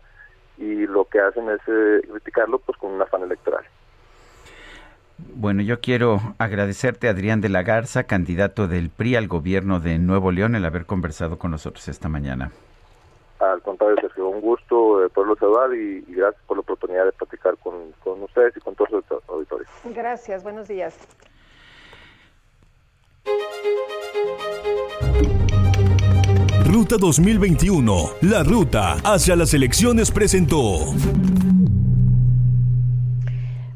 y 0.57 0.85
lo 0.85 1.05
que 1.05 1.19
hacen 1.19 1.49
es 1.49 1.61
eh, 1.67 2.01
criticarlo 2.11 2.59
pues 2.59 2.77
con 2.77 2.91
un 2.91 3.01
afán 3.01 3.23
electoral. 3.23 3.63
Bueno, 5.35 5.61
yo 5.61 5.79
quiero 5.79 6.19
agradecerte, 6.37 7.07
Adrián 7.07 7.41
de 7.41 7.49
la 7.49 7.63
Garza, 7.63 8.03
candidato 8.03 8.67
del 8.67 8.89
PRI 8.89 9.15
al 9.15 9.27
gobierno 9.27 9.79
de 9.79 9.97
Nuevo 9.99 10.31
León, 10.31 10.55
el 10.55 10.65
haber 10.65 10.85
conversado 10.85 11.37
con 11.37 11.51
nosotros 11.51 11.87
esta 11.87 12.09
mañana. 12.09 12.51
Al 13.39 13.61
contrario, 13.61 13.97
Sergio, 13.99 14.29
un 14.29 14.41
gusto 14.41 15.03
eh, 15.03 15.09
poderlo 15.09 15.35
saludar 15.35 15.73
y, 15.75 16.01
gracias 16.07 16.41
por 16.47 16.57
la 16.57 16.61
oportunidad 16.61 17.05
de 17.05 17.11
platicar 17.11 17.57
con, 17.57 17.73
con 18.03 18.21
ustedes 18.23 18.55
y 18.55 18.59
con 18.59 18.75
todos 18.75 18.91
los 18.91 19.03
auditores. 19.27 19.67
Gracias, 19.93 20.43
buenos 20.43 20.67
días. 20.67 20.97
Ruta 26.65 26.97
2021, 26.97 27.93
la 28.21 28.43
ruta 28.43 28.93
hacia 29.03 29.35
las 29.35 29.53
elecciones 29.53 30.11
presentó. 30.11 30.93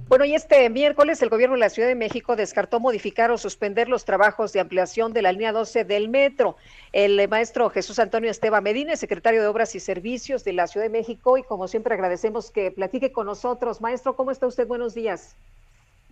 Bueno, 0.10 0.24
y 0.24 0.36
este 0.36 0.70
miércoles 0.70 1.22
el 1.22 1.28
gobierno 1.28 1.56
de 1.56 1.60
la 1.60 1.70
Ciudad 1.70 1.90
de 1.90 1.96
México 1.96 2.38
descartó 2.38 2.80
modificar 2.80 3.30
o 3.30 3.38
suspender 3.38 3.90
los 3.90 4.06
trabajos 4.06 4.54
de 4.54 4.62
ampliación 4.62 5.12
de 5.12 5.22
la 5.22 5.34
línea 5.34 5.52
12 5.52 5.84
del 5.84 6.08
metro. 6.08 6.56
El 6.94 7.28
maestro 7.28 7.70
Jesús 7.70 8.00
Antonio 8.00 8.32
Esteban 8.32 8.64
Medina, 8.64 8.96
secretario 8.96 9.42
de 9.42 9.48
Obras 9.48 9.76
y 9.76 9.82
Servicios 9.82 10.46
de 10.46 10.54
la 10.54 10.68
Ciudad 10.68 10.86
de 10.86 10.92
México, 10.92 11.38
y 11.38 11.44
como 11.44 11.68
siempre 11.68 11.94
agradecemos 11.94 12.52
que 12.52 12.72
platique 12.72 13.12
con 13.12 13.26
nosotros. 13.26 13.82
Maestro, 13.82 14.16
¿cómo 14.16 14.32
está 14.32 14.48
usted? 14.48 14.66
Buenos 14.66 14.96
días. 14.96 15.36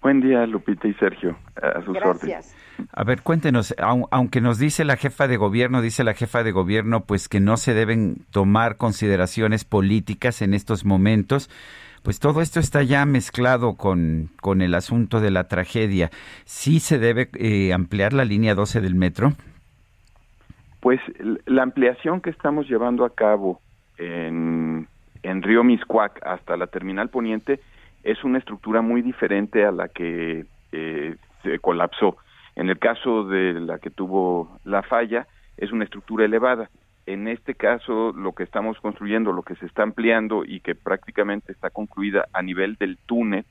Buen 0.02 0.20
día, 0.20 0.46
Lupita 0.46 0.90
y 0.90 0.94
Sergio. 0.96 1.38
A 1.56 1.82
sus 1.86 1.94
Gracias. 1.94 2.54
A 2.92 3.04
ver, 3.06 3.22
cuéntenos, 3.22 3.74
aunque 3.78 4.42
nos 4.42 4.60
dice 4.60 4.84
la 4.84 4.98
jefa 4.98 5.30
de 5.30 5.38
gobierno, 5.38 5.82
dice 5.82 6.04
la 6.04 6.14
jefa 6.14 6.44
de 6.44 6.52
gobierno, 6.52 7.06
pues 7.06 7.30
que 7.30 7.40
no 7.40 7.56
se 7.56 7.74
deben 7.74 8.18
tomar 8.30 8.76
consideraciones 8.76 9.64
políticas 9.64 10.42
en 10.42 10.54
estos 10.54 10.84
momentos 10.84 11.50
pues 12.06 12.20
todo 12.20 12.42
esto 12.42 12.60
está 12.60 12.84
ya 12.84 13.04
mezclado 13.08 13.78
con, 13.78 14.30
con 14.40 14.62
el 14.62 14.76
asunto 14.76 15.22
de 15.22 15.32
la 15.32 15.46
tragedia. 15.46 16.12
¿Sí 16.46 16.80
se 16.80 17.00
debe 17.00 17.30
eh, 17.34 17.74
ampliar 17.74 18.14
la 18.14 18.26
línea 18.26 18.54
12 18.54 18.80
del 18.80 18.94
metro? 18.94 19.34
Pues 20.82 21.02
la 21.48 21.64
ampliación 21.64 22.22
que 22.22 22.30
estamos 22.30 22.70
llevando 22.70 23.06
a 23.06 23.10
cabo 23.10 23.60
en, 23.98 24.88
en 25.24 25.42
Río 25.42 25.64
Miscuac 25.64 26.24
hasta 26.24 26.56
la 26.56 26.68
terminal 26.68 27.10
poniente 27.10 27.60
es 28.04 28.24
una 28.24 28.38
estructura 28.38 28.84
muy 28.84 29.02
diferente 29.02 29.66
a 29.66 29.72
la 29.72 29.88
que 29.88 30.46
eh, 30.72 31.16
se 31.42 31.58
colapsó. 31.58 32.18
En 32.56 32.70
el 32.70 32.78
caso 32.78 33.24
de 33.24 33.54
la 33.54 33.80
que 33.80 33.90
tuvo 33.90 34.60
la 34.64 34.84
falla, 34.84 35.26
es 35.58 35.72
una 35.72 35.86
estructura 35.86 36.26
elevada 36.26 36.70
en 37.06 37.28
este 37.28 37.56
caso 37.56 38.12
lo 38.14 38.34
que 38.34 38.44
estamos 38.44 38.80
construyendo, 38.80 39.32
lo 39.32 39.44
que 39.44 39.56
se 39.56 39.66
está 39.66 39.84
ampliando 39.84 40.44
y 40.46 40.60
que 40.60 40.76
prácticamente 40.76 41.52
está 41.52 41.70
concluida 41.70 42.28
a 42.34 42.42
nivel 42.42 42.76
del 42.76 42.98
túnel 43.06 43.46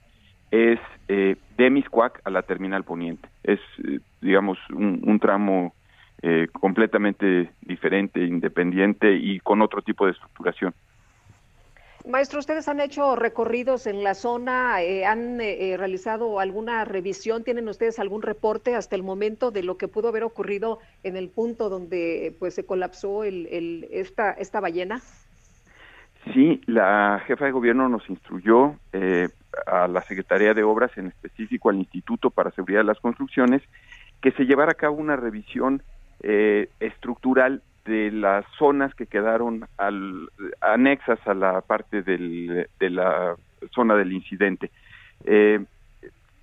es 0.51 0.79
eh, 1.09 1.37
de 1.57 1.71
Miscuac 1.71 2.21
a 2.25 2.31
la 2.31 2.43
terminal 2.43 2.85
poniente. 2.85 3.29
Es, 3.43 3.61
eh, 3.85 4.01
digamos, 4.21 4.59
un, 4.71 5.19
tramo 5.19 5.75
eh, 6.23 6.49
completamente 6.53 7.51
diferente, 7.63 8.25
independiente 8.25 9.17
y 9.17 9.41
con 9.41 9.63
otro 9.63 9.83
tipo 9.83 10.07
de 10.07 10.13
estructuración. 10.13 10.75
Maestro, 12.07 12.39
¿ustedes 12.39 12.69
han 12.69 12.81
hecho 12.81 13.17
recorridos 13.17 13.87
en 13.87 14.05
la 14.05 14.13
zona? 14.13 14.83
Eh, 14.83 15.07
¿Han 15.07 15.41
eh, 15.41 15.73
eh, 15.73 15.77
realizado 15.79 16.39
alguna 16.39 16.85
revisión? 16.85 17.45
¿Tienen 17.45 17.67
ustedes 17.67 17.99
algún 17.99 18.21
reporte 18.21 18.75
hasta 18.75 18.95
el 18.95 19.03
momento 19.03 19.51
de 19.51 19.63
lo 19.63 19.79
que 19.79 19.89
pudo 19.89 20.09
haber 20.09 20.23
ocurrido 20.23 20.81
en 21.03 21.17
el 21.17 21.31
punto 21.31 21.71
donde 21.71 22.37
pues 22.39 22.55
se 22.55 22.67
colapsó 22.67 23.25
el, 23.25 23.89
esta, 23.91 24.33
esta 24.33 24.61
ballena? 24.61 25.01
Sí, 26.35 26.61
la 26.67 27.23
jefa 27.27 27.47
de 27.47 27.53
gobierno 27.53 27.89
nos 27.89 28.09
instruyó 28.11 28.77
a 29.67 29.89
la 29.89 30.03
Secretaría 30.03 30.53
de 30.53 30.63
Obras, 30.63 30.97
en 30.97 31.07
específico 31.07 31.71
al 31.71 31.77
Instituto 31.77 32.31
para 32.31 32.51
Seguridad 32.51 32.81
de 32.81 32.85
las 32.85 33.01
Construcciones, 33.01 33.63
que 34.21 34.33
se 34.33 34.45
llevara 34.45 34.73
a 34.73 34.75
cabo 34.75 34.97
una 34.97 35.17
revisión 35.17 35.83
estructural 36.21 37.63
de 37.85 38.11
las 38.11 38.45
zonas 38.59 38.95
que 38.95 39.07
quedaron 39.07 39.67
al, 39.77 40.29
anexas 40.61 41.19
a 41.27 41.35
la 41.35 41.61
parte 41.61 42.03
del, 42.03 42.69
de 42.79 42.91
la 42.91 43.37
zona 43.75 43.95
del 43.95 44.13
incidente. 44.13 44.71
Eh, 45.25 45.65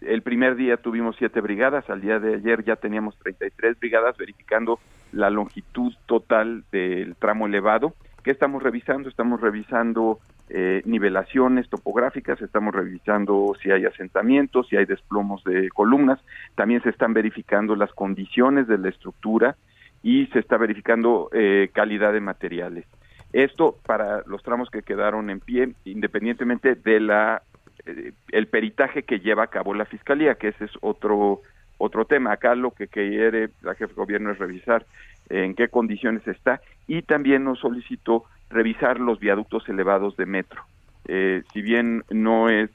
el 0.01 0.21
primer 0.23 0.55
día 0.55 0.77
tuvimos 0.77 1.15
siete 1.17 1.41
brigadas, 1.41 1.89
al 1.89 2.01
día 2.01 2.19
de 2.19 2.35
ayer 2.35 2.63
ya 2.63 2.75
teníamos 2.75 3.17
33 3.19 3.79
brigadas 3.79 4.17
verificando 4.17 4.79
la 5.11 5.29
longitud 5.29 5.93
total 6.07 6.63
del 6.71 7.15
tramo 7.15 7.45
elevado. 7.45 7.93
¿Qué 8.23 8.31
estamos 8.31 8.63
revisando? 8.63 9.09
Estamos 9.09 9.41
revisando 9.41 10.19
eh, 10.49 10.81
nivelaciones 10.85 11.69
topográficas, 11.69 12.41
estamos 12.41 12.73
revisando 12.73 13.53
si 13.61 13.71
hay 13.71 13.85
asentamientos, 13.85 14.67
si 14.67 14.75
hay 14.75 14.85
desplomos 14.85 15.43
de 15.43 15.69
columnas, 15.69 16.19
también 16.55 16.81
se 16.83 16.89
están 16.89 17.13
verificando 17.13 17.75
las 17.75 17.91
condiciones 17.93 18.67
de 18.67 18.77
la 18.77 18.89
estructura, 18.89 19.55
y 20.03 20.25
se 20.27 20.39
está 20.39 20.57
verificando 20.57 21.29
eh, 21.31 21.69
calidad 21.73 22.13
de 22.13 22.21
materiales. 22.21 22.85
Esto 23.33 23.77
para 23.85 24.23
los 24.25 24.43
tramos 24.43 24.69
que 24.69 24.81
quedaron 24.81 25.29
en 25.29 25.39
pie, 25.39 25.73
independientemente 25.85 26.75
de 26.75 26.99
la 26.99 27.41
eh, 27.85 28.11
el 28.31 28.47
peritaje 28.47 29.03
que 29.03 29.19
lleva 29.19 29.43
a 29.43 29.47
cabo 29.47 29.73
la 29.73 29.85
fiscalía, 29.85 30.35
que 30.35 30.49
ese 30.49 30.65
es 30.65 30.71
otro 30.81 31.41
otro 31.77 32.05
tema. 32.05 32.33
Acá 32.33 32.55
lo 32.55 32.71
que 32.71 32.87
quiere 32.87 33.49
la 33.61 33.73
jefe 33.73 33.93
de 33.93 33.95
gobierno 33.95 34.31
es 34.31 34.37
revisar 34.37 34.85
en 35.29 35.55
qué 35.55 35.69
condiciones 35.69 36.27
está 36.27 36.61
y 36.87 37.03
también 37.03 37.43
nos 37.43 37.59
solicitó 37.59 38.25
revisar 38.49 38.99
los 38.99 39.19
viaductos 39.19 39.67
elevados 39.69 40.17
de 40.17 40.25
metro. 40.25 40.61
Eh, 41.07 41.41
si 41.51 41.61
bien 41.61 42.03
no 42.11 42.49
es 42.49 42.69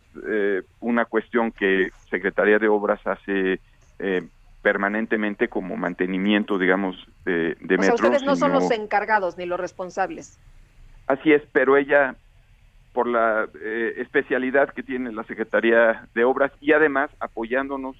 una 0.81 1.05
cuestión 1.05 1.53
que 1.53 1.91
Secretaría 2.09 2.59
de 2.59 2.69
Obras 2.69 3.07
hace 3.07 3.61
permanentemente 4.67 5.47
como 5.47 5.77
mantenimiento, 5.77 6.59
digamos, 6.59 6.97
de, 7.25 7.57
de 7.61 7.77
o 7.77 7.83
Sea, 7.83 7.95
ustedes 7.95 8.25
no 8.25 8.35
son 8.35 8.51
los 8.51 8.69
encargados 8.73 9.39
ni 9.39 9.47
los 9.47 9.61
responsables. 9.61 10.41
Así 11.07 11.33
es, 11.33 11.41
pero 11.53 11.77
ella, 11.77 12.17
por 12.93 13.07
la 13.07 13.49
eh, 13.63 13.95
especialidad 13.99 14.71
que 14.71 14.83
tiene 14.83 15.13
la 15.13 15.23
Secretaría 15.23 16.09
de 16.17 16.25
Obras 16.25 16.51
y 16.61 16.73
además 16.73 17.13
apoyándonos 17.21 17.95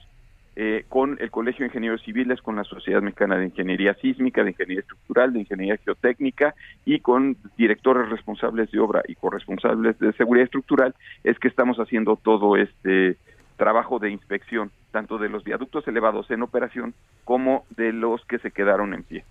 eh, 0.57 0.85
con 0.89 1.17
el 1.21 1.31
Colegio 1.31 1.63
de 1.63 1.67
Ingenieros 1.69 2.03
Civiles, 2.03 2.43
con 2.43 2.57
la 2.57 2.65
Sociedad 2.65 3.01
Mexicana 3.01 3.37
de 3.37 3.45
Ingeniería 3.45 3.95
Sísmica, 3.95 4.43
de 4.43 4.51
Ingeniería 4.51 4.81
Estructural, 4.81 5.35
de 5.35 5.39
Ingeniería 5.39 5.77
Geotécnica 5.85 6.57
y 6.85 6.99
con 6.99 7.37
directores 7.57 8.09
responsables 8.09 8.73
de 8.73 8.81
obra 8.81 9.03
y 9.07 9.15
corresponsables 9.15 9.97
de 10.01 10.13
seguridad 10.15 10.47
estructural, 10.47 10.97
es 11.23 11.39
que 11.39 11.47
estamos 11.47 11.77
haciendo 11.77 12.17
todo 12.17 12.57
este 12.57 13.19
trabajo 13.57 13.99
de 13.99 14.11
inspección, 14.11 14.71
tanto 14.97 15.19
de 15.19 15.29
los 15.29 15.45
viaductos 15.45 15.87
elevados 15.87 16.31
en 16.31 16.41
operación 16.41 16.95
como 17.25 17.67
de 17.77 17.93
los 17.93 18.25
que 18.25 18.39
se 18.39 18.51
quedaron 18.51 18.95
en 18.95 19.03
pie. 19.03 19.25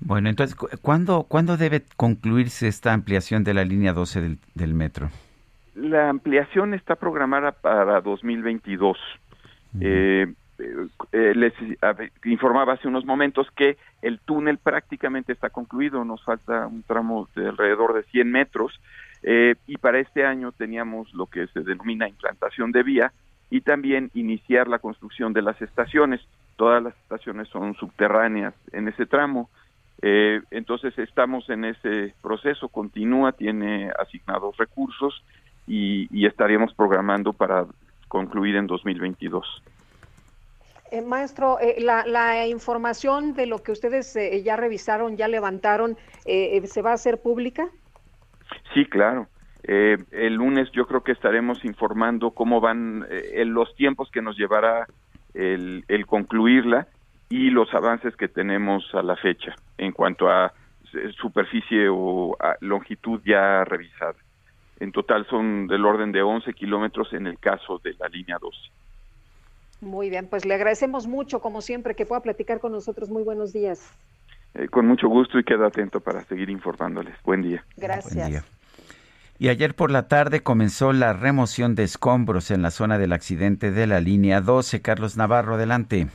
Bueno, 0.00 0.28
entonces, 0.28 0.56
¿cuándo, 0.56 1.22
¿cuándo 1.28 1.56
debe 1.56 1.84
concluirse 1.96 2.66
esta 2.66 2.92
ampliación 2.92 3.44
de 3.44 3.54
la 3.54 3.64
línea 3.64 3.92
12 3.92 4.20
del, 4.20 4.38
del 4.56 4.74
metro? 4.74 5.08
La 5.76 6.08
ampliación 6.08 6.74
está 6.74 6.96
programada 6.96 7.52
para 7.52 8.00
2022. 8.00 8.98
Eh, 9.80 10.26
eh, 11.12 11.32
les 11.36 11.54
informaba 12.24 12.72
hace 12.72 12.88
unos 12.88 13.04
momentos 13.04 13.46
que 13.54 13.76
el 14.02 14.18
túnel 14.18 14.58
prácticamente 14.58 15.32
está 15.32 15.50
concluido, 15.50 16.04
nos 16.04 16.24
falta 16.24 16.66
un 16.66 16.82
tramo 16.82 17.28
de 17.36 17.48
alrededor 17.48 17.94
de 17.94 18.02
100 18.02 18.28
metros 18.32 18.80
eh, 19.22 19.54
y 19.68 19.76
para 19.76 20.00
este 20.00 20.26
año 20.26 20.50
teníamos 20.50 21.14
lo 21.14 21.26
que 21.26 21.46
se 21.46 21.60
denomina 21.60 22.08
implantación 22.08 22.72
de 22.72 22.82
vía 22.82 23.12
y 23.52 23.60
también 23.60 24.10
iniciar 24.14 24.66
la 24.66 24.78
construcción 24.78 25.34
de 25.34 25.42
las 25.42 25.60
estaciones. 25.60 26.22
Todas 26.56 26.82
las 26.82 26.96
estaciones 26.96 27.48
son 27.48 27.74
subterráneas 27.74 28.54
en 28.72 28.88
ese 28.88 29.04
tramo. 29.04 29.50
Eh, 30.00 30.40
entonces 30.50 30.98
estamos 30.98 31.50
en 31.50 31.66
ese 31.66 32.14
proceso, 32.22 32.70
continúa, 32.70 33.32
tiene 33.32 33.90
asignados 34.00 34.56
recursos 34.56 35.22
y, 35.66 36.08
y 36.10 36.24
estaríamos 36.24 36.72
programando 36.72 37.34
para 37.34 37.66
concluir 38.08 38.56
en 38.56 38.66
2022. 38.66 39.62
Eh, 40.90 41.02
maestro, 41.02 41.60
eh, 41.60 41.76
la, 41.78 42.06
la, 42.06 42.46
información 42.46 43.34
de 43.34 43.44
lo 43.44 43.62
que 43.62 43.72
ustedes 43.72 44.16
eh, 44.16 44.42
ya 44.42 44.56
revisaron, 44.56 45.18
ya 45.18 45.28
levantaron, 45.28 45.98
¿se 46.24 46.80
va 46.82 46.92
a 46.92 46.94
hacer 46.94 47.20
pública? 47.20 47.68
Sí, 48.72 48.86
claro. 48.86 49.28
El 49.64 50.34
lunes 50.34 50.70
yo 50.72 50.86
creo 50.86 51.02
que 51.02 51.12
estaremos 51.12 51.64
informando 51.64 52.32
cómo 52.32 52.60
van 52.60 53.06
en 53.10 53.54
los 53.54 53.74
tiempos 53.76 54.10
que 54.10 54.20
nos 54.20 54.36
llevará 54.36 54.86
el, 55.34 55.84
el, 55.88 56.06
concluirla 56.06 56.88
y 57.28 57.50
los 57.50 57.72
avances 57.72 58.16
que 58.16 58.28
tenemos 58.28 58.84
a 58.92 59.02
la 59.02 59.16
fecha 59.16 59.54
en 59.78 59.92
cuanto 59.92 60.28
a 60.28 60.52
superficie 61.20 61.88
o 61.88 62.36
a 62.38 62.56
longitud 62.60 63.20
ya 63.24 63.64
revisada. 63.64 64.16
En 64.80 64.92
total 64.92 65.26
son 65.28 65.68
del 65.68 65.84
orden 65.84 66.12
de 66.12 66.22
11 66.22 66.52
kilómetros 66.54 67.12
en 67.12 67.26
el 67.26 67.38
caso 67.38 67.80
de 67.84 67.94
la 67.94 68.08
línea 68.08 68.38
12. 68.40 68.58
Muy 69.80 70.10
bien, 70.10 70.28
pues 70.28 70.44
le 70.44 70.54
agradecemos 70.54 71.06
mucho, 71.06 71.40
como 71.40 71.60
siempre, 71.60 71.94
que 71.94 72.06
pueda 72.06 72.20
platicar 72.20 72.60
con 72.60 72.72
nosotros. 72.72 73.08
Muy 73.08 73.22
buenos 73.22 73.52
días. 73.52 73.92
Eh, 74.54 74.68
con 74.68 74.86
mucho 74.86 75.08
gusto 75.08 75.38
y 75.38 75.44
quedo 75.44 75.66
atento 75.66 76.00
para 76.00 76.22
seguir 76.24 76.50
informándoles. 76.50 77.14
Buen 77.24 77.42
día. 77.42 77.64
Gracias. 77.76 78.44
Y 79.42 79.48
ayer 79.48 79.74
por 79.74 79.90
la 79.90 80.06
tarde 80.06 80.44
comenzó 80.44 80.92
la 80.92 81.14
remoción 81.14 81.74
de 81.74 81.82
escombros 81.82 82.52
en 82.52 82.62
la 82.62 82.70
zona 82.70 82.96
del 82.96 83.12
accidente 83.12 83.72
de 83.72 83.88
la 83.88 83.98
línea 83.98 84.40
12. 84.40 84.80
Carlos 84.82 85.16
Navarro, 85.16 85.54
adelante. 85.54 86.06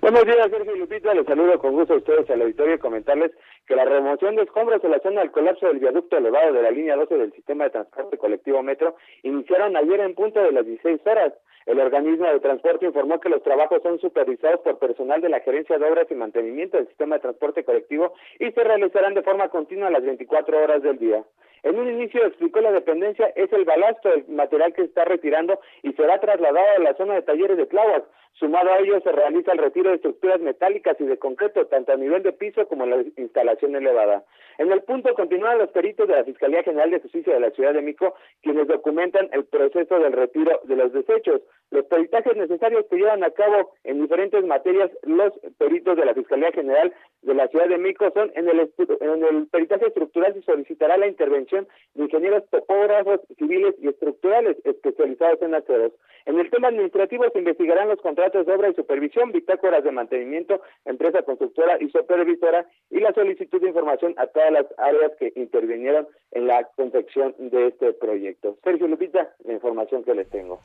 Buenos 0.00 0.24
días, 0.24 0.48
Sergio 0.50 0.74
Lupita. 0.76 1.12
Les 1.12 1.26
saludo 1.26 1.58
con 1.58 1.74
gusto 1.74 1.92
a 1.92 1.96
ustedes 1.98 2.30
al 2.30 2.40
auditorio 2.40 2.76
y 2.76 2.78
comentarles 2.78 3.32
que 3.66 3.76
la 3.76 3.84
remoción 3.84 4.36
de 4.36 4.44
escombros 4.44 4.82
en 4.84 4.92
la 4.92 5.00
zona 5.00 5.20
del 5.20 5.32
colapso 5.32 5.66
del 5.66 5.80
viaducto 5.80 6.16
elevado 6.16 6.54
de 6.54 6.62
la 6.62 6.70
línea 6.70 6.96
12 6.96 7.14
del 7.14 7.32
sistema 7.34 7.64
de 7.64 7.70
transporte 7.72 8.16
colectivo 8.16 8.62
Metro 8.62 8.96
iniciaron 9.22 9.76
ayer 9.76 10.00
en 10.00 10.14
punto 10.14 10.42
de 10.42 10.52
las 10.52 10.64
16 10.64 11.02
horas. 11.04 11.34
El 11.66 11.78
organismo 11.78 12.26
de 12.26 12.40
transporte 12.40 12.86
informó 12.86 13.20
que 13.20 13.28
los 13.28 13.42
trabajos 13.42 13.82
son 13.82 14.00
supervisados 14.00 14.60
por 14.60 14.78
personal 14.78 15.20
de 15.20 15.28
la 15.28 15.40
Gerencia 15.40 15.76
de 15.76 15.84
Obras 15.84 16.06
y 16.10 16.14
Mantenimiento 16.14 16.78
del 16.78 16.88
Sistema 16.88 17.16
de 17.16 17.20
Transporte 17.20 17.64
Colectivo 17.64 18.14
y 18.40 18.50
se 18.50 18.64
realizarán 18.64 19.12
de 19.12 19.22
forma 19.22 19.50
continua 19.50 19.90
las 19.90 20.02
24 20.02 20.58
horas 20.58 20.82
del 20.82 20.98
día. 20.98 21.22
En 21.62 21.78
un 21.78 21.88
inicio 21.88 22.26
explicó 22.26 22.60
la 22.60 22.72
dependencia 22.72 23.26
es 23.36 23.52
el 23.52 23.64
balasto, 23.64 24.12
el 24.12 24.26
material 24.28 24.72
que 24.72 24.82
se 24.82 24.88
está 24.88 25.04
retirando 25.04 25.60
y 25.82 25.92
será 25.92 26.18
trasladado 26.18 26.66
a 26.76 26.80
la 26.80 26.94
zona 26.94 27.14
de 27.14 27.22
talleres 27.22 27.56
de 27.56 27.66
Tláhuac. 27.66 28.04
Sumado 28.34 28.72
a 28.72 28.78
ello 28.78 29.00
se 29.00 29.12
realiza 29.12 29.52
el 29.52 29.58
retiro 29.58 29.90
de 29.90 29.96
estructuras 29.96 30.40
metálicas 30.40 31.00
y 31.00 31.04
de 31.04 31.18
concreto 31.18 31.66
tanto 31.66 31.92
a 31.92 31.96
nivel 31.96 32.22
de 32.22 32.32
piso 32.32 32.66
como 32.66 32.84
en 32.84 32.90
la 32.90 32.96
instalación 33.16 33.76
elevada. 33.76 34.24
En 34.58 34.72
el 34.72 34.82
punto 34.82 35.14
continúan 35.14 35.58
los 35.58 35.70
peritos 35.70 36.08
de 36.08 36.16
la 36.16 36.24
Fiscalía 36.24 36.62
General 36.62 36.90
de 36.90 37.00
Justicia 37.00 37.34
de 37.34 37.40
la 37.40 37.50
Ciudad 37.50 37.74
de 37.74 37.82
Mico 37.82 38.14
quienes 38.42 38.66
documentan 38.66 39.28
el 39.32 39.44
proceso 39.44 39.98
del 39.98 40.12
retiro 40.12 40.60
de 40.64 40.76
los 40.76 40.92
desechos. 40.92 41.42
Los 41.70 41.84
peritajes 41.86 42.36
necesarios 42.36 42.86
que 42.90 42.96
llevan 42.96 43.22
a 43.22 43.30
cabo 43.30 43.74
en 43.84 44.00
diferentes 44.00 44.44
materias 44.44 44.90
los 45.02 45.32
peritos 45.58 45.96
de 45.96 46.04
la 46.04 46.14
Fiscalía 46.14 46.50
General 46.52 46.92
de 47.22 47.34
la 47.34 47.48
Ciudad 47.48 47.68
de 47.68 47.78
Mico 47.78 48.10
son 48.12 48.32
en 48.34 48.48
el, 48.48 48.70
en 49.00 49.24
el 49.24 49.46
peritaje 49.46 49.86
estructural 49.86 50.34
se 50.34 50.42
solicitará 50.42 50.96
la 50.96 51.06
intervención 51.06 51.68
de 51.94 52.04
ingenieros 52.04 52.44
topógrafos 52.50 53.20
civiles 53.38 53.74
y 53.80 53.88
estructurales 53.88 54.56
especializados 54.64 55.40
en 55.42 55.54
aceros. 55.54 55.92
En 56.26 56.38
el 56.38 56.50
tema 56.50 56.68
administrativo 56.68 57.24
se 57.32 57.38
investigarán 57.38 57.88
los 57.88 58.00
contratos 58.00 58.46
de 58.46 58.52
obra 58.52 58.70
y 58.70 58.74
supervisión, 58.74 59.32
bitácoras 59.32 59.82
de 59.84 59.92
mantenimiento, 59.92 60.60
empresa 60.84 61.22
constructora 61.22 61.78
y 61.80 61.90
supervisora 61.90 62.66
y 62.90 63.00
la 63.00 63.12
solicitud 63.12 63.60
de 63.60 63.68
información 63.68 64.14
a 64.18 64.26
todas 64.26 64.52
las 64.52 64.66
áreas 64.78 65.12
que 65.18 65.32
intervinieron 65.36 66.06
en 66.32 66.46
la 66.46 66.64
confección 66.76 67.34
de 67.38 67.68
este 67.68 67.92
proyecto. 67.92 68.56
Sergio 68.62 68.88
Lupita, 68.88 69.32
la 69.44 69.52
información 69.52 70.04
que 70.04 70.14
les 70.14 70.28
tengo. 70.28 70.60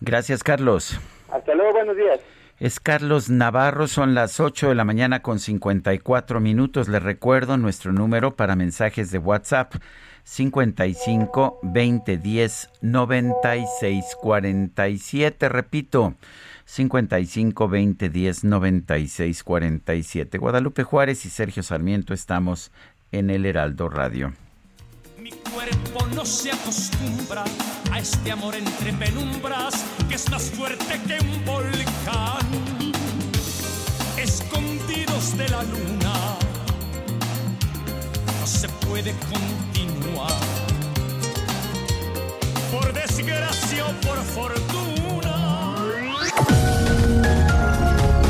Gracias, 0.00 0.42
Carlos. 0.42 0.98
Hasta 1.30 1.54
luego, 1.54 1.72
buenos 1.72 1.96
días. 1.96 2.45
Es 2.58 2.80
Carlos 2.80 3.28
Navarro, 3.28 3.86
son 3.86 4.14
las 4.14 4.40
8 4.40 4.70
de 4.70 4.74
la 4.74 4.86
mañana 4.86 5.20
con 5.20 5.40
54 5.40 6.40
minutos. 6.40 6.88
Les 6.88 7.02
recuerdo 7.02 7.58
nuestro 7.58 7.92
número 7.92 8.34
para 8.34 8.56
mensajes 8.56 9.10
de 9.10 9.18
WhatsApp 9.18 9.74
55 10.24 11.60
20 11.62 12.16
10 12.16 12.70
96 12.80 14.04
47. 14.22 15.48
Repito, 15.50 16.14
55 16.64 17.68
20 17.68 18.08
10 18.08 18.44
96 18.44 19.44
47. 19.44 20.38
Guadalupe 20.38 20.82
Juárez 20.82 21.26
y 21.26 21.28
Sergio 21.28 21.62
Sarmiento 21.62 22.14
estamos 22.14 22.72
en 23.12 23.28
el 23.28 23.44
Heraldo 23.44 23.90
Radio. 23.90 24.32
Mi 25.26 25.32
cuerpo 25.32 26.06
no 26.14 26.24
se 26.24 26.52
acostumbra 26.52 27.42
a 27.90 27.98
este 27.98 28.30
amor 28.30 28.54
entre 28.54 28.92
penumbras 28.92 29.74
que 30.08 30.14
es 30.14 30.30
más 30.30 30.50
fuerte 30.50 31.00
que 31.04 31.18
un 31.20 31.44
volcán. 31.44 32.46
Escondidos 34.16 35.36
de 35.36 35.48
la 35.48 35.64
luna, 35.64 36.14
no 38.38 38.46
se 38.46 38.68
puede 38.86 39.12
continuar. 39.32 40.30
Por 42.70 42.92
desgracia 42.92 43.84
o 43.84 43.92
por 44.06 44.22
fortuna. 44.22 45.25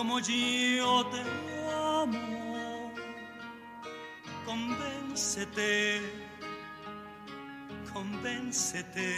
Como 0.00 0.18
yo 0.18 1.04
te 1.12 1.20
amo, 2.00 2.90
convéncete, 4.46 6.00
convéncete. 7.92 9.10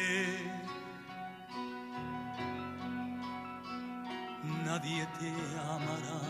Nadie 4.65 5.07
te 5.21 5.33
amará 5.71 6.21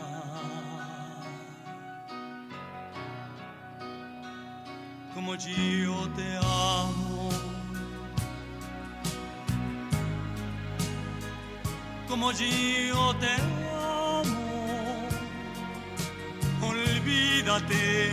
como 5.15 5.35
yo 5.35 6.11
te 6.15 6.37
amo. 6.37 7.31
como 12.07 12.31
yo 12.33 13.17
te 13.19 13.33
amo. 13.41 13.62
Olvídate, 17.03 18.13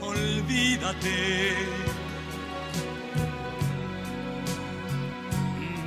olvídate. 0.00 1.54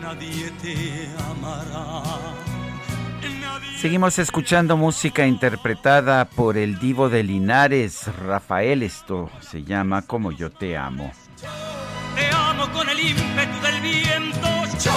Nadie 0.01 0.51
te 0.61 1.09
amará. 1.31 2.03
Seguimos 3.77 4.19
escuchando 4.19 4.75
música 4.75 5.25
interpretada 5.25 6.25
por 6.25 6.57
el 6.57 6.77
divo 6.79 7.07
de 7.07 7.23
Linares, 7.23 8.13
Rafael. 8.17 8.83
Esto 8.83 9.29
se 9.39 9.63
llama 9.63 10.01
Como 10.01 10.33
yo 10.33 10.51
te 10.51 10.75
amo. 10.75 11.13
Te 12.13 12.29
amo 12.35 12.69
con 12.73 12.89
el 12.89 12.99
ímpetu 12.99 13.61
del 13.61 13.81
viento, 13.81 14.49
yo 14.83 14.91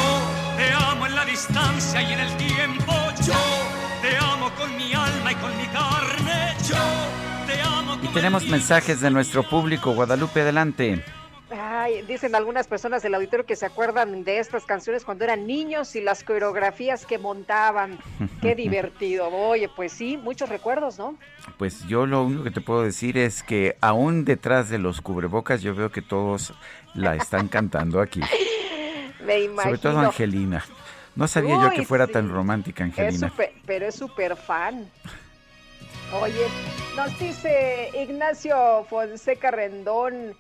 te 0.56 0.72
amo 0.72 1.06
en 1.06 1.14
la 1.14 1.24
distancia 1.24 2.02
y 2.02 2.12
en 2.12 2.18
el 2.18 2.36
tiempo, 2.36 2.92
yo 3.24 3.81
te 4.02 4.16
amo 4.16 4.50
con 4.58 4.76
mi 4.76 4.92
alma 4.92 5.32
y 5.32 5.34
con 5.36 5.56
mi 5.56 5.66
carne, 5.68 6.56
yo 6.68 6.76
te 7.46 7.60
amo 7.62 7.96
Y 8.02 8.08
tenemos 8.08 8.44
mensajes 8.46 9.00
de 9.00 9.10
nuestro 9.10 9.48
público. 9.48 9.92
Guadalupe, 9.94 10.40
adelante. 10.42 11.04
Ay, 11.50 12.02
dicen 12.02 12.34
algunas 12.34 12.66
personas 12.66 13.02
del 13.02 13.14
auditorio 13.14 13.46
que 13.46 13.56
se 13.56 13.66
acuerdan 13.66 14.24
de 14.24 14.38
estas 14.38 14.64
canciones 14.64 15.04
cuando 15.04 15.24
eran 15.24 15.46
niños 15.46 15.94
y 15.94 16.00
las 16.00 16.24
coreografías 16.24 17.06
que 17.06 17.18
montaban. 17.18 17.98
Qué 18.42 18.54
divertido. 18.54 19.28
Oye, 19.28 19.68
pues 19.68 19.92
sí, 19.92 20.16
muchos 20.16 20.48
recuerdos, 20.48 20.98
¿no? 20.98 21.16
Pues 21.58 21.86
yo 21.86 22.06
lo 22.06 22.24
único 22.24 22.42
que 22.42 22.50
te 22.50 22.60
puedo 22.60 22.82
decir 22.82 23.16
es 23.18 23.42
que 23.42 23.76
aún 23.80 24.24
detrás 24.24 24.68
de 24.68 24.78
los 24.78 25.00
cubrebocas 25.00 25.62
yo 25.62 25.74
veo 25.74 25.92
que 25.92 26.02
todos 26.02 26.54
la 26.94 27.14
están 27.14 27.48
cantando 27.48 28.00
aquí. 28.00 28.20
Me 29.24 29.42
imagino. 29.42 29.62
Sobre 29.62 29.78
todo 29.78 29.98
Angelina. 30.00 30.64
No 31.14 31.28
sabía 31.28 31.60
yo 31.60 31.70
que 31.70 31.84
fuera 31.84 32.06
sí. 32.06 32.12
tan 32.12 32.30
romántica, 32.30 32.84
Es 32.84 32.98
Angelina. 32.98 33.32
pero 33.66 33.86
es 33.86 33.94
súper 33.94 34.36
fan. 34.36 34.88
Oye, 36.20 36.46
nos 36.96 37.18
dice 37.18 37.90
Ignacio 37.94 38.84
Fonseca 38.88 39.50
Rendón, 39.50 40.34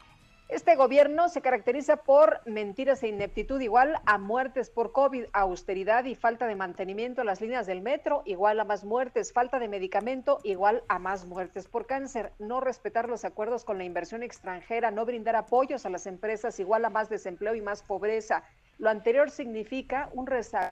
este 0.52 0.76
gobierno 0.76 1.30
se 1.30 1.40
caracteriza 1.40 1.96
por 1.96 2.42
mentiras 2.44 3.02
e 3.02 3.08
ineptitud 3.08 3.58
igual 3.62 3.96
a 4.04 4.18
muertes 4.18 4.68
por 4.68 4.92
COVID, 4.92 5.24
austeridad 5.32 6.04
y 6.04 6.14
falta 6.14 6.46
de 6.46 6.56
mantenimiento 6.56 7.22
a 7.22 7.24
las 7.24 7.40
líneas 7.40 7.66
del 7.66 7.80
metro, 7.80 8.22
igual 8.26 8.60
a 8.60 8.64
más 8.64 8.84
muertes, 8.84 9.32
falta 9.32 9.58
de 9.58 9.68
medicamento, 9.68 10.40
igual 10.44 10.84
a 10.88 10.98
más 10.98 11.24
muertes 11.24 11.68
por 11.68 11.86
cáncer, 11.86 12.32
no 12.38 12.60
respetar 12.60 13.08
los 13.08 13.24
acuerdos 13.24 13.64
con 13.64 13.78
la 13.78 13.84
inversión 13.84 14.22
extranjera, 14.22 14.90
no 14.90 15.06
brindar 15.06 15.36
apoyos 15.36 15.86
a 15.86 15.90
las 15.90 16.06
empresas, 16.06 16.60
igual 16.60 16.84
a 16.84 16.90
más 16.90 17.08
desempleo 17.08 17.54
y 17.54 17.62
más 17.62 17.82
pobreza. 17.82 18.44
Lo 18.76 18.90
anterior 18.90 19.30
significa 19.30 20.10
un 20.12 20.26
rezago 20.26 20.70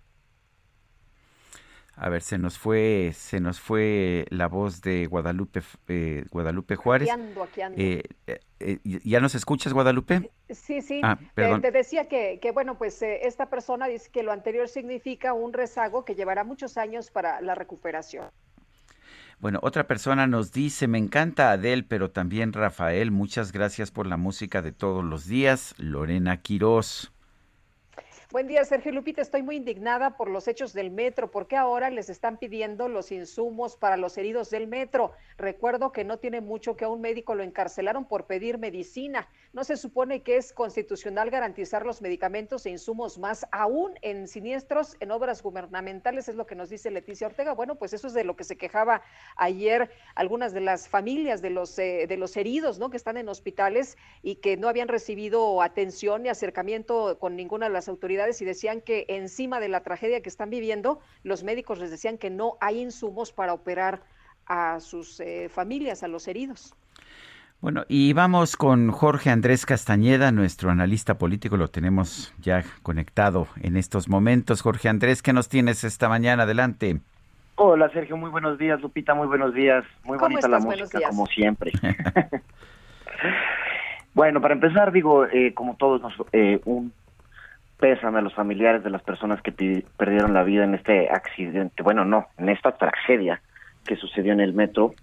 A 2.02 2.09
ver, 2.09 2.22
se 2.22 2.39
nos 2.39 2.59
fue, 2.59 3.12
se 3.14 3.40
nos 3.40 3.60
fue 3.60 4.24
la 4.31 4.48
voz 4.48 4.81
de 4.81 5.05
Guadalupe, 5.05 5.60
eh, 5.86 6.24
Guadalupe 6.31 6.74
Juárez. 6.74 7.10
Aquí 7.10 7.20
ando, 7.20 7.43
aquí 7.43 7.60
ando. 7.60 7.78
Eh, 7.78 8.02
eh, 8.59 8.78
¿Ya 9.05 9.20
nos 9.20 9.35
escuchas, 9.35 9.74
Guadalupe? 9.74 10.31
Sí, 10.48 10.81
sí. 10.81 11.02
Ah, 11.05 11.18
te, 11.18 11.27
perdón. 11.35 11.60
te 11.60 11.70
decía 11.70 12.09
que, 12.09 12.39
que 12.40 12.52
bueno, 12.52 12.78
pues 12.78 13.02
esta 13.02 13.51
persona 13.51 13.86
dice 13.86 14.09
que 14.10 14.22
lo 14.22 14.32
anterior 14.32 14.66
significa 14.66 15.35
un 15.35 15.52
rezago 15.52 16.06
que 16.06 16.14
llevará 16.14 16.43
muchos 16.43 16.78
años 16.78 17.10
para 17.10 17.43
la 17.43 17.55
recuperación. 17.55 18.31
Bueno, 19.39 19.59
otra 19.62 19.86
persona 19.86 20.27
nos 20.27 20.52
dice, 20.52 20.89
me 20.89 20.97
encanta 20.97 21.52
Adel, 21.52 21.85
pero 21.85 22.10
también 22.10 22.55
Rafael, 22.55 23.10
muchas 23.10 23.52
gracias 23.52 23.90
por 23.90 24.06
la 24.06 24.16
música 24.16 24.62
de 24.62 24.72
todos 24.72 25.05
los 25.05 25.27
días. 25.27 25.74
Lorena 25.77 26.39
Quirós. 26.40 27.12
Buen 28.32 28.47
día, 28.47 28.65
Sergio 28.65 28.93
Lupita. 28.93 29.23
Estoy 29.23 29.43
muy 29.43 29.57
indignada 29.57 30.16
por 30.16 30.31
los 30.31 30.47
hechos 30.47 30.73
del 30.73 30.93
metro. 30.93 31.32
¿Por 31.32 31.48
qué 31.48 31.57
ahora 31.57 31.90
les 31.90 32.09
están 32.09 32.39
pidiendo 32.39 32.86
los 32.86 33.11
insumos 33.11 33.77
para 33.77 33.97
los 33.97 34.16
heridos 34.16 34.51
del 34.51 34.69
metro? 34.69 35.11
Recuerdo 35.36 35.90
que 35.90 36.05
no 36.05 36.20
tiene 36.20 36.40
mucho 36.40 36.77
que 36.77 36.85
a 36.85 36.89
un 36.89 37.01
médico 37.01 37.35
lo 37.35 37.43
encarcelaron 37.43 38.05
por 38.05 38.27
pedir 38.27 38.59
medicina. 38.59 39.28
¿No 39.52 39.65
se 39.65 39.77
supone 39.77 40.23
que 40.23 40.36
es 40.36 40.52
constitucional 40.52 41.28
garantizar 41.28 41.85
los 41.85 42.02
medicamentos 42.02 42.66
e 42.66 42.70
insumos 42.70 43.19
más 43.19 43.44
aún 43.51 43.94
en 44.01 44.28
siniestros, 44.28 44.97
en 45.01 45.11
obras 45.11 45.43
gubernamentales? 45.43 46.28
Es 46.28 46.36
lo 46.36 46.47
que 46.47 46.55
nos 46.55 46.70
dice 46.70 46.93
Leticia 46.93 47.27
Ortega. 47.27 47.52
Bueno, 47.55 47.74
pues 47.74 47.94
eso 47.94 48.07
es 48.07 48.15
de 48.15 48.23
lo 48.23 48.36
que 48.36 48.44
se 48.44 48.57
quejaba 48.57 49.02
ayer 49.35 49.90
algunas 50.15 50.52
de 50.52 50.61
las 50.61 50.89
familias 50.89 51.43
de 51.43 51.51
los, 51.51 51.77
eh, 51.81 52.07
de 52.09 52.16
los 52.16 52.36
heridos, 52.36 52.78
¿no? 52.78 52.90
Que 52.90 52.97
están 52.97 53.16
en 53.16 53.28
hospitales 53.28 53.98
y 54.23 54.36
que 54.36 54.57
no 54.57 54.69
habían 54.69 54.86
recibido 54.86 55.62
atención 55.62 56.23
ni 56.23 56.28
acercamiento 56.28 57.19
con 57.19 57.35
ninguna 57.35 57.66
de 57.66 57.73
las 57.73 57.89
autoridades 57.89 58.19
y 58.40 58.44
decían 58.44 58.80
que 58.80 59.06
encima 59.09 59.60
de 59.60 59.68
la 59.68 59.82
tragedia 59.82 60.20
que 60.20 60.28
están 60.28 60.51
viviendo, 60.51 61.01
los 61.22 61.42
médicos 61.42 61.78
les 61.78 61.90
decían 61.90 62.18
que 62.18 62.30
no 62.30 62.56
hay 62.60 62.80
insumos 62.80 63.32
para 63.32 63.55
operar 63.55 64.02
a 64.47 64.80
sus 64.80 65.20
eh, 65.20 65.48
familias, 65.48 66.02
a 66.02 66.09
los 66.09 66.28
heridos. 66.28 66.74
Bueno, 67.60 67.84
y 67.88 68.12
vamos 68.14 68.56
con 68.56 68.90
Jorge 68.90 69.30
Andrés 69.30 69.66
Castañeda, 69.66 70.32
nuestro 70.32 70.70
analista 70.70 71.18
político, 71.18 71.56
lo 71.56 71.68
tenemos 71.68 72.34
ya 72.40 72.64
conectado 72.82 73.48
en 73.60 73.76
estos 73.76 74.09
momentos. 74.09 74.62
Jorge 74.62 74.88
Andrés, 74.88 75.22
¿qué 75.22 75.32
nos 75.32 75.48
tienes 75.48 75.84
esta 75.84 76.09
mañana? 76.09 76.44
Adelante. 76.44 77.01
Hola 77.56 77.90
Sergio, 77.90 78.16
muy 78.16 78.30
buenos 78.30 78.59
días, 78.59 78.80
Lupita, 78.80 79.12
muy 79.14 79.26
buenos 79.26 79.52
días, 79.52 79.84
muy 80.05 80.16
¿Cómo 80.16 80.30
bonita 80.30 80.48
la 80.48 80.56
estás? 80.56 80.64
Buenos 80.66 80.92
música 80.92 81.09
como 81.10 81.26
siempre. 81.26 81.72
bueno, 84.14 84.40
para 84.40 84.55
empezar 84.55 84.90
digo, 84.92 85.26
eh, 85.26 85.52
como 85.52 85.76
todos, 85.76 86.01
nos, 86.01 86.14
eh, 86.32 86.60
un 86.64 86.94
pésame 87.81 88.19
a 88.19 88.23
los 88.23 88.35
familiares 88.35 88.85
de 88.85 88.90
las 88.90 89.02
personas 89.02 89.40
que 89.43 89.85
perdieron 89.97 90.35
la 90.35 90.44
vida 90.44 90.65
en 90.65 90.74
este 90.74 91.09
accidente, 91.11 91.82
bueno, 91.82 92.05
no, 92.05 92.27
en 92.39 92.51
esta 92.51 92.73
tragedia 92.73 93.40
que 93.85 93.97
sucedió 93.97 94.32
en 94.32 94.40
el 94.40 94.52
metro. 94.52 94.94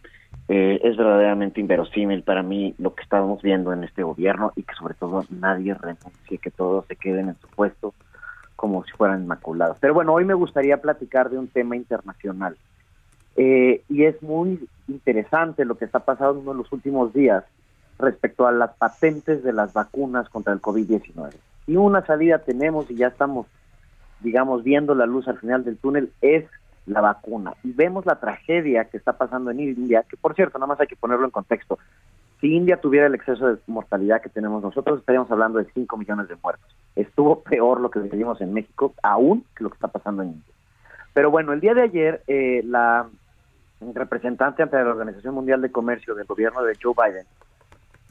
Eh, 0.49 0.79
es 0.81 0.95
verdaderamente 0.95 1.59
inverosímil 1.59 2.23
para 2.23 2.41
mí 2.41 2.73
lo 2.77 2.95
que 2.95 3.03
estamos 3.03 3.41
viendo 3.41 3.73
en 3.73 3.83
este 3.83 4.03
gobierno 4.03 4.53
y 4.55 4.63
que 4.63 4.75
sobre 4.75 4.93
todo 4.93 5.25
nadie 5.29 5.73
renuncie, 5.73 6.37
que 6.37 6.51
todos 6.51 6.85
se 6.85 6.95
queden 6.95 7.29
en 7.29 7.35
su 7.41 7.47
puesto 7.49 7.93
como 8.55 8.85
si 8.85 8.91
fueran 8.91 9.23
inmaculados. 9.23 9.77
Pero 9.81 9.93
bueno, 9.93 10.13
hoy 10.13 10.23
me 10.23 10.33
gustaría 10.33 10.81
platicar 10.81 11.29
de 11.29 11.37
un 11.37 11.47
tema 11.47 11.75
internacional. 11.75 12.55
Eh, 13.35 13.83
y 13.89 14.05
es 14.05 14.21
muy 14.23 14.67
interesante 14.87 15.65
lo 15.65 15.77
que 15.77 15.85
está 15.85 15.99
pasando 15.99 16.51
en 16.51 16.57
los 16.57 16.71
últimos 16.71 17.13
días 17.13 17.43
respecto 17.99 18.47
a 18.47 18.51
las 18.51 18.73
patentes 18.75 19.43
de 19.43 19.53
las 19.53 19.73
vacunas 19.73 20.29
contra 20.29 20.53
el 20.53 20.61
COVID-19. 20.61 21.33
Y 21.67 21.75
una 21.75 22.05
salida 22.05 22.39
tenemos 22.39 22.89
y 22.89 22.95
ya 22.95 23.07
estamos, 23.07 23.45
digamos, 24.21 24.63
viendo 24.63 24.95
la 24.95 25.05
luz 25.05 25.27
al 25.27 25.37
final 25.37 25.63
del 25.63 25.77
túnel, 25.77 26.11
es 26.21 26.45
la 26.85 27.01
vacuna. 27.01 27.53
Y 27.63 27.73
vemos 27.73 28.05
la 28.05 28.19
tragedia 28.19 28.85
que 28.85 28.97
está 28.97 29.13
pasando 29.13 29.51
en 29.51 29.59
India, 29.59 30.03
que 30.09 30.17
por 30.17 30.33
cierto, 30.33 30.57
nada 30.57 30.67
más 30.67 30.79
hay 30.79 30.87
que 30.87 30.95
ponerlo 30.95 31.25
en 31.25 31.31
contexto. 31.31 31.77
Si 32.39 32.55
India 32.55 32.79
tuviera 32.79 33.07
el 33.07 33.15
exceso 33.15 33.47
de 33.47 33.59
mortalidad 33.67 34.21
que 34.21 34.29
tenemos 34.29 34.63
nosotros, 34.63 34.99
estaríamos 34.99 35.29
hablando 35.29 35.59
de 35.59 35.65
5 35.73 35.97
millones 35.97 36.29
de 36.29 36.37
muertos. 36.41 36.73
Estuvo 36.95 37.41
peor 37.41 37.81
lo 37.81 37.91
que 37.91 37.99
vivimos 37.99 38.39
en 38.41 38.53
México, 38.53 38.93
aún 39.03 39.43
que 39.55 39.63
lo 39.63 39.69
que 39.69 39.75
está 39.75 39.89
pasando 39.89 40.23
en 40.23 40.29
India. 40.29 40.53
Pero 41.13 41.31
bueno, 41.31 41.51
el 41.51 41.59
día 41.59 41.73
de 41.73 41.81
ayer, 41.81 42.21
eh, 42.27 42.61
la 42.63 43.07
representante 43.93 44.63
ante 44.63 44.77
la 44.77 44.89
Organización 44.89 45.35
Mundial 45.35 45.61
de 45.61 45.71
Comercio 45.71 46.15
del 46.15 46.25
gobierno 46.25 46.63
de 46.63 46.77
Joe 46.81 46.93
Biden 46.95 47.25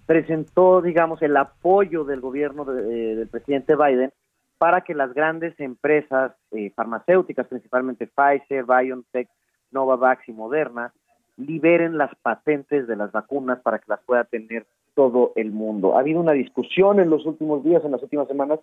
presentó, 0.07 0.81
digamos, 0.81 1.21
el 1.23 1.37
apoyo 1.37 2.05
del 2.05 2.21
gobierno 2.21 2.65
de- 2.65 3.17
del 3.17 3.29
presidente 3.29 3.75
Biden 3.77 4.13
para 4.59 4.81
que 4.83 4.95
las 4.95 5.13
grandes 5.13 5.59
empresas 5.61 6.33
eh, 6.53 6.71
farmacéuticas, 6.75 7.47
principalmente 7.47 8.07
Pfizer, 8.07 8.65
BioNTech, 8.65 9.29
Novavax 9.73 10.29
y 10.29 10.33
Moderna, 10.33 10.93
liberen 11.37 11.99
las 11.99 12.15
patentes 12.23 12.87
de 12.87 12.97
las 12.97 13.13
vacunas 13.13 13.61
para 13.61 13.79
que 13.79 13.85
las 13.89 14.01
pueda 14.01 14.25
tener 14.25 14.65
todo 14.95 15.33
el 15.37 15.51
mundo. 15.51 15.97
Ha 15.97 16.01
habido 16.01 16.21
una 16.21 16.33
discusión 16.33 17.01
en 17.01 17.11
los 17.11 17.27
últimos 17.27 17.63
días, 17.63 17.85
en 17.85 17.93
las 17.93 18.03
últimas 18.03 18.29
semanas, 18.29 18.61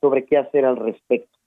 sobre 0.00 0.24
qué 0.24 0.36
hacer 0.36 0.64
al 0.64 0.76
respecto. 0.76 1.38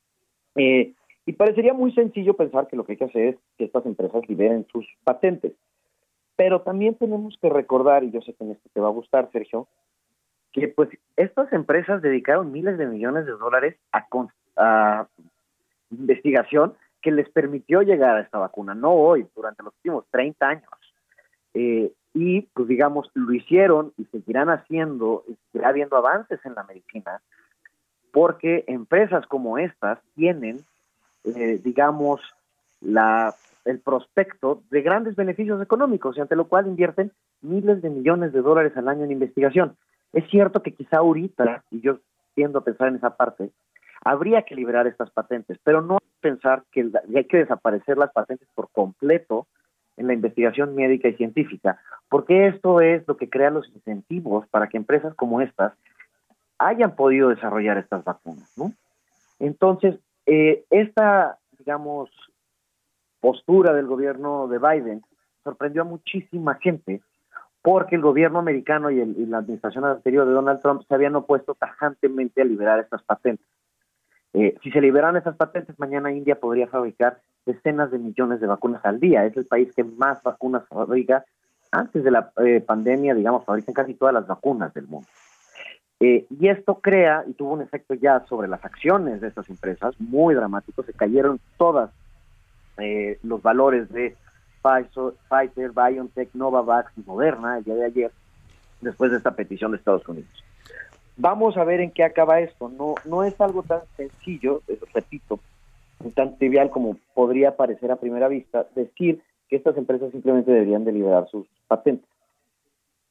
Eh, 0.55 0.93
y 1.25 1.33
parecería 1.33 1.73
muy 1.73 1.91
sencillo 1.91 2.33
pensar 2.35 2.67
que 2.67 2.77
lo 2.77 2.85
que 2.85 2.93
hay 2.93 2.97
que 2.97 3.05
hacer 3.05 3.27
es 3.27 3.35
que 3.57 3.65
estas 3.65 3.85
empresas 3.85 4.27
liberen 4.29 4.65
sus 4.71 4.87
patentes. 5.03 5.51
Pero 6.39 6.61
también 6.61 6.95
tenemos 6.95 7.37
que 7.41 7.49
recordar, 7.49 8.05
y 8.05 8.11
yo 8.11 8.21
sé 8.21 8.33
que 8.33 8.45
en 8.45 8.51
esto 8.51 8.69
te 8.73 8.79
va 8.79 8.87
a 8.87 8.91
gustar, 8.91 9.29
Sergio, 9.33 9.67
que 10.53 10.69
pues 10.69 10.87
estas 11.17 11.51
empresas 11.51 12.01
dedicaron 12.01 12.53
miles 12.53 12.77
de 12.77 12.85
millones 12.85 13.25
de 13.25 13.33
dólares 13.33 13.75
a, 13.91 15.05
investigación 15.91 16.75
que 17.01 17.11
les 17.11 17.27
permitió 17.27 17.81
llegar 17.81 18.15
a 18.15 18.21
esta 18.21 18.37
vacuna, 18.37 18.73
no 18.73 18.93
hoy, 18.93 19.27
durante 19.35 19.63
los 19.63 19.73
últimos 19.75 20.05
30 20.11 20.47
años. 20.47 20.69
Eh, 21.55 21.91
y 22.13 22.43
pues 22.53 22.69
digamos, 22.69 23.11
lo 23.15 23.33
hicieron 23.33 23.91
y 23.97 24.05
seguirán 24.05 24.49
haciendo, 24.49 25.25
y 25.27 25.35
seguirá 25.51 25.67
habiendo 25.67 25.97
avances 25.97 26.39
en 26.45 26.55
la 26.55 26.63
medicina, 26.63 27.19
porque 28.13 28.63
empresas 28.67 29.27
como 29.27 29.57
estas 29.57 29.99
tienen, 30.15 30.61
eh, 31.25 31.59
digamos, 31.61 32.21
la, 32.79 33.35
el 33.69 33.79
prospecto 33.79 34.63
de 34.71 34.81
grandes 34.81 35.15
beneficios 35.15 35.61
económicos, 35.61 36.17
y 36.17 36.21
ante 36.21 36.35
lo 36.35 36.47
cual 36.47 36.67
invierten 36.67 37.11
miles 37.41 37.81
de 37.81 37.89
millones 37.89 38.33
de 38.33 38.41
dólares 38.41 38.75
al 38.75 38.87
año 38.87 39.05
en 39.05 39.11
investigación. 39.11 39.75
Es 40.11 40.27
cierto 40.29 40.63
que 40.63 40.73
quizá 40.73 40.97
ahorita, 40.97 41.63
y 41.69 41.81
yo 41.81 41.99
tiendo 42.33 42.59
a 42.59 42.63
pensar 42.63 42.87
en 42.87 42.95
esa 42.95 43.15
parte, 43.15 43.51
habría 44.03 44.43
que 44.43 44.55
liberar 44.55 44.87
estas 44.87 45.11
patentes, 45.11 45.59
pero 45.63 45.81
no 45.81 45.99
pensar 46.21 46.63
que 46.71 46.89
hay 47.15 47.25
que 47.25 47.37
desaparecer 47.37 47.97
las 47.97 48.11
patentes 48.11 48.47
por 48.55 48.69
completo 48.71 49.47
en 49.97 50.07
la 50.07 50.13
investigación 50.13 50.75
médica 50.75 51.09
y 51.09 51.15
científica, 51.15 51.79
porque 52.09 52.47
esto 52.47 52.81
es 52.81 53.07
lo 53.07 53.17
que 53.17 53.29
crea 53.29 53.51
los 53.51 53.67
incentivos 53.69 54.47
para 54.47 54.67
que 54.67 54.77
empresas 54.77 55.13
como 55.15 55.41
estas 55.41 55.73
hayan 56.57 56.95
podido 56.95 57.29
desarrollar 57.29 57.77
estas 57.77 58.03
vacunas, 58.03 58.51
¿no? 58.57 58.73
Entonces, 59.39 59.99
eh, 60.25 60.63
esta, 60.69 61.37
digamos, 61.57 62.09
postura 63.21 63.73
del 63.73 63.87
gobierno 63.87 64.47
de 64.47 64.59
Biden 64.59 65.01
sorprendió 65.43 65.81
a 65.83 65.85
muchísima 65.85 66.55
gente 66.55 67.01
porque 67.61 67.95
el 67.95 68.01
gobierno 68.01 68.39
americano 68.39 68.89
y, 68.89 68.99
el- 69.01 69.15
y 69.17 69.25
la 69.25 69.39
administración 69.39 69.83
anterior 69.85 70.25
de 70.25 70.33
Donald 70.33 70.61
Trump 70.61 70.83
se 70.87 70.93
habían 70.93 71.15
opuesto 71.15 71.55
tajantemente 71.55 72.41
a 72.41 72.45
liberar 72.45 72.79
estas 72.79 73.03
patentes. 73.03 73.45
Eh, 74.33 74.55
si 74.63 74.71
se 74.71 74.79
liberan 74.79 75.17
esas 75.17 75.35
patentes, 75.35 75.77
mañana 75.79 76.11
India 76.11 76.39
podría 76.39 76.67
fabricar 76.67 77.19
decenas 77.45 77.91
de 77.91 77.97
millones 77.97 78.39
de 78.39 78.47
vacunas 78.47 78.85
al 78.85 78.99
día. 78.99 79.25
Es 79.25 79.35
el 79.35 79.45
país 79.45 79.73
que 79.75 79.83
más 79.83 80.21
vacunas 80.23 80.67
fabrica. 80.67 81.25
Antes 81.71 82.03
de 82.03 82.11
la 82.11 82.31
eh, 82.37 82.61
pandemia, 82.61 83.13
digamos, 83.13 83.43
fabrican 83.43 83.73
casi 83.73 83.93
todas 83.93 84.13
las 84.13 84.27
vacunas 84.27 84.73
del 84.73 84.87
mundo. 84.87 85.07
Eh, 85.99 86.25
y 86.29 86.47
esto 86.47 86.79
crea 86.79 87.23
y 87.27 87.33
tuvo 87.33 87.53
un 87.53 87.61
efecto 87.61 87.93
ya 87.93 88.21
sobre 88.27 88.47
las 88.47 88.63
acciones 88.63 89.19
de 89.19 89.27
estas 89.27 89.49
empresas 89.49 89.99
muy 89.99 90.33
dramático. 90.33 90.81
Se 90.83 90.93
cayeron 90.93 91.39
todas 91.57 91.91
eh, 92.81 93.19
los 93.23 93.41
valores 93.41 93.89
de 93.89 94.15
Pfizer, 94.61 95.71
BioNTech, 95.71 96.29
Novavax 96.33 96.91
y 96.97 97.01
Moderna 97.01 97.57
el 97.57 97.63
día 97.63 97.75
de 97.75 97.85
ayer, 97.85 98.11
después 98.81 99.11
de 99.11 99.17
esta 99.17 99.35
petición 99.35 99.71
de 99.71 99.77
Estados 99.77 100.07
Unidos. 100.07 100.43
Vamos 101.17 101.57
a 101.57 101.63
ver 101.63 101.81
en 101.81 101.91
qué 101.91 102.03
acaba 102.03 102.39
esto. 102.39 102.69
No, 102.69 102.95
no 103.05 103.23
es 103.23 103.39
algo 103.41 103.63
tan 103.63 103.81
sencillo, 103.97 104.61
eh, 104.67 104.79
repito, 104.93 105.39
tan 106.15 106.37
trivial 106.37 106.69
como 106.69 106.97
podría 107.13 107.57
parecer 107.57 107.91
a 107.91 107.97
primera 107.97 108.27
vista, 108.27 108.67
decir 108.75 109.21
que 109.49 109.57
estas 109.57 109.77
empresas 109.77 110.11
simplemente 110.11 110.51
deberían 110.51 110.85
de 110.85 110.93
liberar 110.93 111.27
sus 111.29 111.47
patentes. 111.67 112.07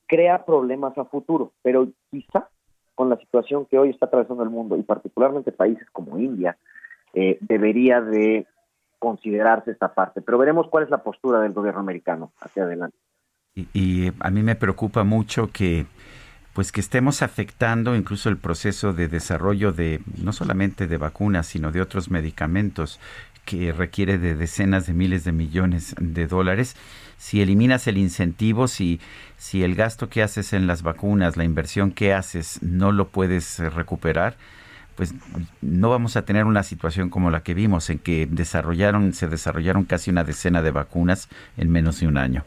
Crea 0.06 0.44
problemas 0.44 0.96
a 0.96 1.04
futuro, 1.04 1.52
pero 1.62 1.88
quizá 2.10 2.48
con 2.94 3.10
la 3.10 3.16
situación 3.16 3.66
que 3.66 3.78
hoy 3.78 3.90
está 3.90 4.06
atravesando 4.06 4.42
el 4.42 4.50
mundo 4.50 4.76
y 4.76 4.82
particularmente 4.82 5.52
países 5.52 5.88
como 5.92 6.18
India, 6.18 6.56
eh, 7.14 7.38
debería 7.40 8.00
de 8.00 8.46
considerarse 8.98 9.70
esta 9.70 9.94
parte. 9.94 10.20
Pero 10.20 10.38
veremos 10.38 10.68
cuál 10.68 10.84
es 10.84 10.90
la 10.90 11.02
postura 11.02 11.40
del 11.40 11.52
gobierno 11.52 11.80
americano 11.80 12.32
hacia 12.40 12.64
adelante. 12.64 12.96
Y, 13.54 13.68
y 13.72 14.12
a 14.20 14.30
mí 14.30 14.42
me 14.42 14.56
preocupa 14.56 15.04
mucho 15.04 15.50
que 15.52 15.86
pues 16.54 16.72
que 16.72 16.80
estemos 16.80 17.22
afectando 17.22 17.94
incluso 17.94 18.28
el 18.28 18.36
proceso 18.36 18.92
de 18.92 19.06
desarrollo 19.06 19.70
de 19.70 20.00
no 20.20 20.32
solamente 20.32 20.88
de 20.88 20.96
vacunas, 20.96 21.46
sino 21.46 21.70
de 21.70 21.80
otros 21.80 22.10
medicamentos 22.10 22.98
que 23.48 23.72
requiere 23.72 24.18
de 24.18 24.34
decenas 24.34 24.86
de 24.86 24.92
miles 24.92 25.24
de 25.24 25.32
millones 25.32 25.94
de 25.98 26.26
dólares. 26.26 26.76
Si 27.16 27.40
eliminas 27.40 27.86
el 27.86 27.96
incentivo, 27.96 28.68
si, 28.68 29.00
si 29.38 29.62
el 29.62 29.74
gasto 29.74 30.10
que 30.10 30.22
haces 30.22 30.52
en 30.52 30.66
las 30.66 30.82
vacunas, 30.82 31.38
la 31.38 31.44
inversión 31.44 31.92
que 31.92 32.12
haces, 32.12 32.62
no 32.62 32.92
lo 32.92 33.08
puedes 33.08 33.58
eh, 33.58 33.70
recuperar, 33.70 34.36
pues 34.98 35.14
no 35.62 35.90
vamos 35.90 36.16
a 36.16 36.24
tener 36.24 36.44
una 36.44 36.64
situación 36.64 37.08
como 37.08 37.30
la 37.30 37.44
que 37.44 37.54
vimos, 37.54 37.88
en 37.88 38.00
que 38.00 38.26
desarrollaron, 38.26 39.12
se 39.12 39.28
desarrollaron 39.28 39.84
casi 39.84 40.10
una 40.10 40.24
decena 40.24 40.60
de 40.60 40.72
vacunas 40.72 41.28
en 41.56 41.70
menos 41.70 42.00
de 42.00 42.08
un 42.08 42.18
año. 42.18 42.42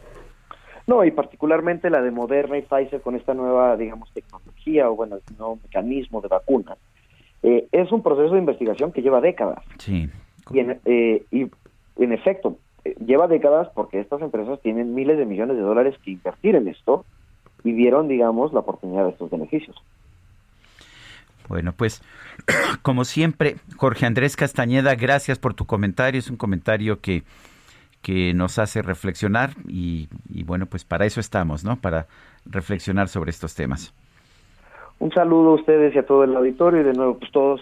No, 0.86 1.06
y 1.06 1.12
particularmente 1.12 1.90
la 1.90 2.02
de 2.02 2.12
Moderna 2.12 2.58
y 2.58 2.64
Pfizer 2.64 3.00
con 3.00 3.16
esta 3.16 3.34
nueva, 3.34 3.78
digamos, 3.78 4.12
tecnología 4.12 4.90
o, 4.90 4.98
bueno, 4.98 5.20
nuevo 5.38 5.60
mecanismo 5.64 6.20
de 6.20 6.28
vacunas. 6.28 6.78
Eh, 7.42 7.70
es 7.72 7.90
un 7.94 8.04
proceso 8.04 8.34
de 8.34 8.40
investigación 8.40 8.92
que 8.92 9.02
lleva 9.02 9.22
décadas. 9.22 9.64
Sí. 9.78 10.10
Y 10.52 10.60
en, 10.60 10.78
eh, 10.84 11.24
y 11.32 11.50
en 12.04 12.12
efecto, 12.12 12.58
eh, 12.84 12.96
lleva 13.06 13.30
décadas 13.30 13.70
porque 13.74 14.02
estas 14.02 14.22
empresas 14.22 14.60
tienen 14.60 14.94
miles 14.94 15.18
de 15.18 15.26
millones 15.26 15.56
de 15.56 15.64
dólares 15.64 15.96
que 16.04 16.12
invertir 16.12 16.58
en 16.58 16.68
esto 16.68 17.06
y 17.64 17.72
vieron, 17.72 18.10
digamos, 18.10 18.52
la 18.52 18.60
oportunidad 18.60 19.06
de 19.06 19.12
estos 19.12 19.30
beneficios. 19.30 19.82
Bueno, 21.52 21.74
pues 21.76 22.02
como 22.82 23.04
siempre, 23.04 23.58
Jorge 23.76 24.06
Andrés 24.06 24.38
Castañeda, 24.38 24.96
gracias 24.96 25.38
por 25.38 25.54
tu 25.54 25.66
comentario. 25.66 26.18
Es 26.18 26.30
un 26.30 26.38
comentario 26.38 27.02
que, 27.02 27.24
que 28.02 28.34
nos 28.34 28.58
hace 28.58 28.82
reflexionar 28.82 29.50
y, 29.68 30.08
y 30.30 30.46
bueno, 30.46 30.66
pues 30.66 30.86
para 30.86 31.06
eso 31.06 31.20
estamos, 31.20 31.66
¿no? 31.66 31.76
Para 31.76 32.08
reflexionar 32.46 33.10
sobre 33.10 33.32
estos 33.32 33.54
temas. 33.54 33.94
Un 35.00 35.12
saludo 35.12 35.52
a 35.52 35.56
ustedes 35.56 35.94
y 35.94 35.98
a 35.98 36.06
todo 36.06 36.24
el 36.24 36.34
auditorio 36.38 36.80
y 36.80 36.84
de 36.86 36.94
nuevo, 36.94 37.20
pues 37.20 37.30
todos 37.34 37.60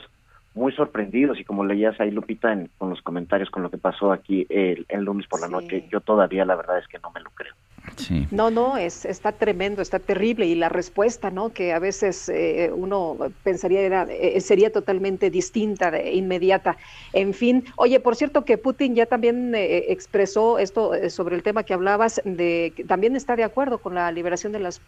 muy 0.59 0.73
sorprendidos 0.73 1.39
y 1.39 1.45
como 1.45 1.65
leías 1.65 1.99
ahí 1.99 2.11
Lupita 2.11 2.51
en, 2.51 2.69
con 2.77 2.89
los 2.89 3.01
comentarios 3.01 3.49
con 3.49 3.63
lo 3.63 3.71
que 3.71 3.77
pasó 3.77 4.11
aquí 4.11 4.45
el, 4.49 4.85
el 4.89 5.03
lunes 5.03 5.25
por 5.27 5.39
la 5.39 5.47
noche, 5.47 5.87
yo 5.89 6.01
todavía 6.01 6.45
la 6.45 6.55
verdad 6.55 6.77
es 6.77 6.87
que 6.87 6.99
no 6.99 7.09
me 7.11 7.21
lo 7.21 7.29
creo. 7.31 7.53
Sí. 7.95 8.27
No, 8.29 8.51
no, 8.51 8.77
es, 8.77 9.05
está 9.05 9.31
tremendo, 9.31 9.81
está 9.81 9.99
terrible 9.99 10.45
y 10.45 10.53
la 10.53 10.69
respuesta, 10.69 11.31
¿no? 11.31 11.49
Que 11.49 11.73
a 11.73 11.79
veces 11.79 12.29
eh, 12.29 12.71
uno 12.73 13.17
pensaría 13.43 13.81
era, 13.81 14.03
eh, 14.03 14.39
sería 14.41 14.71
totalmente 14.71 15.29
distinta, 15.29 15.89
de, 15.89 16.13
inmediata. 16.13 16.77
En 17.13 17.33
fin, 17.33 17.63
oye, 17.77 17.99
por 17.99 18.15
cierto 18.15 18.45
que 18.45 18.57
Putin 18.57 18.95
ya 18.95 19.05
también 19.05 19.55
eh, 19.55 19.85
expresó 19.89 20.59
esto 20.59 20.93
eh, 20.93 21.09
sobre 21.09 21.35
el 21.35 21.41
tema 21.41 21.63
que 21.63 21.73
hablabas, 21.73 22.21
de 22.25 22.73
que 22.75 22.83
también 22.83 23.15
está 23.15 23.35
de 23.35 23.43
acuerdo 23.43 23.79
con 23.79 23.95
la 23.95 24.11
liberación 24.11 24.51
de 24.51 24.59
las 24.59 24.81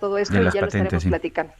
todo 0.00 0.18
esto 0.18 0.34
De 0.34 0.42
y 0.42 0.44
las 0.44 0.54
ya 0.54 0.60
lo 0.60 0.66
patentes, 0.68 0.84
estaremos 0.84 1.02
sí. 1.02 1.08
platicando. 1.08 1.52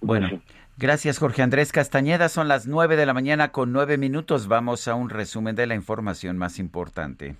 Bueno, 0.00 0.40
gracias 0.76 1.18
Jorge 1.18 1.42
Andrés 1.42 1.72
Castañeda. 1.72 2.28
Son 2.28 2.48
las 2.48 2.66
nueve 2.66 2.96
de 2.96 3.06
la 3.06 3.14
mañana 3.14 3.52
con 3.52 3.72
nueve 3.72 3.98
minutos. 3.98 4.48
Vamos 4.48 4.88
a 4.88 4.94
un 4.94 5.10
resumen 5.10 5.56
de 5.56 5.66
la 5.66 5.74
información 5.74 6.36
más 6.38 6.58
importante. 6.58 7.36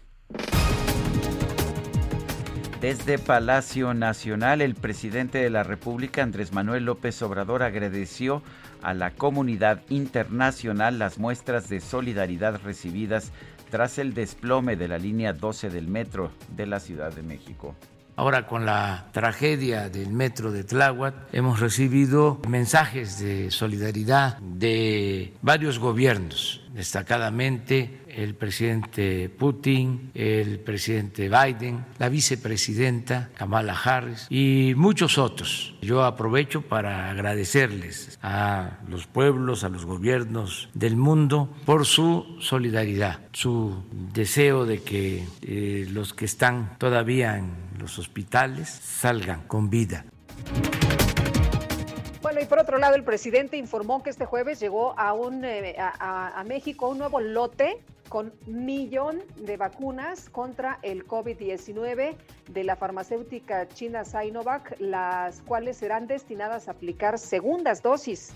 Desde 2.80 3.18
Palacio 3.18 3.94
Nacional, 3.94 4.60
el 4.60 4.74
presidente 4.74 5.38
de 5.38 5.50
la 5.50 5.62
República, 5.62 6.22
Andrés 6.22 6.52
Manuel 6.52 6.84
López 6.84 7.20
Obrador, 7.22 7.62
agradeció 7.62 8.42
a 8.82 8.92
la 8.92 9.12
comunidad 9.12 9.80
internacional 9.88 10.98
las 10.98 11.18
muestras 11.18 11.68
de 11.68 11.80
solidaridad 11.80 12.60
recibidas 12.62 13.32
tras 13.70 13.98
el 13.98 14.14
desplome 14.14 14.76
de 14.76 14.88
la 14.88 14.98
línea 14.98 15.32
12 15.32 15.70
del 15.70 15.88
metro 15.88 16.30
de 16.54 16.66
la 16.66 16.78
Ciudad 16.78 17.12
de 17.12 17.22
México. 17.22 17.74
Ahora 18.18 18.46
con 18.46 18.64
la 18.64 19.08
tragedia 19.12 19.90
del 19.90 20.10
metro 20.10 20.50
de 20.50 20.64
Tláhuac 20.64 21.14
hemos 21.32 21.60
recibido 21.60 22.40
mensajes 22.48 23.18
de 23.18 23.50
solidaridad 23.50 24.38
de 24.38 25.34
varios 25.42 25.78
gobiernos, 25.78 26.62
destacadamente 26.72 28.00
el 28.08 28.34
presidente 28.34 29.28
Putin, 29.28 30.10
el 30.14 30.58
presidente 30.60 31.28
Biden, 31.28 31.84
la 31.98 32.08
vicepresidenta 32.08 33.28
Kamala 33.36 33.74
Harris 33.74 34.26
y 34.30 34.72
muchos 34.76 35.18
otros. 35.18 35.74
Yo 35.82 36.02
aprovecho 36.02 36.62
para 36.62 37.10
agradecerles 37.10 38.18
a 38.22 38.78
los 38.88 39.06
pueblos, 39.06 39.62
a 39.64 39.68
los 39.68 39.84
gobiernos 39.84 40.70
del 40.72 40.96
mundo 40.96 41.54
por 41.66 41.84
su 41.84 42.38
solidaridad, 42.40 43.20
su 43.32 43.84
deseo 44.14 44.64
de 44.64 44.82
que 44.82 45.26
eh, 45.42 45.86
los 45.90 46.14
que 46.14 46.24
están 46.24 46.78
todavía 46.78 47.36
en 47.36 47.65
los 47.76 47.98
hospitales 47.98 48.68
salgan 48.68 49.46
con 49.46 49.70
vida. 49.70 50.04
Bueno, 52.26 52.40
y 52.40 52.44
por 52.46 52.58
otro 52.58 52.78
lado, 52.78 52.96
el 52.96 53.04
presidente 53.04 53.56
informó 53.56 54.02
que 54.02 54.10
este 54.10 54.24
jueves 54.24 54.58
llegó 54.58 54.98
a, 54.98 55.12
un, 55.12 55.44
eh, 55.44 55.76
a, 55.78 56.42
México 56.44 56.88
un 56.88 56.98
nuevo 56.98 57.20
lote 57.20 57.78
con 58.08 58.32
millón 58.46 59.22
de 59.36 59.56
vacunas 59.56 60.28
contra 60.30 60.80
el 60.82 61.06
COVID-19 61.06 62.16
de 62.50 62.64
la 62.64 62.74
farmacéutica 62.74 63.68
china 63.68 64.04
Sinovac, 64.04 64.74
las 64.80 65.40
cuales 65.42 65.76
serán 65.76 66.08
destinadas 66.08 66.66
a 66.66 66.72
aplicar 66.72 67.20
segundas 67.20 67.80
dosis. 67.82 68.32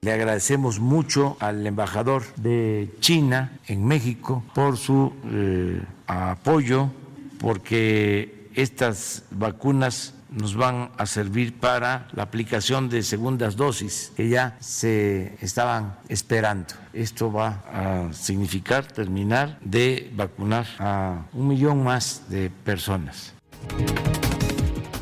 Le 0.00 0.12
agradecemos 0.12 0.80
mucho 0.80 1.36
al 1.38 1.66
embajador 1.66 2.24
de 2.34 2.90
China 3.00 3.58
en 3.68 3.86
México 3.86 4.42
por 4.54 4.76
su 4.76 5.12
eh, 5.26 5.80
apoyo, 6.08 6.90
porque 7.38 8.43
estas 8.54 9.24
vacunas 9.30 10.14
nos 10.30 10.56
van 10.56 10.90
a 10.96 11.06
servir 11.06 11.58
para 11.58 12.08
la 12.12 12.24
aplicación 12.24 12.88
de 12.88 13.02
segundas 13.02 13.56
dosis 13.56 14.12
que 14.16 14.28
ya 14.28 14.56
se 14.60 15.36
estaban 15.40 15.96
esperando. 16.08 16.74
Esto 16.92 17.32
va 17.32 17.62
a 17.72 18.12
significar 18.12 18.86
terminar 18.86 19.58
de 19.60 20.10
vacunar 20.14 20.66
a 20.78 21.26
un 21.32 21.48
millón 21.48 21.84
más 21.84 22.28
de 22.28 22.50
personas. 22.50 23.34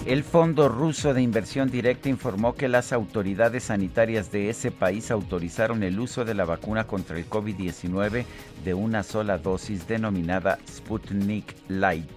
El 0.05 0.25
Fondo 0.25 0.69
Ruso 0.69 1.15
de 1.15 1.23
Inversión 1.23 1.71
Directa 1.71 2.09
informó 2.09 2.55
que 2.55 2.69
las 2.69 2.93
autoridades 2.93 3.65
sanitarias 3.65 4.33
de 4.33 4.51
ese 4.51 4.73
país 4.73 5.13
autorizaron 5.13 5.85
el 5.85 6.01
uso 6.01 6.25
de 6.25 6.35
la 6.35 6.45
vacuna 6.45 6.89
contra 6.89 7.17
el 7.17 7.31
COVID-19 7.31 8.25
de 8.65 8.75
una 8.75 9.05
sola 9.05 9.39
dosis 9.39 9.87
denominada 9.87 10.59
Sputnik 10.69 11.55
Light. 11.69 12.11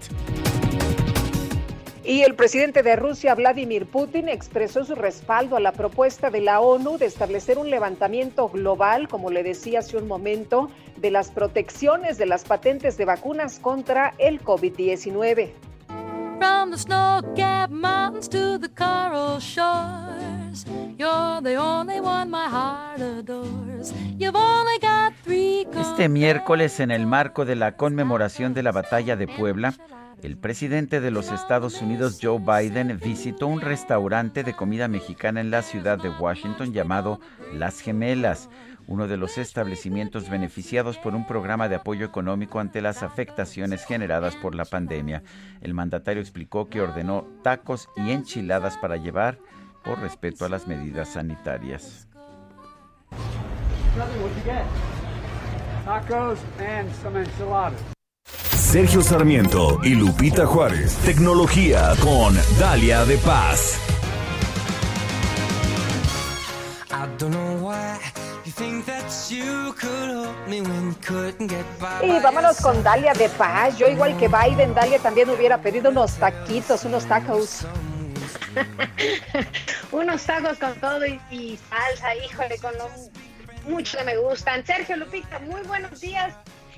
Y 2.07 2.21
el 2.21 2.35
presidente 2.35 2.83
de 2.83 2.95
Rusia, 2.95 3.33
Vladimir 3.33 3.87
Putin, 3.87 4.29
expresó 4.29 4.85
su 4.85 4.93
respaldo 4.93 5.57
a 5.57 5.59
la 5.59 5.71
propuesta 5.71 6.29
de 6.29 6.39
la 6.39 6.59
ONU 6.59 6.99
de 6.99 7.07
establecer 7.07 7.57
un 7.57 7.71
levantamiento 7.71 8.47
global, 8.47 9.07
como 9.07 9.31
le 9.31 9.41
decía 9.41 9.79
hace 9.79 9.97
un 9.97 10.07
momento, 10.07 10.69
de 10.97 11.09
las 11.09 11.31
protecciones 11.31 12.19
de 12.19 12.27
las 12.27 12.43
patentes 12.43 12.97
de 12.97 13.05
vacunas 13.05 13.57
contra 13.57 14.13
el 14.19 14.39
COVID-19. 14.39 15.51
From 16.37 16.69
the 16.69 16.77
snow-capped 16.77 17.73
mountains 17.73 18.29
to 18.29 18.59
the 18.59 18.69
coral 18.69 19.39
shores, 19.39 20.65
you're 20.97 21.41
the 21.41 21.57
only 21.57 21.99
one 21.99 22.29
my 22.29 22.47
heart 22.47 23.01
adores. 23.01 23.93
You've 24.19 24.35
only 24.35 24.77
got 24.79 25.13
three 25.23 25.65
Este 25.81 26.07
miércoles, 26.07 26.79
en 26.79 26.91
el 26.91 27.07
marco 27.07 27.45
de 27.45 27.55
la 27.55 27.75
conmemoración 27.75 28.53
de 28.53 28.61
la 28.61 28.71
batalla 28.71 29.15
de 29.15 29.27
Puebla, 29.27 29.73
el 30.25 30.37
presidente 30.37 31.01
de 31.01 31.11
los 31.11 31.31
Estados 31.31 31.83
Unidos, 31.83 32.17
Joe 32.19 32.39
Biden, 32.39 32.99
visitó 32.99 33.45
un 33.45 33.61
restaurante 33.61 34.43
de 34.43 34.55
comida 34.55 34.87
mexicana 34.87 35.39
en 35.39 35.51
la 35.51 35.61
ciudad 35.61 35.99
de 35.99 36.09
Washington 36.09 36.73
llamado 36.73 37.19
Las 37.53 37.79
Gemelas, 37.79 38.49
uno 38.87 39.07
de 39.07 39.17
los 39.17 39.37
establecimientos 39.37 40.27
beneficiados 40.27 40.97
por 40.97 41.13
un 41.13 41.27
programa 41.27 41.69
de 41.69 41.75
apoyo 41.75 42.07
económico 42.07 42.59
ante 42.59 42.81
las 42.81 43.03
afectaciones 43.03 43.85
generadas 43.85 44.35
por 44.35 44.55
la 44.55 44.65
pandemia. 44.65 45.21
El 45.61 45.75
mandatario 45.75 46.21
explicó 46.21 46.69
que 46.69 46.81
ordenó 46.81 47.27
tacos 47.43 47.87
y 47.95 48.09
enchiladas 48.09 48.77
para 48.77 48.97
llevar 48.97 49.37
por 49.83 49.99
respeto 49.99 50.43
a 50.43 50.49
las 50.49 50.67
medidas 50.67 51.09
sanitarias. 51.09 52.07
Tacos 55.85 56.39
and 56.57 56.89
enchiladas. 57.15 57.94
Sergio 58.75 59.01
Sarmiento 59.01 59.79
y 59.83 59.95
Lupita 59.95 60.45
Juárez. 60.45 60.97
Tecnología 61.05 61.93
con 62.01 62.37
Dalia 62.59 63.05
de 63.05 63.17
Paz. 63.19 63.79
Y 72.03 72.19
vámonos 72.19 72.57
con 72.57 72.83
Dalia 72.83 73.13
de 73.13 73.29
Paz. 73.29 73.77
Yo 73.77 73.87
igual 73.87 74.17
que 74.17 74.27
Biden, 74.27 74.73
Dalia 74.75 74.99
también 74.99 75.29
hubiera 75.29 75.61
pedido 75.61 75.89
unos 75.89 76.15
taquitos, 76.15 76.83
unos 76.83 77.05
tacos. 77.05 77.65
Unos 79.93 80.21
tacos 80.23 80.57
con 80.57 80.75
todo 80.81 81.05
y, 81.05 81.21
y 81.31 81.57
salsa, 81.69 82.13
híjole, 82.13 82.57
con 82.57 82.73
lo 82.77 82.89
mucho 83.69 83.97
que 83.97 84.03
me 84.03 84.17
gustan. 84.17 84.65
Sergio 84.65 84.97
Lupita, 84.97 85.39
muy 85.39 85.61
buenos 85.61 86.01
días. 86.01 86.33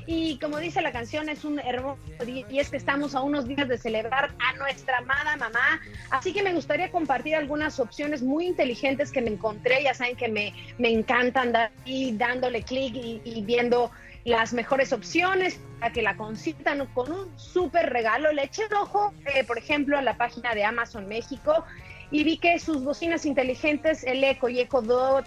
Y 0.10 0.40
como 0.40 0.58
dice 0.58 0.82
la 0.82 0.94
canción, 0.94 1.28
es 1.28 1.44
un 1.44 1.60
hermoso 1.60 2.00
día 2.26 2.46
y 2.50 2.60
es 2.60 2.70
que 2.70 2.78
estamos 2.78 3.14
a 3.14 3.22
unos 3.22 3.46
días 3.46 3.68
de 3.68 3.78
celebrar 3.78 4.32
a 4.40 4.56
nuestra 4.56 5.00
amada 5.00 5.36
mamá. 5.36 5.82
Así 6.12 6.32
que 6.32 6.42
me 6.42 6.54
gustaría 6.54 6.90
compartir 6.90 7.36
algunas 7.36 7.78
opciones 7.78 8.24
muy 8.24 8.48
inteligentes 8.48 9.12
que 9.12 9.22
me 9.22 9.32
encontré. 9.32 9.84
Ya 9.84 9.94
saben 9.94 10.16
que 10.16 10.30
me, 10.30 10.54
me 10.78 10.90
encanta 10.90 11.42
andar 11.42 11.72
ahí 11.86 12.14
dándole 12.18 12.64
clic 12.64 12.96
y, 12.96 13.42
viendo 13.42 13.92
las 14.24 14.54
mejores 14.54 14.94
opciones 14.94 15.60
para 15.80 15.92
que 15.92 16.02
la 16.02 16.16
consientan 16.16 16.86
con 16.94 17.12
un 17.12 17.38
súper 17.38 17.92
regalo. 17.92 18.32
Le 18.32 18.44
eché 18.44 18.66
un 18.68 18.76
ojo, 18.76 19.14
eh, 19.36 19.44
por 19.44 19.58
ejemplo, 19.58 19.98
a 19.98 20.02
la 20.02 20.18
página 20.18 20.56
de 20.56 20.64
Amazon 20.64 21.08
México 21.10 21.66
y 22.12 22.24
vi 22.24 22.38
que 22.38 22.60
sus 22.60 22.82
bocinas 22.82 23.26
inteligentes, 23.26 24.06
el 24.06 24.24
Echo 24.24 24.48
y 24.48 24.62
Echo 24.62 24.82
Dot 24.82 25.26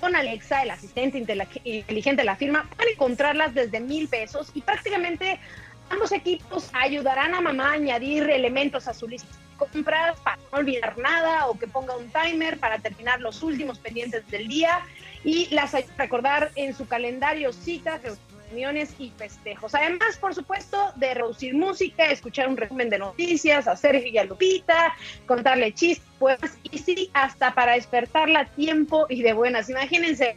con 0.00 0.16
Alexa, 0.16 0.62
el 0.62 0.70
asistente 0.70 1.18
inteligente 1.18 2.22
de 2.22 2.24
la 2.24 2.36
firma, 2.36 2.68
pueden 2.76 2.94
encontrarlas 2.94 3.54
desde 3.54 3.80
mil 3.80 4.08
pesos 4.08 4.50
y 4.54 4.62
prácticamente 4.62 5.38
ambos 5.90 6.12
equipos 6.12 6.70
ayudarán 6.72 7.34
a 7.34 7.40
mamá 7.40 7.70
a 7.70 7.72
añadir 7.74 8.28
elementos 8.30 8.88
a 8.88 8.94
su 8.94 9.06
lista 9.06 9.28
de 9.28 9.66
compras 9.66 10.18
para 10.20 10.38
no 10.52 10.58
olvidar 10.58 10.98
nada 10.98 11.46
o 11.46 11.58
que 11.58 11.66
ponga 11.66 11.96
un 11.96 12.10
timer 12.10 12.58
para 12.58 12.78
terminar 12.78 13.20
los 13.20 13.42
últimos 13.42 13.78
pendientes 13.78 14.26
del 14.28 14.48
día 14.48 14.80
y 15.24 15.48
las 15.54 15.74
a 15.74 15.80
recordar 15.98 16.50
en 16.56 16.74
su 16.74 16.86
calendario 16.86 17.52
citas, 17.52 18.00
reuniones 18.48 18.94
y 18.98 19.10
festejos. 19.10 19.74
Además, 19.74 20.16
por 20.20 20.34
supuesto, 20.34 20.92
de 20.96 21.14
reducir 21.14 21.54
música, 21.54 22.06
escuchar 22.06 22.48
un 22.48 22.56
resumen 22.56 22.90
de 22.90 22.98
noticias, 22.98 23.66
hacer 23.66 24.02
a 24.18 24.24
Lupita, 24.24 24.94
contarle 25.26 25.72
chistes, 25.74 26.05
pues, 26.18 26.38
y 26.70 26.78
sí, 26.78 27.10
hasta 27.14 27.54
para 27.54 27.72
despertarla 27.72 28.40
a 28.40 28.46
tiempo 28.46 29.06
y 29.08 29.22
de 29.22 29.32
buenas. 29.32 29.68
Imagínense, 29.70 30.36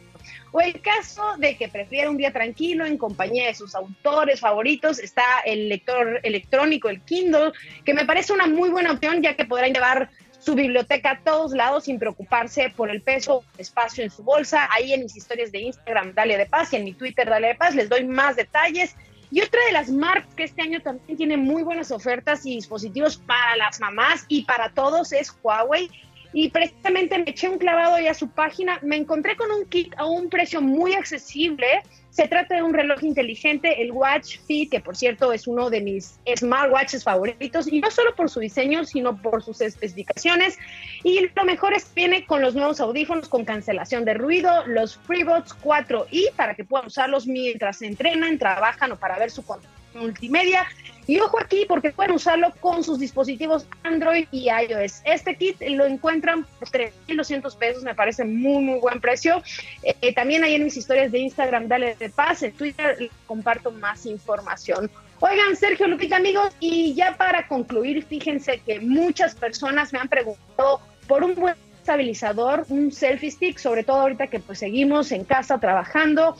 o 0.52 0.60
el 0.60 0.80
caso 0.80 1.36
de 1.38 1.56
que 1.56 1.68
prefiere 1.68 2.08
un 2.08 2.16
día 2.16 2.32
tranquilo 2.32 2.84
en 2.84 2.98
compañía 2.98 3.46
de 3.46 3.54
sus 3.54 3.74
autores 3.74 4.40
favoritos, 4.40 4.98
está 4.98 5.24
el 5.44 5.68
lector 5.68 6.20
electrónico, 6.22 6.88
el 6.88 7.00
Kindle, 7.02 7.52
que 7.84 7.94
me 7.94 8.04
parece 8.04 8.32
una 8.32 8.46
muy 8.46 8.70
buena 8.70 8.92
opción 8.92 9.22
ya 9.22 9.36
que 9.36 9.44
podrán 9.44 9.72
llevar 9.72 10.10
su 10.40 10.54
biblioteca 10.54 11.12
a 11.12 11.20
todos 11.20 11.52
lados 11.52 11.84
sin 11.84 11.98
preocuparse 11.98 12.70
por 12.70 12.90
el 12.90 13.02
peso 13.02 13.36
o 13.36 13.44
espacio 13.58 14.02
en 14.02 14.10
su 14.10 14.22
bolsa. 14.22 14.68
Ahí 14.72 14.92
en 14.92 15.02
mis 15.02 15.16
historias 15.16 15.52
de 15.52 15.60
Instagram, 15.60 16.14
Dale 16.14 16.38
de 16.38 16.46
Paz, 16.46 16.72
y 16.72 16.76
en 16.76 16.84
mi 16.84 16.94
Twitter, 16.94 17.28
Dale 17.28 17.48
de 17.48 17.54
Paz, 17.54 17.74
les 17.74 17.88
doy 17.88 18.04
más 18.04 18.36
detalles. 18.36 18.96
Y 19.30 19.40
otra 19.40 19.60
de 19.66 19.72
las 19.72 19.90
marcas 19.90 20.34
que 20.34 20.44
este 20.44 20.62
año 20.62 20.80
también 20.80 21.16
tiene 21.16 21.36
muy 21.36 21.62
buenas 21.62 21.90
ofertas 21.90 22.44
y 22.44 22.56
dispositivos 22.56 23.16
para 23.16 23.56
las 23.56 23.80
mamás 23.80 24.24
y 24.28 24.44
para 24.44 24.70
todos 24.70 25.12
es 25.12 25.32
Huawei 25.42 25.88
y 26.32 26.50
precisamente 26.50 27.18
me 27.18 27.30
eché 27.30 27.48
un 27.48 27.58
clavado 27.58 27.98
ya 27.98 28.12
a 28.12 28.14
su 28.14 28.28
página, 28.28 28.78
me 28.82 28.96
encontré 28.96 29.36
con 29.36 29.50
un 29.50 29.64
kit 29.66 29.92
a 29.96 30.06
un 30.06 30.28
precio 30.28 30.60
muy 30.60 30.94
accesible. 30.94 31.66
Se 32.10 32.26
trata 32.26 32.56
de 32.56 32.62
un 32.62 32.74
reloj 32.74 33.02
inteligente, 33.04 33.82
el 33.82 33.92
Watch 33.92 34.38
Fit, 34.46 34.70
que 34.70 34.80
por 34.80 34.96
cierto 34.96 35.32
es 35.32 35.46
uno 35.46 35.70
de 35.70 35.80
mis 35.80 36.18
smartwatches 36.36 37.04
favoritos, 37.04 37.68
y 37.68 37.80
no 37.80 37.90
solo 37.90 38.14
por 38.16 38.28
su 38.28 38.40
diseño, 38.40 38.84
sino 38.84 39.20
por 39.20 39.42
sus 39.42 39.60
especificaciones. 39.60 40.58
Y 41.04 41.28
lo 41.34 41.44
mejor 41.44 41.72
es 41.72 41.84
que 41.84 41.92
viene 41.94 42.26
con 42.26 42.42
los 42.42 42.54
nuevos 42.54 42.80
audífonos 42.80 43.28
con 43.28 43.44
cancelación 43.44 44.04
de 44.04 44.14
ruido, 44.14 44.66
los 44.66 44.96
FreeBuds 44.98 45.56
4i, 45.62 46.32
para 46.34 46.54
que 46.54 46.64
puedan 46.64 46.88
usarlos 46.88 47.26
mientras 47.26 47.80
entrenan, 47.82 48.38
trabajan 48.38 48.92
o 48.92 48.96
para 48.96 49.18
ver 49.18 49.30
su 49.30 49.44
contenido 49.44 49.80
multimedia. 49.94 50.66
Y 51.10 51.18
ojo 51.18 51.40
aquí 51.40 51.64
porque 51.66 51.90
pueden 51.90 52.12
usarlo 52.12 52.52
con 52.60 52.84
sus 52.84 53.00
dispositivos 53.00 53.66
Android 53.82 54.28
y 54.30 54.48
iOS. 54.48 55.02
Este 55.04 55.34
kit 55.34 55.60
lo 55.60 55.84
encuentran 55.84 56.46
por 56.60 56.68
3.200 56.68 57.56
pesos, 57.56 57.82
me 57.82 57.96
parece 57.96 58.22
muy, 58.22 58.62
muy 58.62 58.78
buen 58.78 59.00
precio. 59.00 59.42
Eh, 59.82 60.14
también 60.14 60.44
ahí 60.44 60.54
en 60.54 60.62
mis 60.62 60.76
historias 60.76 61.10
de 61.10 61.18
Instagram, 61.18 61.66
dale 61.66 61.96
de 61.96 62.10
paz, 62.10 62.44
en 62.44 62.52
Twitter 62.52 63.10
comparto 63.26 63.72
más 63.72 64.06
información. 64.06 64.88
Oigan, 65.18 65.56
Sergio 65.56 65.88
Lupita, 65.88 66.14
amigos, 66.14 66.52
y 66.60 66.94
ya 66.94 67.16
para 67.16 67.48
concluir, 67.48 68.04
fíjense 68.04 68.60
que 68.64 68.78
muchas 68.78 69.34
personas 69.34 69.92
me 69.92 69.98
han 69.98 70.08
preguntado 70.08 70.80
por 71.08 71.24
un 71.24 71.34
buen 71.34 71.56
estabilizador, 71.80 72.66
un 72.68 72.92
selfie 72.92 73.32
stick, 73.32 73.58
sobre 73.58 73.82
todo 73.82 74.02
ahorita 74.02 74.28
que 74.28 74.38
pues 74.38 74.60
seguimos 74.60 75.10
en 75.10 75.24
casa 75.24 75.58
trabajando 75.58 76.36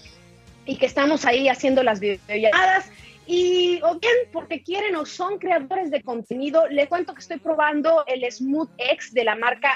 y 0.65 0.77
que 0.77 0.87
estamos 0.87 1.25
ahí 1.25 1.49
haciendo 1.49 1.83
las 1.83 1.99
videollamadas 1.99 2.89
y 3.31 3.81
o 3.85 3.97
bien 4.01 4.15
porque 4.33 4.61
quieren 4.61 4.97
o 4.97 5.07
son 5.07 5.39
creadores 5.39 5.93
de 5.93 6.03
contenido, 6.03 6.67
les 6.67 6.89
cuento 6.89 7.15
que 7.15 7.21
estoy 7.21 7.39
probando 7.39 8.05
el 8.09 8.31
Smooth 8.31 8.71
X 8.77 9.15
de 9.15 9.23
la 9.23 9.37
marca 9.37 9.71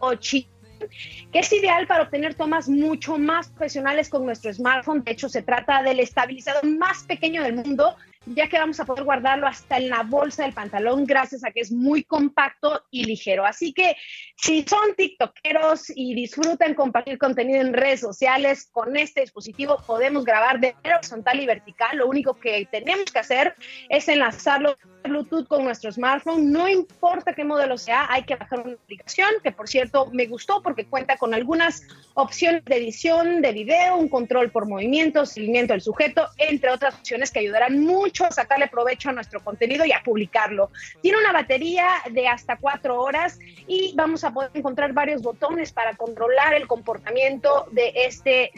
o 0.00 0.10
que 0.10 1.38
es 1.38 1.52
ideal 1.54 1.86
para 1.86 2.02
obtener 2.02 2.34
tomas 2.34 2.68
mucho 2.68 3.16
más 3.16 3.48
profesionales 3.48 4.10
con 4.10 4.26
nuestro 4.26 4.52
smartphone. 4.52 5.02
De 5.04 5.12
hecho, 5.12 5.30
se 5.30 5.40
trata 5.40 5.82
del 5.82 6.00
estabilizador 6.00 6.66
más 6.66 7.04
pequeño 7.04 7.42
del 7.42 7.54
mundo 7.54 7.96
ya 8.34 8.48
que 8.48 8.58
vamos 8.58 8.80
a 8.80 8.84
poder 8.84 9.04
guardarlo 9.04 9.46
hasta 9.46 9.76
en 9.76 9.88
la 9.88 10.02
bolsa 10.02 10.42
del 10.42 10.52
pantalón 10.52 11.04
gracias 11.04 11.44
a 11.44 11.50
que 11.50 11.60
es 11.60 11.72
muy 11.72 12.04
compacto 12.04 12.82
y 12.90 13.04
ligero. 13.04 13.44
Así 13.44 13.72
que 13.72 13.96
si 14.36 14.64
son 14.64 14.94
tiktokeros 14.96 15.90
y 15.94 16.14
disfrutan 16.14 16.74
compartir 16.74 17.18
contenido 17.18 17.60
en 17.60 17.72
redes 17.72 18.00
sociales, 18.00 18.68
con 18.70 18.96
este 18.96 19.22
dispositivo 19.22 19.78
podemos 19.86 20.24
grabar 20.24 20.60
de 20.60 20.74
horizontal 20.84 21.40
y 21.40 21.46
vertical. 21.46 21.96
Lo 21.96 22.06
único 22.06 22.34
que 22.34 22.66
tenemos 22.70 23.10
que 23.12 23.18
hacer 23.18 23.54
es 23.88 24.08
enlazarlo 24.08 24.76
Bluetooth 25.04 25.46
con 25.48 25.64
nuestro 25.64 25.90
smartphone, 25.90 26.52
no 26.52 26.68
importa 26.68 27.32
qué 27.32 27.44
modelo 27.44 27.78
sea, 27.78 28.06
hay 28.10 28.24
que 28.24 28.36
bajar 28.36 28.60
una 28.60 28.74
aplicación 28.74 29.28
que 29.42 29.52
por 29.52 29.68
cierto 29.68 30.10
me 30.12 30.26
gustó 30.26 30.62
porque 30.62 30.86
cuenta 30.86 31.16
con 31.16 31.34
algunas 31.34 31.82
opciones 32.14 32.64
de 32.64 32.76
edición 32.76 33.40
de 33.40 33.52
video, 33.52 33.96
un 33.96 34.08
control 34.08 34.50
por 34.50 34.68
movimiento, 34.68 35.24
seguimiento 35.24 35.72
del 35.72 35.80
sujeto, 35.80 36.26
entre 36.36 36.70
otras 36.70 36.94
opciones 36.94 37.30
que 37.30 37.40
ayudarán 37.40 37.80
mucho 37.80 38.17
a 38.24 38.30
sacarle 38.30 38.68
provecho 38.68 39.10
a 39.10 39.12
nuestro 39.12 39.42
contenido 39.42 39.84
y 39.84 39.92
a 39.92 40.02
publicarlo. 40.04 40.70
Tiene 41.02 41.18
una 41.18 41.32
batería 41.32 41.88
de 42.10 42.28
hasta 42.28 42.56
cuatro 42.56 43.00
horas 43.00 43.38
y 43.66 43.94
vamos 43.96 44.24
a 44.24 44.32
poder 44.32 44.50
encontrar 44.54 44.92
varios 44.92 45.22
botones 45.22 45.72
para 45.72 45.94
controlar 45.94 46.54
el 46.54 46.66
comportamiento 46.66 47.66
de 47.72 47.92
este 47.94 48.52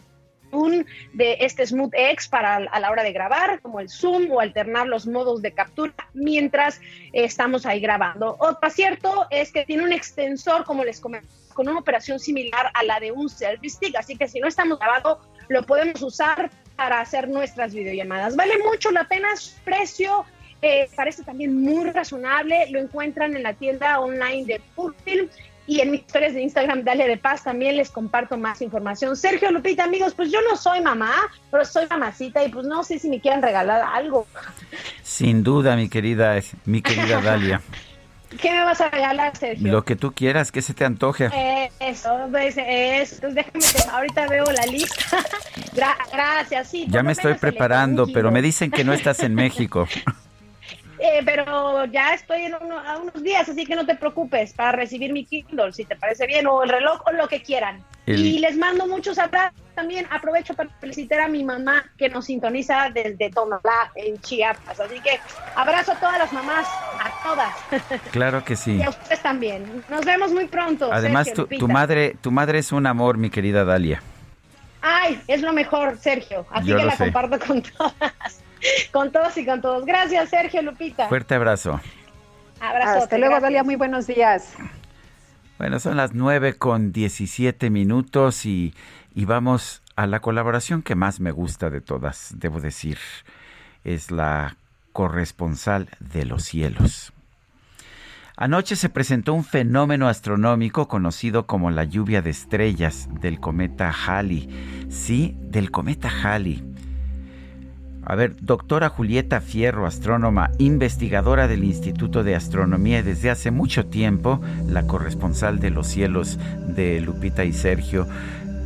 de 1.13 1.37
este 1.41 1.67
Smooth 1.67 1.93
X 1.95 2.29
para 2.29 2.57
a 2.57 2.81
la 2.81 2.91
hora 2.91 3.03
de 3.03 3.13
grabar, 3.13 3.61
como 3.61 3.81
el 3.81 3.89
zoom 3.89 4.31
o 4.33 4.41
alternar 4.41 4.89
los 4.89 5.07
modos 5.07 5.43
de 5.43 5.53
captura 5.53 5.95
mientras 6.13 6.81
estamos 7.13 7.67
ahí 7.67 7.81
grabando. 7.81 8.37
Otro 8.41 8.71
cierto 8.71 9.27
es 9.31 9.53
que 9.53 9.65
tiene 9.65 9.85
un 9.85 9.93
extensor, 9.93 10.65
como 10.65 10.85
les 10.85 11.01
comenté, 11.01 11.29
con 11.55 11.69
una 11.69 11.79
operación 11.79 12.19
similar 12.19 12.71
a 12.75 12.83
la 12.83 12.99
de 13.01 13.13
un 13.13 13.29
selfie 13.29 13.71
stick, 13.71 13.97
así 13.97 14.17
que 14.17 14.29
si 14.29 14.41
no 14.41 14.49
estamos 14.49 14.79
grabando, 14.79 15.21
lo 15.49 15.63
podemos 15.65 16.01
usar 16.03 16.51
para 16.81 17.03
hacer 17.03 17.29
nuestras 17.29 17.75
videollamadas. 17.75 18.37
Vale 18.37 18.55
mucho 18.57 18.91
la 18.91 19.05
pena, 19.05 19.37
su 19.37 19.53
precio 19.67 20.25
eh, 20.63 20.89
parece 20.97 21.23
también 21.23 21.55
muy 21.61 21.91
razonable, 21.91 22.71
lo 22.71 22.79
encuentran 22.79 23.37
en 23.37 23.43
la 23.43 23.53
tienda 23.53 24.01
online 24.01 24.47
de 24.47 24.63
Fullfilm 24.75 25.29
y 25.67 25.81
en 25.81 25.91
mis 25.91 26.01
historias 26.01 26.33
de 26.33 26.41
Instagram, 26.41 26.83
Dale 26.83 27.07
de 27.07 27.19
Paz, 27.19 27.45
también 27.45 27.77
les 27.77 27.91
comparto 27.91 28.39
más 28.39 28.63
información. 28.63 29.15
Sergio 29.15 29.51
Lupita, 29.51 29.85
amigos, 29.85 30.15
pues 30.15 30.33
yo 30.33 30.39
no 30.49 30.57
soy 30.57 30.81
mamá, 30.81 31.13
pero 31.51 31.67
soy 31.67 31.87
mamacita 31.87 32.43
y 32.43 32.49
pues 32.49 32.65
no 32.65 32.83
sé 32.83 32.99
si 32.99 33.11
me 33.11 33.21
quieren 33.21 33.43
regalar 33.43 33.83
algo. 33.93 34.27
Sin 35.03 35.43
duda, 35.43 35.77
mi 35.77 35.91
querida, 35.91 36.41
mi 36.65 36.81
querida 36.81 37.21
Dalia. 37.23 37.61
¿Qué 38.39 38.51
me 38.51 38.63
vas 38.63 38.81
a 38.81 38.89
regalar, 38.91 39.37
Sergio? 39.37 39.73
Lo 39.73 39.85
que 39.85 39.97
tú 39.97 40.13
quieras, 40.13 40.53
que 40.53 40.63
se 40.63 40.73
te 40.73 40.85
antoje. 40.85 41.31
Eh, 41.35 41.71
eso, 41.81 42.29
pues, 42.31 42.55
eso. 42.57 43.29
déjame, 43.31 43.65
ahorita 43.93 44.29
veo 44.29 44.45
la 44.45 44.67
lista. 44.67 45.19
gracias, 46.13 46.69
sí. 46.69 46.87
Ya 46.89 47.03
me 47.03 47.13
estoy 47.13 47.35
preparando, 47.35 48.07
pero 48.13 48.31
me 48.31 48.41
dicen 48.43 48.71
que 48.71 48.85
no 48.85 48.93
estás 48.93 49.21
en 49.21 49.35
México. 49.35 49.89
Eh, 51.03 51.23
pero 51.25 51.87
ya 51.87 52.13
estoy 52.13 52.43
en 52.43 52.55
a 52.55 52.99
unos 52.99 53.23
días, 53.23 53.49
así 53.49 53.65
que 53.65 53.75
no 53.75 53.87
te 53.87 53.95
preocupes 53.95 54.53
para 54.53 54.73
recibir 54.73 55.13
mi 55.13 55.25
Kindle, 55.25 55.73
si 55.73 55.87
te 55.87 55.97
parece 55.97 56.27
bien, 56.27 56.47
o 56.47 56.63
el 56.63 56.69
reloj, 56.69 57.01
o 57.07 57.13
lo 57.13 57.27
que 57.27 57.43
quieran. 57.43 57.83
Y 58.07 58.39
les 58.41 58.57
mando 58.57 58.87
muchos 58.87 59.19
abrazos 59.19 59.61
también. 59.75 60.07
Aprovecho 60.11 60.55
para 60.55 60.69
felicitar 60.81 61.21
a 61.21 61.29
mi 61.29 61.45
mamá 61.45 61.85
que 61.97 62.09
nos 62.09 62.27
sintoniza 62.27 62.91
desde 62.93 63.31
Tonalá, 63.31 63.93
en 63.95 64.21
Chiapas. 64.21 64.81
Así 64.81 65.01
que 65.01 65.21
abrazo 65.55 65.93
a 65.93 66.01
todas 66.01 66.19
las 66.19 66.33
mamás, 66.33 66.67
a 66.99 67.23
todas. 67.23 68.01
Claro 68.11 68.45
que 68.45 68.57
sí. 68.57 68.77
Y 68.77 68.83
a 68.83 68.91
ustedes 68.91 69.23
también. 69.23 69.85
Nos 69.89 70.05
vemos 70.05 70.33
muy 70.33 70.47
pronto. 70.47 70.93
Además, 70.93 71.33
tu, 71.33 71.47
tu, 71.47 71.69
madre, 71.69 72.17
tu 72.21 72.33
madre 72.33 72.59
es 72.59 72.73
un 72.73 72.87
amor, 72.87 73.17
mi 73.17 73.31
querida 73.31 73.65
Dalia. 73.65 74.03
Ay, 74.83 75.21
es 75.29 75.43
lo 75.43 75.53
mejor, 75.53 75.99
Sergio. 75.99 76.47
Así 76.51 76.67
que 76.67 76.85
la 76.85 76.97
comparto 76.97 77.39
con 77.39 77.63
todas. 77.79 78.40
con 78.93 79.13
todos 79.13 79.37
y 79.37 79.45
con 79.45 79.61
todos. 79.61 79.85
Gracias, 79.85 80.31
Sergio 80.31 80.63
Lupita. 80.63 81.09
Fuerte 81.09 81.35
abrazo. 81.35 81.81
Abrazo. 82.61 83.05
Hasta 83.05 83.19
luego, 83.19 83.41
Dalia. 83.41 83.65
Muy 83.65 83.77
buenos 83.77 84.07
días. 84.07 84.55
Bueno, 85.59 85.79
son 85.79 85.97
las 85.97 86.15
9 86.15 86.55
con 86.55 86.93
17 86.93 87.71
minutos 87.71 88.47
y, 88.47 88.75
y 89.15 89.25
vamos 89.27 89.83
a 89.97 90.07
la 90.07 90.21
colaboración 90.21 90.83
que 90.83 90.95
más 90.95 91.21
me 91.21 91.31
gusta 91.31 91.69
de 91.69 91.81
todas, 91.81 92.35
debo 92.39 92.61
decir. 92.61 92.99
Es 93.85 94.11
la 94.11 94.57
corresponsal 94.93 95.89
de 95.99 96.25
los 96.25 96.45
cielos. 96.45 97.13
Anoche 98.37 98.75
se 98.75 98.89
presentó 98.89 99.35
un 99.35 99.45
fenómeno 99.45 100.09
astronómico 100.09 100.89
conocido 100.89 101.47
como 101.47 101.71
la 101.71 101.85
lluvia 101.85 102.23
de 102.23 102.31
estrellas 102.31 103.07
del 103.21 103.39
cometa 103.39 103.93
Halley. 103.93 104.87
Sí, 104.89 105.37
del 105.41 105.71
cometa 105.71 106.09
Halley. 106.09 106.65
A 108.11 108.17
ver, 108.17 108.35
doctora 108.41 108.89
Julieta 108.89 109.41
Fierro, 109.41 109.87
astrónoma, 109.87 110.51
investigadora 110.59 111.47
del 111.47 111.63
Instituto 111.63 112.25
de 112.25 112.35
Astronomía 112.35 112.99
y 112.99 113.03
desde 113.03 113.31
hace 113.31 113.53
mucho 113.53 113.87
tiempo 113.87 114.41
la 114.67 114.85
corresponsal 114.89 115.61
de 115.61 115.71
los 115.71 115.87
cielos 115.87 116.37
de 116.75 117.01
Lupita 117.01 117.45
y 117.45 117.53
Sergio. 117.53 118.09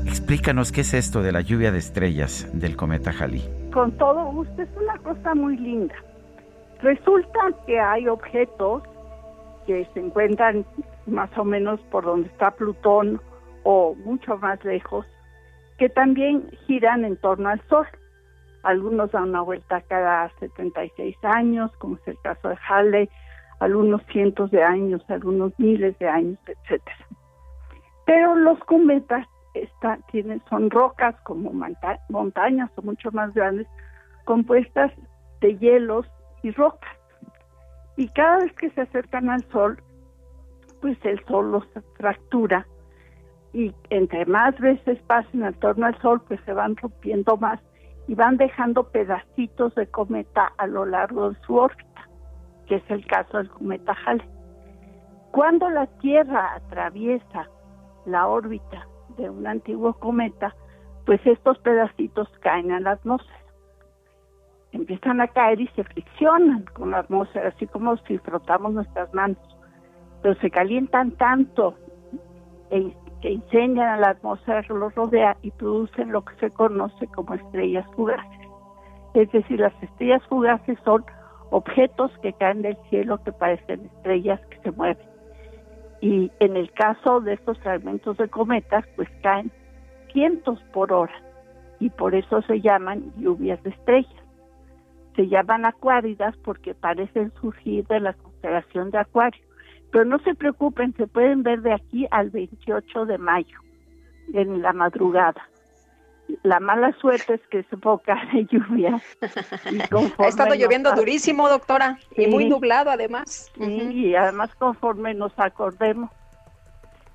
Explícanos 0.06 0.72
qué 0.72 0.80
es 0.80 0.94
esto 0.94 1.22
de 1.22 1.32
la 1.32 1.42
lluvia 1.42 1.72
de 1.72 1.78
estrellas 1.78 2.48
del 2.54 2.74
cometa 2.74 3.10
Halley. 3.10 3.46
Con 3.70 3.92
todo 3.98 4.24
gusto, 4.32 4.62
es 4.62 4.68
una 4.82 4.96
cosa 5.00 5.34
muy 5.34 5.58
linda. 5.58 5.94
Resulta 6.80 7.40
que 7.66 7.78
hay 7.78 8.08
objetos 8.08 8.82
que 9.66 9.86
se 9.92 10.00
encuentran 10.00 10.64
más 11.04 11.28
o 11.36 11.44
menos 11.44 11.80
por 11.90 12.06
donde 12.06 12.28
está 12.28 12.50
Plutón 12.52 13.20
o 13.62 13.94
mucho 14.06 14.38
más 14.38 14.64
lejos, 14.64 15.04
que 15.76 15.90
también 15.90 16.48
giran 16.66 17.04
en 17.04 17.18
torno 17.18 17.50
al 17.50 17.60
Sol. 17.68 17.86
Algunos 18.64 19.12
dan 19.12 19.30
una 19.30 19.42
vuelta 19.42 19.82
cada 19.82 20.30
76 20.40 21.16
años, 21.22 21.70
como 21.78 21.96
es 21.96 22.08
el 22.08 22.18
caso 22.20 22.48
de 22.48 22.56
Halley, 22.68 23.10
algunos 23.60 24.02
cientos 24.06 24.50
de 24.50 24.62
años, 24.62 25.02
algunos 25.08 25.52
miles 25.58 25.98
de 25.98 26.08
años, 26.08 26.38
etcétera. 26.46 27.06
Pero 28.06 28.34
los 28.34 28.58
cometas 28.60 29.26
está, 29.54 29.98
tienen, 30.10 30.42
son 30.48 30.70
rocas 30.70 31.14
como 31.22 31.52
montañas 32.08 32.70
o 32.76 32.82
mucho 32.82 33.10
más 33.12 33.32
grandes, 33.34 33.66
compuestas 34.24 34.92
de 35.40 35.56
hielos 35.58 36.06
y 36.42 36.50
rocas. 36.50 36.96
Y 37.96 38.08
cada 38.08 38.38
vez 38.38 38.52
que 38.54 38.70
se 38.70 38.80
acercan 38.80 39.30
al 39.30 39.44
Sol, 39.50 39.80
pues 40.80 40.98
el 41.04 41.24
Sol 41.26 41.52
los 41.52 41.64
fractura 41.96 42.66
y 43.52 43.72
entre 43.90 44.26
más 44.26 44.58
veces 44.58 45.00
pasen 45.02 45.44
al 45.44 45.54
torno 45.54 45.86
al 45.86 45.96
Sol, 46.00 46.20
pues 46.26 46.40
se 46.44 46.52
van 46.52 46.76
rompiendo 46.76 47.36
más 47.36 47.60
y 48.06 48.14
van 48.14 48.36
dejando 48.36 48.84
pedacitos 48.90 49.74
de 49.74 49.86
cometa 49.86 50.52
a 50.58 50.66
lo 50.66 50.84
largo 50.84 51.30
de 51.30 51.40
su 51.40 51.56
órbita, 51.56 52.08
que 52.66 52.76
es 52.76 52.90
el 52.90 53.06
caso 53.06 53.38
del 53.38 53.50
cometa 53.50 53.96
Halley. 54.06 54.28
Cuando 55.30 55.68
la 55.70 55.86
Tierra 55.98 56.54
atraviesa 56.54 57.48
la 58.06 58.28
órbita 58.28 58.86
de 59.16 59.30
un 59.30 59.46
antiguo 59.46 59.94
cometa, 59.94 60.54
pues 61.06 61.20
estos 61.26 61.58
pedacitos 61.58 62.28
caen 62.40 62.72
a 62.72 62.80
la 62.80 62.92
atmósfera. 62.92 63.38
Empiezan 64.72 65.20
a 65.20 65.28
caer 65.28 65.60
y 65.60 65.68
se 65.68 65.84
friccionan 65.84 66.64
con 66.74 66.90
la 66.90 66.98
atmósfera, 66.98 67.48
así 67.48 67.66
como 67.66 67.96
si 67.98 68.18
frotamos 68.18 68.72
nuestras 68.72 69.12
manos. 69.14 69.38
Pero 70.22 70.34
se 70.40 70.50
calientan 70.50 71.12
tanto 71.12 71.74
e 72.70 72.94
que 73.24 73.30
incendian 73.30 73.88
a 73.88 73.96
la 73.96 74.10
atmósfera 74.10 74.62
los 74.68 74.94
rodea 74.94 75.34
y 75.40 75.50
producen 75.50 76.12
lo 76.12 76.22
que 76.26 76.34
se 76.36 76.50
conoce 76.50 77.06
como 77.06 77.32
estrellas 77.32 77.86
fugaces. 77.96 78.48
Es 79.14 79.32
decir, 79.32 79.60
las 79.60 79.72
estrellas 79.82 80.22
fugaces 80.28 80.78
son 80.84 81.06
objetos 81.48 82.12
que 82.20 82.34
caen 82.34 82.60
del 82.60 82.76
cielo 82.90 83.18
que 83.24 83.32
parecen 83.32 83.86
estrellas 83.86 84.40
que 84.50 84.58
se 84.58 84.72
mueven 84.72 85.14
y 86.02 86.30
en 86.38 86.54
el 86.54 86.70
caso 86.72 87.22
de 87.22 87.32
estos 87.32 87.58
fragmentos 87.60 88.18
de 88.18 88.28
cometas, 88.28 88.84
pues 88.94 89.08
caen 89.22 89.50
cientos 90.12 90.60
por 90.74 90.92
hora 90.92 91.14
y 91.80 91.88
por 91.88 92.14
eso 92.14 92.42
se 92.42 92.60
llaman 92.60 93.10
lluvias 93.16 93.62
de 93.62 93.70
estrellas. 93.70 94.22
Se 95.16 95.28
llaman 95.28 95.64
acuáridas 95.64 96.36
porque 96.44 96.74
parecen 96.74 97.32
surgir 97.40 97.86
de 97.86 98.00
la 98.00 98.12
constelación 98.12 98.90
de 98.90 98.98
Acuario. 98.98 99.40
Pero 99.94 100.04
no 100.06 100.18
se 100.18 100.34
preocupen, 100.34 100.92
se 100.96 101.06
pueden 101.06 101.44
ver 101.44 101.62
de 101.62 101.72
aquí 101.72 102.04
al 102.10 102.30
28 102.30 103.06
de 103.06 103.16
mayo, 103.16 103.60
en 104.32 104.60
la 104.60 104.72
madrugada 104.72 105.48
la 106.42 106.60
mala 106.60 106.92
suerte 107.00 107.34
es 107.34 107.40
que 107.48 107.60
es 107.60 107.66
poca 107.80 108.16
de 108.32 108.46
lluvia. 108.46 109.00
ha 110.18 110.26
estado 110.26 110.54
lloviendo 110.54 110.92
durísimo, 110.94 111.48
doctora, 111.48 111.98
y 112.16 112.26
muy 112.26 112.48
nublado 112.48 112.90
además. 112.90 113.52
y 113.56 114.14
además 114.14 114.54
conforme 114.56 115.14
nos 115.14 115.38
acordemos. 115.38 116.10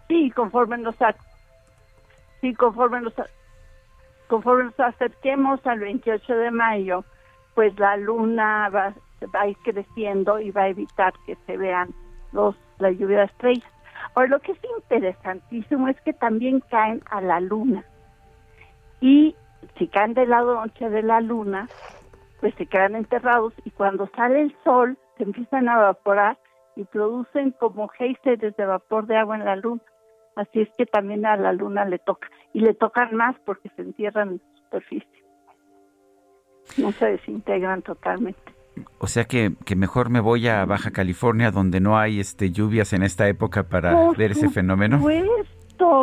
Sí, 0.08 0.32
conforme 0.32 0.78
nos 0.78 0.96
sí, 2.42 2.54
conforme 2.54 3.02
nos 3.02 3.14
conforme 4.28 4.66
nos 4.66 4.80
acerquemos 4.80 5.66
al 5.66 5.80
28 5.80 6.34
de 6.34 6.52
mayo, 6.52 7.04
pues 7.56 7.78
la 7.80 7.98
luna 7.98 8.70
va, 8.70 8.94
va 9.36 9.42
a 9.42 9.48
ir 9.48 9.58
creciendo 9.64 10.40
y 10.40 10.52
va 10.52 10.64
a 10.64 10.70
evitar 10.70 11.14
que 11.26 11.36
se 11.48 11.58
vean 11.58 11.90
los 12.32 12.56
la 12.80 12.92
lluvia 12.92 13.20
de 13.20 13.26
estrellas. 13.26 13.72
Ahora, 14.16 14.30
lo 14.30 14.40
que 14.40 14.54
es 14.54 14.60
interesantísimo 14.78 15.88
es 15.88 16.00
que 16.02 16.14
también 16.14 16.62
caen 16.62 17.02
a 17.10 17.22
la 17.22 17.40
luna 17.40 17.86
y 19.02 19.36
si 19.78 19.88
caen 19.88 20.14
del 20.14 20.30
lado 20.30 20.56
noche 20.56 20.90
de 20.90 21.04
la 21.04 21.22
luna, 21.22 21.68
pues 22.40 22.54
se 22.56 22.66
quedan 22.66 22.96
enterrados 22.96 23.54
y 23.66 23.72
cuando 23.72 24.08
sale 24.16 24.42
el 24.42 24.56
sol 24.64 24.98
se 25.18 25.24
empiezan 25.24 25.70
a 25.70 25.76
evaporar 25.76 26.38
y 26.76 26.86
producen 26.86 27.52
como 27.52 27.88
geysers 27.90 28.56
de 28.56 28.66
vapor 28.66 29.06
de 29.06 29.18
agua 29.18 29.36
en 29.36 29.46
la 29.46 29.56
luna. 29.56 29.82
Así 30.36 30.62
es 30.62 30.70
que 30.78 30.86
también 30.86 31.26
a 31.26 31.36
la 31.36 31.52
luna 31.52 31.84
le 31.86 32.00
toca 32.00 32.30
y 32.54 32.62
le 32.62 32.74
tocan 32.74 33.16
más 33.16 33.36
porque 33.46 33.70
se 33.76 33.82
entierran 33.82 34.30
en 34.30 34.40
su 34.40 34.64
superficie. 34.64 35.24
No 36.78 36.92
se 36.94 37.06
desintegran 37.08 37.82
totalmente. 37.82 38.59
O 38.98 39.08
sea 39.08 39.26
que, 39.26 39.54
que 39.66 39.76
mejor 39.76 40.10
me 40.10 40.20
voy 40.20 40.48
a 40.48 40.66
Baja 40.66 40.92
California 40.92 41.52
donde 41.52 41.80
no 41.80 41.98
hay 41.98 42.20
este 42.20 42.52
lluvias 42.52 42.94
en 42.94 43.04
esta 43.04 43.28
época 43.28 43.64
para 43.64 44.12
ver 44.12 44.32
ese 44.32 44.50
fenómeno. 44.50 45.00
Pues 45.00 45.26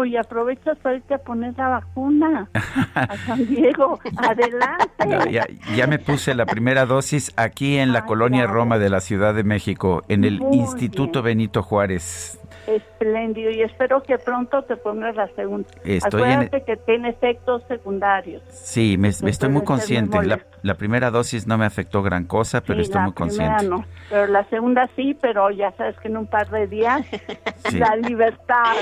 y 0.06 0.16
aprovechas 0.16 0.78
para 0.78 0.96
irte 0.96 1.14
a 1.14 1.18
poner 1.18 1.54
la 1.56 1.68
vacuna 1.68 2.48
a 2.94 3.16
San 3.26 3.46
Diego. 3.46 3.98
Adelante. 4.16 5.46
ya, 5.74 5.86
me 5.86 5.98
puse 5.98 6.34
la 6.34 6.46
primera 6.46 6.86
dosis 6.86 7.32
aquí 7.36 7.76
en 7.76 7.92
la 7.92 8.04
colonia 8.04 8.46
Roma 8.46 8.78
de 8.78 8.88
la 8.88 9.00
Ciudad 9.00 9.34
de 9.34 9.44
México, 9.44 10.02
en 10.08 10.24
el 10.24 10.42
Instituto 10.52 11.22
Benito 11.22 11.62
Juárez. 11.62 12.38
Espléndido 12.66 13.50
y 13.50 13.62
espero 13.62 14.02
que 14.02 14.18
pronto 14.18 14.62
te 14.62 14.76
pongas 14.76 15.14
la 15.14 15.28
segunda. 15.34 15.68
Estoy 15.84 16.22
Acuérdate 16.22 16.64
que 16.64 16.76
tiene 16.76 17.10
efectos 17.10 17.62
secundarios. 17.68 18.42
Sí, 18.50 18.96
me, 18.98 19.08
estoy 19.08 19.48
muy 19.48 19.62
consciente. 19.62 20.18
La, 20.62 20.74
primera 20.74 21.10
dosis 21.10 21.46
no 21.46 21.58
me 21.58 21.64
afectó 21.64 22.02
gran 22.02 22.24
cosa, 22.24 22.60
pero 22.60 22.80
estoy 22.80 23.02
muy 23.02 23.12
consciente. 23.12 23.68
No, 23.68 23.84
pero 24.10 24.26
la 24.26 24.44
segunda 24.48 24.88
sí, 24.96 25.16
pero 25.20 25.50
ya 25.50 25.70
sabes 25.72 25.96
que 26.00 26.08
en 26.08 26.16
un 26.16 26.26
par 26.26 26.50
de 26.50 26.66
días 26.66 27.06
la 27.72 27.96
libertad. 27.96 28.74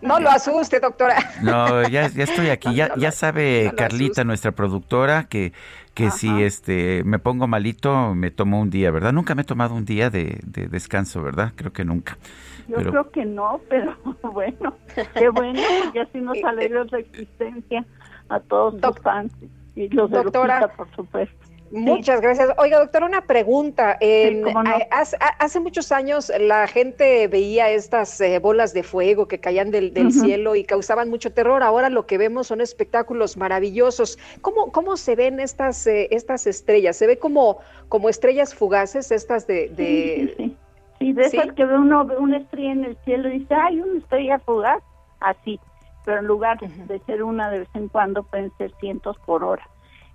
No 0.00 0.20
lo 0.20 0.30
asuste, 0.30 0.78
doctora. 0.78 1.16
No, 1.42 1.82
ya, 1.88 2.08
ya 2.08 2.24
estoy 2.24 2.50
aquí. 2.50 2.74
Ya, 2.74 2.94
ya 2.96 3.10
sabe 3.10 3.72
Carlita, 3.76 4.24
nuestra 4.24 4.52
productora, 4.52 5.24
que 5.24 5.52
que 5.94 6.10
si 6.10 6.42
este 6.42 7.02
me 7.04 7.18
pongo 7.18 7.46
malito 7.46 8.14
me 8.14 8.30
tomo 8.30 8.60
un 8.60 8.70
día, 8.70 8.90
¿verdad? 8.90 9.12
Nunca 9.12 9.34
me 9.34 9.42
he 9.42 9.44
tomado 9.44 9.74
un 9.74 9.84
día 9.84 10.08
de, 10.08 10.40
de 10.44 10.68
descanso, 10.68 11.22
¿verdad? 11.22 11.52
Creo 11.54 11.72
que 11.72 11.84
nunca. 11.84 12.16
Yo 12.68 12.76
creo 12.76 13.10
que 13.10 13.24
no, 13.24 13.60
pero 13.68 13.96
bueno, 14.22 14.76
qué 15.14 15.28
bueno, 15.28 15.60
porque 15.84 16.00
así 16.00 16.20
nos 16.20 16.38
alegra 16.44 16.84
la 16.90 16.98
existencia 16.98 17.84
a 18.28 18.40
todos 18.40 18.80
los 18.80 18.98
fans 19.00 19.32
y 19.74 19.88
los 19.88 20.10
Doctora, 20.10 20.68
por 20.76 20.90
supuesto. 20.94 21.52
Muchas 21.72 22.20
gracias. 22.20 22.50
Oiga, 22.58 22.78
doctora, 22.78 23.06
una 23.06 23.22
pregunta. 23.22 23.98
hace, 25.38 25.60
muchos 25.60 25.90
años 25.90 26.30
la 26.38 26.66
gente 26.66 27.26
veía 27.28 27.70
estas 27.70 28.20
eh, 28.20 28.38
bolas 28.40 28.74
de 28.74 28.82
fuego 28.82 29.26
que 29.26 29.40
caían 29.40 29.70
del, 29.70 30.12
cielo 30.12 30.54
y 30.54 30.64
causaban 30.64 31.08
mucho 31.08 31.32
terror. 31.32 31.62
Ahora 31.62 31.88
lo 31.88 32.06
que 32.06 32.18
vemos 32.18 32.48
son 32.48 32.60
espectáculos 32.60 33.38
maravillosos. 33.38 34.18
¿Cómo, 34.42 34.70
cómo 34.70 34.98
se 34.98 35.16
ven 35.16 35.40
estas, 35.40 35.86
eh, 35.86 36.08
estas 36.10 36.46
estrellas? 36.46 36.96
¿Se 36.96 37.06
ve 37.06 37.18
como, 37.18 37.60
como 37.88 38.10
estrellas 38.10 38.54
fugaces 38.54 39.10
estas 39.10 39.46
de, 39.46 40.54
y 41.02 41.12
de 41.12 41.22
esas 41.22 41.52
que 41.52 41.64
ve 41.64 41.76
uno 41.76 42.04
ve 42.04 42.16
una 42.16 42.38
estrella 42.38 42.72
en 42.72 42.84
el 42.84 42.96
cielo 42.98 43.28
y 43.28 43.40
dice, 43.40 43.54
ay, 43.54 43.80
una 43.80 43.98
estrella 43.98 44.38
fugaz, 44.40 44.82
así. 45.20 45.58
Pero 46.04 46.18
en 46.18 46.26
lugar 46.26 46.58
de 46.58 46.98
ser 47.00 47.22
una 47.22 47.50
de 47.50 47.60
vez 47.60 47.68
en 47.74 47.88
cuando, 47.88 48.22
pueden 48.24 48.50
ser 48.58 48.72
cientos 48.80 49.16
por 49.24 49.44
hora. 49.44 49.66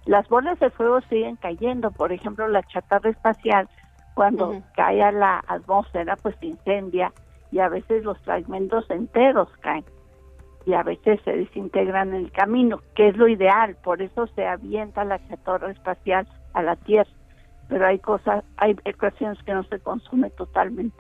Las 0.06 0.28
bolas 0.30 0.60
de 0.60 0.70
fuego 0.70 1.02
siguen 1.02 1.36
cayendo, 1.38 1.92
por 1.92 2.12
ejemplo, 2.12 2.48
la 2.48 2.64
chatarra 2.64 3.10
espacial, 3.10 3.70
cuando 4.14 4.54
cae 4.76 5.04
a 5.04 5.12
la 5.12 5.44
atmósfera, 5.48 6.16
pues 6.16 6.36
se 6.40 6.48
incendia 6.48 7.14
y 7.52 7.60
a 7.60 7.70
veces 7.70 8.04
los 8.04 8.18
fragmentos 8.20 8.90
enteros 8.90 9.50
caen 9.62 9.86
y 10.66 10.74
a 10.74 10.84
veces 10.84 11.22
se 11.24 11.32
desintegran 11.32 12.10
en 12.10 12.26
el 12.26 12.32
camino, 12.32 12.82
que 12.96 13.10
es 13.10 13.16
lo 13.16 13.28
ideal, 13.28 13.78
por 13.84 14.02
eso 14.02 14.28
se 14.28 14.46
avienta 14.46 15.06
la 15.06 15.26
chatarra 15.28 15.72
espacial 15.72 16.28
a 16.54 16.62
la 16.62 16.76
Tierra 16.76 17.10
pero 17.68 17.86
hay 17.86 18.00
cosas, 18.00 18.44
hay 18.58 18.76
ecuaciones 18.86 19.42
que 19.44 19.54
no 19.54 19.64
se 19.64 19.80
consume 19.80 20.30
totalmente. 20.32 20.98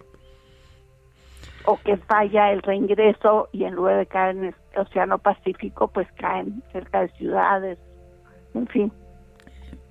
O 1.65 1.77
que 1.77 1.97
falla 1.97 2.51
el 2.51 2.61
reingreso 2.61 3.49
y 3.51 3.65
en 3.65 3.75
lugar 3.75 3.97
de 3.97 4.05
caer 4.05 4.37
en 4.37 4.45
el 4.45 4.55
Océano 4.77 5.17
Pacífico, 5.17 5.89
pues 5.89 6.07
caen 6.13 6.63
cerca 6.71 7.01
de 7.01 7.09
ciudades, 7.09 7.77
en 8.53 8.67
fin. 8.67 8.91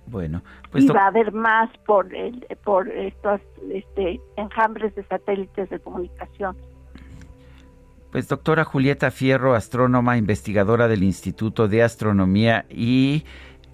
Bueno, 0.06 0.42
pues 0.70 0.84
y 0.84 0.88
va 0.88 1.04
a 1.04 1.06
haber 1.08 1.32
más 1.32 1.68
por 1.84 2.14
el, 2.14 2.46
por 2.64 2.88
estos 2.88 3.40
este, 3.70 4.20
enjambres 4.36 4.94
de 4.94 5.04
satélites 5.04 5.68
de 5.68 5.80
comunicación. 5.80 6.56
Pues 8.12 8.28
doctora 8.28 8.64
Julieta 8.64 9.10
Fierro, 9.10 9.54
astrónoma, 9.54 10.16
investigadora 10.16 10.88
del 10.88 11.02
Instituto 11.02 11.68
de 11.68 11.82
Astronomía 11.82 12.64
y 12.70 13.24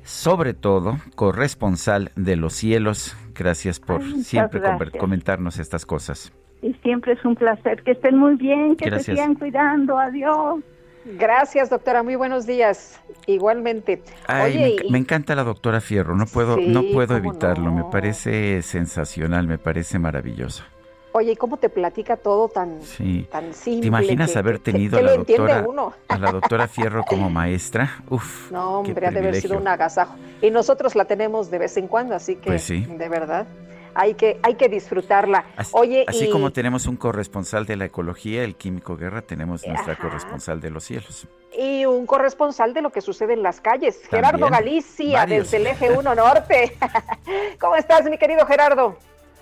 sobre 0.02 0.54
todo 0.54 0.98
corresponsal 1.14 2.10
de 2.16 2.36
los 2.36 2.52
cielos. 2.54 3.16
Gracias 3.34 3.80
por 3.80 4.02
siempre 4.22 4.60
comentarnos 4.98 5.58
estas 5.58 5.86
cosas. 5.86 6.32
Y 6.60 6.74
siempre 6.74 7.14
es 7.14 7.24
un 7.24 7.34
placer. 7.34 7.82
Que 7.82 7.92
estén 7.92 8.16
muy 8.18 8.36
bien, 8.36 8.76
que 8.76 8.90
se 8.90 9.00
sigan 9.02 9.34
cuidando. 9.34 9.98
Adiós. 9.98 10.60
Gracias, 11.04 11.68
doctora. 11.70 12.04
Muy 12.04 12.14
buenos 12.14 12.46
días. 12.46 13.00
Igualmente. 13.26 14.02
Ay, 14.28 14.52
Oye, 14.56 14.76
me, 14.80 14.86
y- 14.88 14.92
me 14.92 14.98
encanta 14.98 15.34
la 15.34 15.42
doctora 15.42 15.80
Fierro. 15.80 16.14
No 16.16 16.26
puedo, 16.26 16.56
Sí, 16.56 16.68
no 16.68 16.82
puedo 16.92 17.16
evitarlo. 17.16 17.72
Me 17.72 17.82
parece 17.90 18.62
sensacional, 18.62 19.48
me 19.48 19.58
parece 19.58 19.98
maravillosa. 19.98 20.64
Oye, 21.12 21.32
¿y 21.32 21.36
cómo 21.36 21.56
te 21.56 21.68
platica 21.68 22.16
todo 22.16 22.48
tan, 22.48 22.82
Sí. 22.82 23.26
tan 23.30 23.52
simple? 23.54 23.82
¿Te 23.82 23.86
imaginas 23.88 24.32
que- 24.32 24.38
haber 24.38 24.58
tenido 24.58 24.98
que 24.98 25.04
a 25.04 25.08
la 25.08 25.16
doctora, 25.16 25.64
uno? 25.68 25.92
a 26.08 26.18
la 26.18 26.32
doctora 26.32 26.68
Fierro 26.68 27.04
como 27.04 27.30
maestra? 27.30 28.02
Uf. 28.08 28.50
No, 28.50 28.82
qué 28.84 28.90
hombre, 28.90 29.06
ha 29.06 29.10
de 29.10 29.18
haber 29.20 29.34
sido 29.36 29.56
un 29.58 29.68
agasajo. 29.68 30.14
Y 30.40 30.50
nosotros 30.50 30.94
la 30.96 31.04
tenemos 31.04 31.50
de 31.50 31.58
vez 31.58 31.76
en 31.76 31.88
cuando, 31.88 32.14
así 32.14 32.36
que, 32.36 32.46
Pues 32.50 32.62
sí. 32.62 32.84
de 32.86 33.08
verdad, 33.08 33.46
hay 33.94 34.14
que, 34.14 34.40
hay 34.42 34.54
que 34.54 34.68
disfrutarla. 34.68 35.44
Así, 35.56 35.70
Oye, 35.74 36.04
así 36.08 36.24
y- 36.26 36.30
como 36.30 36.50
tenemos 36.52 36.86
un 36.86 36.96
corresponsal 36.96 37.66
de 37.66 37.76
la 37.76 37.84
ecología, 37.84 38.42
el 38.42 38.56
Químico 38.56 38.96
Guerra, 38.96 39.22
tenemos 39.22 39.66
nuestra 39.66 39.96
corresponsal 39.96 40.60
de 40.60 40.70
los 40.70 40.84
cielos. 40.84 41.26
y 41.54 41.84
un 41.84 42.06
corresponsal 42.06 42.72
de 42.72 42.80
lo 42.80 42.88
que 42.90 43.02
sucede 43.02 43.34
en 43.34 43.42
las 43.42 43.60
calles, 43.60 44.00
Gerardo 44.08 44.48
Galicia, 44.48 45.18
varios. 45.18 45.50
desde 45.50 45.58
el 45.58 45.66
Eje 45.66 45.90
1 45.92 46.14
Norte. 46.14 46.74
¿Cómo 47.60 47.76
estás, 47.76 48.04
mi 48.08 48.16
querido 48.16 48.46
Gerardo? 48.46 48.96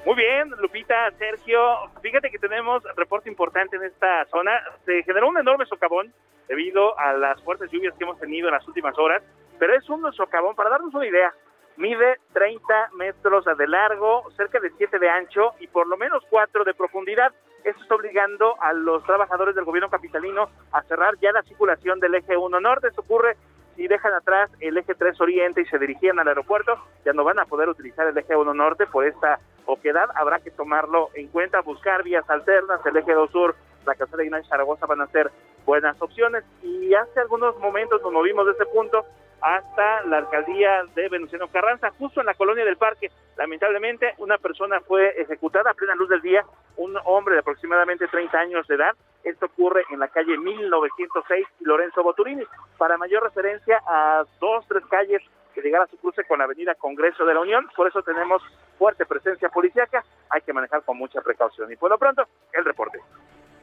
Muy 0.07 0.15
bien, 0.15 0.49
Lupita, 0.59 1.11
Sergio. 1.19 1.61
Fíjate 2.01 2.31
que 2.31 2.39
tenemos 2.39 2.83
reporte 2.97 3.29
importante 3.29 3.77
en 3.77 3.85
esta 3.85 4.25
zona. 4.27 4.53
Se 4.87 5.03
generó 5.03 5.29
un 5.29 5.39
enorme 5.39 5.67
socavón 5.67 6.13
debido 6.49 6.99
a 6.99 7.13
las 7.13 7.41
fuertes 7.43 7.71
lluvias 7.71 7.95
que 7.97 8.05
hemos 8.05 8.19
tenido 8.19 8.49
en 8.49 8.55
las 8.55 8.67
últimas 8.67 8.99
horas, 8.99 9.23
pero 9.59 9.75
es 9.75 9.89
un 9.91 10.11
socavón, 10.15 10.57
para 10.57 10.71
darnos 10.71 10.95
una 10.95 11.07
idea, 11.07 11.33
mide 11.77 12.17
30 12.33 12.91
metros 12.97 13.45
de 13.45 13.69
largo, 13.69 14.31
cerca 14.37 14.59
de 14.59 14.71
7 14.71 14.99
de 14.99 15.11
ancho 15.11 15.53
y 15.61 15.67
por 15.67 15.87
lo 15.87 15.99
menos 15.99 16.25
4 16.31 16.65
de 16.65 16.75
profundidad. 16.75 17.33
Esto 17.63 17.83
está 17.83 17.95
obligando 17.95 18.57
a 18.63 18.73
los 18.73 19.05
trabajadores 19.05 19.55
del 19.55 19.67
gobierno 19.67 19.91
capitalino 19.91 20.49
a 20.73 20.83
cerrar 20.85 21.15
ya 21.21 21.31
la 21.31 21.43
circulación 21.43 22.01
del 22.01 22.15
eje 22.15 22.39
1 22.39 22.59
norte. 22.59 22.89
Esto 22.89 23.03
ocurre 23.03 23.37
si 23.77 23.87
dejan 23.87 24.15
atrás 24.15 24.51
el 24.61 24.79
eje 24.79 24.95
3 24.95 25.21
oriente 25.21 25.61
y 25.61 25.67
se 25.67 25.79
dirigían 25.79 26.19
al 26.19 26.29
aeropuerto, 26.29 26.83
ya 27.05 27.13
no 27.13 27.23
van 27.23 27.39
a 27.39 27.45
poder 27.45 27.69
utilizar 27.69 28.07
el 28.07 28.17
eje 28.17 28.35
1 28.35 28.55
norte 28.55 28.87
por 28.87 29.07
esta 29.07 29.39
oquedad. 29.67 30.09
Habrá 30.15 30.41
que 30.41 30.51
tomarlo 30.51 31.11
en 31.15 31.29
cuenta, 31.29 31.61
buscar 31.61 32.03
vías 32.03 32.29
alternas. 32.29 32.85
El 32.85 32.97
eje 32.97 33.13
2 33.13 33.31
sur, 33.31 33.55
la 33.87 33.95
calzada 33.95 34.25
Ignacio 34.25 34.49
Zaragoza 34.49 34.87
van 34.87 35.01
a 35.01 35.07
ser 35.09 35.31
buenas 35.65 36.01
opciones. 36.01 36.45
Y 36.63 36.95
hace 36.95 37.21
algunos 37.21 37.57
momentos 37.59 38.03
nos 38.03 38.13
movimos 38.13 38.47
de 38.47 38.53
ese 38.53 38.67
punto 38.67 39.05
hasta 39.41 40.05
la 40.05 40.19
alcaldía 40.19 40.85
de 40.95 41.09
Venustiano 41.09 41.49
Carranza, 41.49 41.91
justo 41.99 42.21
en 42.21 42.27
la 42.27 42.35
colonia 42.35 42.65
del 42.65 42.77
parque. 42.77 43.11
Lamentablemente, 43.37 44.15
una 44.19 44.39
persona 44.39 44.81
fue 44.81 45.09
ejecutada 45.21 45.71
a 45.71 45.75
plena 45.75 45.95
luz 45.95 46.09
del 46.09 46.21
día, 46.21 46.45
un 46.77 46.97
hombre 47.05 47.35
de 47.35 47.41
aproximadamente 47.41 48.07
30 48.07 48.39
años 48.39 48.67
de 48.67 48.75
edad. 48.75 48.95
Esto 49.25 49.47
ocurre 49.47 49.85
en 49.91 49.99
la 49.99 50.09
calle 50.09 50.37
1906 50.37 51.47
y 51.61 51.65
Lorenzo 51.65 52.03
Boturini. 52.03 52.45
Para 52.77 52.99
mayor 52.99 53.23
referencia 53.23 53.81
a 53.87 54.25
dos, 54.41 54.67
tres 54.69 54.85
calles 54.91 55.23
que 55.51 55.61
llegar 55.61 55.83
a 55.83 55.87
su 55.87 55.97
cruce 55.99 56.25
con 56.25 56.39
la 56.39 56.45
avenida 56.45 56.75
Congreso 56.75 57.25
de 57.25 57.35
la 57.35 57.41
Unión, 57.41 57.69
por 57.77 57.89
eso 57.89 58.03
tenemos 58.03 58.43
fuerte 58.79 59.05
presencia 59.07 59.49
policíaca, 59.49 60.05
hay 60.31 60.41
que 60.43 60.53
manejar 60.53 60.83
con 60.83 60.97
mucha 60.97 61.21
precaución. 61.21 61.71
Y 61.73 61.77
por 61.77 61.91
lo 61.91 61.99
pronto, 61.99 62.27
el 62.53 62.65
reporte. 62.65 62.99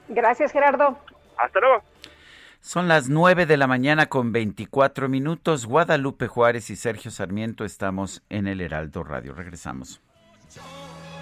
Gracias, 0.09 0.51
Gerardo. 0.51 0.97
Hasta 1.37 1.59
luego. 1.59 1.83
Son 2.59 2.87
las 2.87 3.07
9 3.09 3.45
de 3.45 3.57
la 3.57 3.67
mañana 3.67 4.07
con 4.07 4.31
24 4.31 5.09
minutos. 5.09 5.65
Guadalupe 5.65 6.27
Juárez 6.27 6.69
y 6.69 6.75
Sergio 6.75 7.11
Sarmiento 7.11 7.63
estamos 7.63 8.23
en 8.29 8.47
el 8.47 8.61
Heraldo 8.61 9.03
Radio. 9.03 9.33
Regresamos. 9.33 10.01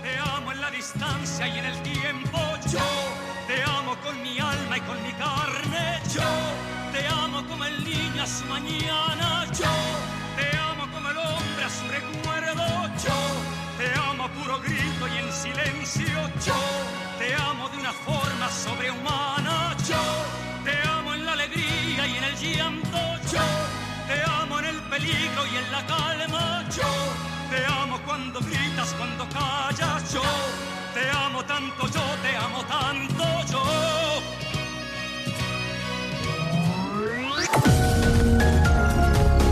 Te 0.02 0.18
amo 0.38 0.52
en 0.52 0.62
la 0.62 0.72
distancia 0.72 1.48
y 1.48 1.60
en 1.60 1.66
el 1.66 1.84
tiempo. 1.84 2.38
Yo 2.72 2.80
te 3.48 3.62
amo 3.64 3.96
con 4.04 4.22
mi 4.22 4.40
alma 4.40 4.78
y 4.78 4.82
con 4.82 5.04
mi 5.04 5.12
carne. 5.14 6.00
Yo 6.14 6.24
te 6.94 7.08
amo 7.08 7.48
como 7.48 7.66
el 7.66 7.84
niño 7.84 8.24
a 8.24 8.28
su 8.28 8.46
mañana. 8.46 9.15
A 14.26 14.27
puro 14.30 14.60
grito 14.60 15.07
y 15.07 15.18
en 15.18 15.31
silencio. 15.31 16.18
Yo 16.45 16.60
te 17.19 17.34
amo 17.35 17.69
de 17.69 17.77
una 17.77 17.93
forma 17.93 18.49
sobrehumana. 18.49 19.76
Yo 19.88 20.03
te 20.64 20.76
amo 20.88 21.14
en 21.14 21.26
la 21.26 21.34
alegría 21.34 22.07
y 22.07 22.18
en 22.18 22.23
el 22.23 22.35
llanto. 22.35 23.02
Yo 23.31 23.47
te 24.07 24.18
amo 24.39 24.60
en 24.60 24.65
el 24.65 24.80
peligro 24.93 25.41
y 25.52 25.57
en 25.61 25.72
la 25.72 25.81
calma. 25.85 26.65
Yo 26.77 26.91
te 27.52 27.65
amo 27.65 27.99
cuando 28.06 28.39
gritas, 28.41 28.93
cuando 28.97 29.27
callas. 29.30 30.14
Yo 30.14 30.23
te 30.93 31.03
amo 31.26 31.43
tanto, 31.45 31.88
yo 31.88 32.06
te 32.23 32.35
amo 32.35 32.64
tanto. 32.65 33.23
Yo. 33.52 33.95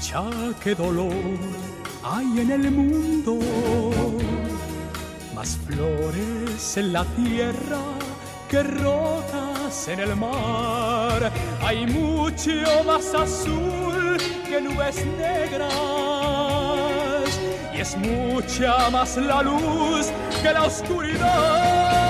Dicha 0.00 0.22
que 0.62 0.76
dolor 0.76 1.12
hay 2.04 2.38
en 2.38 2.52
el 2.52 2.70
mundo, 2.70 3.40
más 5.34 5.58
flores 5.66 6.76
en 6.76 6.92
la 6.92 7.04
tierra 7.16 7.80
que 8.48 8.62
rocas 8.62 9.88
en 9.88 9.98
el 9.98 10.14
mar. 10.14 11.32
Hay 11.60 11.84
mucho 11.88 12.84
más 12.86 13.12
azul 13.12 14.18
que 14.48 14.60
nubes 14.60 15.04
negras 15.18 15.68
y 17.74 17.80
es 17.80 17.96
mucha 17.96 18.90
más 18.90 19.16
la 19.16 19.42
luz 19.42 20.12
que 20.40 20.52
la 20.52 20.62
oscuridad. 20.62 22.07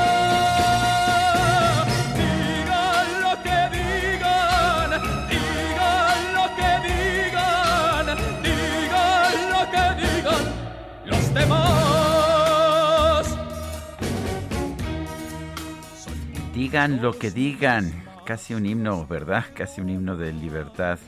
Digan 16.59 17.01
lo 17.01 17.17
que 17.17 17.31
digan. 17.31 18.05
Casi 18.25 18.53
un 18.53 18.67
himno, 18.67 19.07
¿verdad? 19.07 19.45
Casi 19.55 19.81
un 19.81 19.91
himno 19.91 20.17
de 20.17 20.33
libertad. 20.33 20.99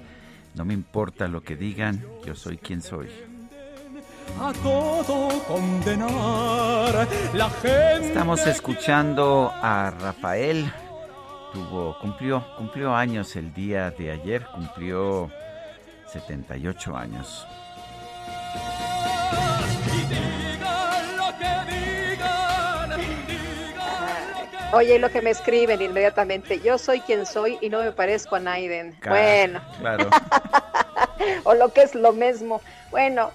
No 0.54 0.64
me 0.64 0.74
importa 0.74 1.26
lo 1.26 1.42
que 1.42 1.56
digan, 1.56 2.04
yo 2.24 2.36
soy 2.36 2.56
quien 2.56 2.80
soy. 2.80 3.08
A 4.40 4.52
todo 4.62 5.42
condenar 5.48 7.08
la 7.34 7.50
gente. 7.50 8.06
Estamos 8.06 8.46
escuchando 8.46 9.52
a 9.60 9.90
Rafael. 9.90 10.72
Tuvo, 11.52 11.98
cumplió, 11.98 12.46
cumplió 12.56 12.94
años 12.94 13.34
el 13.34 13.52
día 13.52 13.90
de 13.90 14.12
ayer, 14.12 14.46
cumplió 14.54 15.32
78 16.12 16.96
años. 16.96 17.44
Oye, 24.72 25.00
lo 25.00 25.10
que 25.10 25.20
me 25.20 25.30
escriben 25.30 25.82
inmediatamente, 25.82 26.60
yo 26.60 26.78
soy 26.78 27.00
quien 27.00 27.26
soy 27.26 27.58
y 27.60 27.68
no 27.70 27.82
me 27.82 27.90
parezco 27.90 28.36
a 28.36 28.40
Naiden. 28.40 28.96
Bueno, 29.04 29.60
Claro. 29.80 30.08
o 31.44 31.54
lo 31.54 31.72
que 31.72 31.82
es 31.82 31.96
lo 31.96 32.12
mismo. 32.12 32.60
Bueno, 32.92 33.32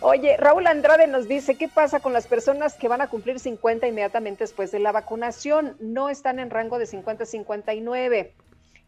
oye, 0.00 0.36
Raúl 0.36 0.66
Andrade 0.68 1.08
nos 1.08 1.26
dice, 1.26 1.56
¿qué 1.56 1.66
pasa 1.66 1.98
con 1.98 2.12
las 2.12 2.28
personas 2.28 2.74
que 2.74 2.86
van 2.86 3.00
a 3.00 3.08
cumplir 3.08 3.40
50 3.40 3.88
inmediatamente 3.88 4.44
después 4.44 4.70
de 4.70 4.78
la 4.78 4.92
vacunación? 4.92 5.76
No 5.80 6.08
están 6.08 6.38
en 6.38 6.50
rango 6.50 6.78
de 6.78 6.86
50 6.86 7.24
a 7.24 7.26
59. 7.26 8.32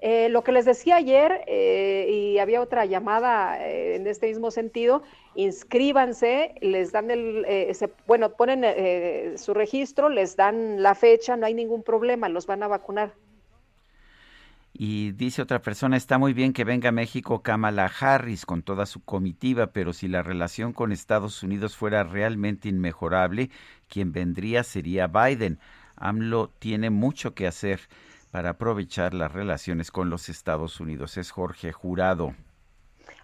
Eh, 0.00 0.28
lo 0.28 0.44
que 0.44 0.52
les 0.52 0.64
decía 0.64 0.96
ayer, 0.96 1.42
eh, 1.48 2.06
y 2.10 2.38
había 2.38 2.60
otra 2.60 2.84
llamada 2.86 3.58
eh, 3.66 3.96
en 3.96 4.06
este 4.06 4.28
mismo 4.28 4.50
sentido, 4.52 5.02
inscríbanse, 5.34 6.54
les 6.60 6.92
dan 6.92 7.10
el, 7.10 7.44
eh, 7.48 7.74
se- 7.74 7.90
bueno, 8.06 8.30
ponen 8.32 8.62
eh, 8.64 9.34
su 9.36 9.54
registro, 9.54 10.08
les 10.08 10.36
dan 10.36 10.82
la 10.82 10.94
fecha, 10.94 11.36
no 11.36 11.46
hay 11.46 11.54
ningún 11.54 11.82
problema, 11.82 12.28
los 12.28 12.46
van 12.46 12.62
a 12.62 12.68
vacunar. 12.68 13.12
Y 14.72 15.12
dice 15.12 15.42
otra 15.42 15.60
persona, 15.60 15.96
está 15.96 16.18
muy 16.18 16.32
bien 16.34 16.52
que 16.52 16.62
venga 16.64 16.90
a 16.90 16.92
México 16.92 17.42
Kamala 17.42 17.90
Harris 18.00 18.46
con 18.46 18.62
toda 18.62 18.86
su 18.86 19.02
comitiva, 19.02 19.68
pero 19.72 19.92
si 19.92 20.06
la 20.08 20.22
relación 20.22 20.72
con 20.72 20.92
Estados 20.92 21.42
Unidos 21.42 21.76
fuera 21.76 22.04
realmente 22.04 22.68
inmejorable, 22.68 23.50
quien 23.88 24.12
vendría 24.12 24.62
sería 24.62 25.08
Biden. 25.08 25.58
AMLO 25.96 26.50
tiene 26.60 26.90
mucho 26.90 27.34
que 27.34 27.46
hacer. 27.48 27.80
Para 28.30 28.50
aprovechar 28.50 29.14
las 29.14 29.32
relaciones 29.32 29.90
con 29.90 30.10
los 30.10 30.28
Estados 30.28 30.80
Unidos. 30.80 31.16
Es 31.16 31.30
Jorge 31.30 31.72
Jurado. 31.72 32.34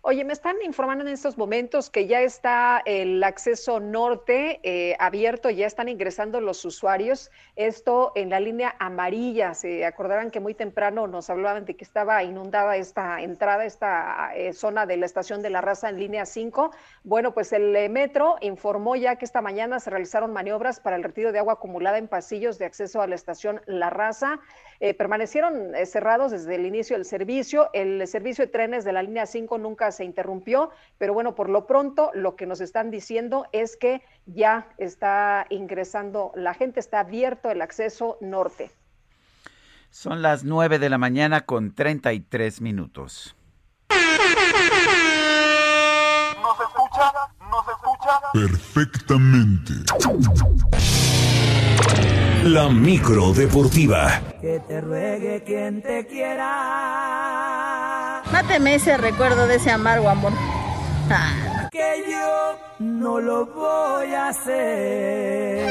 Oye, 0.07 0.23
me 0.23 0.35
están 0.35 0.57
informando 0.63 1.03
en 1.03 1.15
estos 1.15 1.39
momentos 1.39 1.89
que 1.89 2.07
ya 2.07 2.21
está 2.21 2.83
el 2.85 3.25
acceso 3.25 3.81
norte 3.81 4.61
eh, 4.63 4.95
abierto, 4.99 5.49
ya 5.49 5.67
están 5.67 5.89
ingresando 5.89 6.43
los 6.43 6.63
usuarios. 6.67 7.31
Esto 7.57 8.13
en 8.15 8.29
la 8.29 8.39
línea 8.39 8.77
amarilla. 8.79 9.55
Se 9.55 9.87
acordarán 9.87 10.31
que 10.31 10.41
muy 10.41 10.53
temprano 10.53 11.07
nos 11.07 11.31
hablaban 11.31 11.65
de 11.65 11.75
que 11.75 11.85
estaba 11.85 12.23
inundada 12.23 12.77
esta 12.77 13.23
entrada, 13.23 13.65
esta 13.65 14.33
eh, 14.37 14.53
zona 14.53 14.85
de 14.85 14.99
la 14.99 15.07
estación 15.07 15.41
de 15.41 15.49
la 15.49 15.63
raza 15.63 15.89
en 15.89 15.99
línea 15.99 16.27
5. 16.27 16.71
Bueno, 17.05 17.33
pues 17.33 17.55
el 17.55 17.75
eh, 17.75 17.89
metro 17.89 18.37
informó 18.43 18.97
ya 18.97 19.17
que 19.17 19.25
esta 19.25 19.41
mañana 19.41 19.81
se 19.81 19.89
realizaron 19.89 20.35
maniobras 20.35 20.81
para 20.81 20.97
el 20.97 21.03
retiro 21.03 21.33
de 21.33 21.39
agua 21.39 21.55
acumulada 21.55 21.97
en 21.97 22.09
pasillos 22.09 22.59
de 22.59 22.67
acceso 22.67 23.01
a 23.01 23.07
la 23.07 23.15
estación 23.15 23.63
La 23.65 23.89
Raza. 23.89 24.39
permanecieron 24.99 25.73
cerrados 25.87 26.31
desde 26.31 26.57
el 26.57 26.67
inicio 26.67 26.95
del 26.95 27.07
servicio. 27.07 27.71
El 27.73 28.07
servicio 28.07 28.45
de 28.45 28.53
trenes 28.53 28.85
de 28.85 28.93
la 28.93 29.03
línea 29.03 29.25
5 29.25 29.57
nunca 29.57 29.94
se 29.95 30.05
interrumpió, 30.05 30.71
pero 30.99 31.15
bueno, 31.15 31.35
por 31.35 31.49
lo 31.49 31.67
pronto 31.67 32.11
lo 32.15 32.37
que 32.37 32.47
nos 32.47 32.61
están 32.61 32.91
diciendo 32.91 33.47
es 33.53 33.77
que 33.77 34.03
ya 34.27 34.69
está 34.79 35.47
ingresando 35.49 36.33
la 36.35 36.53
gente, 36.55 36.81
está 36.81 37.01
abierto 37.01 37.51
el 37.51 37.63
acceso 37.63 38.19
norte. 38.21 38.71
Son 39.91 40.23
las 40.23 40.45
9 40.45 40.79
de 40.79 40.91
la 40.91 40.99
mañana 40.99 41.47
con 41.47 41.73
33 41.75 42.61
minutos. 42.61 43.37
¿Nos 46.43 46.61
escucha? 46.61 47.13
¿Nos 47.49 47.69
escucha? 47.69 48.21
Perfectamente. 48.33 49.73
La 52.45 52.69
micro 52.69 53.33
deportiva. 53.33 54.21
Que 54.41 54.61
te 54.61 54.81
ruegue 54.81 55.43
quien 55.45 55.81
te 55.81 56.07
quiera. 56.07 57.64
Máteme 58.45 58.75
ese 58.75 58.99
recuerdo 58.99 59.47
de 59.47 59.55
ese 59.55 59.71
amargo 59.71 60.11
amor. 60.11 60.35
Ah. 61.11 61.71
Que 61.73 62.05
yo 62.07 62.59
no 62.79 63.19
lo 63.19 63.47
voy 63.47 64.13
a 64.13 64.29
hacer. 64.29 65.65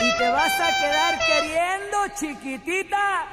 Y 0.00 0.18
te 0.18 0.28
vas 0.30 0.52
a 0.60 0.66
quedar 0.80 1.16
queriendo, 1.28 2.08
chiquitita. 2.16 3.26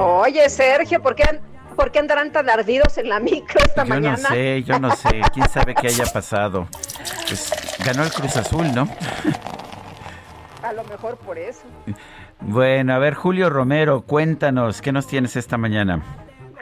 Oye, 0.00 0.48
Sergio, 0.48 1.02
¿por 1.02 1.16
qué, 1.16 1.24
¿por 1.74 1.90
qué 1.90 1.98
andarán 1.98 2.30
tan 2.30 2.48
ardidos 2.48 2.96
en 2.98 3.08
la 3.08 3.18
micro 3.18 3.60
esta 3.60 3.82
yo 3.82 3.88
mañana? 3.88 4.16
no 4.16 4.28
sé, 4.28 4.62
yo 4.62 4.78
no 4.78 4.90
sé. 4.92 5.20
¿Quién 5.34 5.48
sabe 5.48 5.74
qué 5.74 5.88
haya 5.88 6.04
pasado? 6.06 6.68
Pues 7.26 7.76
ganó 7.84 8.04
el 8.04 8.12
Cruz 8.12 8.36
Azul, 8.36 8.72
¿no? 8.72 8.88
A 10.62 10.72
lo 10.72 10.84
mejor 10.84 11.16
por 11.18 11.36
eso. 11.38 11.62
Bueno, 12.40 12.92
a 12.92 12.98
ver, 12.98 13.14
Julio 13.14 13.48
Romero, 13.48 14.02
cuéntanos, 14.02 14.82
¿qué 14.82 14.92
nos 14.92 15.06
tienes 15.06 15.36
esta 15.36 15.56
mañana? 15.56 16.02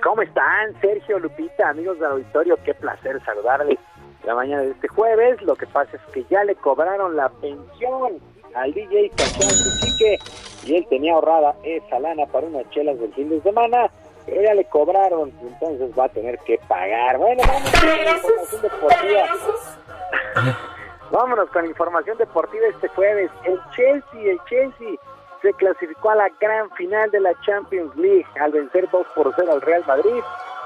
¿Cómo 0.02 0.22
están, 0.22 0.78
Sergio, 0.80 1.18
Lupita, 1.18 1.70
amigos 1.70 1.98
del 1.98 2.12
auditorio? 2.12 2.58
Qué 2.64 2.74
placer 2.74 3.20
saludarles 3.24 3.78
la 4.24 4.34
mañana 4.34 4.62
de 4.62 4.70
este 4.70 4.88
jueves. 4.88 5.40
Lo 5.42 5.56
que 5.56 5.66
pasa 5.66 5.90
es 5.96 6.02
que 6.12 6.24
ya 6.30 6.44
le 6.44 6.54
cobraron 6.56 7.16
la 7.16 7.28
pensión 7.28 8.20
al 8.56 8.72
DJ 8.72 9.10
Cachán 9.10 9.50
Chique 9.80 10.18
y 10.64 10.76
él 10.76 10.86
tenía 10.88 11.14
ahorrada 11.14 11.54
esa 11.62 12.00
lana 12.00 12.26
para 12.26 12.46
unas 12.46 12.68
chelas 12.70 12.98
del 12.98 13.12
fin 13.14 13.28
de 13.28 13.40
semana, 13.42 13.90
pero 14.24 14.42
ya 14.42 14.54
le 14.54 14.64
cobraron, 14.64 15.32
entonces 15.40 15.90
va 15.96 16.06
a 16.06 16.08
tener 16.08 16.38
que 16.40 16.58
pagar. 16.66 17.18
Bueno, 17.18 17.42
vamos 17.46 17.70
con 17.70 17.88
información 17.88 18.62
deportiva. 18.62 19.28
Vámonos 21.12 21.48
con 21.50 21.66
información 21.66 22.18
deportiva 22.18 22.66
este 22.66 22.88
jueves. 22.88 23.30
El 23.44 23.60
Chelsea, 23.76 24.32
el 24.32 24.40
Chelsea 24.48 24.96
se 25.40 25.52
clasificó 25.52 26.10
a 26.10 26.16
la 26.16 26.28
gran 26.40 26.68
final 26.72 27.10
de 27.12 27.20
la 27.20 27.32
Champions 27.42 27.94
League 27.96 28.26
al 28.40 28.50
vencer 28.50 28.88
2 28.90 29.06
por 29.14 29.32
0 29.36 29.52
al 29.52 29.60
Real 29.60 29.84
Madrid 29.86 30.20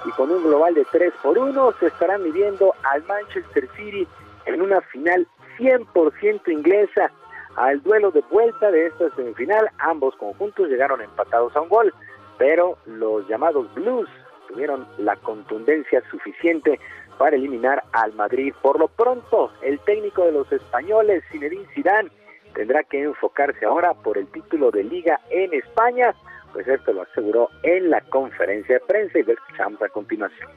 y 0.06 0.10
con 0.12 0.30
un 0.30 0.42
global 0.42 0.72
de 0.74 0.86
3 0.90 1.12
por 1.22 1.36
1 1.36 1.72
se 1.78 1.88
estarán 1.88 2.22
midiendo 2.22 2.74
al 2.84 3.02
Manchester 3.04 3.68
City 3.76 4.08
en 4.46 4.62
una 4.62 4.80
final 4.80 5.26
100% 5.58 6.48
inglesa. 6.48 7.10
Al 7.56 7.82
duelo 7.82 8.10
de 8.10 8.22
vuelta 8.30 8.70
de 8.70 8.86
esta 8.86 9.10
semifinal, 9.16 9.70
ambos 9.78 10.14
conjuntos 10.16 10.68
llegaron 10.68 11.00
empatados 11.00 11.54
a 11.56 11.60
un 11.60 11.68
gol, 11.68 11.92
pero 12.38 12.78
los 12.86 13.26
llamados 13.28 13.72
Blues 13.74 14.08
tuvieron 14.48 14.86
la 14.98 15.16
contundencia 15.16 16.02
suficiente 16.10 16.78
para 17.18 17.36
eliminar 17.36 17.82
al 17.92 18.12
Madrid. 18.14 18.54
Por 18.62 18.78
lo 18.78 18.88
pronto, 18.88 19.52
el 19.62 19.78
técnico 19.80 20.24
de 20.24 20.32
los 20.32 20.50
españoles, 20.50 21.22
Zinedine 21.30 21.66
Zidane, 21.74 22.10
tendrá 22.54 22.82
que 22.84 23.02
enfocarse 23.02 23.64
ahora 23.64 23.94
por 23.94 24.16
el 24.16 24.26
título 24.28 24.70
de 24.70 24.84
liga 24.84 25.20
en 25.30 25.52
España, 25.52 26.14
pues 26.52 26.66
esto 26.66 26.92
lo 26.92 27.02
aseguró 27.02 27.48
en 27.62 27.90
la 27.90 28.00
conferencia 28.00 28.76
de 28.76 28.80
prensa 28.80 29.18
y 29.18 29.22
lo 29.22 29.32
escuchamos 29.34 29.82
a 29.82 29.88
continuación. 29.88 30.50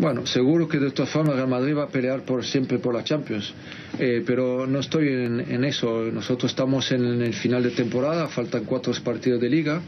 Bueno, 0.00 0.24
seguro 0.24 0.66
que 0.66 0.78
de 0.78 0.92
todas 0.92 1.10
formas 1.10 1.36
Real 1.36 1.46
Madrid 1.46 1.76
va 1.76 1.82
a 1.82 1.88
pelear 1.88 2.22
por 2.22 2.42
siempre 2.42 2.78
por 2.78 2.94
la 2.94 3.04
Champions, 3.04 3.52
eh, 3.98 4.24
pero 4.26 4.66
no 4.66 4.78
estoy 4.78 5.08
en, 5.08 5.40
en, 5.40 5.62
eso. 5.62 6.04
Nosotros 6.10 6.52
estamos 6.52 6.90
en 6.90 7.20
el 7.20 7.34
final 7.34 7.62
de 7.62 7.70
temporada, 7.72 8.26
faltan 8.28 8.64
cuatro 8.64 8.94
partidos 9.04 9.42
de 9.42 9.50
liga 9.50 9.82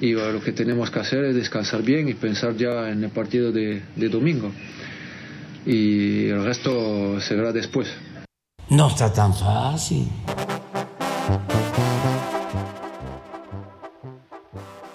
y 0.00 0.14
bueno, 0.14 0.32
lo 0.32 0.40
que 0.40 0.50
tenemos 0.50 0.90
que 0.90 0.98
hacer 0.98 1.22
es 1.26 1.36
descansar 1.36 1.82
bien 1.82 2.08
y 2.08 2.14
pensar 2.14 2.56
ya 2.56 2.90
en 2.90 3.04
el 3.04 3.10
partido 3.10 3.52
de, 3.52 3.82
de 3.94 4.08
domingo. 4.08 4.50
Y 5.64 6.26
el 6.26 6.44
resto 6.44 7.20
se 7.20 7.36
verá 7.36 7.52
después. 7.52 7.86
No 8.70 8.88
está 8.88 9.12
tan 9.12 9.32
fácil. 9.32 10.08